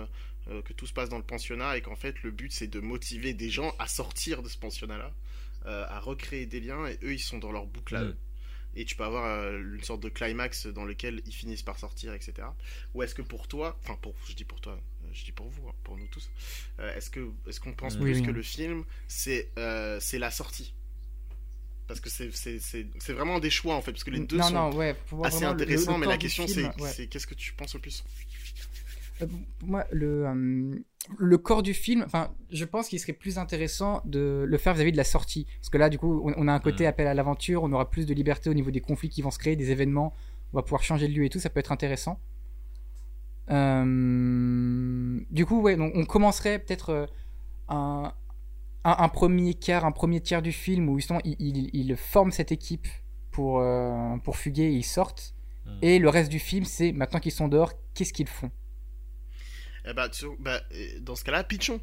euh, 0.49 0.63
que 0.63 0.73
tout 0.73 0.89
se 0.89 0.93
passe 0.93 1.09
dans 1.09 1.19
le 1.19 1.23
pensionnat 1.25 1.77
et 1.77 1.83
qu'en 1.83 1.95
fait, 1.95 2.21
le 2.25 2.33
but, 2.33 2.51
c'est 2.53 2.67
de 2.67 2.81
motiver 2.81 3.33
des 3.33 3.49
gens 3.49 3.73
à 3.79 3.87
sortir 3.87 4.43
de 4.43 4.49
ce 4.49 4.59
pensionnat-là, 4.59 5.07
euh, 5.07 5.11
à 5.67 6.01
recréer 6.01 6.47
des 6.47 6.61
liens 6.61 6.87
et 6.87 6.99
eux, 7.03 7.13
ils 7.15 7.19
sont 7.21 7.39
dans 7.39 7.53
leur 7.53 7.67
boucle 7.67 7.97
à 7.97 8.01
Mhm. 8.03 8.09
eux. 8.09 8.17
Et 8.79 8.85
tu 8.85 8.95
peux 8.95 9.05
avoir 9.05 9.25
euh, 9.25 9.59
une 9.75 9.83
sorte 9.83 10.01
de 10.03 10.11
climax 10.11 10.67
dans 10.67 10.85
lequel 10.85 11.23
ils 11.25 11.33
finissent 11.35 11.63
par 11.63 11.79
sortir, 11.79 12.13
etc. 12.13 12.47
Ou 12.95 13.03
est-ce 13.03 13.15
que 13.15 13.23
pour 13.23 13.49
toi, 13.49 13.79
enfin, 13.83 13.97
pour, 14.03 14.15
je 14.29 14.35
dis 14.35 14.45
pour 14.45 14.61
toi, 14.61 14.75
euh, 14.75 15.09
je 15.15 15.25
dis 15.25 15.33
pour 15.33 15.49
vous, 15.49 15.67
hein, 15.69 15.73
pour 15.83 15.97
nous 15.97 16.07
tous, 16.09 16.29
euh, 16.81 16.95
est-ce 16.95 17.09
que 17.09 17.31
est-ce 17.49 17.59
qu'on 17.59 17.73
pense 17.73 17.95
Mhm. 17.97 18.03
plus 18.03 18.17
Oui, 18.21 18.23
que 18.23 18.31
le 18.31 18.43
film, 18.43 18.85
c'est 19.09 19.51
euh, 19.59 19.99
c'est 20.01 20.19
la 20.19 20.31
sortie? 20.31 20.75
Parce 21.87 22.01
que 22.01 22.11
c'est- 22.11 22.33
c'est 22.37 22.59
c'est- 22.59 22.87
c'est 22.99 23.13
vraiment 23.13 23.39
des 23.39 23.49
choix 23.49 23.77
en 23.77 23.81
fait, 23.81 23.93
parce 23.93 24.03
que 24.05 24.11
les 24.11 24.19
deux 24.21 24.39
non, 24.39 24.43
sont 24.49 24.55
non, 24.55 24.75
ouais, 24.77 24.95
assez 25.23 25.41
le- 25.45 25.47
intéressants, 25.47 25.93
le 25.95 25.99
mais 26.01 26.07
la 26.07 26.19
question 26.19 26.47
c'est 26.49 26.65
ouais. 26.81 27.07
qu'est-ce 27.07 27.27
que 27.29 27.35
tu 27.35 27.53
penses 27.55 27.75
le 27.75 27.81
plus? 27.81 28.03
Euh, 28.05 28.11
pour 29.59 29.69
moi, 29.69 29.85
le, 29.93 30.27
euh, 30.27 30.75
le 31.19 31.39
corps 31.39 31.63
du 31.63 31.73
film, 31.73 32.03
enfin, 32.05 32.35
je 32.51 32.65
pense 32.65 32.89
qu'il 32.89 32.99
serait 33.01 33.13
plus 33.13 33.39
intéressant 33.39 34.03
de 34.05 34.45
le 34.47 34.59
faire 34.59 34.75
vis-à-vis 34.75 34.93
de 34.93 34.97
la 34.97 35.05
sortie. 35.05 35.47
Parce 35.61 35.71
que 35.71 35.79
là, 35.79 35.89
du 35.89 35.99
coup, 35.99 36.21
on, 36.25 36.35
on 36.37 36.49
a 36.49 36.53
un 36.53 36.61
côté 36.61 36.85
Mm. 36.85 36.89
appel 36.89 37.07
à 37.07 37.15
l'aventure, 37.15 37.63
on 37.63 37.73
aura 37.73 37.89
plus 37.91 38.07
de 38.07 38.13
liberté 38.15 38.51
au 38.51 38.55
niveau 38.55 38.71
des 38.71 38.81
conflits 38.81 39.09
qui 39.09 39.23
vont 39.23 39.31
se 39.31 39.39
créer, 39.39 39.57
des 39.57 39.71
événements, 39.71 40.13
on 40.53 40.57
va 40.59 40.63
pouvoir 40.63 40.83
changer 40.83 41.09
de 41.09 41.13
lieu 41.15 41.25
et 41.25 41.31
tout, 41.31 41.39
ça 41.41 41.49
peut 41.51 41.61
être 41.61 41.73
intéressant. 41.73 42.19
Euh, 43.51 45.21
du 45.31 45.47
coup, 45.47 45.61
ouais, 45.61 45.77
donc 45.77 45.93
on 45.95 46.05
commencerait 46.05 46.59
peut-être 46.59 46.91
euh, 46.91 47.07
un, 47.69 48.13
un, 48.85 48.97
un 48.99 49.09
premier 49.09 49.55
quart, 49.55 49.85
un 49.85 49.93
premier 49.93 50.21
tiers 50.21 50.43
du 50.43 50.53
film 50.53 50.89
où 50.89 50.99
justement 50.99 51.21
il, 51.25 51.37
il, 51.39 51.71
il 51.73 51.97
forme 51.97 52.31
cette 52.33 52.53
équipe 52.53 52.87
pour, 53.31 53.61
euh, 53.61 54.17
pour 54.25 54.37
fuguer 54.37 54.65
et 54.65 54.73
ils 54.73 54.85
sortent. 54.85 55.35
Mm. 55.65 55.71
Et 55.83 55.99
le 55.99 56.09
reste 56.09 56.31
du 56.31 56.39
film, 56.39 56.65
c'est 56.65 56.93
maintenant 56.93 57.21
qu'ils 57.21 57.33
sont 57.33 57.49
dehors, 57.49 57.73
qu'est-ce 57.95 58.13
qu'ils 58.13 58.29
font? 58.29 58.51
Eh 59.87 59.93
bah, 59.93 60.09
tu- 60.09 60.27
bah, 60.41 60.63
euh, 60.73 61.01
dans 61.01 61.17
ce 61.17 61.25
cas-là, 61.25 61.45
pitchons. 61.45 61.81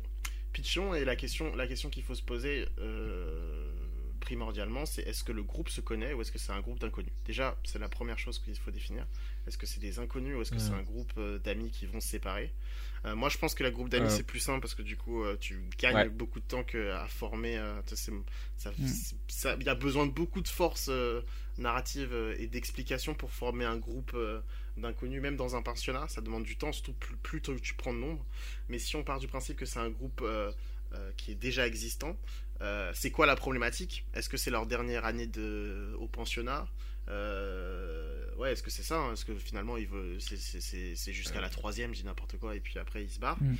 Pitchons 0.51 0.93
et 0.93 1.05
la 1.05 1.15
question, 1.15 1.55
la 1.55 1.67
question 1.67 1.89
qu'il 1.89 2.03
faut 2.03 2.15
se 2.15 2.21
poser 2.21 2.67
euh, 2.79 3.71
primordialement, 4.19 4.85
c'est 4.85 5.01
est-ce 5.03 5.23
que 5.23 5.31
le 5.31 5.41
groupe 5.43 5.69
se 5.69 5.81
connaît 5.81 6.13
ou 6.13 6.21
est-ce 6.21 6.31
que 6.31 6.37
c'est 6.37 6.51
un 6.51 6.61
groupe 6.61 6.79
d'inconnus? 6.79 7.11
Déjà, 7.25 7.57
c'est 7.63 7.79
la 7.79 7.89
première 7.89 8.19
chose 8.19 8.39
qu'il 8.39 8.55
faut 8.55 8.71
définir. 8.71 9.05
Est-ce 9.47 9.57
que 9.57 9.65
c'est 9.65 9.79
des 9.79 9.99
inconnus 9.99 10.35
ou 10.37 10.41
est-ce 10.41 10.51
que 10.51 10.59
c'est 10.59 10.73
un 10.73 10.83
groupe 10.83 11.11
euh, 11.17 11.39
d'amis 11.39 11.71
qui 11.71 11.85
vont 11.87 11.99
se 11.99 12.07
séparer? 12.07 12.53
Euh, 13.05 13.15
Moi, 13.15 13.29
je 13.29 13.37
pense 13.37 13.55
que 13.55 13.63
la 13.63 13.71
groupe 13.71 13.89
d'amis 13.89 14.09
c'est 14.11 14.23
plus 14.23 14.39
simple 14.39 14.61
parce 14.61 14.75
que 14.75 14.81
du 14.83 14.95
coup, 14.95 15.23
tu 15.39 15.61
gagnes 15.77 15.95
Ouais. 15.95 16.09
beaucoup 16.09 16.39
de 16.39 16.45
temps 16.45 16.63
que 16.63 16.91
à 16.91 17.07
former. 17.07 17.57
ça- 19.27 19.55
il 19.59 19.65
y 19.65 19.69
a 19.69 19.75
besoin 19.75 20.05
de 20.05 20.11
beaucoup 20.11 20.41
de 20.41 20.47
force 20.47 20.87
euh, 20.89 21.21
narrative 21.57 22.13
et 22.37 22.47
d'explication 22.47 23.13
pour 23.15 23.31
former 23.31 23.65
un 23.65 23.77
groupe 23.77 24.15
d'inconnus, 24.77 25.21
même 25.21 25.35
dans 25.35 25.55
un 25.55 25.61
pensionnat. 25.61 26.07
Ça 26.07 26.21
demande 26.21 26.43
du 26.43 26.57
temps, 26.57 26.71
surtout 26.71 26.93
plus, 26.93 27.15
plus 27.17 27.41
tôt 27.41 27.57
tu 27.59 27.73
prends 27.75 27.93
de 27.93 27.99
nombre. 27.99 28.25
Mais 28.69 28.79
si 28.79 28.95
on 28.95 29.03
part 29.03 29.19
du 29.19 29.27
principe 29.27 29.57
que 29.57 29.65
c'est 29.65 29.79
un 29.79 29.89
groupe 29.89 30.21
euh, 30.23 30.51
euh, 30.93 31.11
qui 31.17 31.31
est 31.31 31.35
déjà 31.35 31.65
existant, 31.67 32.17
euh, 32.61 32.91
c'est 32.93 33.11
quoi 33.11 33.25
la 33.25 33.35
problématique? 33.35 34.05
Est-ce 34.13 34.29
que 34.29 34.37
c'est 34.37 34.51
leur 34.51 34.65
dernière 34.65 35.05
année 35.05 35.27
de, 35.27 35.95
au 35.99 36.07
pensionnat? 36.07 36.67
Euh, 37.09 38.19
Ouais, 38.37 38.51
est-ce 38.51 38.63
que 38.63 38.71
c'est 38.71 38.81
ça 38.83 38.97
hein? 38.97 39.13
Est-ce 39.13 39.25
que 39.25 39.35
finalement 39.35 39.77
il 39.77 39.85
veut, 39.87 40.19
c'est, 40.19 40.37
c'est- 40.37 40.59
c'est- 40.59 40.95
c'est 40.95 41.13
jusqu'à 41.13 41.39
la 41.39 41.49
troisième, 41.49 41.93
je 41.93 41.99
dis 41.99 42.05
n'importe 42.05 42.37
quoi, 42.39 42.55
et 42.55 42.59
puis 42.59 42.79
après 42.79 43.03
il 43.03 43.09
se 43.09 43.19
barre. 43.19 43.37
Mm. 43.41 43.55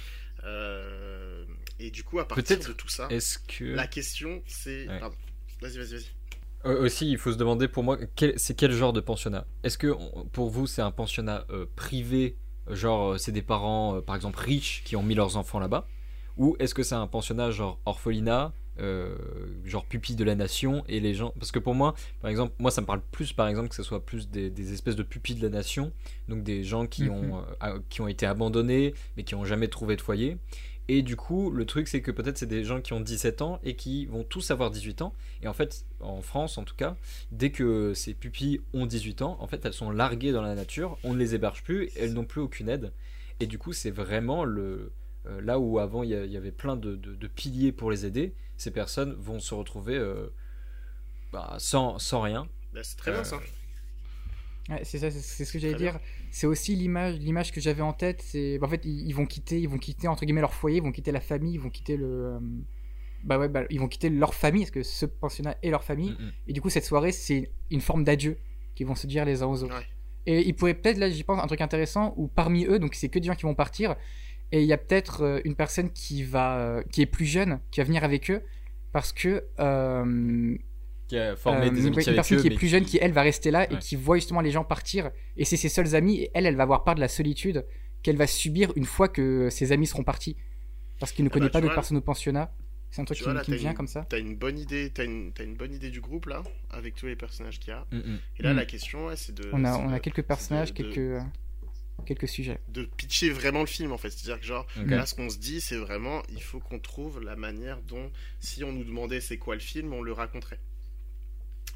Euh, 0.45 1.45
et 1.80 1.91
du 1.91 2.03
coup, 2.03 2.20
à 2.20 2.28
partir 2.28 2.43
Peut-être 2.43 2.68
de 2.70 2.74
tout 2.74 2.88
ça, 2.89 3.07
Est-ce 3.11 3.38
que. 3.38 3.64
la 3.66 3.86
question 3.88 4.41
c'est. 4.47 4.88
Ouais. 4.88 4.99
Pardon. 4.99 5.16
Vas-y, 5.61 5.78
vas-y, 5.78 5.93
vas-y. 5.93 6.07
Euh, 6.66 6.86
aussi, 6.86 7.09
il 7.11 7.18
faut 7.18 7.32
se 7.32 7.38
demander 7.38 7.68
pour 7.68 7.84
moi, 7.84 7.97
quel- 8.16 8.34
c'est 8.38 8.55
quel 8.55 8.72
genre 8.72 8.93
de 8.93 9.01
pensionnat? 9.01 9.45
Est-ce 9.64 9.78
que 9.78 9.93
pour 10.32 10.49
vous, 10.49 10.66
c'est 10.68 10.82
un 10.82 10.91
pensionnat 10.91 11.45
euh, 11.49 11.66
privé, 11.76 12.38
genre 12.70 13.14
euh, 13.14 13.18
c'est 13.18 13.34
des 13.34 13.41
parents, 13.41 13.97
euh, 13.97 14.01
par 14.01 14.16
exemple, 14.16 14.39
riches 14.39 14.82
qui 14.86 14.95
ont 14.95 15.03
mis 15.03 15.16
leurs 15.16 15.36
enfants 15.36 15.59
là-bas? 15.59 15.88
Ou 16.38 16.55
est-ce 16.59 16.74
que 16.74 16.82
c'est 16.84 16.95
un 16.95 17.05
pensionnat 17.07 17.51
genre 17.51 17.80
orphelinat 17.86 18.53
euh, 18.80 19.16
genre 19.66 19.86
pupilles 19.86 20.16
de 20.16 20.24
la 20.24 20.34
nation 20.34 20.84
et 20.89 20.99
les 20.99 21.14
gens 21.14 21.32
parce 21.38 21.51
que 21.51 21.59
pour 21.59 21.76
moi 21.76 21.93
par 22.22 22.32
exemple 22.32 22.55
moi 22.57 22.72
ça 22.72 22.82
me 22.82 22.88
parle 22.88 23.01
plus 23.11 23.32
par 23.32 23.47
exemple 23.47 23.70
que 23.70 23.76
ce 23.76 23.84
soit 23.84 24.03
plus 24.03 24.30
des, 24.32 24.49
des 24.49 24.74
espèces 24.74 24.95
de 24.95 25.03
pupilles 25.03 25.36
de 25.36 25.43
la 25.43 25.49
nation 25.49 25.91
donc 26.28 26.41
des 26.41 26.64
gens 26.64 26.88
qui 26.88 27.03
Mhm. 27.03 27.11
ont 27.11 27.43
qui 27.89 28.01
ont 28.01 28.07
été 28.07 28.26
abandonnés 28.26 28.95
mais 29.16 29.24
qui 29.24 29.36
ont 29.36 29.45
jamais 29.45 29.68
trouvé 29.68 29.95
de 29.95 30.01
foyer 30.01 30.38
et 30.89 31.01
du 31.01 31.15
coup 31.15 31.49
le 31.51 31.65
truc 31.65 31.88
c'est 31.88 32.01
que 32.01 32.11
peut-être 32.11 32.38
c'est 32.38 32.45
des 32.45 32.63
gens 32.65 32.81
qui 32.81 32.93
ont 32.93 32.99
17 32.99 33.41
ans 33.41 33.59
et 33.63 33.75
qui 33.75 34.05
vont 34.05 34.23
tous 34.23 34.51
avoir 34.51 34.69
18 34.69 35.01
ans 35.01 35.13
et 35.41 35.47
en 35.47 35.53
fait 35.53 35.86
en 36.01 36.21
France 36.21 36.57
en 36.57 36.63
tout 36.63 36.75
cas 36.75 36.97
dès 37.31 37.51
que 37.51 37.93
ces 37.93 38.13
pupilles 38.13 38.61
ont 38.73 38.86
18 38.86 39.21
ans 39.21 39.38
en 39.39 39.47
fait 39.47 39.65
elles 39.65 39.73
sont 39.73 39.91
larguées 39.91 40.31
dans 40.34 40.41
la 40.41 40.55
nature 40.55 40.97
on 41.03 41.13
ne 41.13 41.19
les 41.19 41.36
héberge 41.36 41.63
plus 41.63 41.89
elles 41.95 42.13
n'ont 42.13 42.25
plus 42.25 42.41
aucune 42.41 42.67
aide 42.69 42.91
et 43.39 43.47
du 43.47 43.57
coup 43.57 43.71
c'est 43.73 43.91
vraiment 43.91 44.43
le 44.43 44.91
euh, 45.25 45.39
là 45.41 45.57
où 45.57 45.79
avant 45.79 46.03
il 46.03 46.09
y, 46.09 46.38
avait 46.38 46.51
plein 46.51 46.75
de, 46.75 46.95
de- 46.97 47.15
de 47.15 47.27
piliers 47.27 47.71
pour 47.71 47.89
les 47.89 48.05
aider, 48.05 48.34
ces 48.57 48.71
personnes 48.71 49.13
vont 49.13 49.39
se 49.39 49.53
retrouver 49.53 49.95
euh, 49.95 50.27
bah, 51.31 51.55
sans, 51.59 51.97
sans 51.97 52.21
rien. 52.21 52.47
Bah, 52.73 52.81
c'est 52.84 52.97
très 52.97 53.11
bien 53.11 53.21
Euh, 53.21 53.23
ça. 53.23 53.39
Ouais, 54.69 54.81
c'est 54.84 54.99
ça, 54.99 55.11
c'est- 55.11 55.45
ce 55.45 55.51
que 55.53 55.59
j'allais 55.59 55.75
dire. 55.75 55.99
C'est 56.34 56.47
aussi 56.47 56.75
l'image, 56.75 57.19
l'image 57.19 57.51
que 57.51 57.61
j'avais 57.61 57.84
en 57.84 57.93
tête. 57.93 58.23
C'est, 58.23 58.57
bah, 58.57 58.65
en 58.65 58.69
fait, 58.69 58.81
ils, 58.86 59.07
ils 59.07 59.13
vont 59.13 59.27
quitter, 59.27 59.61
ils 59.61 59.69
vont 59.69 59.77
quitter 59.77 60.07
entre 60.07 60.25
guillemets 60.25 60.41
leur 60.41 60.55
foyer, 60.55 60.77
ils 60.77 60.84
vont 60.84 60.91
quitter 60.91 61.11
la 61.11 61.19
famille, 61.19 61.53
ils 61.53 61.59
vont 61.59 61.69
quitter 61.69 61.95
le, 61.95 62.07
euh, 62.07 62.39
bah 63.23 63.38
ouais, 63.38 63.47
bah, 63.47 63.65
ils 63.69 63.79
vont 63.79 63.88
quitter 63.88 64.09
leur 64.09 64.34
famille, 64.34 64.63
parce 64.63 64.71
que 64.71 64.81
ce 64.81 65.05
pensionnat 65.05 65.55
est 65.61 65.69
leur 65.69 65.84
famille. 65.84 66.11
Mm. 66.11 66.31
Et 66.47 66.53
du 66.53 66.59
coup, 66.59 66.71
cette 66.71 66.86
soirée, 66.86 67.11
c'est 67.11 67.51
une 67.69 67.81
forme 67.81 68.03
d'adieu 68.03 68.39
qu'ils 68.73 68.88
vont 68.88 68.95
se 68.95 69.05
dire 69.05 69.25
les 69.25 69.43
uns 69.43 69.45
aux 69.45 69.63
autres. 69.63 69.77
Ouais. 69.77 69.86
Et 70.25 70.47
il 70.47 70.55
pourrait 70.55 70.73
peut-être, 70.73 70.97
là, 70.97 71.07
j'y 71.11 71.23
pense, 71.23 71.39
un 71.39 71.45
truc 71.45 71.61
intéressant 71.61 72.15
où 72.17 72.27
parmi 72.27 72.65
eux, 72.65 72.79
donc 72.79 72.95
c'est 72.95 73.09
que 73.09 73.19
des 73.19 73.27
gens 73.27 73.36
qui 73.36 73.43
vont 73.43 73.53
partir, 73.53 73.95
et 74.51 74.61
il 74.61 74.67
y 74.67 74.73
a 74.73 74.77
peut-être 74.77 75.21
euh, 75.21 75.39
une 75.45 75.55
personne 75.55 75.91
qui 75.91 76.23
va, 76.23 76.57
euh, 76.57 76.84
qui 76.91 77.03
est 77.03 77.05
plus 77.05 77.25
jeune, 77.25 77.59
qui 77.69 77.79
va 77.79 77.84
venir 77.84 78.03
avec 78.03 78.31
eux, 78.31 78.41
parce 78.91 79.13
que 79.13 79.43
euh, 79.59 80.57
Qui 81.14 81.20
a 81.20 81.36
formé 81.36 81.68
euh, 81.68 81.70
des 81.70 81.86
amitiés 81.86 81.89
une 81.89 82.09
avec 82.09 82.16
personne 82.16 82.38
eux, 82.38 82.41
qui 82.41 82.47
est 82.47 82.55
plus 82.57 82.68
jeune, 82.68 82.86
qui 82.86 82.97
elle 82.99 83.11
va 83.11 83.22
rester 83.22 83.51
là 83.51 83.72
et 83.72 83.78
qui 83.78 83.95
voit 83.95 84.16
justement 84.18 84.41
les 84.41 84.49
gens 84.51 84.64
partir, 84.64 85.11
et 85.38 85.45
c'est 85.45 85.57
ses 85.57 85.70
seuls 85.70 85.95
amis, 85.95 86.22
et 86.22 86.32
elle, 86.34 86.45
elle 86.47 86.55
va 86.55 86.64
avoir 86.64 86.84
part 86.84 86.95
de 86.95 86.99
la 87.01 87.07
solitude 87.07 87.66
qu'elle 88.01 88.18
va 88.18 88.26
subir 88.28 88.72
une 88.76 88.86
fois 88.86 89.07
que 89.09 89.49
ses 89.51 89.72
amis 89.72 89.86
seront 89.88 90.03
partis, 90.03 90.36
parce 90.99 91.11
qu'il 91.11 91.24
ne 91.24 91.30
Ah 91.30 91.34
connaît 91.34 91.45
bah, 91.45 91.51
pas 91.51 91.61
d'autres 91.61 91.76
personnes 91.76 91.97
au 91.97 92.01
pensionnat. 92.01 92.51
C'est 92.89 93.01
un 93.01 93.05
truc 93.05 93.18
Tu 93.18 93.24
qui, 93.24 93.30
vois, 93.30 93.34
là, 93.36 93.41
qui 93.43 93.51
me 93.51 93.57
vient 93.57 93.72
une- 93.72 93.76
comme 93.78 93.88
ça. 93.88 94.05
T'as 94.09 94.20
une 94.20 94.36
bonne 94.36 94.57
idée, 94.59 94.91
t'as 94.93 95.03
une, 95.05 95.34
t'as 95.34 95.43
une 95.43 95.55
bonne 95.55 95.74
idée 95.74 95.89
du 95.89 95.99
groupe 96.01 96.26
là, 96.28 96.43
avec 96.70 96.95
tous 96.95 97.05
les 97.07 97.16
personnages 97.16 97.59
qu'il 97.59 97.70
y 97.70 97.72
a. 97.74 97.86
Mm, 97.91 97.97
mm. 97.97 98.20
Et 98.39 98.43
là, 98.43 98.53
Mm. 98.53 98.57
la 98.57 98.66
question, 98.66 99.05
ouais, 99.07 99.16
c'est 99.16 99.34
de. 99.34 99.49
On 99.53 99.64
a, 99.66 99.78
on 99.78 99.89
de- 99.89 99.93
a 99.95 99.99
quelques 99.99 100.22
personnages, 100.24 100.74
de- 100.74 100.78
quelques, 100.84 100.97
euh, 100.99 101.20
quelques 102.05 102.28
sujets. 102.28 102.59
de 102.70 102.84
pitcher 102.97 103.30
vraiment 103.30 103.61
le 103.61 103.66
film 103.68 103.91
en 103.93 103.97
fait. 103.97 104.09
C'est-à-dire 104.09 104.39
que 104.39 104.45
genre, 104.45 104.68
là 104.86 105.05
ce 105.05 105.16
qu'on 105.16 105.30
se 105.30 105.38
dit 105.38 105.61
c'est 105.61 105.78
vraiment, 105.78 106.22
il 106.30 106.41
faut 106.41 106.59
qu'on 106.59 106.80
trouve 106.80 107.22
la 107.22 107.36
manière 107.36 107.82
dont, 107.82 108.11
si 108.39 108.64
on 108.64 108.72
nous 108.72 108.84
demandait 108.84 109.22
c'est 109.22 109.38
quoi 109.38 109.55
le 109.55 109.61
film, 109.61 109.93
on 109.93 110.01
le 110.01 110.11
raconterait. 110.14 110.59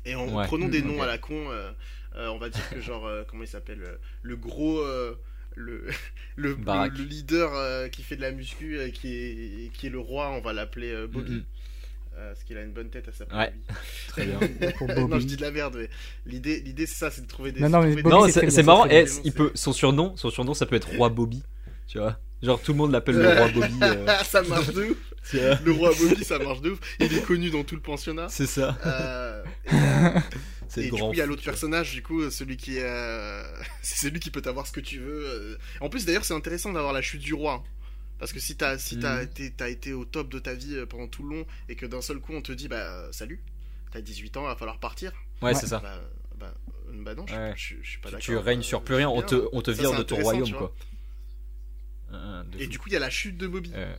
Et 0.07 0.15
en 0.15 0.27
Ouais. 0.33 0.45
prenons 0.47 0.67
des 0.69 0.81
noms 0.81 1.01
à 1.01 1.05
la 1.05 1.17
con, 1.17 1.49
euh, 1.51 1.69
euh, 2.15 2.27
on 2.29 2.37
va 2.39 2.49
dire 2.49 2.67
que 2.69 2.79
genre, 2.81 3.05
euh, 3.05 3.23
comment 3.27 3.43
il 3.43 3.47
s'appelle 3.47 3.83
euh, 3.83 3.95
Le 4.23 4.35
gros... 4.35 4.79
euh, 4.79 5.15
le, 5.55 5.87
le, 5.87 5.91
le, 6.49 6.55
Barack. 6.55 6.97
le 6.97 7.03
leader 7.03 7.51
euh, 7.55 7.87
qui 7.89 8.03
fait 8.03 8.15
de 8.15 8.21
la 8.21 8.31
muscu, 8.31 8.77
euh, 8.77 8.89
qui, 8.89 9.07
est, 9.15 9.71
qui 9.73 9.87
est 9.87 9.89
le 9.89 9.99
roi, 9.99 10.29
on 10.31 10.39
va 10.41 10.53
l'appeler 10.53 10.91
euh, 10.91 11.07
Bobby. 11.07 11.31
Mhm. 11.31 11.43
Euh, 12.19 12.31
parce 12.33 12.43
qu'il 12.45 12.57
a 12.57 12.61
une 12.63 12.71
bonne 12.73 12.89
tête 12.89 13.07
à 13.07 13.11
sa 13.11 13.25
Ouais. 13.37 13.53
Très 14.07 14.25
bien. 14.27 14.39
Pour 14.77 14.87
non, 15.07 15.19
je 15.19 15.25
dis 15.25 15.35
de 15.35 15.41
la 15.41 15.51
merde, 15.51 15.75
mais 15.77 15.89
l'idée, 16.25 16.59
l'idée 16.61 16.85
c'est 16.87 16.95
ça, 16.95 17.11
c'est 17.11 17.21
de 17.21 17.27
trouver 17.27 17.51
des. 17.51 17.59
Non, 17.61 17.69
non, 17.69 17.81
mais 17.83 18.01
non, 18.01 18.27
c'est 18.27 18.63
marrant. 18.63 18.85
très 18.85 19.01
eh, 19.01 19.03
bien. 19.05 19.13
il 19.23 19.33
peut, 19.33 19.51
son 19.55 19.71
surnom, 19.73 20.15
son 20.17 20.29
surnom, 20.31 20.53
ça 20.55 20.65
peut 20.65 20.75
être 20.75 20.89
Roi 20.95 21.09
Bobby. 21.09 21.43
Tu 21.87 21.99
vois, 21.99 22.19
genre 22.41 22.59
tout 22.61 22.71
le 22.71 22.77
monde 22.77 22.91
l'appelle 22.91 23.15
le 23.17 23.27
Roi 23.27 23.47
Bobby. 23.49 23.79
euh, 23.83 24.07
ça 24.23 24.41
marche 24.43 24.73
de 24.73 24.83
ouf. 24.85 24.97
Le 25.33 25.71
roi 25.71 25.91
Bobby, 25.97 26.23
ça 26.23 26.39
marche 26.39 26.61
de 26.61 26.71
ouf. 26.71 26.79
Il 26.99 27.13
est 27.13 27.21
connu 27.23 27.49
dans 27.49 27.63
tout 27.63 27.75
le 27.75 27.81
pensionnat. 27.81 28.27
C'est 28.29 28.45
ça. 28.47 28.77
Euh, 28.85 29.43
et 29.65 29.73
euh, 29.75 30.19
et 30.77 30.83
du 30.91 30.91
coup, 30.91 31.09
il 31.13 31.17
y 31.17 31.21
a 31.21 31.25
l'autre 31.25 31.43
personnage, 31.43 31.93
du 31.93 32.03
coup, 32.03 32.29
celui 32.29 32.57
qui 32.57 32.77
euh, 32.79 33.43
c'est 33.81 33.97
celui 34.07 34.19
qui 34.19 34.31
peut 34.31 34.41
t'avoir 34.41 34.67
ce 34.67 34.71
que 34.71 34.79
tu 34.79 34.99
veux. 34.99 35.57
En 35.81 35.89
plus, 35.89 36.05
d'ailleurs, 36.05 36.25
c'est 36.25 36.33
intéressant 36.33 36.71
d'avoir 36.73 36.93
la 36.93 37.01
chute 37.01 37.21
du 37.21 37.33
roi. 37.33 37.63
Parce 38.19 38.33
que 38.33 38.39
si 38.39 38.55
t'as 38.55 38.77
si 38.79 38.97
t'as 38.99 39.17
Mhm. 39.17 39.29
été, 39.45 39.69
été 39.71 39.93
au 39.93 40.03
top 40.05 40.29
de 40.29 40.39
ta 40.39 40.53
vie 40.55 40.75
pendant 40.89 41.07
tout 41.07 41.21
le 41.23 41.35
long 41.37 41.45
et 41.69 41.75
que 41.75 41.85
d'un 41.85 42.01
seul 42.01 42.17
coup 42.19 42.33
on 42.33 42.41
te 42.41 42.51
dit 42.51 42.67
bah 42.67 43.07
salut, 43.11 43.39
t'as 43.91 44.01
18 44.01 44.37
ans, 44.37 44.43
va 44.43 44.55
falloir 44.55 44.79
partir. 44.79 45.11
Ouais, 45.43 45.53
c'est 45.53 45.67
ça. 45.67 45.79
Bah, 45.79 46.01
bah, 46.39 46.53
bah 46.93 47.13
non, 47.13 47.27
je, 47.27 47.33
Ouais. 47.35 47.53
je- 47.55 47.75
je 47.83 47.87
suis 47.89 47.99
pas 47.99 48.09
d'accord. 48.09 48.23
tu 48.23 48.35
règnes 48.37 48.63
sur 48.63 48.81
plus 48.81 48.95
rien. 48.95 49.07
On 49.07 49.21
te, 49.21 49.35
on 49.53 49.61
te 49.61 49.71
Ça, 49.71 49.81
vire 49.81 49.95
de 49.95 50.01
ton 50.03 50.15
royaume, 50.15 50.51
quoi. 50.51 50.73
Et 52.59 52.67
du 52.67 52.79
coup, 52.79 52.87
il 52.89 52.93
y 52.93 52.95
a 52.95 52.99
la 52.99 53.09
chute 53.09 53.37
de 53.37 53.47
Bobby. 53.47 53.71
Euh, 53.75 53.93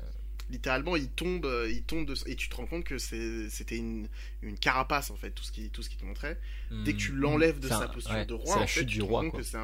littéralement 0.50 0.96
il 0.96 1.10
tombe 1.10 1.44
euh, 1.44 1.70
il 1.70 1.82
tombe 1.82 2.06
de... 2.06 2.14
et 2.26 2.34
tu 2.36 2.48
te 2.48 2.56
rends 2.56 2.66
compte 2.66 2.84
que 2.84 2.96
c'était 2.98 3.76
une, 3.76 4.08
une 4.42 4.58
carapace 4.58 5.10
en 5.10 5.16
fait 5.16 5.30
tout 5.30 5.44
ce 5.44 5.52
qui 5.52 5.70
tout 5.70 5.82
ce 5.82 5.90
qui 5.90 5.96
te 5.96 6.04
montrait 6.04 6.40
dès 6.70 6.92
que 6.94 6.98
tu 6.98 7.12
hmm, 7.12 7.20
l'enlèves 7.20 7.60
de 7.60 7.68
sa 7.68 7.80
un- 7.82 7.88
posture 7.88 8.14
ouais, 8.14 8.24
de 8.26 8.34
roi 8.34 8.56
en 8.58 8.66
fait, 8.66 8.86
tu 8.86 8.98
te 8.98 9.04
rends 9.04 9.30
compte 9.30 9.36
que 9.40 9.42
c'est 9.42 9.56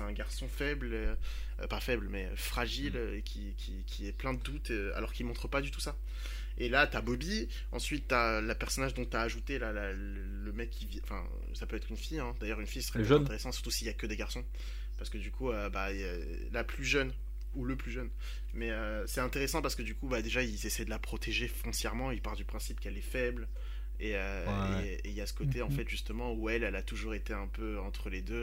un, 0.00 0.12
garçon 0.12 0.48
faible 0.48 0.90
euh, 0.92 1.14
euh, 1.60 1.66
pas 1.66 1.80
faible 1.80 2.08
mais 2.10 2.28
fragile 2.36 2.92
Mm. 2.92 2.96
euh, 2.96 3.16
et 3.18 3.22
qui, 3.22 3.54
qui, 3.56 3.84
qui 3.86 4.06
est 4.06 4.12
plein 4.12 4.34
de 4.34 4.40
doutes 4.42 4.70
euh, 4.70 4.92
alors 4.96 5.12
qu'il 5.12 5.24
montre 5.26 5.48
pas 5.48 5.60
du 5.62 5.70
tout 5.70 5.80
ça 5.80 5.96
et 6.58 6.68
là 6.68 6.86
t'as 6.86 7.00
Bobby 7.00 7.48
ensuite 7.72 8.08
t'as 8.08 8.40
la 8.42 8.54
personnage 8.54 8.92
dont 8.94 9.06
t'as 9.06 9.22
ajouté 9.22 9.58
là, 9.58 9.72
la- 9.72 9.92
le, 9.94 10.52
mec 10.52 10.68
qui 10.70 10.84
vit 10.86 11.00
enfin 11.04 11.24
ça 11.54 11.66
peut 11.66 11.76
être 11.76 11.88
une 11.90 11.96
fille 11.96 12.18
hein. 12.18 12.34
d'ailleurs 12.40 12.60
une 12.60 12.66
fille 12.66 12.82
serait 12.82 12.98
Le 12.98 13.04
plus 13.06 13.08
jeune. 13.08 13.22
intéressant 13.22 13.50
surtout 13.52 13.70
s'il 13.70 13.86
y 13.86 13.90
a 13.90 13.94
que 13.94 14.06
des 14.06 14.16
garçons 14.16 14.44
parce 14.98 15.08
que 15.08 15.16
du 15.18 15.30
coup 15.30 15.50
euh, 15.50 15.70
bah, 15.70 15.88
la 16.52 16.64
plus 16.64 16.84
jeune 16.84 17.12
ou 17.54 17.64
le 17.64 17.76
plus 17.76 17.90
jeune 17.92 18.08
mais 18.54 18.70
euh, 18.70 19.06
c'est 19.06 19.20
intéressant 19.20 19.62
parce 19.62 19.74
que 19.74 19.82
du 19.82 19.94
coup, 19.94 20.08
bah, 20.08 20.20
déjà, 20.20 20.42
ils 20.42 20.66
essaient 20.66 20.84
de 20.84 20.90
la 20.90 20.98
protéger 20.98 21.48
foncièrement. 21.48 22.10
Ils 22.10 22.20
partent 22.20 22.36
du 22.36 22.44
principe 22.44 22.80
qu'elle 22.80 22.98
est 22.98 23.00
faible. 23.00 23.48
Et 23.98 24.12
euh, 24.14 24.44
Ouais. 24.80 25.00
il 25.06 25.12
y 25.12 25.22
a 25.22 25.26
ce 25.26 25.32
côté, 25.32 25.62
en 25.62 25.68
Mhm. 25.70 25.76
fait, 25.76 25.88
justement, 25.88 26.34
où 26.34 26.50
elle, 26.50 26.62
elle 26.62 26.76
a 26.76 26.82
toujours 26.82 27.14
été 27.14 27.32
un 27.32 27.46
peu 27.46 27.78
entre 27.80 28.10
les 28.10 28.20
deux. 28.20 28.34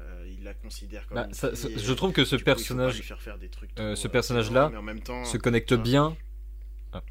euh, 0.00 0.26
il 0.28 0.44
la 0.44 0.54
considère 0.54 1.06
comme. 1.08 1.16
bah, 1.16 1.26
une 1.28 1.34
ça- 1.34 1.48
fille, 1.48 1.56
ça- 1.58 1.68
et 1.68 1.78
je 1.78 1.92
trouve 1.92 2.12
que 2.12 2.24
ce 2.24 2.36
personnage 2.36 3.02
faire 3.02 3.20
faire 3.20 3.36
des 3.36 3.48
trucs 3.48 3.70
trop, 3.80 3.96
ce 3.96 4.06
personnage-là 4.08 4.70
se 5.24 5.36
connecte 5.36 5.74
bien. 5.74 6.16
Ah. 6.92 7.02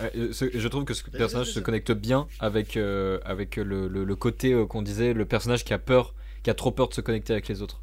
Ouais, 0.00 0.12
ce- 0.32 0.50
je 0.58 0.68
trouve 0.68 0.84
que 0.84 0.92
ce 0.94 1.04
personnage 1.08 1.52
se 1.52 1.60
connecte 1.60 1.92
bien 1.92 2.26
avec, 2.40 2.76
euh, 2.76 3.20
avec 3.24 3.54
le, 3.56 3.86
le- 3.88 4.04
le 4.04 4.16
côté 4.16 4.52
qu'on 4.68 4.82
disait, 4.82 5.12
le 5.14 5.24
personnage 5.24 5.64
qui 5.64 5.72
a 5.72 5.78
peur, 5.78 6.14
qui 6.42 6.50
a 6.50 6.54
trop 6.54 6.72
peur 6.72 6.88
de 6.88 6.94
se 6.94 7.00
connecter 7.00 7.32
avec 7.32 7.46
les 7.48 7.62
autres. 7.62 7.80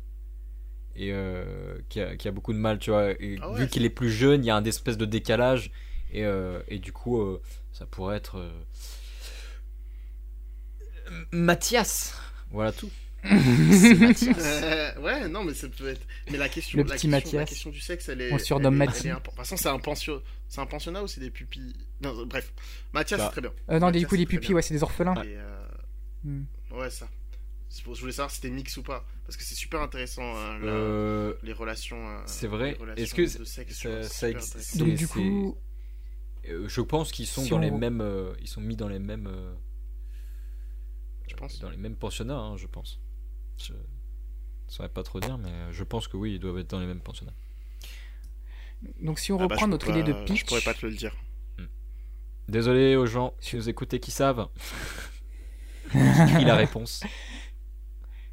Et 0.95 1.11
euh, 1.13 1.77
qui, 1.89 2.01
a, 2.01 2.15
qui 2.17 2.27
a 2.27 2.31
beaucoup 2.31 2.53
de 2.53 2.57
mal, 2.57 2.77
tu 2.79 2.89
vois. 2.91 3.11
Et 3.11 3.37
Ah 3.41 3.51
ouais, 3.51 3.59
vu 3.61 3.67
qu'il 3.67 3.85
est 3.85 3.89
plus 3.89 4.11
jeune, 4.11 4.43
il 4.43 4.47
y 4.47 4.49
a 4.49 4.55
un 4.55 4.63
espèce 4.65 4.97
de 4.97 5.05
décalage. 5.05 5.71
Et, 6.11 6.25
euh, 6.25 6.61
et 6.67 6.79
du 6.79 6.91
coup, 6.91 7.21
euh, 7.21 7.41
ça 7.71 7.85
pourrait 7.85 8.17
être. 8.17 8.37
euh, 8.37 8.51
Mathias 11.31 12.15
Voilà 12.51 12.71
tout. 12.71 12.89
C'est 13.23 13.93
Mathias. 13.95 14.37
Euh, 14.63 14.99
ouais, 15.01 15.27
non, 15.27 15.43
mais 15.43 15.53
ça 15.53 15.67
peut 15.69 15.87
être. 15.89 16.01
Mais 16.31 16.37
la 16.37 16.49
question, 16.49 16.77
Le 16.77 16.83
la 16.83 16.95
petit 16.95 17.07
question, 17.09 17.37
la 17.37 17.41
Mathias. 17.43 17.49
question 17.49 17.69
du 17.69 17.79
sexe, 17.79 18.09
elle 18.09 18.21
est. 18.21 18.33
On 18.33 18.37
surnomme 18.39 18.81
impor- 18.81 19.03
De 19.03 19.19
toute 19.23 19.35
façon, 19.35 19.57
c'est 19.57 19.69
un, 19.69 19.77
pensio... 19.79 20.21
c'est 20.47 20.59
un 20.59 20.65
pensionnat 20.65 21.03
ou 21.03 21.07
c'est 21.07 21.19
des 21.21 21.29
pupilles? 21.29 21.75
Non, 22.01 22.17
euh, 22.19 22.25
bref. 22.25 22.51
Mathias, 22.93 23.19
Bah. 23.19 23.25
c'est 23.27 23.31
très 23.33 23.41
bien. 23.41 23.51
Euh, 23.69 23.79
non, 23.79 23.87
Mathias, 23.87 24.01
du 24.01 24.07
coup, 24.07 24.15
les 24.15 24.25
pupilles, 24.25 24.47
bien. 24.49 24.55
ouais, 24.57 24.61
c'est 24.63 24.73
des 24.73 24.83
orphelins. 24.83 25.13
Et, 25.23 25.37
euh, 25.37 25.57
Hmm. 26.23 26.43
Ouais, 26.71 26.89
ça. 26.91 27.07
Je 27.73 27.83
voulais 28.01 28.11
savoir 28.11 28.29
si 28.29 28.35
c'était 28.37 28.49
mix 28.49 28.75
ou 28.77 28.83
pas. 28.83 29.05
Parce 29.25 29.37
que 29.37 29.43
c'est 29.43 29.55
super 29.55 29.81
intéressant, 29.81 30.23
hein, 30.35 30.59
la- 30.59 30.65
Euh, 30.71 31.33
les 31.43 31.53
relations. 31.53 32.05
euh, 32.09 32.21
c'est 32.25 32.47
vrai. 32.47 32.77
Est-ce 32.97 33.13
que 33.15 33.21
de 33.39 33.43
sexe, 33.45 33.77
ça- 33.81 34.03
ça 34.03 34.29
existe-. 34.29 34.77
Donc, 34.77 34.93
du 34.95 35.07
coup, 35.07 35.57
Euh, 36.49 36.67
je 36.67 36.81
pense 36.81 37.11
qu'ils 37.11 37.27
sont 37.27 37.43
Si 37.43 37.51
dans 37.51 37.57
on- 37.57 37.59
les 37.59 37.69
mêmes. 37.69 38.01
euh, 38.01 38.33
ils 38.41 38.47
sont 38.47 38.61
mis 38.61 38.75
dans 38.75 38.87
les 38.87 38.97
mêmes. 38.97 39.27
euh, 39.27 39.53
Je 41.29 41.35
pense. 41.35 41.59
Dans 41.59 41.69
les 41.69 41.77
mêmes 41.77 41.95
pensionnats, 41.95 42.35
hein, 42.39 42.57
je 42.57 42.65
pense. 42.67 42.99
Je 43.57 43.73
ne 43.73 43.77
saurais 44.67 44.89
pas 44.89 45.03
trop 45.03 45.19
dire, 45.19 45.37
mais 45.37 45.71
je 45.71 45.83
pense 45.83 46.07
que 46.07 46.17
oui, 46.17 46.33
ils 46.33 46.39
doivent 46.39 46.57
être 46.57 46.69
dans 46.71 46.79
les 46.79 46.87
mêmes 46.87 46.99
pensionnats. 46.99 47.33
donc 48.99 49.19
si 49.19 49.31
on 49.31 49.35
Ah 49.35 49.47
bah, 49.47 49.53
reprend 49.55 49.67
je 49.67 49.71
notre 49.71 49.85
peux 49.85 49.91
idée 49.91 50.03
de 50.03 50.13
pas- 50.13 50.25
pitch, 50.25 50.39
Je 50.41 50.45
pourrais 50.47 50.61
pas 50.61 50.73
te 50.73 50.83
le 50.85 50.93
dire. 50.95 51.15
Désolé 52.47 52.95
aux 52.95 53.05
gens 53.05 53.35
qui 53.39 53.55
nous 53.55 53.69
écoutez 53.69 53.99
qui 53.99 54.09
savent. 54.11 54.49
qui 55.91 56.45
la 56.45 56.55
réponse. 56.55 57.03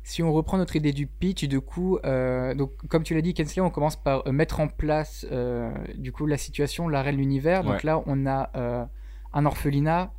Si 0.08 0.22
on 0.22 0.32
reprend 0.32 0.56
notre 0.56 0.74
idée 0.74 0.94
du 0.94 1.06
pitch, 1.06 1.44
du 1.44 1.60
coup, 1.60 1.98
euh, 2.06 2.54
donc 2.54 2.72
comme 2.88 3.02
tu 3.02 3.12
l'as 3.14 3.20
dit, 3.20 3.34
Kensley, 3.34 3.60
on 3.60 3.68
commence 3.68 3.96
par 3.96 4.26
euh, 4.26 4.32
mettre 4.32 4.58
en 4.58 4.66
place 4.66 5.26
euh, 5.30 5.70
du 5.96 6.12
coup 6.12 6.24
la 6.24 6.38
situation, 6.38 6.88
l'arrêt 6.88 7.12
de 7.12 7.18
l'univers. 7.18 7.62
Donc 7.62 7.82
là, 7.82 8.02
on 8.06 8.24
a 8.26 8.50
euh, 8.56 8.86
un 9.34 9.44
orphelinat 9.44 10.10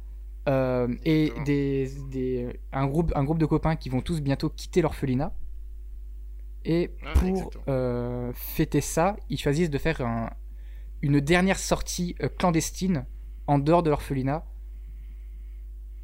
et 0.46 1.24
Exactement. 1.26 1.44
des, 1.44 1.90
des- 2.12 2.60
un 2.72 2.86
groupe, 2.86 3.12
un 3.16 3.24
groupe 3.24 3.40
de 3.40 3.48
copains 3.48 3.76
qui 3.76 3.90
vont 3.90 4.02
tous 4.02 4.22
bientôt 4.22 4.50
quitter 4.50 4.84
l'orphelinat. 4.84 5.34
Et 6.66 6.92
Ah, 7.04 7.14
pour 7.20 7.52
fêter 8.36 8.82
ça, 8.82 9.16
ils 9.30 9.40
choisissent 9.40 9.72
de 9.72 9.78
faire 9.80 10.02
un- 10.02 10.30
une 11.02 11.20
dernière 11.20 11.58
sortie 11.58 12.14
clandestine 12.38 13.08
en 13.48 13.58
dehors 13.58 13.82
de 13.82 13.90
l'orphelinat. 13.90 14.46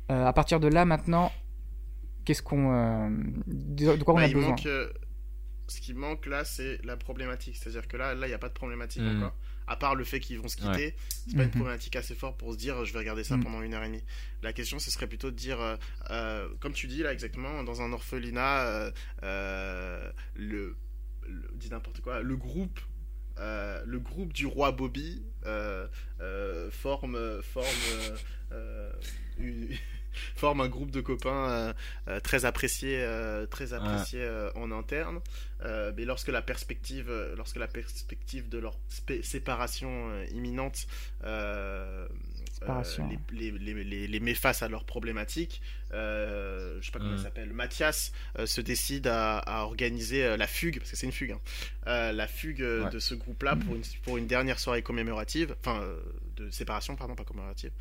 À 0.09 0.33
partir 0.33 0.59
de 0.59 0.67
là, 0.69 0.85
maintenant, 0.85 1.31
qu'est-ce 2.25 2.41
qu'on, 2.43 2.73
euh, 2.73 3.09
de, 3.47 4.03
quoi 4.03 4.15
on 4.15 4.17
Bah, 4.17 4.23
a 4.23 4.27
il 4.27 4.33
besoin 4.33 4.49
manque, 4.51 4.65
euh, 4.65 4.89
ce 5.67 5.81
qui 5.81 5.93
manque 5.93 6.25
là, 6.25 6.43
c'est 6.45 6.83
la 6.83 6.97
problématique. 6.97 7.55
C'est-à-dire 7.57 7.87
que 7.87 7.97
là, 7.97 8.13
là, 8.13 8.27
il 8.27 8.29
n'y 8.29 8.35
a 8.35 8.39
pas 8.39 8.49
de 8.49 8.53
problématique 8.53 9.03
encore. 9.17 9.35
À 9.67 9.77
part 9.77 9.95
le 9.95 10.03
fait 10.03 10.19
qu'ils 10.19 10.39
vont 10.39 10.47
se 10.47 10.57
quitter, 10.57 10.95
c'est 11.27 11.35
pas 11.35 11.41
une 11.43 11.49
Mhm. 11.49 11.55
problématique 11.55 11.95
assez 11.95 12.13
forte 12.13 12.37
pour 12.37 12.53
se 12.53 12.57
dire 12.57 12.85
je 12.85 12.93
vais 12.93 12.99
regarder 12.99 13.23
ça 13.23 13.35
Mhm. 13.35 13.43
pendant 13.45 13.61
une 13.63 13.73
heure 13.73 13.83
et 13.83 13.87
demie. 13.87 14.03
La 14.43 14.53
question, 14.53 14.77
ce 14.77 14.91
serait 14.91 15.07
plutôt 15.07 15.31
de 15.31 15.35
dire, 15.35 15.59
euh, 15.59 15.75
euh, 16.11 16.47
comme 16.59 16.73
tu 16.73 16.85
dis 16.87 17.01
là 17.01 17.11
exactement, 17.11 17.63
dans 17.63 17.81
un 17.81 17.91
orphelinat, 17.91 18.61
euh, 18.67 18.91
euh, 19.23 20.11
le, 20.35 20.75
le- 21.27 21.49
dis 21.55 21.69
n'importe 21.71 22.01
quoi, 22.01 22.21
le 22.21 22.35
groupe. 22.37 22.79
euh, 23.37 23.83
le 23.85 23.99
groupe 23.99 24.31
du 24.31 24.45
roi 24.45 24.71
Bobby 24.71 25.21
euh, 25.45 25.87
euh, 26.21 26.71
forme, 26.71 27.41
forme, 27.41 27.65
euh, 27.91 28.17
euh, 28.53 28.91
une- 29.39 29.67
forme 30.35 30.61
un 30.61 30.67
groupe 30.67 30.91
de 30.91 31.01
copains 31.01 31.49
euh, 31.49 31.73
euh, 32.07 32.19
très 32.19 32.45
appréciés, 32.45 32.97
euh, 33.01 33.45
très 33.45 33.73
appréciés 33.73 34.21
euh, 34.23 34.49
en 34.55 34.71
interne. 34.71 35.19
Mais 35.97 36.05
lorsque 36.05 36.27
la 36.27 36.43
perspective, 36.43 37.11
lorsque 37.35 37.55
la 37.55 37.67
perspective 37.67 38.49
de 38.49 38.59
leur 38.59 38.77
séparation 39.23 40.11
imminente 40.31 40.85
Séparation. 42.51 43.09
les, 43.31 43.51
les, 43.51 43.73
les, 43.73 43.83
les- 43.83 44.07
les 44.07 44.19
met 44.19 44.33
face 44.33 44.61
à 44.63 44.69
leurs 44.69 44.85
problématiques, 44.85 45.61
euh, 45.93 46.77
je 46.79 46.85
sais 46.85 46.91
pas 46.91 46.99
comment 46.99 47.11
Mm. 47.11 47.17
il 47.17 47.21
s'appelle, 47.23 47.51
Mathias 47.53 48.11
euh, 48.39 48.45
se 48.45 48.61
décide 48.61 49.07
à, 49.07 49.39
à 49.39 49.63
organiser 49.63 50.23
euh, 50.23 50.37
la 50.37 50.47
fugue, 50.47 50.77
parce 50.79 50.91
que 50.91 50.95
c'est 50.97 51.05
une 51.05 51.11
fugue, 51.11 51.35
hein, 51.85 52.11
la 52.13 52.27
fugue 52.27 52.61
Ouais. 52.61 52.89
de 52.89 52.99
ce 52.99 53.13
groupe-là 53.15 53.55
pour 53.55 53.75
une, 53.75 53.81
pour 54.03 54.17
une 54.17 54.27
dernière 54.27 54.59
soirée 54.59 54.81
commémorative, 54.83 55.55
enfin 55.59 55.81
de 56.35 56.49
séparation, 56.49 56.95
pardon, 56.95 57.15
pas 57.15 57.23
commémorative. 57.23 57.71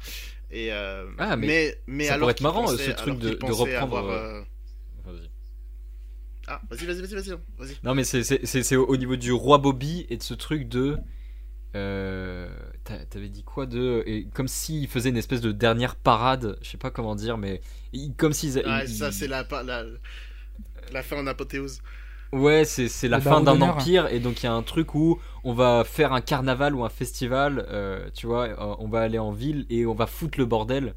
Et, 0.51 0.73
euh, 0.73 1.11
Ah, 1.19 1.37
mais 1.37 1.47
mais, 1.47 1.79
mais 1.87 2.05
ça 2.05 2.15
alors 2.15 2.27
pourrait 2.27 2.33
être 2.33 2.41
marrant, 2.41 2.67
ce 2.69 2.91
truc 2.93 3.19
de- 3.19 3.39
reprendre, 3.53 3.99
avoir, 3.99 4.09
euh, 4.09 4.41
euh, 4.41 4.43
Vas-y. 5.13 5.31
Ah, 6.47 6.61
vas-y, 6.71 6.87
vas-y, 6.87 7.01
vas-y, 7.01 7.39
vas-y. 7.59 7.77
Non, 7.85 7.95
mais 7.95 8.05
c'est- 8.05 8.77
au 8.77 8.87
au 8.87 8.97
niveau 8.97 9.17
du 9.17 9.33
roi 9.33 9.59
Bobby 9.59 10.07
et 10.11 10.17
de 10.17 10.23
ce 10.23 10.35
truc 10.35 10.69
de. 10.69 10.99
euh, 11.75 12.49
t'a- 12.85 13.05
T'avais 13.07 13.29
dit 13.29 13.43
quoi 13.43 13.67
de. 13.67 14.03
Et 14.07 14.27
comme 14.35 14.49
s'il 14.49 14.87
faisait 14.89 15.09
une 15.11 15.17
espèce 15.17 15.41
de 15.41 15.53
dernière 15.53 15.97
parade, 15.97 16.59
je 16.63 16.69
sais 16.71 16.79
pas 16.79 16.91
comment 16.91 17.15
dire, 17.17 17.39
mais. 17.39 17.61
Comme 18.17 18.33
s'ils. 18.33 18.63
Ah, 18.67 18.85
ils- 18.85 18.95
ça, 18.95 19.11
c'est 19.11 19.27
la, 19.29 19.47
la, 19.65 19.85
la 20.93 21.03
fin 21.03 21.17
en 21.17 21.27
apothéose. 21.27 21.81
Ouais, 22.35 22.64
c'est 22.64 22.89
c'est 22.89 23.07
la 23.09 23.20
fin 23.20 23.41
d'un 23.41 23.61
empire 23.61 24.09
et 24.09 24.18
donc 24.18 24.43
il 24.43 24.47
y 24.47 24.49
a 24.49 24.53
un 24.53 24.62
truc 24.62 24.95
où 24.95 25.20
on 25.45 25.53
va 25.55 25.85
faire 25.85 26.12
un 26.12 26.20
carnaval 26.20 26.74
ou 26.74 26.85
un 26.85 26.89
festival, 26.89 27.64
euh, 27.70 28.11
tu 28.12 28.26
vois, 28.26 28.49
euh, 28.49 28.74
on 28.80 28.89
va 28.89 29.03
aller 29.03 29.18
en 29.20 29.30
ville 29.30 29.66
et 29.70 29.87
on 29.87 29.95
va 29.95 30.07
foutre 30.07 30.39
le 30.39 30.45
bordel 30.47 30.95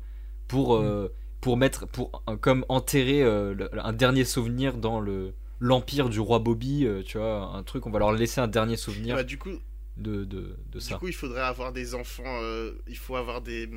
pour 0.48 0.76
euh, 0.76 1.14
pour 1.42 1.56
mettre 1.58 1.86
pour 1.88 2.24
comme 2.42 2.66
enterrer 2.70 3.22
euh, 3.24 3.54
le- 3.54 3.70
un 3.86 3.94
dernier 3.94 4.26
souvenir 4.26 4.78
dans 4.78 5.00
le 5.00 5.34
l'empire 5.60 6.10
du 6.10 6.20
roi 6.20 6.40
Bobby, 6.40 6.86
euh, 6.86 7.04
tu 7.04 7.18
vois, 7.20 7.52
un 7.56 7.62
truc 7.64 7.86
on 7.86 7.92
va 7.92 8.00
leur 8.00 8.14
laisser 8.14 8.42
un 8.42 8.48
dernier 8.48 8.78
souvenir 8.78 9.16
Bah, 9.16 9.24
du 9.24 9.38
coup, 9.38 9.52
de, 9.98 10.24
de, 10.26 10.58
de 10.72 10.80
du 10.80 10.84
ça. 10.86 10.98
coup, 10.98 11.08
il 11.08 11.14
faudrait 11.14 11.42
avoir 11.42 11.72
des 11.72 11.96
enfants. 11.96 12.24
euh, 12.42 12.74
il 12.88 12.98
faut 12.98 13.16
avoir 13.16 13.42
des, 13.42 13.70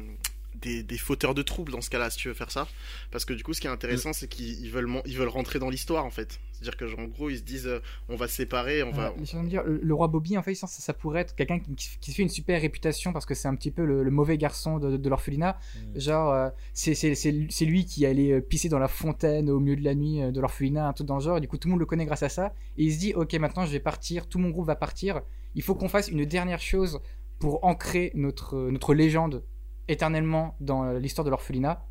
des, 0.54 0.82
des 0.82 0.98
fauteurs 0.98 1.34
de 1.34 1.42
troubles 1.42 1.72
dans 1.72 1.80
ce 1.80 1.90
cas-là, 1.90 2.10
si 2.10 2.18
tu 2.18 2.28
veux 2.28 2.34
faire 2.34 2.50
ça. 2.50 2.68
Parce 3.10 3.24
que 3.24 3.32
du 3.32 3.42
coup, 3.42 3.54
ce 3.54 3.60
qui 3.60 3.66
est 3.66 3.70
intéressant, 3.70 4.12
c'est 4.12 4.28
qu'ils 4.28 4.60
ils 4.60 4.70
veulent, 4.70 5.02
ils 5.06 5.16
veulent 5.16 5.28
rentrer 5.28 5.58
dans 5.58 5.70
l'histoire, 5.70 6.04
en 6.04 6.10
fait. 6.10 6.40
C'est-à-dire 6.60 6.76
que, 6.76 6.86
genre, 6.86 7.00
en 7.00 7.06
gros, 7.06 7.30
ils 7.30 7.38
se 7.38 7.42
disent, 7.42 7.66
euh, 7.66 7.80
on 8.10 8.16
va 8.16 8.28
se 8.28 8.34
séparer, 8.34 8.82
on 8.82 8.90
va. 8.90 9.14
Euh, 9.18 9.42
dire, 9.44 9.62
le, 9.64 9.80
le 9.82 9.94
roi 9.94 10.08
Bobby, 10.08 10.36
en 10.36 10.42
fait, 10.42 10.54
ça, 10.54 10.66
ça 10.66 10.92
pourrait 10.92 11.22
être 11.22 11.34
quelqu'un 11.34 11.58
qui, 11.58 11.74
qui 11.74 12.10
se 12.10 12.16
fait 12.16 12.22
une 12.22 12.28
super 12.28 12.60
réputation 12.60 13.14
parce 13.14 13.24
que 13.24 13.34
c'est 13.34 13.48
un 13.48 13.54
petit 13.54 13.70
peu 13.70 13.84
le, 13.84 14.02
le 14.02 14.10
mauvais 14.10 14.36
garçon 14.36 14.78
de, 14.78 14.98
de 14.98 15.08
l'orphelinat. 15.08 15.58
Mm. 15.74 15.98
Genre, 15.98 16.32
euh, 16.32 16.50
c'est 16.74 17.64
lui 17.64 17.86
qui 17.86 18.04
allait 18.04 18.32
euh, 18.32 18.40
pisser 18.40 18.68
dans 18.68 18.78
la 18.78 18.88
fontaine 18.88 19.48
au 19.48 19.58
milieu 19.58 19.76
de 19.76 19.84
la 19.84 19.94
nuit 19.94 20.20
de 20.20 20.40
l'orphelinat, 20.40 20.86
un 20.86 20.92
truc 20.92 21.06
dans 21.06 21.16
le 21.16 21.22
genre. 21.22 21.38
Et 21.38 21.40
du 21.40 21.48
coup, 21.48 21.56
tout 21.56 21.68
le 21.68 21.70
monde 21.70 21.80
le 21.80 21.86
connaît 21.86 22.04
grâce 22.04 22.22
à 22.22 22.28
ça. 22.28 22.52
Et 22.76 22.84
il 22.84 22.92
se 22.92 22.98
dit, 22.98 23.14
ok, 23.14 23.32
maintenant 23.34 23.64
je 23.64 23.72
vais 23.72 23.80
partir, 23.80 24.26
tout 24.26 24.38
mon 24.38 24.50
groupe 24.50 24.66
va 24.66 24.76
partir. 24.76 25.22
Il 25.54 25.62
faut 25.62 25.74
qu'on 25.74 25.88
fasse 25.88 26.08
une 26.08 26.24
dernière 26.26 26.60
chose 26.60 27.00
pour 27.38 27.64
ancrer 27.64 28.12
notre, 28.14 28.70
notre 28.70 28.92
légende 28.92 29.44
éternellement 29.88 30.56
dans 30.60 30.92
l'histoire 30.92 31.24
de 31.24 31.30
l'orphelinat. 31.30 31.86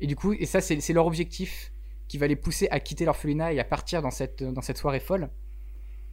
Et 0.00 0.06
du 0.06 0.16
coup, 0.16 0.32
et 0.32 0.46
ça, 0.46 0.60
c'est 0.60 0.92
leur 0.92 1.06
objectif 1.06 1.72
qui 2.08 2.18
va 2.18 2.26
les 2.26 2.36
pousser 2.36 2.68
à 2.70 2.80
quitter 2.80 3.04
l'orphelinat 3.04 3.52
et 3.52 3.60
à 3.60 3.64
partir 3.64 4.02
dans 4.02 4.10
cette, 4.10 4.42
dans 4.42 4.62
cette 4.62 4.78
soirée 4.78 5.00
folle. 5.00 5.28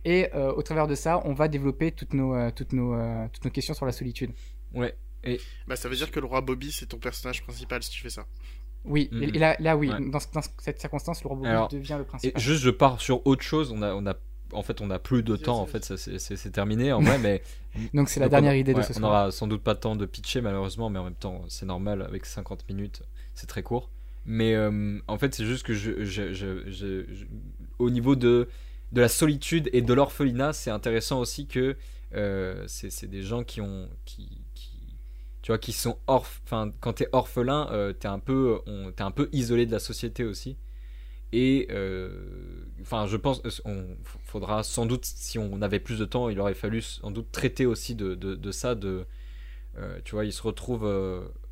Et 0.06 0.30
euh, 0.36 0.52
au 0.54 0.62
travers 0.62 0.88
de 0.88 0.96
ça, 0.96 1.22
on 1.26 1.34
va 1.34 1.48
développer 1.48 1.92
toutes 1.92 2.14
nos, 2.14 2.36
euh, 2.36 2.52
toutes 2.54 2.74
nos, 2.74 2.94
euh, 2.94 3.26
toutes 3.32 3.46
nos 3.46 3.52
questions 3.52 3.74
sur 3.74 3.86
la 3.86 3.92
solitude. 3.94 4.32
Ouais. 4.74 4.96
Bah, 5.68 5.78
ça 5.78 5.88
veut 5.88 5.96
dire 5.96 6.12
que 6.12 6.20
le 6.20 6.26
roi 6.26 6.42
Bobby, 6.42 6.72
c'est 6.72 6.88
ton 6.88 6.98
personnage 6.98 7.42
principal 7.44 7.82
si 7.84 7.90
tu 7.92 8.02
fais 8.02 8.10
ça. 8.10 8.26
Oui, 8.84 9.08
et- 9.14 9.16
Mhm. 9.16 9.24
et 9.36 9.40
là, 9.40 9.56
là 9.60 9.78
oui, 9.78 9.90
Ouais. 9.90 10.00
dans, 10.02 10.20
dans 10.34 10.42
cette 10.60 10.80
circonstance, 10.82 11.24
le 11.24 11.30
robot 11.30 11.46
Alors, 11.46 11.70
devient 11.70 11.96
le 11.98 12.02
Et 12.02 12.06
principal. 12.06 12.42
juste 12.42 12.62
je 12.64 12.70
pars 12.70 13.00
sur 13.00 13.26
autre 13.26 13.42
chose, 13.44 13.72
on 13.72 13.82
a 13.82 13.94
on 13.94 14.06
a 14.06 14.16
en 14.52 14.62
fait 14.62 14.82
on 14.82 14.90
a 14.92 15.00
plus 15.00 15.24
de 15.24 15.38
temps 15.38 15.60
en 15.62 15.66
fait 15.66 15.84
c'est- 15.96 16.52
terminé 16.52 16.92
en 16.92 17.02
vrai 17.02 17.18
mais 17.18 17.42
Donc 17.94 18.10
c'est 18.10 18.20
la 18.20 18.26
Donc, 18.28 18.32
dernière 18.32 18.52
on- 18.52 18.56
idée 18.58 18.74
de 18.74 18.82
ce 18.82 18.92
On 18.92 18.96
soir. 18.96 19.10
aura 19.10 19.32
sans 19.32 19.48
doute 19.48 19.64
pas 19.64 19.72
le 19.74 19.80
temps 19.80 19.96
de 19.96 20.06
pitcher 20.06 20.42
malheureusement, 20.42 20.90
mais 20.90 21.00
en 21.00 21.06
même 21.06 21.16
temps 21.16 21.44
c'est 21.48 21.66
normal 21.66 22.02
avec 22.02 22.26
50 22.26 22.68
minutes, 22.68 23.02
c'est 23.34 23.48
très 23.48 23.64
court. 23.64 23.90
Mais 24.26 24.56
euh, 24.56 25.00
en 25.08 25.18
fait 25.18 25.36
c'est 25.36 25.46
juste 25.46 25.66
que 25.66 25.74
je, 25.74 26.04
je- 26.06 26.34
je- 26.34 27.26
au 27.80 27.90
niveau 27.90 28.16
de, 28.16 28.48
de 28.92 29.02
la 29.02 29.10
solitude 29.10 29.70
et 29.74 29.82
de 29.82 29.94
l'orphelinat, 29.94 30.54
c'est 30.54 30.72
intéressant 30.72 31.20
aussi 31.20 31.48
que 31.48 31.76
euh, 32.16 32.64
c'est 32.68 33.08
des 33.08 33.24
gens 33.24 33.44
qui 33.44 33.62
ont 33.62 33.90
qui, 34.06 34.30
tu 35.42 35.52
vois 35.52 35.58
qui 35.58 35.74
sont 35.74 35.98
orph 36.08 36.42
quand 36.80 36.94
t'es 36.94 37.08
orphelin 37.12 37.68
euh, 37.72 37.92
t'es 37.94 38.08
un 38.08 38.20
t'es 38.20 39.04
un 39.04 39.12
peu 39.12 39.30
isolé 39.34 39.66
de 39.66 39.72
la 39.72 39.80
société 39.80 40.24
aussi. 40.24 40.58
Et 41.34 41.68
euh, 41.72 42.66
enfin 42.82 43.08
je 43.08 43.18
pense 43.18 43.42
on 43.66 43.86
faudra 44.26 44.64
sans 44.64 44.86
doute 44.86 45.06
si 45.06 45.40
on 45.40 45.62
avait 45.62 45.80
plus 45.80 46.00
de 46.00 46.06
temps 46.06 46.30
il 46.30 46.40
aurait 46.40 46.54
fallu 46.56 46.82
sans 46.82 47.12
doute 47.12 47.32
traiter 47.32 47.66
aussi 47.66 47.96
de, 47.96 48.16
de, 48.16 48.36
de 48.36 48.52
ça 48.52 48.76
de 48.76 49.06
euh, 49.78 50.00
tu 50.06 50.16
vois 50.16 50.26
ils 50.26 50.34
se 50.34 50.44
retrouvent 50.44 50.86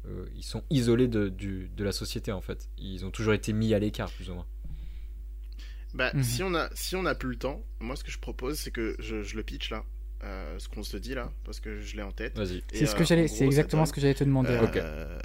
euh, 0.06 0.10
euh, 0.24 0.26
ils 0.36 0.44
sont 0.44 0.64
isolés 0.70 1.08
de, 1.08 1.30
du, 1.30 1.70
de 1.70 1.84
la 1.84 1.92
société 1.92 2.32
en 2.32 2.42
fait 2.42 2.70
ils 2.78 3.06
ont 3.06 3.12
toujours 3.12 3.34
été 3.34 3.54
mis 3.54 3.74
à 3.74 3.80
l'écart 3.80 4.12
plus 4.12 4.30
ou 4.30 4.34
moins 4.36 4.48
Bah, 5.94 6.12
Mhm. 6.14 6.24
si 6.24 6.44
on 6.44 6.56
a 6.56 6.70
si 6.74 6.96
on 6.96 7.06
a 7.06 7.16
plus 7.16 7.30
le 7.30 7.36
temps, 7.38 7.64
moi 7.80 7.96
ce 7.96 8.04
que 8.04 8.12
je 8.12 8.20
propose 8.20 8.58
c'est 8.60 8.72
que 8.72 8.96
je, 9.00 9.24
je 9.24 9.36
le 9.36 9.44
pitch 9.44 9.70
là, 9.72 9.84
euh, 10.24 10.58
ce 10.60 10.70
qu'on 10.70 10.84
se 10.84 10.98
dit 10.98 11.14
là, 11.14 11.32
parce 11.44 11.60
que 11.60 11.80
je 11.82 11.96
l'ai 11.98 12.02
en 12.04 12.12
tête. 12.12 12.38
vas-y 12.38 12.64
C'est 12.74 12.86
ce 12.86 12.94
euh, 12.96 12.98
que 12.98 13.04
j'allais, 13.04 13.26
en 13.26 13.28
c'est 13.28 13.46
exactement 13.46 13.86
ce 13.86 13.92
que 13.94 14.00
j'allais 14.02 14.14
te 14.14 14.24
demander. 14.24 14.50
euh, 14.52 15.20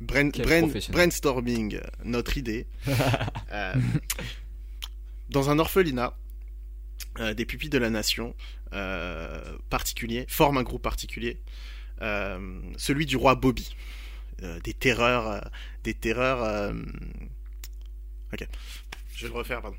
brain- 0.00 0.30
brain- 0.30 0.60
professionnel. 0.62 1.00
brainstorming, 1.08 1.76
euh, 1.76 1.80
notre 2.04 2.36
idée. 2.38 2.66
Euh, 3.52 3.74
dans 5.28 5.50
un 5.50 5.58
orphelinat, 5.58 6.16
euh, 7.18 7.34
des 7.34 7.44
pupilles 7.44 7.68
de 7.70 7.78
la 7.78 7.90
nation 7.90 8.34
euh, 8.72 9.58
particuliers 9.68 10.24
forment 10.28 10.58
un 10.58 10.62
groupe 10.62 10.82
particulier, 10.82 11.40
euh, 11.40 11.44
celui 12.76 13.06
du 13.06 13.16
roi 13.16 13.34
Bobby. 13.34 13.74
Euh, 14.42 14.58
des 14.60 14.72
terreurs, 14.72 15.28
euh, 15.28 15.40
des 15.84 15.92
terreurs. 15.94 16.42
euh, 16.42 16.72
Ok, 18.32 18.46
je 19.16 19.22
vais 19.26 19.28
le 19.32 19.34
refaire, 19.38 19.60
pardon. 19.60 19.76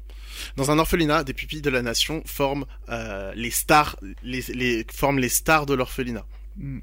Dans 0.56 0.70
un 0.72 0.78
orphelinat, 0.78 1.24
des 1.24 1.34
pupilles 1.34 1.62
de 1.62 1.70
la 1.70 1.82
nation 1.82 2.22
forment 2.26 2.66
euh, 2.90 3.34
les 3.36 3.50
stars, 3.50 3.98
les, 4.24 4.42
les- 4.54 4.86
forment 4.92 5.20
les 5.20 5.30
stars 5.30 5.66
de 5.66 5.74
l'orphelinat. 5.74 6.26
Mm. 6.58 6.80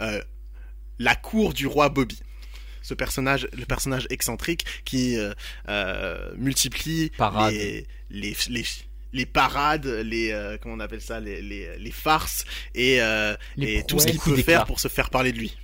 Euh, 0.00 0.22
la 0.98 1.14
cour 1.14 1.52
du 1.54 1.66
roi 1.66 1.88
Bobby. 1.90 2.18
Ce 2.82 2.94
personnage, 2.94 3.48
le 3.52 3.64
personnage 3.66 4.06
excentrique 4.10 4.64
qui 4.84 5.16
euh, 5.18 5.32
euh, 5.68 6.32
multiplie 6.36 7.10
Parade. 7.18 7.52
les, 7.52 7.86
les, 8.10 8.64
les, 9.16 9.26
parades, 9.26 9.86
les 9.86 10.30
euh, 10.30 10.56
comment 10.60 10.74
on 10.74 10.80
appelle 10.80 11.00
ça, 11.00 11.18
les, 11.20 11.40
les, 11.42 11.78
les 11.78 11.90
farces 11.90 12.44
et, 12.74 13.00
euh, 13.02 13.34
Les 13.56 13.78
et 13.78 13.84
tout 13.84 13.98
ce 13.98 14.06
qu'il 14.06 14.20
peut 14.20 14.36
faire 14.42 14.64
pour 14.66 14.78
se 14.80 14.88
faire 14.88 15.10
parler 15.10 15.32
de 15.32 15.38
lui. 15.38 15.56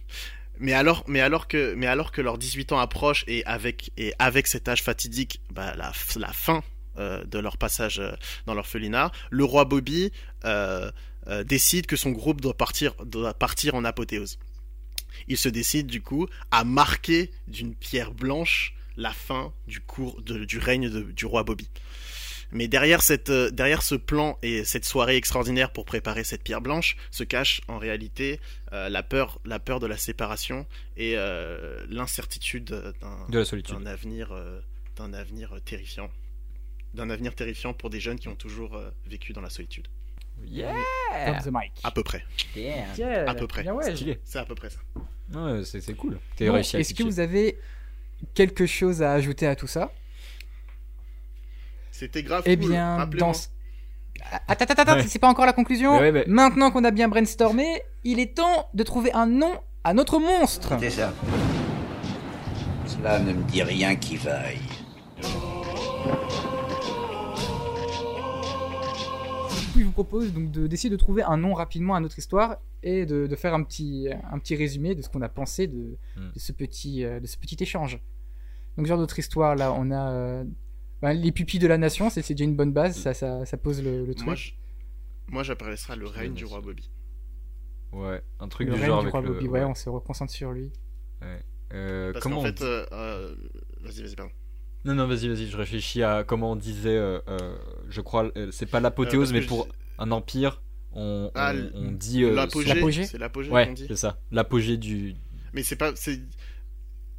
Mais 0.58 0.72
alors, 0.74 1.04
mais 1.08 1.20
alors 1.20 1.48
que, 1.48 1.74
mais 1.74 1.86
alors 1.86 2.12
que 2.12 2.20
leurs 2.20 2.38
18 2.38 2.72
ans 2.72 2.78
approchent 2.78 3.24
et 3.26 3.44
avec 3.46 3.90
et 3.96 4.12
avec 4.18 4.46
cet 4.46 4.68
âge 4.68 4.82
fatidique, 4.82 5.40
bah, 5.50 5.74
la, 5.76 5.92
la 6.16 6.32
fin 6.32 6.62
euh, 6.98 7.24
de 7.24 7.38
leur 7.38 7.56
passage 7.56 8.00
dans 8.46 8.54
l'orphelinat, 8.54 9.10
le 9.30 9.44
roi 9.44 9.64
Bobby 9.64 10.12
décide 11.44 11.86
que 11.86 11.96
son 11.96 12.10
groupe 12.10 12.40
doit 12.40 12.56
partir 12.56 12.94
doit 13.04 13.34
partir 13.34 13.74
en 13.74 13.84
apothéose. 13.84 14.38
Il 15.28 15.36
se 15.36 15.48
décide 15.48 15.86
du 15.86 16.00
coup 16.02 16.26
à 16.50 16.64
marquer 16.64 17.30
d'une 17.48 17.74
pierre 17.74 18.12
blanche 18.12 18.74
la 18.96 19.12
fin 19.12 19.52
du 19.66 19.80
cours 19.80 20.20
de- 20.22 20.44
du 20.44 20.58
règne 20.58 20.90
de- 20.90 21.02
du 21.12 21.24
roi 21.26 21.44
Bobby. 21.44 21.68
Mais 22.52 22.68
derrière, 22.68 23.02
cette, 23.02 23.30
euh, 23.30 23.50
derrière 23.50 23.82
ce 23.82 23.94
plan 23.94 24.38
et 24.42 24.64
cette 24.64 24.84
soirée 24.84 25.16
extraordinaire 25.16 25.72
pour 25.72 25.86
préparer 25.86 26.22
cette 26.22 26.42
pierre 26.42 26.60
blanche 26.60 26.96
se 27.10 27.24
cache 27.24 27.62
en 27.66 27.78
réalité 27.78 28.40
euh, 28.72 28.90
la, 28.90 29.02
peur, 29.02 29.40
la 29.46 29.58
peur 29.58 29.80
de 29.80 29.86
la 29.86 29.96
séparation 29.96 30.66
et 30.96 31.14
euh, 31.16 31.84
l'incertitude 31.88 32.92
d'un 33.00 33.86
avenir, 33.86 34.32
euh, 34.32 34.60
d'un 34.96 35.14
avenir 35.14 35.58
terrifiant. 35.64 36.10
D'un 36.92 37.08
avenir 37.08 37.34
terrifiant 37.34 37.72
pour 37.72 37.88
des 37.88 38.00
jeunes 38.00 38.18
qui 38.18 38.28
ont 38.28 38.34
toujours 38.34 38.76
euh, 38.76 38.90
vécu 39.06 39.32
dans 39.32 39.40
la 39.40 39.48
solitude. 39.48 39.88
yeah 40.44 40.74
the 41.42 41.46
mic. 41.50 41.72
À 41.82 41.90
peu 41.90 42.02
près. 42.02 42.22
Yeah, 42.54 43.30
à 43.30 43.34
peu 43.34 43.46
près. 43.46 43.62
bien 43.62 43.72
ouais. 43.72 43.94
C'est 44.24 44.38
à 44.38 44.44
peu 44.44 44.54
près 44.54 44.68
ça. 44.68 44.80
ouais, 45.34 45.64
c'est 45.64 45.94
cool 45.94 46.18
Bon, 46.38 46.52
réussi 46.52 46.76
Est-ce 46.76 46.92
que 46.92 47.02
vous 47.02 47.18
avez 47.18 47.58
quelque 48.34 48.66
chose 48.66 49.02
à 49.02 49.12
ajouter 49.12 49.46
à 49.46 49.56
tout 49.56 49.66
ça? 49.66 49.90
C'était 51.92 52.22
grave 52.24 52.42
Eh 52.46 52.56
cool. 52.56 52.70
bien, 52.70 53.06
dans 53.18 53.32
ce- 53.32 53.46
Attends, 54.48 54.64
attends, 54.64 54.82
attends, 54.82 54.94
Ouais. 54.96 55.02
c'est 55.06 55.18
pas 55.18 55.28
encore 55.28 55.46
la 55.46 55.52
conclusion. 55.52 55.92
Mais 55.92 56.00
ouais, 56.00 56.12
mais- 56.12 56.24
Maintenant 56.26 56.70
qu'on 56.70 56.84
a 56.84 56.90
bien 56.90 57.08
brainstormé, 57.08 57.82
il 58.04 58.18
est 58.18 58.34
temps 58.36 58.68
de 58.74 58.82
trouver 58.82 59.12
un 59.12 59.26
nom 59.26 59.52
à 59.84 59.94
notre 59.94 60.18
monstre. 60.18 60.74
C'est 60.80 60.90
ça. 60.90 61.12
Cela 62.86 63.18
ne 63.20 63.32
me 63.32 63.42
dit 63.44 63.62
rien 63.62 63.94
qui 63.96 64.16
vaille. 64.16 64.58
Du 69.60 69.66
coup, 69.72 69.78
je 69.80 69.84
vous 69.84 69.92
propose 69.92 70.32
donc 70.32 70.50
de- 70.50 70.66
d'essayer 70.66 70.90
de 70.90 70.96
trouver 70.96 71.22
un 71.22 71.36
nom 71.36 71.54
rapidement 71.54 71.94
à 71.94 72.00
notre 72.00 72.18
histoire 72.18 72.56
et 72.82 73.06
de, 73.06 73.26
de 73.26 73.36
faire 73.36 73.54
un 73.54 73.62
petit, 73.62 74.08
un 74.30 74.38
petit 74.38 74.56
résumé 74.56 74.94
de 74.94 75.02
ce 75.02 75.08
qu'on 75.08 75.22
a 75.22 75.28
pensé 75.28 75.66
de, 75.66 75.96
Hmm. 76.16 76.30
de 76.34 76.38
ce 76.38 76.52
petit, 76.52 77.04
euh, 77.04 77.20
de 77.20 77.26
ce 77.26 77.36
petit 77.38 77.56
échange. 77.60 77.98
Donc, 78.76 78.86
genre 78.86 78.98
notre 78.98 79.18
histoire, 79.18 79.54
là, 79.56 79.72
on 79.72 79.90
a 79.90 80.10
euh, 80.10 80.44
ben, 81.02 81.12
les 81.12 81.32
pupilles 81.32 81.60
de 81.60 81.66
la 81.66 81.78
nation, 81.78 82.08
c'est 82.10 82.26
déjà 82.28 82.44
une 82.44 82.56
bonne 82.56 82.72
base, 82.72 82.96
ça, 82.96 83.12
ça, 83.14 83.44
ça 83.44 83.56
pose 83.56 83.82
le, 83.82 84.04
le 84.06 84.14
truc. 84.14 84.26
Moi, 84.26 84.34
je- 84.36 84.52
moi 85.28 85.42
j'appellerais 85.42 85.76
ça 85.76 85.96
le 85.96 86.06
règne 86.06 86.34
du 86.34 86.44
roi 86.44 86.60
Bobby. 86.60 86.90
Ouais, 87.92 88.22
un 88.40 88.48
truc 88.48 88.68
le 88.68 88.74
du 88.74 88.80
règne 88.80 88.88
genre 88.88 89.00
du 89.00 89.06
avec 89.06 89.12
roi 89.12 89.20
le. 89.20 89.28
Bobby, 89.34 89.48
ouais, 89.48 89.64
on 89.64 89.74
se 89.74 89.88
reconcentre 89.88 90.32
sur 90.32 90.52
lui. 90.52 90.70
Euh, 91.74 92.12
Parce 92.12 92.22
comment 92.22 92.40
on 92.40 92.44
fait, 92.44 92.60
euh, 92.62 92.84
euh, 92.92 93.34
vas-y, 93.80 94.02
vas-y, 94.02 94.14
pardon. 94.14 94.32
Non, 94.84 94.94
non, 94.94 95.06
vas-y, 95.06 95.28
vas-y, 95.28 95.46
je 95.46 95.56
réfléchis 95.56 96.02
à 96.02 96.24
comment 96.24 96.52
on 96.52 96.56
disait. 96.56 96.96
euh, 96.96 97.20
euh, 97.28 97.56
je 97.88 98.00
crois, 98.00 98.30
euh, 98.36 98.50
c'est 98.50 98.66
pas 98.66 98.80
l'apothéose, 98.80 99.30
Euh, 99.30 99.34
mais 99.40 99.46
pour 99.46 99.66
je- 99.66 99.72
un 100.02 100.10
empire, 100.10 100.62
on, 100.92 101.30
Ah, 101.34 101.52
on, 101.74 101.86
on 101.88 101.92
dit. 101.92 102.24
euh, 102.24 102.34
l'apogée, 102.34 102.74
l'apogée 102.74 103.04
c'est 103.04 103.18
l'apogée 103.18 103.50
Ouais, 103.50 103.66
qu'on 103.66 103.72
dit. 103.74 103.86
c'est 103.88 103.96
ça. 103.96 104.18
L'apogée 104.32 104.76
du. 104.76 105.14
Mais 105.54 105.62
c'est 105.62 105.76
pas. 105.76 105.92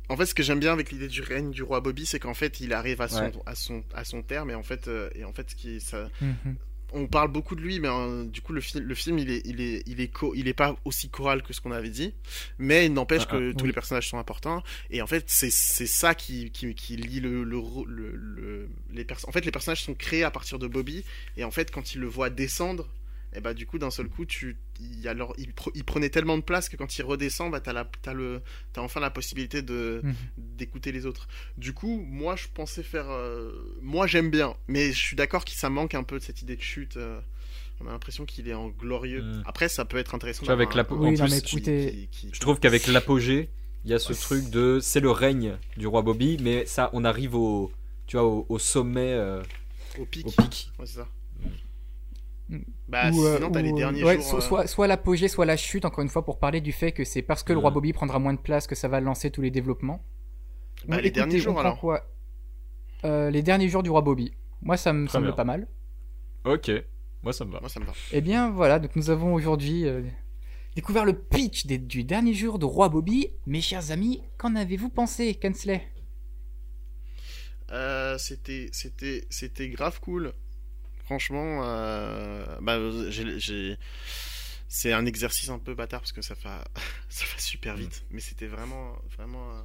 En 0.09 0.17
fait, 0.17 0.25
ce 0.25 0.35
que 0.35 0.43
j'aime 0.43 0.59
bien 0.59 0.73
avec 0.73 0.91
l'idée 0.91 1.07
du 1.07 1.21
règne 1.21 1.51
du 1.51 1.63
roi 1.63 1.79
Bobby, 1.79 2.05
c'est 2.05 2.19
qu'en 2.19 2.33
fait, 2.33 2.59
il 2.59 2.73
arrive 2.73 3.01
à 3.01 3.07
son, 3.07 3.21
Ouais. 3.23 3.31
à 3.45 3.55
son, 3.55 3.83
à 3.93 4.03
son 4.03 4.21
terme, 4.21 4.51
et 4.51 4.55
en 4.55 4.63
fait, 4.63 4.87
euh, 4.87 5.09
et 5.15 5.23
en 5.23 5.31
fait, 5.33 5.49
ce 5.51 5.55
qui 5.55 5.79
ça, 5.79 6.09
Mhm. 6.21 6.55
on 6.91 7.07
parle 7.07 7.31
beaucoup 7.31 7.55
de 7.55 7.61
lui, 7.61 7.79
mais 7.79 7.87
euh, 7.87 8.23
du 8.25 8.41
coup, 8.41 8.53
le, 8.53 8.61
film 8.61 8.83
le 8.83 8.93
film, 8.95 9.17
il 9.17 9.31
est, 9.31 9.41
il 9.45 9.61
est, 9.61 9.81
il 9.87 10.01
est, 10.01 10.11
il 10.35 10.47
est 10.47 10.53
pas 10.53 10.75
aussi 10.85 11.09
choral 11.09 11.41
que 11.41 11.53
ce 11.53 11.61
qu'on 11.61 11.71
avait 11.71 11.89
dit, 11.89 12.13
mais 12.59 12.85
il 12.85 12.93
n'empêche 12.93 13.23
Ah, 13.29 13.31
que 13.31 13.49
ah, 13.49 13.53
tous 13.53 13.63
oui. 13.63 13.67
les 13.69 13.73
personnages 13.73 14.09
sont 14.09 14.19
importants. 14.19 14.61
Et 14.91 15.01
en 15.01 15.07
fait, 15.07 15.23
c'est, 15.27 15.49
ça 15.49 16.13
qui, 16.13 16.51
qui, 16.51 16.75
qui 16.75 16.97
lie 16.97 17.19
le, 17.21 17.43
le, 17.45 17.61
le, 17.87 18.11
le- 18.15 18.69
les. 18.91 19.07
En 19.25 19.31
fait, 19.31 19.43
les 19.45 19.51
personnages 19.51 19.83
sont 19.83 19.95
créés 19.95 20.23
à 20.23 20.31
partir 20.31 20.59
de 20.59 20.67
Bobby, 20.67 21.03
et 21.37 21.43
en 21.45 21.51
fait, 21.51 21.71
quand 21.71 21.95
il 21.95 22.01
le 22.01 22.07
voit 22.07 22.29
descendre, 22.29 22.87
et 23.35 23.41
bah 23.41 23.53
du 23.53 23.65
coup, 23.65 23.77
d'un 23.79 23.91
seul 23.91 24.07
coup, 24.09 24.25
tu, 24.25 24.57
il, 24.79 24.99
y 24.99 25.07
a 25.07 25.13
leur- 25.13 25.33
il, 25.37 25.51
pre- 25.51 25.71
il 25.75 25.83
prenait 25.83 26.09
tellement 26.09 26.37
de 26.37 26.43
place 26.43 26.69
que 26.69 26.75
quand 26.77 26.97
il 26.97 27.03
redescend, 27.03 27.51
bah 27.51 27.59
t'as 27.59 27.73
la, 27.73 27.89
t'as 28.01 28.13
le, 28.13 28.41
t'as 28.73 28.81
enfin 28.81 28.99
la 28.99 29.09
possibilité 29.09 29.61
de, 29.61 30.01
Mhm. 30.03 30.13
d'écouter 30.37 30.91
les 30.91 31.05
autres. 31.05 31.27
Du 31.57 31.73
coup, 31.73 32.03
moi, 32.07 32.35
je 32.35 32.47
pensais 32.53 32.83
faire. 32.83 33.09
euh, 33.09 33.51
Moi, 33.81 34.07
j'aime 34.07 34.29
bien, 34.29 34.55
mais 34.67 34.91
je 34.91 34.99
suis 34.99 35.15
d'accord 35.15 35.45
que 35.45 35.51
ça 35.51 35.69
manque 35.69 35.93
un 35.95 36.03
peu 36.03 36.19
de 36.19 36.23
cette 36.23 36.41
idée 36.41 36.55
de 36.55 36.61
chute. 36.61 36.97
euh, 36.97 37.19
On 37.81 37.87
a 37.87 37.91
l'impression 37.91 38.23
qu'il 38.25 38.47
est 38.47 38.53
en 38.53 38.69
glorieux. 38.69 39.25
Après, 39.45 39.67
ça 39.67 39.83
peut 39.83 39.97
être 39.97 40.15
intéressant. 40.15 40.41
Tu 40.41 40.45
vois, 40.45 40.53
avec 40.53 40.73
la- 40.75 40.89
en 40.89 40.95
Oui, 40.95 41.11
non, 41.17 41.25
plus, 41.25 41.31
mais 41.33 41.41
qui- 41.41 41.55
écoutez, 41.57 42.07
qui- 42.11 42.27
qui- 42.27 42.29
Je 42.33 42.39
trouve 42.39 42.59
qu'avec 42.59 42.87
l'apogée, 42.87 43.49
il 43.83 43.91
y 43.91 43.93
a 43.93 43.99
ce 43.99 44.13
Ouais, 44.13 44.19
truc 44.19 44.49
de. 44.51 44.79
C'est 44.81 44.99
le 45.01 45.11
règne 45.11 45.57
du 45.75 45.87
roi 45.87 46.01
Bobby, 46.03 46.37
mais 46.39 46.65
ça, 46.65 46.89
on 46.93 47.03
arrive 47.03 47.35
au. 47.35 47.71
Tu 48.07 48.15
vois, 48.15 48.25
au, 48.25 48.45
au 48.47 48.59
sommet. 48.59 49.11
euh, 49.13 49.41
au 49.99 50.05
pic. 50.05 50.25
au 50.27 50.31
pic. 50.31 50.71
Ouais, 50.79 50.85
c'est 50.85 50.97
ça. 50.97 51.07
Bah, 52.87 53.11
Ou, 53.11 53.23
euh, 53.25 53.35
sinon, 53.37 53.51
t'as 53.51 53.61
les 53.61 53.71
ou, 53.71 53.77
derniers 53.77 54.03
ouais, 54.03 54.15
jours. 54.15 54.23
so- 54.23 54.37
euh, 54.37 54.41
soit, 54.41 54.67
soit 54.67 54.87
l'apogée, 54.87 55.27
soit 55.27 55.45
la 55.45 55.57
chute, 55.57 55.85
encore 55.85 56.01
une 56.03 56.09
fois, 56.09 56.23
pour 56.25 56.39
parler 56.39 56.61
du 56.61 56.71
fait 56.71 56.91
que 56.91 57.03
c'est 57.03 57.21
parce 57.21 57.43
que 57.43 57.53
le 57.53 57.59
Mm. 57.59 57.61
roi 57.61 57.71
Bobby 57.71 57.93
prendra 57.93 58.19
moins 58.19 58.33
de 58.33 58.39
place 58.39 58.67
que 58.67 58.75
ça 58.75 58.87
va 58.87 58.99
lancer 58.99 59.31
tous 59.31 59.41
les 59.41 59.51
développements. 59.51 60.03
bah, 60.87 60.95
Donc, 60.95 61.01
les 61.03 61.07
écoutez, 61.07 61.11
derniers 61.11 61.39
jours, 61.39 61.59
alors. 61.59 61.79
quoi? 61.79 62.07
Euh, 63.05 63.29
Les 63.31 63.41
derniers 63.41 63.67
jours 63.69 63.83
du 63.83 63.89
roi 63.89 64.01
Bobby. 64.01 64.31
Moi, 64.61 64.77
ça 64.77 64.93
me 64.93 65.07
Très 65.07 65.13
semble 65.13 65.27
bien. 65.27 65.35
pas 65.35 65.43
mal. 65.43 65.67
Ok, 66.45 66.71
moi 67.21 67.33
ça 67.33 67.45
me 67.45 67.51
va. 67.51 67.59
Moi, 67.59 67.69
ça 67.69 67.79
me 67.79 67.85
va. 67.85 67.93
Eh 68.11 68.21
bien, 68.21 68.49
voilà, 68.51 68.79
donc 68.79 68.95
nous 68.95 69.09
avons 69.09 69.33
aujourd'hui 69.33 69.85
euh, 69.85 70.01
découvert 70.75 71.05
le 71.05 71.13
pitch 71.13 71.65
des- 71.65 71.77
du 71.77 72.03
dernier 72.03 72.33
jour 72.33 72.59
de 72.59 72.65
roi 72.65 72.89
Bobby. 72.89 73.29
Mes 73.45 73.61
chers 73.61 73.91
amis, 73.91 74.21
qu'en 74.37 74.55
avez-vous 74.55 74.89
pensé, 74.89 75.35
Kensley? 75.35 75.81
Euh, 77.71 78.17
c'était, 78.17 78.69
c'était, 78.71 79.25
c'était 79.29 79.69
grave 79.69 79.99
cool. 79.99 80.33
Franchement, 81.05 81.61
euh, 81.63 82.45
bah, 82.61 82.77
c'est 84.67 84.93
un 84.93 85.05
exercice 85.05 85.49
un 85.49 85.59
peu 85.59 85.75
bâtard 85.75 86.01
parce 86.01 86.11
que 86.11 86.21
ça 86.21 86.33
va, 86.43 86.63
ça 87.09 87.25
va 87.31 87.39
super 87.39 87.75
vite. 87.75 88.03
Mais 88.11 88.19
c'était 88.19 88.47
vraiment, 88.47 88.93
vraiment, 89.17 89.49
euh, 89.51 89.61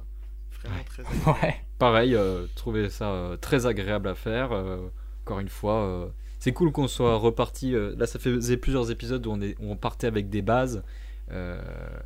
vraiment 0.61 0.77
Ouais. 0.77 0.83
très. 0.83 1.03
agréable. 1.03 1.39
Ouais. 1.43 1.55
Pareil, 1.77 2.15
euh, 2.15 2.45
trouver 2.55 2.89
ça 2.89 3.11
euh, 3.11 3.37
très 3.37 3.65
agréable 3.65 4.07
à 4.09 4.15
faire. 4.15 4.51
euh, 4.51 4.89
encore 5.25 5.39
une 5.39 5.49
fois, 5.49 5.83
euh, 5.85 6.07
c'est 6.39 6.53
cool 6.53 6.71
qu'on 6.71 6.87
soit 6.87 7.15
reparti. 7.15 7.73
euh, 7.73 7.95
là, 7.97 8.05
ça 8.05 8.19
faisait 8.19 8.57
plusieurs 8.57 8.91
épisodes 8.91 9.25
où 9.25 9.31
on, 9.31 9.41
est, 9.41 9.55
où 9.59 9.71
on 9.71 9.77
partait 9.77 10.07
avec 10.07 10.29
des 10.29 10.41
bases. 10.41 10.83
euh, 11.31 11.61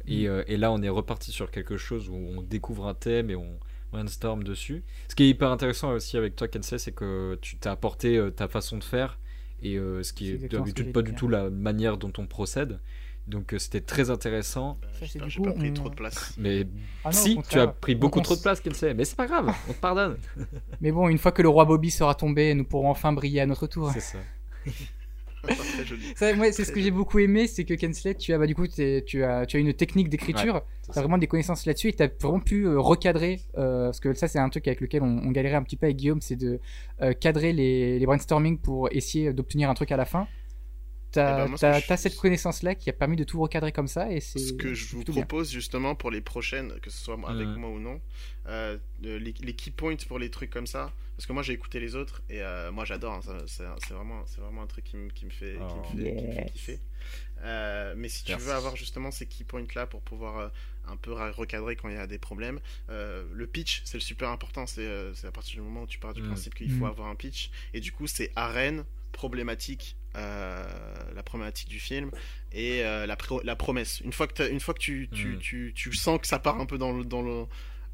et, 0.08 0.28
euh, 0.28 0.44
et 0.48 0.58
là, 0.58 0.72
on 0.72 0.82
est 0.82 0.90
reparti 0.90 1.32
sur 1.32 1.50
quelque 1.52 1.78
chose 1.78 2.10
où 2.10 2.16
on 2.16 2.42
découvre 2.42 2.88
un 2.88 2.94
thème 2.94 3.30
et 3.30 3.36
on 3.36 3.58
brainstorm 3.94 4.44
dessus. 4.44 4.84
Ce 5.08 5.16
qui 5.16 5.24
est 5.24 5.30
hyper 5.30 5.50
intéressant 5.50 5.92
aussi 5.92 6.18
avec 6.18 6.36
toi, 6.36 6.48
Kensei, 6.48 6.78
c'est 6.80 6.92
que 6.92 7.38
tu 7.42 7.58
t'as 7.58 7.72
apporté 7.72 8.18
euh, 8.18 8.32
ta 8.32 8.48
façon 8.48 8.78
de 8.78 8.84
faire 8.84 9.20
et 9.62 9.76
euh, 9.78 10.04
ce 10.04 10.12
qui 10.12 10.32
est 10.32 10.52
d'habitude 10.52 10.92
pas 10.92 11.02
du 11.02 11.12
hein. 11.12 11.16
tout 11.16 11.30
la 11.30 11.50
manière 11.50 11.98
dont 11.98 12.12
on 12.18 12.26
procède. 12.28 12.80
Donc 13.28 13.54
euh, 13.54 13.60
c'était 13.60 13.80
très 13.82 14.10
intéressant. 14.10 14.80
Ça, 14.94 15.06
j'espère 15.06 15.24
que 15.24 15.30
j'ai 15.30 15.42
pas 15.42 15.54
pris 15.54 15.70
on- 15.70 15.74
trop 15.74 15.90
de 15.90 15.96
place. 15.96 16.34
Mais 16.38 16.68
Ah 17.06 17.10
non, 17.10 17.12
si, 17.14 17.40
tu 17.50 17.58
as 17.60 17.68
pris 17.68 17.96
beaucoup 17.96 18.20
on 18.20 18.24
trop 18.24 18.36
de 18.36 18.42
place, 18.42 18.60
Kensei. 18.60 18.94
Mais 18.94 19.06
c'est 19.06 19.16
pas 19.16 19.28
grave, 19.28 19.54
on 19.70 19.74
te 19.74 19.80
pardonne. 19.80 20.18
Mais 20.82 20.92
bon, 20.92 21.08
une 21.08 21.18
fois 21.18 21.32
que 21.32 21.42
le 21.42 21.50
roi 21.50 21.64
Bobby 21.66 21.90
sera 21.92 22.16
tombé, 22.16 22.54
nous 22.54 22.66
pourrons 22.66 22.90
enfin 22.90 23.14
briller 23.14 23.42
à 23.42 23.46
notre 23.46 23.68
tour. 23.68 23.92
c'est 23.94 24.02
ça. 24.02 24.18
très 25.74 25.86
joli. 25.86 26.02
Ça, 26.16 26.34
moi, 26.36 26.52
c'est 26.52 26.64
ce 26.66 26.72
que 26.72 26.82
j'ai 26.82 26.92
beaucoup 26.92 27.20
aimé, 27.20 27.48
c'est 27.48 27.66
que 27.66 27.74
Kensley, 27.74 28.16
tu 28.16 28.34
as, 28.34 28.38
bah, 28.38 28.48
du 28.48 28.56
coup, 28.56 28.68
tu 28.68 29.24
as, 29.24 29.46
tu 29.46 29.58
as 29.58 29.60
une 29.60 29.74
technique 29.74 30.10
d'écriture, 30.10 30.62
c'est 30.84 30.94
tu 30.94 31.00
as 31.00 31.02
vraiment 31.02 31.18
des 31.18 31.28
connaissances 31.28 31.66
là-dessus 31.66 31.90
et 31.90 31.94
tu 31.94 32.04
as 32.04 32.10
vraiment 32.22 32.40
pu 32.40 32.66
euh, 32.66 32.80
recadrer, 32.80 33.42
euh, 33.58 33.86
parce 33.88 34.00
que 34.00 34.14
ça, 34.14 34.28
c'est 34.28 34.40
un 34.40 34.50
truc 34.50 34.68
avec 34.68 34.80
lequel 34.82 35.04
on, 35.04 35.18
on 35.24 35.32
galérait 35.32 35.56
un 35.56 35.64
petit 35.64 35.76
peu 35.76 35.86
avec 35.86 35.98
Guillaume, 35.98 36.22
c'est 36.22 36.36
de 36.38 36.60
euh, 37.02 37.14
cadrer 37.14 37.54
les, 37.54 38.00
les 38.00 38.06
brainstorming 38.06 38.58
pour 38.58 38.90
essayer 38.92 39.34
d'obtenir 39.34 39.70
un 39.70 39.74
truc 39.74 39.92
à 39.92 39.98
la 39.98 40.06
fin. 40.06 40.28
Tu 41.12 41.20
Eh 41.20 41.22
as, 41.22 41.46
ben, 41.48 41.52
que 41.80 41.80
je- 41.88 41.96
cette 41.96 42.16
connaissance-là 42.16 42.74
qui 42.74 42.90
a 42.90 42.94
permis 42.94 43.16
de 43.18 43.24
tout 43.24 43.40
recadrer 43.40 43.72
comme 43.72 43.88
ça 43.88 44.12
et 44.12 44.20
c'est. 44.20 44.40
Ce 44.40 44.54
que 44.54 44.74
je 44.74 44.96
vous 44.96 45.04
bien. 45.04 45.14
propose 45.14 45.52
justement 45.52 45.94
pour 45.94 46.10
les 46.10 46.22
prochaines, 46.22 46.74
que 46.82 46.90
ce 46.90 46.98
soit 46.98 47.18
avec 47.30 47.48
moi 47.50 47.70
ou 47.70 47.80
non, 47.80 48.02
euh, 48.48 48.78
les 49.02 49.54
key 49.54 49.72
points 49.72 49.96
pour 50.08 50.18
les 50.18 50.32
trucs 50.32 50.50
comme 50.50 50.66
ça, 50.66 50.92
parce 51.16 51.26
que 51.26 51.34
moi 51.34 51.44
j'ai 51.44 51.54
écouté 51.54 51.80
les 51.80 51.96
autres 51.96 52.22
et 52.30 52.42
euh, 52.42 52.72
moi 52.72 52.86
j'adore, 52.86 53.14
hein, 53.14 53.22
ça- 53.48 53.76
c'est 53.80 53.94
vraiment, 53.94 54.26
c'est 54.26 54.42
vraiment 54.42 54.62
un 54.64 54.68
truc 54.68 54.84
qui 54.86 54.98
me, 54.98 55.10
qui 55.10 55.26
me 55.26 55.32
fait, 55.32 55.54
qui 55.54 55.78
me 55.78 55.84
fait, 55.84 56.16
qui 56.16 56.26
fait 56.34 56.46
kiffer. 56.54 56.80
Euh, 57.42 57.94
mais 57.98 58.08
si 58.10 58.24
tu 58.24 58.32
Merci. 58.32 58.46
veux 58.46 58.54
avoir 58.54 58.76
justement 58.76 59.12
ces 59.12 59.26
key 59.26 59.44
points 59.44 59.66
là 59.76 59.86
pour 59.86 60.02
pouvoir 60.02 60.38
euh, 60.38 60.48
un 60.88 60.96
peu 60.96 61.12
recadrer 61.14 61.76
quand 61.76 61.90
il 61.90 61.96
y 61.96 61.98
a 61.98 62.08
des 62.08 62.18
problèmes, 62.20 62.60
euh, 62.90 63.26
le 63.34 63.48
pitch 63.48 63.82
c'est 63.86 63.98
le 63.98 64.02
super 64.02 64.30
important, 64.30 64.66
c'est 64.66 64.82
euh, 64.82 65.14
c'est 65.14 65.28
à 65.28 65.32
partir 65.32 65.56
du 65.56 65.62
moment 65.62 65.84
où 65.84 65.88
tu 65.88 66.00
pars 66.00 66.14
du 66.14 66.22
Mhm. 66.22 66.28
principe 66.28 66.56
qu'il 66.56 66.70
faut 66.72 66.86
Mhm. 66.86 66.92
avoir 66.92 67.08
un 67.10 67.16
pitch 67.16 67.52
et 67.74 67.80
du 67.82 67.92
coup 67.92 68.08
c'est 68.08 68.32
arène 68.36 68.86
problématique 69.12 69.96
euh, 70.16 70.66
la 71.16 71.24
problématique 71.24 71.70
du 71.70 71.80
film 71.80 72.12
et 72.52 72.84
euh, 72.84 73.06
la, 73.08 73.16
pro- 73.16 73.42
la 73.44 73.56
promesse. 73.56 74.00
Une 74.02 74.14
fois 74.14 74.28
que, 74.28 74.48
une 74.50 74.60
fois 74.60 74.74
que 74.76 74.80
tu, 74.80 75.10
tu, 75.12 75.36
Mm. 75.36 75.40
tu, 75.40 75.74
tu 75.76 75.94
sens 75.94 76.20
que 76.22 76.28
ça 76.28 76.38
part 76.40 76.60
un 76.62 76.68
peu 76.68 76.78
dans 76.78 76.92
le, 76.92 77.04
dans 77.04 77.22
le, 77.24 77.46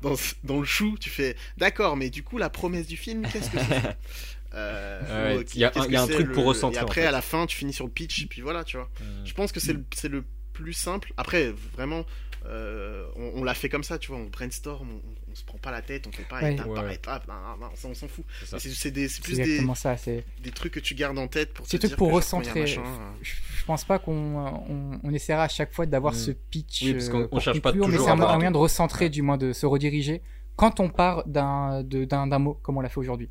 dans, 0.02 0.16
dans 0.44 0.60
le 0.60 0.66
chou, 0.66 0.98
tu 1.00 1.10
fais 1.10 1.36
d'accord, 1.58 1.98
mais 1.98 2.10
du 2.10 2.24
coup, 2.24 2.38
la 2.38 2.50
promesse 2.50 2.88
du 2.88 2.98
film, 2.98 3.24
qu'est-ce 3.28 3.50
que 3.50 3.58
c'est 3.60 3.98
Euh, 4.56 5.02
Ouais, 5.36 5.38
euh, 5.38 5.44
il 5.54 5.60
y 5.60 5.64
a 5.64 5.72
un- 5.76 5.86
il 5.86 5.92
y 5.92 5.96
a 5.96 6.02
un 6.02 6.08
truc 6.08 6.32
pour 6.32 6.46
ressentir, 6.46 6.80
Et 6.80 6.84
en 6.84 6.86
après, 6.88 7.02
fait. 7.02 7.08
à 7.08 7.12
la 7.12 7.22
fin, 7.22 7.46
tu 7.46 7.56
finis 7.56 7.72
sur 7.74 7.86
le 7.86 7.92
pitch, 7.92 8.24
et 8.24 8.26
puis 8.26 8.42
voilà, 8.42 8.64
tu 8.64 8.78
vois. 8.78 8.90
Je 9.24 9.34
pense 9.34 9.52
que 9.52 9.60
c'est 9.60 9.74
le, 9.74 9.84
c'est 9.96 10.08
le 10.10 10.24
plus 10.54 10.74
simple. 10.74 11.14
Après, 11.18 11.54
vraiment, 11.76 12.04
euh, 12.46 13.06
on, 13.16 13.42
on 13.42 13.44
l'a 13.44 13.54
fait 13.54 13.70
comme 13.70 13.84
ça, 13.84 13.98
tu 13.98 14.12
vois, 14.12 14.20
on 14.22 14.26
brainstorm, 14.26 14.88
on, 14.90 15.32
on 15.32 15.36
se 15.36 15.44
prend 15.44 15.58
pas 15.58 15.72
la 15.72 15.82
tête, 15.82 16.08
on 16.08 16.12
fait 16.12 16.24
pas 16.24 16.42
Ouais. 16.42 16.54
étape 16.54 16.74
par 16.74 16.84
Ouais. 16.86 16.96
étape, 16.96 17.28
non, 17.28 17.34
non, 17.34 17.66
non, 17.68 17.72
ça, 17.76 17.88
on 17.90 17.94
s'en 17.94 18.08
fout. 18.08 18.24
C'est 18.58 18.92
des- 18.92 19.08
c'est 19.10 19.22
plus 19.24 19.38
des, 19.38 19.60
ça. 19.76 19.96
Des 20.42 20.52
trucs 20.52 20.74
que 20.74 20.80
tu 20.80 20.96
gardes 20.96 21.18
en 21.20 21.28
tête 21.28 21.54
pour 21.54 21.66
te 21.66 21.72
C'est 21.72 21.78
des 21.78 21.82
trucs 21.82 21.92
dire 21.92 21.98
pour 21.98 22.10
que 22.10 22.14
recentrer. 22.16 22.62
machin, 22.62 22.82
euh, 22.82 23.10
Je, 23.22 23.34
je 23.60 23.66
pense 23.66 23.84
pas 23.84 24.00
qu'on 24.00 24.14
on, 24.38 25.00
on 25.04 25.14
essaiera 25.14 25.44
à 25.44 25.48
chaque 25.50 25.74
fois 25.74 25.86
d'avoir 25.86 26.14
Mm. 26.14 26.18
ce 26.18 26.32
pitch 26.32 26.82
Oui, 26.84 26.94
parce 26.94 27.10
qu'on- 27.10 27.22
euh, 27.22 27.28
on 27.32 27.40
cherche 27.40 27.60
pas 27.62 27.72
mais 27.74 27.80
toujours 27.82 28.06
c'est 28.06 28.10
à 28.10 28.14
un, 28.14 28.16
moyen 28.16 28.52
de 28.52 28.58
recentrer, 28.58 29.06
Ouais. 29.06 29.10
du 29.10 29.22
moins 29.22 29.38
de 29.38 29.54
se 29.54 29.66
rediriger 29.66 30.22
quand 30.56 30.80
on 30.80 30.90
part 30.90 31.28
d'un 31.28 31.84
de- 31.84 32.06
d'un 32.06 32.28
d'un 32.28 32.40
mot, 32.40 32.54
comme 32.64 32.78
on 32.78 32.82
l'a 32.82 32.90
fait 32.90 33.00
aujourd'hui. 33.00 33.30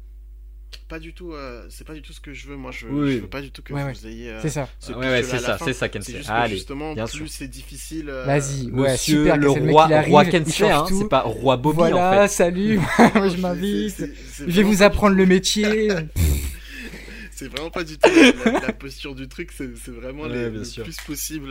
Pas 0.89 0.99
du 0.99 1.13
tout 1.13 1.33
euh, 1.35 1.67
c'est 1.71 1.87
pas 1.87 1.95
du 1.95 2.03
tout 2.03 2.13
ce 2.13 2.21
que 2.21 2.33
je 2.33 2.47
veux 2.47 2.57
moi 2.57 2.71
je, 2.73 2.87
Oui. 2.87 3.13
je 3.15 3.19
veux 3.19 3.27
pas 3.29 3.41
du 3.43 3.51
tout 3.51 3.63
que 3.63 3.73
Ouais, 3.75 3.93
vous 3.93 4.07
ayez 4.07 4.31
euh, 4.31 4.41
C'est 4.43 4.49
ça. 4.51 4.69
ce 4.79 4.93
ouais, 4.93 4.99
ouais, 4.99 5.21
pitch-là 5.21 5.39
c'est 5.39 5.45
ça, 5.45 5.59
c'est 5.63 5.73
ça, 5.73 5.89
Kensei. 5.89 6.17
juste 6.19 6.31
Allez, 6.31 6.55
justement 6.55 6.95
bien 6.95 7.07
plus 7.07 7.17
sûr. 7.19 7.27
c'est 7.29 7.49
difficile 7.49 8.09
euh, 8.09 8.25
Vas-y, 8.25 8.71
ouais, 8.71 8.93
Monsieur 8.93 9.23
super. 9.23 9.37
le 9.37 9.51
roi, 9.51 9.87
roi 10.03 10.25
il 10.25 10.31
Kensei, 10.31 10.71
hein, 10.71 10.85
c'est 10.89 11.09
pas 11.09 11.21
roi 11.23 11.57
Bobby 11.57 11.77
voilà, 11.79 12.09
en 12.09 12.23
fait. 12.23 12.29
salut, 12.29 12.79
moi 13.15 13.29
je 13.29 13.37
m'invite. 13.37 14.05
Je 14.39 14.45
vais 14.45 14.63
vous 14.63 14.83
apprendre 14.83 15.17
le 15.17 15.27
métier. 15.27 15.89
c'est 17.31 17.47
vraiment 17.49 17.71
pas 17.71 17.85
du 17.85 17.97
tout 17.99 18.11
la, 18.45 18.73
posture 18.73 19.15
du 19.15 19.29
truc 19.29 19.53
c'est 19.53 19.71
vraiment 19.89 20.23
Ouais, 20.25 20.29
les- 20.31 20.51
bien 20.51 20.59
le 20.61 20.65
sûr. 20.65 20.83
plus 20.83 20.97
possible 21.07 21.51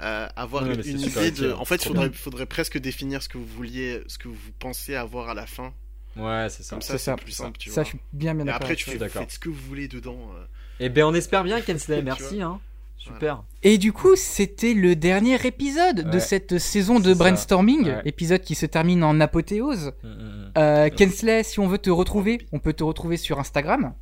euh, 0.00 0.28
avoir 0.34 0.62
Ouais, 0.64 0.74
une, 0.76 0.98
idée 1.00 1.30
de 1.30 1.48
utile, 1.48 1.52
en 1.58 1.64
fait 1.66 1.76
trop 1.78 1.90
faudrait 1.90 2.10
faudrait 2.12 2.46
presque 2.46 2.78
définir 2.78 3.22
ce 3.22 3.28
que 3.28 3.36
vous 3.36 3.44
vouliez 3.46 4.00
ce 4.06 4.16
que 4.16 4.28
vous 4.28 4.36
pensez 4.58 4.94
avoir 4.94 5.28
à 5.28 5.34
la 5.34 5.44
fin 5.46 5.74
Ouais, 6.16 6.46
c'est 6.48 6.62
ça. 6.62 6.76
comme 6.76 6.82
ça 6.82 6.92
C'est 6.92 6.98
c'est 6.98 7.04
ça. 7.10 7.16
plus 7.16 7.32
simple 7.32 7.58
tu 7.58 7.68
Ça, 7.70 7.74
vois 7.82 7.84
je 7.84 7.88
suis 7.90 7.98
bien 8.12 8.34
bien 8.34 8.44
et 8.44 8.46
d'accord. 8.46 8.62
après 8.62 8.76
tu 8.76 8.88
fais, 8.90 8.98
d'accord. 8.98 9.22
faites 9.22 9.32
ce 9.32 9.38
que 9.38 9.48
vous 9.48 9.60
voulez 9.68 9.86
dedans 9.88 10.18
euh, 10.34 10.44
Et 10.80 10.88
ben 10.88 11.04
on 11.04 11.14
espère 11.14 11.44
bien 11.44 11.60
Kensley, 11.60 12.02
merci 12.02 12.40
hein. 12.42 12.60
Super. 12.98 13.44
Et 13.62 13.78
du 13.78 13.92
coup, 13.92 14.16
c'était 14.16 14.72
le 14.74 14.96
dernier 14.96 15.36
épisode 15.46 16.10
de 16.10 16.18
cette 16.18 16.58
saison 16.58 16.98
de 16.98 17.12
ça. 17.12 17.18
brainstorming, 17.18 17.84
Ouais. 17.86 18.02
épisode 18.06 18.40
qui 18.40 18.54
se 18.56 18.66
termine 18.66 19.04
en 19.04 19.20
apothéose. 19.20 19.92
Mm, 20.02 20.08
mm, 20.08 20.12
mm. 20.12 20.52
Euh, 20.58 20.88
Kensley, 20.90 21.42
si 21.44 21.60
on 21.60 21.68
veut 21.68 21.78
te 21.78 21.90
retrouver, 21.90 22.38
on 22.52 22.58
peut 22.58 22.72
te 22.72 22.82
retrouver 22.82 23.16
sur 23.18 23.38
Instagram. 23.38 23.92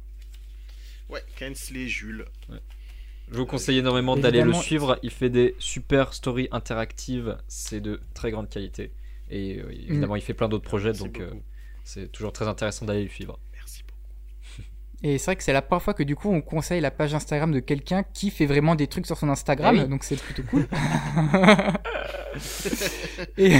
Ouais, 1.10 1.22
Kensley 1.36 1.86
Jules. 1.88 2.24
Je 3.30 3.36
vous 3.38 3.46
conseille 3.46 3.78
énormément 3.78 4.16
d'aller 4.16 4.42
le 4.42 4.52
suivre. 4.54 4.98
Il 5.02 5.10
fait 5.10 5.28
des 5.30 5.54
super 5.58 6.14
stories 6.14 6.48
interactives. 6.52 7.36
C'est 7.48 7.80
de 7.80 8.00
très 8.14 8.30
grande 8.30 8.48
qualité. 8.48 8.92
Et 9.30 9.58
euh, 9.58 9.70
évidemment, 9.72 10.16
il 10.16 10.22
fait 10.22 10.34
plein 10.34 10.48
d'autres 10.48 10.64
projets. 10.64 10.90
Merci 10.90 11.02
Donc, 11.04 11.20
euh, 11.20 11.28
beaucoup. 11.30 11.42
C'est 11.84 12.10
toujours 12.10 12.32
très 12.32 12.48
intéressant 12.48 12.86
d'aller 12.86 13.04
le 13.04 13.10
suivre. 13.10 13.38
Merci 13.52 13.82
beaucoup. 13.86 14.00
Et 15.02 15.18
c'est 15.18 15.26
vrai 15.26 15.36
que 15.36 15.42
c'est 15.42 15.52
la 15.52 15.60
première 15.60 15.82
fois 15.82 15.92
que 15.92 16.02
du 16.02 16.16
coup 16.16 16.30
on 16.30 16.40
conseille 16.40 16.80
la 16.80 16.90
page 16.90 17.14
Instagram 17.14 17.52
de 17.52 17.60
quelqu'un 17.60 18.04
qui 18.14 18.30
fait 18.30 18.46
vraiment 18.46 18.74
des 18.74 18.86
trucs 18.86 19.04
sur 19.04 19.18
son 19.18 19.28
Instagram, 19.28 19.76
oui. 19.78 19.86
donc 19.86 20.02
c'est 20.02 20.16
plutôt 20.16 20.42
cool. 20.44 20.66
et... 23.36 23.58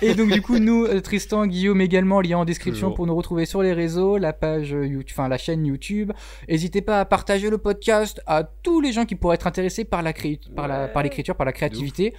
et 0.02 0.14
donc 0.14 0.30
du 0.30 0.42
coup 0.42 0.58
nous, 0.58 0.84
euh, 0.84 1.00
Tristan, 1.00 1.46
Guillaume 1.46 1.80
également, 1.80 2.20
lien 2.20 2.36
en 2.36 2.44
description 2.44 2.88
Toujours. 2.88 2.96
pour 2.96 3.06
nous 3.06 3.16
retrouver 3.16 3.46
sur 3.46 3.62
les 3.62 3.72
réseaux, 3.72 4.18
la 4.18 4.34
page 4.34 4.70
YouTube, 4.70 5.16
enfin 5.18 5.28
la 5.28 5.38
chaîne 5.38 5.64
YouTube. 5.64 6.12
N'hésitez 6.50 6.82
pas 6.82 7.00
à 7.00 7.06
partager 7.06 7.48
le 7.48 7.56
podcast 7.56 8.20
à 8.26 8.44
tous 8.44 8.82
les 8.82 8.92
gens 8.92 9.06
qui 9.06 9.14
pourraient 9.14 9.36
être 9.36 9.46
intéressés 9.46 9.86
par 9.86 10.02
la 10.02 10.12
cré... 10.12 10.38
par 10.54 10.68
la 10.68 10.86
par 10.86 11.02
l'écriture, 11.02 11.34
par 11.34 11.46
la 11.46 11.52
créativité. 11.52 12.12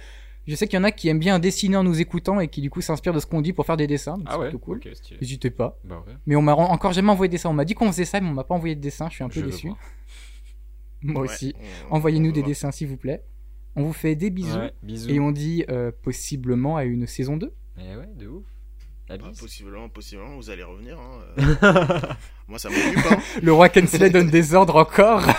Je 0.46 0.54
sais 0.56 0.66
qu'il 0.66 0.76
y 0.76 0.80
en 0.80 0.84
a 0.84 0.90
qui 0.90 1.08
aiment 1.08 1.18
bien 1.20 1.38
dessiner 1.38 1.76
en 1.76 1.84
nous 1.84 2.00
écoutant 2.00 2.40
et 2.40 2.48
qui 2.48 2.60
du 2.60 2.68
coup 2.70 2.80
s'inspirent 2.80 3.12
de 3.12 3.20
ce 3.20 3.26
qu'on 3.26 3.40
dit 3.40 3.52
pour 3.52 3.64
faire 3.64 3.76
des 3.76 3.86
dessins. 3.86 4.18
donc 4.18 4.26
Ah 4.28 4.32
c'est 4.32 4.38
ouais, 4.38 4.48
plutôt 4.48 4.58
cool. 4.58 4.78
ok, 4.78 4.88
stylé. 4.94 5.20
N'hésitez 5.20 5.50
pas. 5.50 5.78
Bah 5.84 6.02
ouais. 6.06 6.14
Mais 6.26 6.34
on 6.36 6.42
m'a 6.42 6.54
encore 6.54 6.92
jamais 6.92 7.10
envoyé 7.10 7.28
de 7.28 7.32
dessin. 7.32 7.48
On 7.50 7.54
m'a 7.54 7.64
dit 7.64 7.74
qu'on 7.74 7.86
faisait 7.92 8.04
ça, 8.04 8.20
mais 8.20 8.28
on 8.28 8.32
m'a 8.34 8.42
pas 8.44 8.54
envoyé 8.54 8.74
de 8.74 8.80
dessin. 8.80 9.08
Je 9.08 9.14
suis 9.14 9.24
un 9.24 9.28
peu 9.28 9.40
Je 9.40 9.46
déçu. 9.46 9.68
Moi 11.02 11.22
Ouais, 11.22 11.28
aussi. 11.28 11.54
Envoyez-nous 11.90 12.32
des 12.32 12.42
dessins, 12.42 12.70
s'il 12.72 12.88
vous 12.88 12.96
plaît. 12.96 13.22
On 13.76 13.82
vous 13.84 13.92
fait 13.92 14.14
des 14.16 14.30
bisous. 14.30 14.58
Ouais, 14.58 14.72
bisous. 14.82 15.08
Et 15.10 15.18
on 15.20 15.30
dit 15.32 15.64
euh, 15.70 15.90
possiblement 16.02 16.76
à 16.76 16.84
une 16.84 17.06
saison 17.06 17.36
2. 17.36 17.52
Eh 17.78 17.96
ouais, 17.96 18.08
de 18.16 18.26
ouf. 18.28 18.44
Ah, 19.08 19.16
possiblement, 19.38 19.88
possiblement, 19.88 20.36
vous 20.36 20.48
allez 20.50 20.62
revenir. 20.62 20.98
hein, 20.98 21.20
euh. 21.62 22.00
Moi, 22.48 22.58
ça 22.58 22.68
m'occupe. 22.70 22.98
Hein. 23.10 23.18
Le 23.42 23.52
roi 23.52 23.68
Kensley 23.68 24.10
donne 24.10 24.30
des 24.30 24.54
ordres 24.54 24.76
encore. 24.76 25.24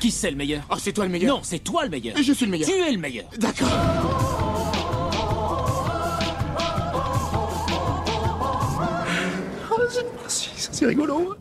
Qui 0.00 0.10
c'est 0.10 0.30
le 0.30 0.36
meilleur? 0.36 0.62
Oh, 0.70 0.74
c'est 0.78 0.92
toi 0.92 1.04
le 1.04 1.10
meilleur. 1.10 1.36
Non, 1.36 1.40
c'est 1.42 1.58
toi 1.58 1.84
le 1.84 1.90
meilleur. 1.90 2.16
Je 2.16 2.32
suis 2.32 2.44
le 2.44 2.50
meilleur. 2.50 2.68
Tu 2.68 2.74
es 2.74 2.92
le 2.92 2.98
meilleur. 2.98 3.26
D'accord. 3.38 3.68
C'est 10.28 10.86
rigolo. 10.86 11.34